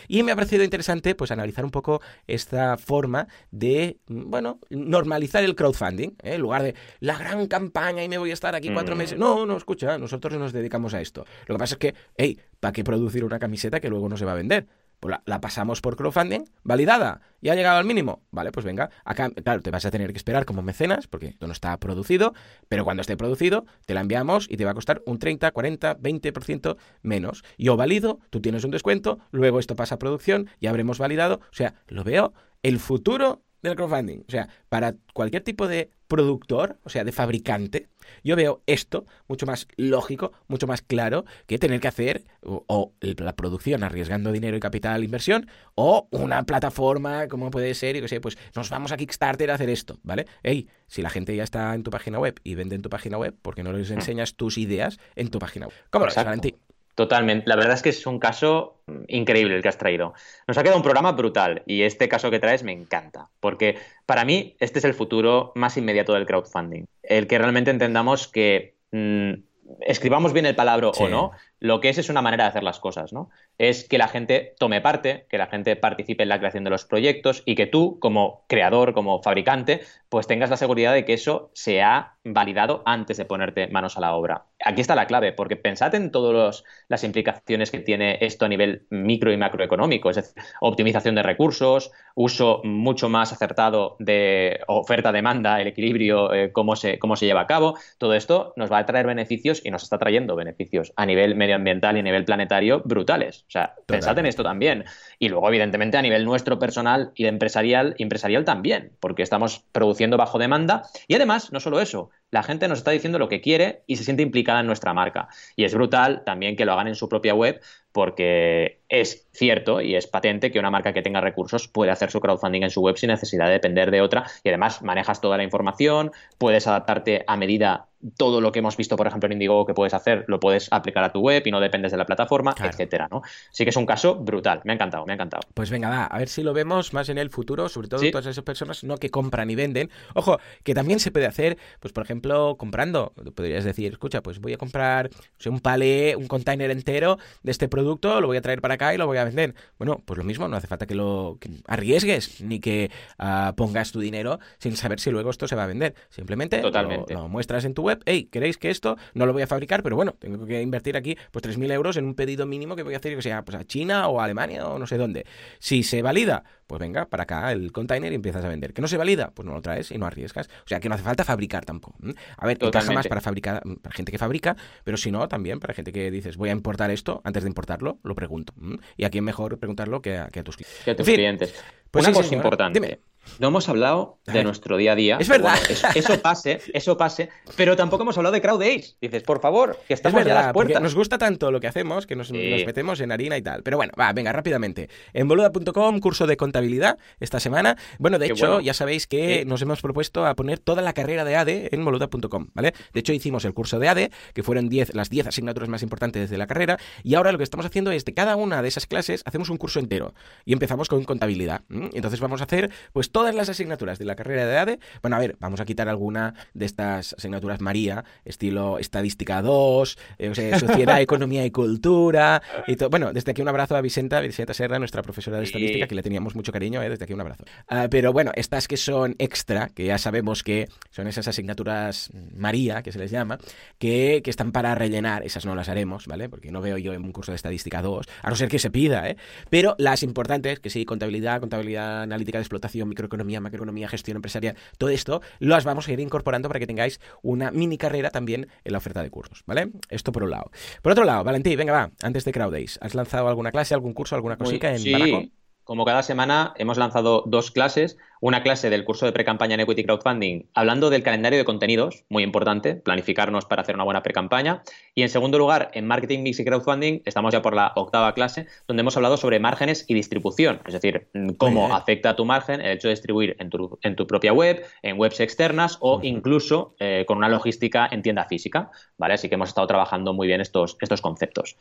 Y 0.09 0.21
me 0.21 0.33
ha 0.33 0.35
parecido 0.35 0.65
interesante 0.65 1.15
pues 1.15 1.31
analizar 1.31 1.63
un 1.63 1.71
poco 1.71 2.01
esta 2.27 2.77
forma 2.77 3.29
de, 3.51 3.99
mm, 4.07 4.29
bueno, 4.29 4.59
normalizar 4.69 5.45
el 5.45 5.55
crowdfunding, 5.55 6.09
¿eh? 6.21 6.35
en 6.35 6.41
lugar 6.41 6.63
de 6.63 6.75
la 6.99 7.17
gran 7.17 7.47
campaña 7.47 8.03
y 8.03 8.09
me 8.09 8.17
voy 8.17 8.31
a 8.31 8.33
estar 8.33 8.53
aquí 8.53 8.69
cuatro 8.73 8.95
mm. 8.95 8.97
meses. 8.97 9.17
No, 9.17 9.45
no, 9.45 9.55
escucha, 9.55 9.97
nosotros 9.97 10.37
nos 10.37 10.51
dedicamos 10.51 10.93
a 10.93 10.99
esto. 10.99 11.25
Lo 11.47 11.55
que 11.55 11.59
pasa 11.59 11.75
es 11.75 11.79
que, 11.79 11.95
hey, 12.17 12.37
¿para 12.59 12.73
qué 12.73 12.83
producir 12.83 13.23
una 13.23 13.39
camiseta 13.39 13.79
que 13.79 13.89
luego 13.89 14.09
no 14.09 14.17
se 14.17 14.25
va 14.25 14.33
a 14.33 14.35
vender? 14.35 14.67
Pues 14.99 15.15
la, 15.25 15.41
pasamos 15.41 15.81
por 15.81 15.95
crowdfunding, 15.95 16.45
validada, 16.63 17.21
ya 17.41 17.53
ha 17.53 17.55
llegado 17.55 17.77
al 17.77 17.85
mínimo. 17.85 18.21
Vale, 18.31 18.51
pues 18.51 18.65
venga, 18.65 18.89
acá, 19.05 19.29
claro, 19.29 19.61
te 19.61 19.71
vas 19.71 19.85
a 19.85 19.91
tener 19.91 20.11
que 20.11 20.17
esperar 20.17 20.45
como 20.45 20.61
mecenas, 20.61 21.07
porque 21.07 21.35
no 21.39 21.51
está 21.51 21.77
producido, 21.77 22.33
pero 22.67 22.83
cuando 22.83 23.01
esté 23.01 23.15
producido, 23.15 23.65
te 23.85 23.93
la 23.93 24.01
enviamos 24.01 24.47
y 24.49 24.57
te 24.57 24.65
va 24.65 24.71
a 24.71 24.75
costar 24.75 25.01
un 25.05 25.19
30, 25.19 25.51
40, 25.51 25.97
20% 25.97 26.77
menos. 27.01 27.43
Yo 27.57 27.77
valido, 27.77 28.19
tú 28.29 28.41
tienes 28.41 28.63
un 28.63 28.71
descuento, 28.71 29.19
luego 29.31 29.59
esto 29.59 29.75
pasa 29.75 29.95
a 29.95 29.99
producción, 29.99 30.49
ya 30.59 30.69
habremos 30.69 30.99
validado. 30.99 31.35
O 31.35 31.53
sea, 31.53 31.75
lo 31.87 32.03
veo 32.03 32.33
el 32.63 32.79
futuro 32.79 33.43
del 33.61 33.75
crowdfunding. 33.75 34.23
O 34.27 34.31
sea, 34.31 34.49
para 34.69 34.95
cualquier 35.13 35.43
tipo 35.43 35.67
de 35.67 35.91
productor, 36.07 36.79
o 36.83 36.89
sea, 36.89 37.03
de 37.03 37.11
fabricante, 37.11 37.87
yo 38.23 38.35
veo 38.35 38.61
esto 38.65 39.05
mucho 39.27 39.45
más 39.45 39.67
lógico, 39.77 40.31
mucho 40.47 40.67
más 40.67 40.81
claro 40.81 41.25
que 41.47 41.57
tener 41.57 41.79
que 41.79 41.87
hacer 41.87 42.23
o, 42.41 42.93
la 43.01 43.35
producción 43.35 43.83
arriesgando 43.83 44.31
dinero 44.31 44.57
y 44.57 44.59
capital 44.59 45.03
inversión 45.03 45.47
o 45.75 46.07
una 46.11 46.43
plataforma 46.43 47.27
como 47.27 47.51
puede 47.51 47.73
ser, 47.73 47.95
y 47.95 48.01
que 48.01 48.07
sé, 48.07 48.21
pues 48.21 48.37
nos 48.55 48.69
vamos 48.69 48.91
a 48.91 48.97
Kickstarter 48.97 49.51
a 49.51 49.55
hacer 49.55 49.69
esto, 49.69 49.99
¿vale? 50.03 50.25
Hey, 50.43 50.67
si 50.87 51.01
la 51.01 51.09
gente 51.09 51.35
ya 51.35 51.43
está 51.43 51.73
en 51.75 51.83
tu 51.83 51.91
página 51.91 52.19
web 52.19 52.39
y 52.43 52.55
vende 52.55 52.75
en 52.75 52.81
tu 52.81 52.89
página 52.89 53.17
web, 53.17 53.35
¿por 53.41 53.55
qué 53.55 53.63
no 53.63 53.73
les 53.73 53.89
hmm. 53.89 53.93
enseñas 53.93 54.35
tus 54.35 54.57
ideas 54.57 54.99
en 55.15 55.29
tu 55.29 55.39
página 55.39 55.67
web? 55.67 55.75
¿Cómo 55.89 56.05
lo 56.05 56.11
ves, 56.13 56.53
Totalmente. 56.99 57.47
La 57.47 57.55
verdad 57.55 57.75
es 57.75 57.81
que 57.81 57.87
es 57.87 58.05
un 58.05 58.19
caso 58.19 58.81
increíble 59.07 59.55
el 59.55 59.61
que 59.61 59.69
has 59.69 59.77
traído. 59.77 60.13
Nos 60.49 60.57
ha 60.57 60.63
quedado 60.63 60.75
un 60.75 60.83
programa 60.83 61.13
brutal 61.13 61.63
y 61.65 61.83
este 61.83 62.09
caso 62.09 62.29
que 62.29 62.39
traes 62.39 62.63
me 62.63 62.73
encanta, 62.73 63.29
porque 63.39 63.77
para 64.05 64.25
mí 64.25 64.57
este 64.59 64.79
es 64.79 64.83
el 64.83 64.93
futuro 64.93 65.53
más 65.55 65.77
inmediato 65.77 66.11
del 66.11 66.25
crowdfunding. 66.25 66.87
El 67.01 67.27
que 67.27 67.37
realmente 67.37 67.71
entendamos 67.71 68.27
que 68.27 68.75
mm, 68.91 69.31
escribamos 69.79 70.33
bien 70.33 70.45
el 70.45 70.57
palabra 70.57 70.89
o 70.89 71.07
no, 71.07 71.31
lo 71.59 71.81
que 71.81 71.89
es 71.89 71.97
es 71.97 72.09
una 72.09 72.21
manera 72.21 72.45
de 72.45 72.49
hacer 72.49 72.63
las 72.63 72.79
cosas, 72.79 73.13
¿no? 73.13 73.29
Es 73.57 73.87
que 73.87 73.97
la 73.97 74.07
gente 74.07 74.55
tome 74.57 74.81
parte, 74.81 75.25
que 75.29 75.37
la 75.37 75.47
gente 75.47 75.75
participe 75.75 76.23
en 76.23 76.29
la 76.29 76.39
creación 76.39 76.63
de 76.63 76.69
los 76.69 76.85
proyectos 76.85 77.43
y 77.45 77.55
que 77.55 77.67
tú, 77.67 77.99
como 77.99 78.45
creador, 78.47 78.93
como 78.93 79.21
fabricante, 79.21 79.81
pues 80.09 80.27
tengas 80.27 80.49
la 80.49 80.57
seguridad 80.57 80.93
de 80.93 81.05
que 81.05 81.13
eso 81.13 81.51
se 81.53 81.81
ha 81.81 82.15
validado 82.23 82.83
antes 82.85 83.17
de 83.17 83.25
ponerte 83.25 83.67
manos 83.67 83.97
a 83.97 84.01
la 84.01 84.15
obra. 84.15 84.45
Aquí 84.63 84.81
está 84.81 84.95
la 84.95 85.07
clave, 85.07 85.33
porque 85.33 85.55
pensad 85.55 85.93
en 85.95 86.11
todas 86.11 86.63
las 86.87 87.03
implicaciones 87.03 87.71
que 87.71 87.79
tiene 87.79 88.17
esto 88.21 88.45
a 88.45 88.49
nivel 88.49 88.85
micro 88.89 89.31
y 89.31 89.37
macroeconómico, 89.37 90.09
es 90.09 90.17
decir, 90.17 90.43
optimización 90.61 91.15
de 91.15 91.23
recursos, 91.23 91.91
uso 92.15 92.61
mucho 92.63 93.09
más 93.09 93.31
acertado 93.31 93.95
de 93.99 94.59
oferta-demanda, 94.67 95.61
el 95.61 95.67
equilibrio, 95.67 96.33
eh, 96.33 96.51
cómo, 96.51 96.75
se, 96.75 96.99
cómo 96.99 97.15
se 97.15 97.25
lleva 97.25 97.41
a 97.41 97.47
cabo. 97.47 97.77
Todo 97.97 98.13
esto 98.13 98.53
nos 98.55 98.71
va 98.71 98.79
a 98.79 98.85
traer 98.85 99.07
beneficios 99.07 99.61
y 99.63 99.71
nos 99.71 99.83
está 99.83 99.97
trayendo 99.97 100.35
beneficios 100.35 100.91
a 100.95 101.05
nivel 101.05 101.35
medioambiental 101.49 101.97
y 101.97 101.99
a 101.99 102.03
nivel 102.03 102.25
planetario 102.25 102.81
brutales. 102.85 103.45
O 103.47 103.51
sea, 103.51 103.75
pensad 103.85 104.17
en 104.19 104.25
esto 104.25 104.43
también. 104.43 104.85
Y 105.17 105.29
luego, 105.29 105.47
evidentemente, 105.49 105.97
a 105.97 106.01
nivel 106.01 106.25
nuestro 106.25 106.59
personal 106.59 107.11
y 107.15 107.25
empresarial, 107.25 107.95
empresarial 107.97 108.45
también, 108.45 108.91
porque 108.99 109.23
estamos 109.23 109.63
produciendo 109.71 110.17
bajo 110.17 110.37
demanda. 110.39 110.83
Y 111.07 111.15
además, 111.15 111.51
no 111.51 111.59
solo 111.59 111.81
eso, 111.81 112.09
la 112.31 112.43
gente 112.43 112.67
nos 112.67 112.79
está 112.79 112.91
diciendo 112.91 113.19
lo 113.19 113.29
que 113.29 113.41
quiere 113.41 113.83
y 113.87 113.95
se 113.95 114.03
siente 114.03 114.23
implicada 114.23 114.59
en 114.59 114.67
nuestra 114.67 114.93
marca. 114.93 115.27
Y 115.55 115.63
es 115.63 115.73
brutal 115.73 116.23
también 116.25 116.55
que 116.55 116.65
lo 116.65 116.73
hagan 116.73 116.87
en 116.87 116.95
su 116.95 117.09
propia 117.09 117.33
web 117.33 117.61
porque 117.91 118.81
es 118.89 119.27
cierto 119.31 119.81
y 119.81 119.95
es 119.95 120.07
patente 120.07 120.51
que 120.51 120.59
una 120.59 120.71
marca 120.71 120.93
que 120.93 121.01
tenga 121.01 121.21
recursos 121.21 121.67
puede 121.67 121.91
hacer 121.91 122.11
su 122.11 122.19
crowdfunding 122.19 122.63
en 122.63 122.69
su 122.69 122.81
web 122.81 122.97
sin 122.97 123.09
necesidad 123.09 123.45
de 123.47 123.53
depender 123.53 123.91
de 123.91 124.01
otra 124.01 124.25
y 124.43 124.49
además 124.49 124.81
manejas 124.81 125.21
toda 125.21 125.37
la 125.37 125.43
información, 125.43 126.11
puedes 126.37 126.67
adaptarte 126.67 127.23
a 127.27 127.37
medida 127.37 127.89
todo 128.17 128.39
lo 128.39 128.51
que 128.51 128.59
hemos 128.59 128.77
visto, 128.77 128.95
por 128.95 129.07
ejemplo, 129.07 129.27
en 129.27 129.33
Indiegogo 129.33 129.65
que 129.65 129.73
puedes 129.73 129.93
hacer, 129.93 130.23
lo 130.27 130.39
puedes 130.39 130.71
aplicar 130.71 131.03
a 131.03 131.11
tu 131.11 131.19
web 131.19 131.43
y 131.45 131.51
no 131.51 131.59
dependes 131.59 131.91
de 131.91 131.97
la 131.97 132.05
plataforma, 132.05 132.55
etcétera, 132.57 133.09
¿no? 133.11 133.21
Sí 133.51 133.65
que 133.65 133.71
es 133.71 133.75
un 133.75 133.85
caso 133.85 134.15
brutal. 134.15 134.61
Me 134.63 134.71
ha 134.71 134.75
encantado, 134.75 135.05
me 135.05 135.13
ha 135.13 135.15
encantado. 135.15 135.41
Pues 135.53 135.69
venga, 135.69 135.89
va, 135.89 136.05
a 136.05 136.17
ver 136.17 136.29
si 136.29 136.41
lo 136.41 136.53
vemos 136.53 136.93
más 136.93 137.09
en 137.09 137.17
el 137.17 137.29
futuro, 137.29 137.67
sobre 137.67 137.89
todo 137.89 138.09
todas 138.09 138.25
esas 138.25 138.43
personas 138.43 138.83
no 138.83 138.97
que 138.97 139.09
compran 139.09 139.49
y 139.49 139.55
venden. 139.55 139.89
Ojo, 140.13 140.39
que 140.63 140.73
también 140.73 140.99
se 140.99 141.11
puede 141.11 141.25
hacer, 141.25 141.57
pues 141.81 141.93
por 141.93 142.03
ejemplo, 142.03 142.55
comprando. 142.57 143.11
Podrías 143.35 143.65
decir, 143.65 143.91
escucha, 143.91 144.21
pues 144.21 144.39
voy 144.39 144.53
a 144.53 144.57
comprar 144.57 145.09
un 145.45 145.59
palé, 145.59 146.15
un 146.15 146.27
container 146.27 146.71
entero 146.71 147.17
de 147.43 147.51
este 147.51 147.67
producto, 147.67 147.78
lo 147.81 148.27
voy 148.27 148.37
a 148.37 148.41
traer 148.41 148.61
para 148.61 148.75
acá 148.75 148.93
y 148.93 148.97
lo 148.97 149.07
voy 149.07 149.17
a 149.17 149.23
vender. 149.23 149.55
Bueno, 149.77 150.01
pues 150.05 150.17
lo 150.17 150.23
mismo, 150.23 150.47
no 150.47 150.57
hace 150.57 150.67
falta 150.67 150.85
que 150.85 150.95
lo 150.95 151.37
arriesgues 151.67 152.41
ni 152.41 152.59
que 152.59 152.91
ah, 153.17 153.53
pongas 153.55 153.91
tu 153.91 153.99
dinero 153.99 154.39
sin 154.57 154.75
saber 154.75 154.99
si 154.99 155.11
luego 155.11 155.29
esto 155.29 155.47
se 155.47 155.55
va 155.55 155.63
a 155.63 155.67
vender. 155.67 155.95
Simplemente 156.09 156.59
Totalmente. 156.59 157.13
Lo, 157.13 157.21
lo 157.21 157.29
muestras 157.29 157.65
en 157.65 157.73
tu 157.73 157.83
web, 157.83 158.01
hey, 158.05 158.27
¿queréis 158.31 158.57
que 158.57 158.69
esto 158.69 158.97
no 159.13 159.25
lo 159.25 159.33
voy 159.33 159.41
a 159.41 159.47
fabricar? 159.47 159.83
Pero 159.83 159.95
bueno, 159.95 160.15
tengo 160.19 160.45
que 160.45 160.61
invertir 160.61 160.97
aquí 160.97 161.17
pues 161.31 161.43
3.000 161.45 161.71
euros 161.71 161.97
en 161.97 162.05
un 162.05 162.15
pedido 162.15 162.45
mínimo 162.45 162.75
que 162.75 162.83
voy 162.83 162.93
a 162.93 162.97
hacer, 162.97 163.15
que 163.15 163.21
sea 163.21 163.43
pues 163.43 163.57
a 163.57 163.65
China 163.65 164.07
o 164.07 164.19
a 164.19 164.25
Alemania 164.25 164.67
o 164.67 164.79
no 164.79 164.87
sé 164.87 164.97
dónde. 164.97 165.25
Si 165.59 165.83
se 165.83 166.01
valida, 166.01 166.43
pues 166.69 166.79
venga, 166.79 167.05
para 167.05 167.23
acá 167.23 167.51
el 167.51 167.71
container 167.71 168.11
y 168.11 168.15
empiezas 168.15 168.45
a 168.45 168.47
vender. 168.47 168.73
¿Que 168.73 168.81
no 168.81 168.87
se 168.87 168.95
valida? 168.97 169.31
Pues 169.33 169.45
no 169.45 169.53
lo 169.53 169.61
traes 169.61 169.89
y 169.91 169.97
no 169.97 170.05
arriesgas. 170.05 170.47
O 170.65 170.67
sea, 170.67 170.79
que 170.79 170.87
no 170.87 170.95
hace 170.95 171.03
falta 171.03 171.23
fabricar 171.23 171.65
tampoco. 171.65 171.97
A 172.37 172.45
ver, 172.45 172.57
encaja 172.61 172.91
más 172.91 173.07
para 173.07 173.21
fabricar, 173.21 173.63
para 173.81 173.95
gente 173.95 174.11
que 174.11 174.17
fabrica, 174.17 174.55
pero 174.83 174.95
si 174.95 175.11
no, 175.11 175.27
también 175.27 175.59
para 175.59 175.73
gente 175.73 175.91
que 175.91 176.11
dices, 176.11 176.37
voy 176.37 176.49
a 176.49 176.51
importar 176.51 176.91
esto, 176.91 177.21
antes 177.23 177.43
de 177.43 177.49
importarlo, 177.69 177.99
lo 178.03 178.15
pregunto. 178.15 178.53
Y 178.97 179.03
a 179.05 179.09
quién 179.09 179.23
mejor 179.23 179.57
preguntarlo 179.59 180.01
que 180.01 180.17
a, 180.17 180.29
tus 180.29 180.57
clientes. 180.57 180.83
Que 180.83 180.91
a 180.91 180.95
tus 180.95 181.05
clientes. 181.05 181.63
Pues 181.91 182.05
Una 182.05 182.13
cosa 182.13 182.35
importante. 182.35 182.79
Dime. 182.79 182.99
No 183.39 183.49
hemos 183.49 183.69
hablado 183.69 184.19
de 184.25 184.43
nuestro 184.43 184.77
día 184.77 184.93
a 184.93 184.95
día. 184.95 185.17
Es 185.19 185.29
verdad. 185.29 185.57
eso, 185.95 186.19
pase, 186.21 186.61
eso 186.73 186.97
pase, 186.97 187.29
pero 187.55 187.75
tampoco 187.75 188.03
hemos 188.03 188.17
hablado 188.17 188.33
de 188.33 188.41
Crowd. 188.41 188.59
Dices, 188.59 189.23
por 189.23 189.39
favor, 189.39 189.79
que 189.87 189.93
estamos 189.93 190.25
ya 190.25 190.39
a 190.39 190.43
las 190.43 190.53
puertas. 190.53 190.81
Nos 190.81 190.95
gusta 190.95 191.17
tanto 191.17 191.51
lo 191.51 191.59
que 191.59 191.67
hacemos 191.67 192.05
que 192.05 192.15
nos, 192.15 192.31
metemos 192.31 192.99
en 192.99 193.11
harina 193.11 193.37
y 193.37 193.41
tal. 193.41 193.63
Pero 193.63 193.77
bueno, 193.77 193.93
va, 193.99 194.11
venga, 194.13 194.31
rápidamente. 194.31 194.89
En 195.13 195.27
boluda.com, 195.27 195.99
curso 195.99 196.27
de 196.27 196.37
contabilidad 196.37 196.97
esta 197.19 197.39
semana. 197.39 197.77
Bueno, 197.97 198.19
de 198.19 198.27
hecho, 198.27 198.59
ya 198.59 198.73
sabéis 198.73 199.07
que 199.07 199.45
nos 199.45 199.61
hemos 199.61 199.81
propuesto 199.81 200.25
a 200.25 200.35
poner 200.35 200.59
toda 200.59 200.81
la 200.81 200.93
carrera 200.93 201.23
de 201.23 201.35
ADE 201.35 201.69
en 201.71 201.85
boluda.com, 201.85 202.49
¿vale? 202.53 202.73
De 202.93 202.99
hecho, 202.99 203.13
hicimos 203.13 203.45
el 203.45 203.53
curso 203.53 203.79
de 203.79 203.87
ADE, 203.87 204.11
que 204.33 204.43
fueron 204.43 204.69
10, 204.69 204.95
las 204.95 205.09
10 205.09 205.27
asignaturas 205.27 205.69
más 205.69 205.83
importantes 205.83 206.29
de 206.29 206.37
la 206.37 206.47
carrera, 206.47 206.77
y 207.03 207.15
ahora 207.15 207.31
lo 207.31 207.37
que 207.37 207.43
estamos 207.43 207.65
haciendo 207.65 207.91
es 207.91 208.05
de 208.05 208.13
cada 208.13 208.35
una 208.35 208.61
de 208.61 208.67
esas 208.67 208.85
clases 208.85 209.23
hacemos 209.25 209.49
un 209.49 209.57
curso 209.57 209.79
entero 209.79 210.13
y 210.45 210.53
empezamos 210.53 210.87
con 210.87 211.03
contabilidad. 211.03 211.61
Entonces 211.69 212.19
vamos 212.19 212.41
a 212.41 212.45
hacer 212.45 212.71
pues 212.93 213.08
todas 213.11 213.35
las 213.35 213.49
asignaturas 213.49 213.99
de 213.99 214.05
la 214.05 214.15
carrera 214.15 214.45
de 214.45 214.57
ADE. 214.57 214.79
Bueno, 215.01 215.17
a 215.17 215.19
ver, 215.19 215.37
vamos 215.39 215.59
a 215.59 215.65
quitar 215.65 215.89
alguna 215.89 216.33
de 216.53 216.65
estas 216.65 217.13
asignaturas 217.13 217.61
María, 217.61 218.03
estilo 218.25 218.79
Estadística 218.79 219.41
2, 219.41 219.97
eh, 220.17 220.33
Sociedad, 220.59 221.01
Economía 221.01 221.45
y 221.45 221.51
Cultura. 221.51 222.41
Y 222.67 222.75
todo. 222.75 222.89
Bueno, 222.89 223.13
desde 223.13 223.31
aquí 223.31 223.41
un 223.41 223.47
abrazo 223.47 223.75
a 223.75 223.81
Vicenta, 223.81 224.19
Vicenta 224.19 224.53
Serra, 224.53 224.79
nuestra 224.79 225.01
profesora 225.01 225.37
de 225.37 225.43
Estadística, 225.43 225.87
que 225.87 225.95
le 225.95 226.03
teníamos 226.03 226.35
mucho 226.35 226.51
cariño, 226.51 226.81
eh, 226.81 226.89
desde 226.89 227.05
aquí 227.05 227.13
un 227.13 227.21
abrazo. 227.21 227.43
Ah, 227.67 227.87
pero 227.89 228.13
bueno, 228.13 228.31
estas 228.35 228.67
que 228.67 228.77
son 228.77 229.15
extra, 229.19 229.69
que 229.69 229.85
ya 229.85 229.97
sabemos 229.97 230.43
que 230.43 230.67
son 230.91 231.07
esas 231.07 231.27
asignaturas 231.27 232.11
María, 232.35 232.81
que 232.83 232.91
se 232.91 232.99
les 232.99 233.11
llama, 233.11 233.39
que, 233.77 234.21
que 234.23 234.29
están 234.29 234.51
para 234.51 234.75
rellenar, 234.75 235.23
esas 235.23 235.45
no 235.45 235.55
las 235.55 235.69
haremos, 235.69 236.07
¿vale? 236.07 236.29
Porque 236.29 236.51
no 236.51 236.61
veo 236.61 236.77
yo 236.77 236.93
en 236.93 237.03
un 237.03 237.11
curso 237.11 237.31
de 237.31 237.37
Estadística 237.37 237.81
2, 237.81 238.07
a 238.21 238.29
no 238.29 238.35
ser 238.35 238.49
que 238.49 238.59
se 238.59 238.69
pida, 238.69 239.07
¿eh? 239.09 239.17
Pero 239.49 239.75
las 239.77 240.03
importantes, 240.03 240.59
que 240.59 240.69
sí, 240.69 240.85
contabilidad, 240.85 241.39
contabilidad 241.39 242.03
analítica 242.03 242.37
de 242.37 242.43
explotación, 242.43 242.89
microeconomía, 242.99 243.39
macroeconomía, 243.39 243.87
gestión 243.87 244.17
empresarial, 244.17 244.55
todo 244.77 244.89
esto 244.89 245.21
las 245.39 245.63
vamos 245.63 245.87
a 245.87 245.93
ir 245.93 245.99
incorporando 245.99 246.49
para 246.49 246.59
que 246.59 246.67
tengáis 246.67 246.99
una 247.21 247.51
mini 247.51 247.77
carrera 247.77 248.09
también 248.09 248.47
en 248.63 248.71
la 248.71 248.77
oferta 248.77 249.01
de 249.01 249.09
cursos, 249.09 249.43
¿vale? 249.45 249.71
Esto 249.89 250.11
por 250.11 250.23
un 250.23 250.31
lado. 250.31 250.51
Por 250.81 250.91
otro 250.91 251.05
lado, 251.05 251.23
Valentín, 251.23 251.57
venga, 251.57 251.73
va, 251.73 251.91
antes 252.01 252.25
de 252.25 252.31
Crowd 252.31 252.51
Days, 252.51 252.77
¿has 252.81 252.93
lanzado 252.95 253.27
alguna 253.27 253.51
clase, 253.51 253.73
algún 253.73 253.93
curso, 253.93 254.15
alguna 254.15 254.37
cosita 254.37 254.71
en 254.71 254.79
sí. 254.79 255.31
Como 255.63 255.85
cada 255.85 256.01
semana 256.01 256.53
hemos 256.57 256.79
lanzado 256.79 257.23
dos 257.27 257.51
clases 257.51 257.95
una 258.21 258.43
clase 258.43 258.69
del 258.69 258.83
curso 258.83 259.05
de 259.05 259.11
pre-campaña 259.11 259.55
en 259.55 259.61
Equity 259.61 259.83
Crowdfunding 259.83 260.43
hablando 260.53 260.89
del 260.89 261.03
calendario 261.03 261.39
de 261.39 261.45
contenidos, 261.45 262.05
muy 262.09 262.23
importante, 262.23 262.75
planificarnos 262.75 263.45
para 263.45 263.61
hacer 263.61 263.75
una 263.75 263.83
buena 263.83 264.03
pre-campaña. 264.03 264.63
Y 264.95 265.03
en 265.03 265.09
segundo 265.09 265.37
lugar, 265.37 265.69
en 265.73 265.87
Marketing 265.87 266.19
Mix 266.19 266.39
y 266.39 266.45
Crowdfunding, 266.45 267.01
estamos 267.05 267.33
ya 267.33 267.41
por 267.41 267.55
la 267.55 267.71
octava 267.75 268.13
clase, 268.13 268.47
donde 268.67 268.81
hemos 268.81 268.95
hablado 268.97 269.17
sobre 269.17 269.39
márgenes 269.39 269.85
y 269.87 269.93
distribución, 269.93 270.61
es 270.65 270.73
decir, 270.73 271.07
cómo 271.37 271.75
afecta 271.75 272.11
a 272.11 272.15
tu 272.15 272.25
margen 272.25 272.61
el 272.61 272.71
hecho 272.71 272.87
de 272.87 272.93
distribuir 272.93 273.35
en 273.39 273.49
tu, 273.49 273.79
en 273.81 273.95
tu 273.95 274.07
propia 274.07 274.33
web, 274.33 274.65
en 274.81 274.99
webs 274.99 275.19
externas 275.19 275.77
o 275.79 275.99
incluso 276.03 276.75
eh, 276.79 277.05
con 277.07 277.17
una 277.17 277.29
logística 277.29 277.87
en 277.91 278.01
tienda 278.01 278.25
física. 278.25 278.71
¿vale? 278.97 279.13
Así 279.13 279.29
que 279.29 279.35
hemos 279.35 279.49
estado 279.49 279.67
trabajando 279.67 280.13
muy 280.13 280.27
bien 280.27 280.41
estos, 280.41 280.77
estos 280.81 281.01
conceptos. 281.01 281.55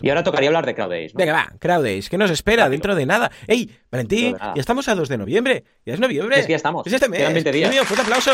Y 0.00 0.08
ahora 0.08 0.22
tocaría 0.22 0.48
hablar 0.48 0.66
de 0.66 0.74
CrowdAce. 0.74 1.12
Venga, 1.14 1.32
va, 1.32 1.52
CrowdAce, 1.58 2.08
¿qué 2.10 2.18
nos 2.18 2.30
espera 2.30 2.68
dentro 2.68 2.94
de 2.94 3.06
nada? 3.06 3.30
¡Ey, 3.46 3.70
Valentín! 3.90 4.36
Ya 4.38 4.60
estamos 4.60 4.88
a 4.88 4.94
2 4.94 5.08
de 5.08 5.18
noviembre. 5.18 5.64
Ya 5.86 5.94
noviembre. 6.00 6.40
Es 6.40 6.46
que 6.46 6.52
ya 6.52 6.56
estamos. 6.56 6.86
Es 6.86 6.92
este 6.92 7.08
mes. 7.08 7.20
Quedan 7.20 7.34
20 7.34 7.52
días. 7.52 7.70
Mío, 7.70 7.84
fuerte 7.84 8.02
aplauso. 8.02 8.32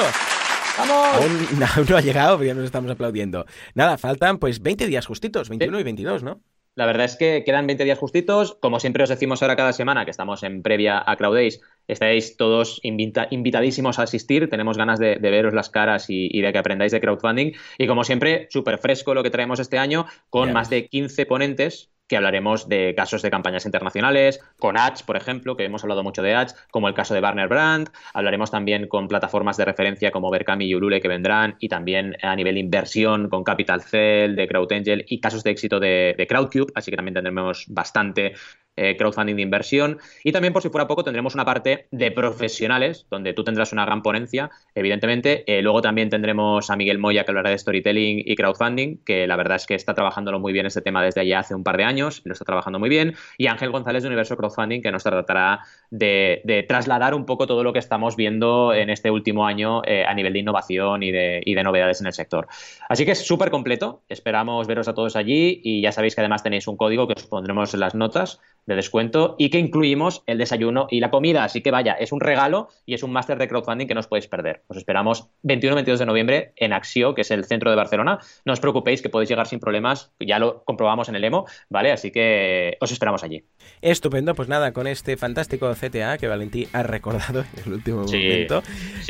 ¡Vamos! 0.79 1.07
Aún 1.77 1.87
no, 1.89 1.97
ha 1.97 2.01
llegado, 2.01 2.39
pero 2.39 2.49
ya 2.49 2.55
nos 2.55 2.64
estamos 2.64 2.91
aplaudiendo. 2.91 3.47
Nada, 3.75 3.99
faltan 3.99 4.39
pues 4.39 4.62
20 4.62 4.87
días 4.87 5.07
justitos, 5.07 5.49
21 5.49 5.81
y 5.81 5.83
22, 5.83 6.23
¿no? 6.23 6.41
La 6.77 6.85
verdad 6.85 7.07
es 7.07 7.17
que 7.17 7.43
quedan 7.45 7.67
20 7.67 7.85
días 7.85 7.99
justitos. 7.99 8.59
Como 8.61 8.81
siempre 8.81 9.03
os 9.03 9.09
decimos 9.09 9.41
ahora 9.41 9.57
cada 9.57 9.73
semana 9.73 10.05
que 10.05 10.11
estamos 10.11 10.43
en 10.43 10.62
previa 10.62 11.03
a 11.05 11.17
CrowdAce, 11.17 11.61
estáis 11.89 12.37
todos 12.37 12.81
invitadísimos 12.83 13.99
a 13.99 14.03
asistir. 14.03 14.51
Tenemos 14.51 14.77
ganas 14.77 14.99
de, 14.99 15.17
veros 15.17 15.55
las 15.55 15.71
caras 15.71 16.11
y, 16.11 16.39
de 16.39 16.53
que 16.53 16.59
aprendáis 16.59 16.93
de 16.93 17.01
crowdfunding. 17.01 17.53
Y 17.79 17.87
como 17.87 18.05
siempre, 18.05 18.47
súper 18.51 18.77
fresco 18.77 19.14
lo 19.14 19.23
que 19.23 19.31
traemos 19.31 19.59
este 19.59 19.79
año, 19.79 20.05
con 20.29 20.53
más 20.53 20.69
de 20.69 20.87
15 20.89 21.25
ponentes 21.25 21.91
que 22.09 22.17
hablaremos 22.17 22.69
de 22.69 22.95
casos 22.97 23.23
de 23.23 23.31
campañas 23.31 23.67
internacionales, 23.67 24.41
con 24.59 24.77
ads, 24.77 25.03
por 25.03 25.17
ejemplo, 25.17 25.57
que 25.57 25.65
hemos 25.65 25.83
hablado 25.83 26.03
mucho 26.03 26.23
de 26.23 26.35
ads, 26.35 26.55
como 26.71 26.89
el 26.89 26.95
caso 26.95 27.15
de 27.15 27.21
Barner 27.21 27.49
Brand. 27.49 27.89
Hablaremos 28.15 28.51
también 28.51 28.89
con 28.89 29.09
plataformas 29.09 29.57
de 29.57 29.65
referencia 29.65 30.11
como 30.11 30.31
Berkami 30.31 30.67
y 30.67 30.75
Ulule 30.75 31.01
que 31.01 31.09
vendrán, 31.09 31.57
y 31.61 31.69
también 31.69 32.17
a 32.23 32.35
nivel 32.37 32.59
inversión 32.59 33.29
con 33.29 33.45
Capital 33.45 33.83
Cell, 33.83 34.37
de 34.37 34.49
CrowdAngel 34.49 35.05
y 35.09 35.21
casos 35.21 35.43
de 35.43 35.51
éxito 35.51 35.81
de, 35.81 36.15
de 36.17 36.27
Crowdcube, 36.27 36.73
así 36.75 36.91
que 36.91 36.97
también 36.97 37.15
tendremos 37.15 37.67
bastante 37.69 38.35
eh, 38.77 38.97
crowdfunding 38.97 39.37
de 39.37 39.43
inversión. 39.43 39.99
Y 40.22 40.33
también, 40.33 40.53
por 40.53 40.62
si 40.62 40.68
fuera 40.68 40.87
poco, 40.87 41.03
tendremos 41.03 41.35
una 41.35 41.45
parte 41.45 41.87
de 41.91 42.11
profesionales, 42.11 43.07
donde 43.11 43.33
tú 43.33 43.45
tendrás 43.45 43.72
una 43.72 43.85
gran 43.85 44.03
ponencia, 44.03 44.51
evidentemente. 44.74 45.45
Eh, 45.47 45.62
luego 45.62 45.81
también 45.81 46.11
tendremos 46.11 46.68
a 46.70 46.77
Miguel 46.77 46.99
Moya, 46.99 47.24
que 47.24 47.31
hablará 47.31 47.51
de 47.51 47.59
storytelling 47.59 48.22
y 48.24 48.37
crowdfunding, 48.37 48.99
que 49.05 49.27
la 49.27 49.37
verdad 49.37 49.57
es 49.57 49.66
que 49.66 49.74
está 49.74 49.95
trabajándolo 49.95 50.41
muy 50.41 50.53
bien 50.53 50.66
este 50.66 50.83
tema 50.83 51.03
desde 51.03 51.22
allá 51.22 51.41
hace 51.41 51.55
un 51.55 51.64
par 51.64 51.77
de 51.77 51.85
años, 51.85 52.22
lo 52.24 52.33
está 52.33 52.45
trabajando 52.45 52.79
muy 52.79 52.89
bien. 52.89 53.14
Y 53.39 53.47
Ángel 53.47 53.70
González 53.70 54.03
de 54.03 54.09
Universo 54.09 54.37
Crowdfunding, 54.37 54.83
que 54.83 54.93
nos 54.93 55.03
tratará 55.03 55.61
de, 55.91 56.64
trasladar 56.68 57.14
un 57.14 57.24
poco 57.24 57.47
todo 57.47 57.64
lo 57.64 57.72
que 57.72 57.79
estamos 57.79 58.16
viendo 58.16 58.74
en 58.74 58.91
este 58.91 59.11
último 59.11 59.47
año 59.47 59.83
eh, 59.85 60.05
a 60.05 60.14
nivel 60.14 60.33
de 60.33 60.41
innovación 60.41 61.03
y 61.03 61.11
de, 61.11 61.43
y 61.45 61.55
de 61.55 61.62
novedades 61.62 62.01
en 62.01 62.09
el 62.09 62.12
sector. 62.12 62.47
Así 62.89 63.05
que 63.05 63.12
es 63.12 63.27
súper 63.27 63.51
completo. 63.51 64.03
Esperamos 64.09 64.66
veros 64.66 64.89
a 64.89 64.95
todos 64.95 65.16
allí 65.16 65.61
y 65.64 65.81
ya 65.81 65.93
sabéis 65.93 66.14
que 66.14 66.20
además 66.20 66.43
tenéis 66.43 66.68
un 66.68 66.77
código 66.77 67.07
que 67.07 67.14
os 67.16 67.27
pondremos 67.27 67.72
en 67.74 67.81
las 67.81 67.95
notas 67.95 68.41
de 68.67 68.75
descuento 68.75 69.37
y 69.39 69.51
que 69.51 69.59
incluimos 69.59 70.23
el 70.27 70.39
desayuno 70.39 70.87
y 70.91 71.01
la 71.01 71.11
comida. 71.11 71.45
Así 71.45 71.62
que 71.62 71.71
vaya, 71.71 71.93
es 71.93 72.12
un 72.12 72.21
regalo 72.21 72.69
y 72.85 72.95
es 72.95 73.03
un 73.03 73.12
máster 73.12 73.39
de 73.39 73.49
crowdfunding 73.49 73.87
que 73.87 73.95
no 73.95 74.01
os 74.01 74.07
podéis 74.07 74.27
perder. 74.27 74.62
Os 74.67 74.77
esperamos 74.77 75.29
21-22 75.45 75.99
de 75.99 76.07
noviembre 76.07 76.53
en 76.57 76.73
Axio, 76.73 77.14
que 77.14 77.23
es 77.23 77.31
el 77.31 77.45
centro 77.45 77.71
de 77.71 77.77
Barcelona. 77.77 78.19
No 78.45 78.53
os 78.53 78.61
preocupéis 78.61 79.03
que 79.03 79.09
podéis 79.09 79.31
llegar 79.31 79.47
sin 79.47 79.61
problemas, 79.61 80.12
ya 80.21 80.39
lo 80.39 80.64
comprobamos 80.64 81.09
en 81.09 81.17
el 81.17 81.25
EMO, 81.25 81.47
¿vale? 81.71 81.93
Así 81.93 82.11
que 82.11 82.77
os 82.81 82.91
esperamos 82.91 83.23
allí. 83.23 83.45
Estupendo, 83.81 84.35
pues 84.35 84.49
nada, 84.49 84.73
con 84.73 84.87
este 84.87 85.17
fantástico 85.17 85.73
CTA 85.75 86.19
que 86.19 86.29
Valentí 86.29 86.69
ha 86.73 86.83
recordado 86.83 87.41
en 87.41 87.62
el 87.67 87.73
último 87.75 88.03
momento, 88.03 88.62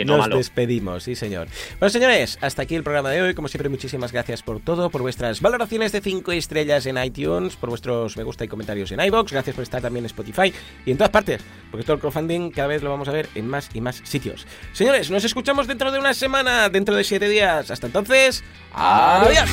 nos 0.04 0.28
despedimos, 0.28 1.04
sí 1.04 1.14
señor. 1.14 1.48
Bueno 1.78 1.90
señores, 1.90 2.38
hasta 2.40 2.62
aquí 2.62 2.74
el 2.74 2.82
programa 2.82 3.10
de 3.10 3.22
hoy. 3.22 3.34
Como 3.34 3.48
siempre, 3.48 3.68
muchísimas 3.68 4.12
gracias 4.12 4.42
por 4.42 4.60
todo, 4.60 4.90
por 4.90 5.02
vuestras 5.02 5.40
valoraciones 5.40 5.92
de 5.92 6.00
5 6.00 6.32
estrellas 6.32 6.86
en 6.86 7.02
iTunes, 7.02 7.56
por 7.56 7.70
vuestros 7.70 8.16
me 8.16 8.22
gusta 8.22 8.44
y 8.44 8.48
comentarios 8.48 8.92
en 8.92 9.00
iBox. 9.00 9.32
Gracias 9.32 9.45
gracias 9.46 9.54
por 9.54 9.62
estar 9.62 9.80
también 9.80 10.04
en 10.04 10.06
Spotify 10.06 10.52
y 10.84 10.90
en 10.90 10.96
todas 10.96 11.10
partes, 11.10 11.40
porque 11.70 11.84
todo 11.84 11.94
el 11.94 12.00
crowdfunding 12.00 12.50
cada 12.50 12.68
vez 12.68 12.82
lo 12.82 12.90
vamos 12.90 13.08
a 13.08 13.12
ver 13.12 13.28
en 13.34 13.46
más 13.46 13.70
y 13.74 13.80
más 13.80 14.00
sitios. 14.04 14.46
Señores, 14.72 15.10
nos 15.10 15.24
escuchamos 15.24 15.68
dentro 15.68 15.92
de 15.92 15.98
una 15.98 16.14
semana, 16.14 16.68
dentro 16.68 16.96
de 16.96 17.04
siete 17.04 17.28
días. 17.28 17.70
Hasta 17.70 17.86
entonces, 17.86 18.42
adiós. 18.72 19.48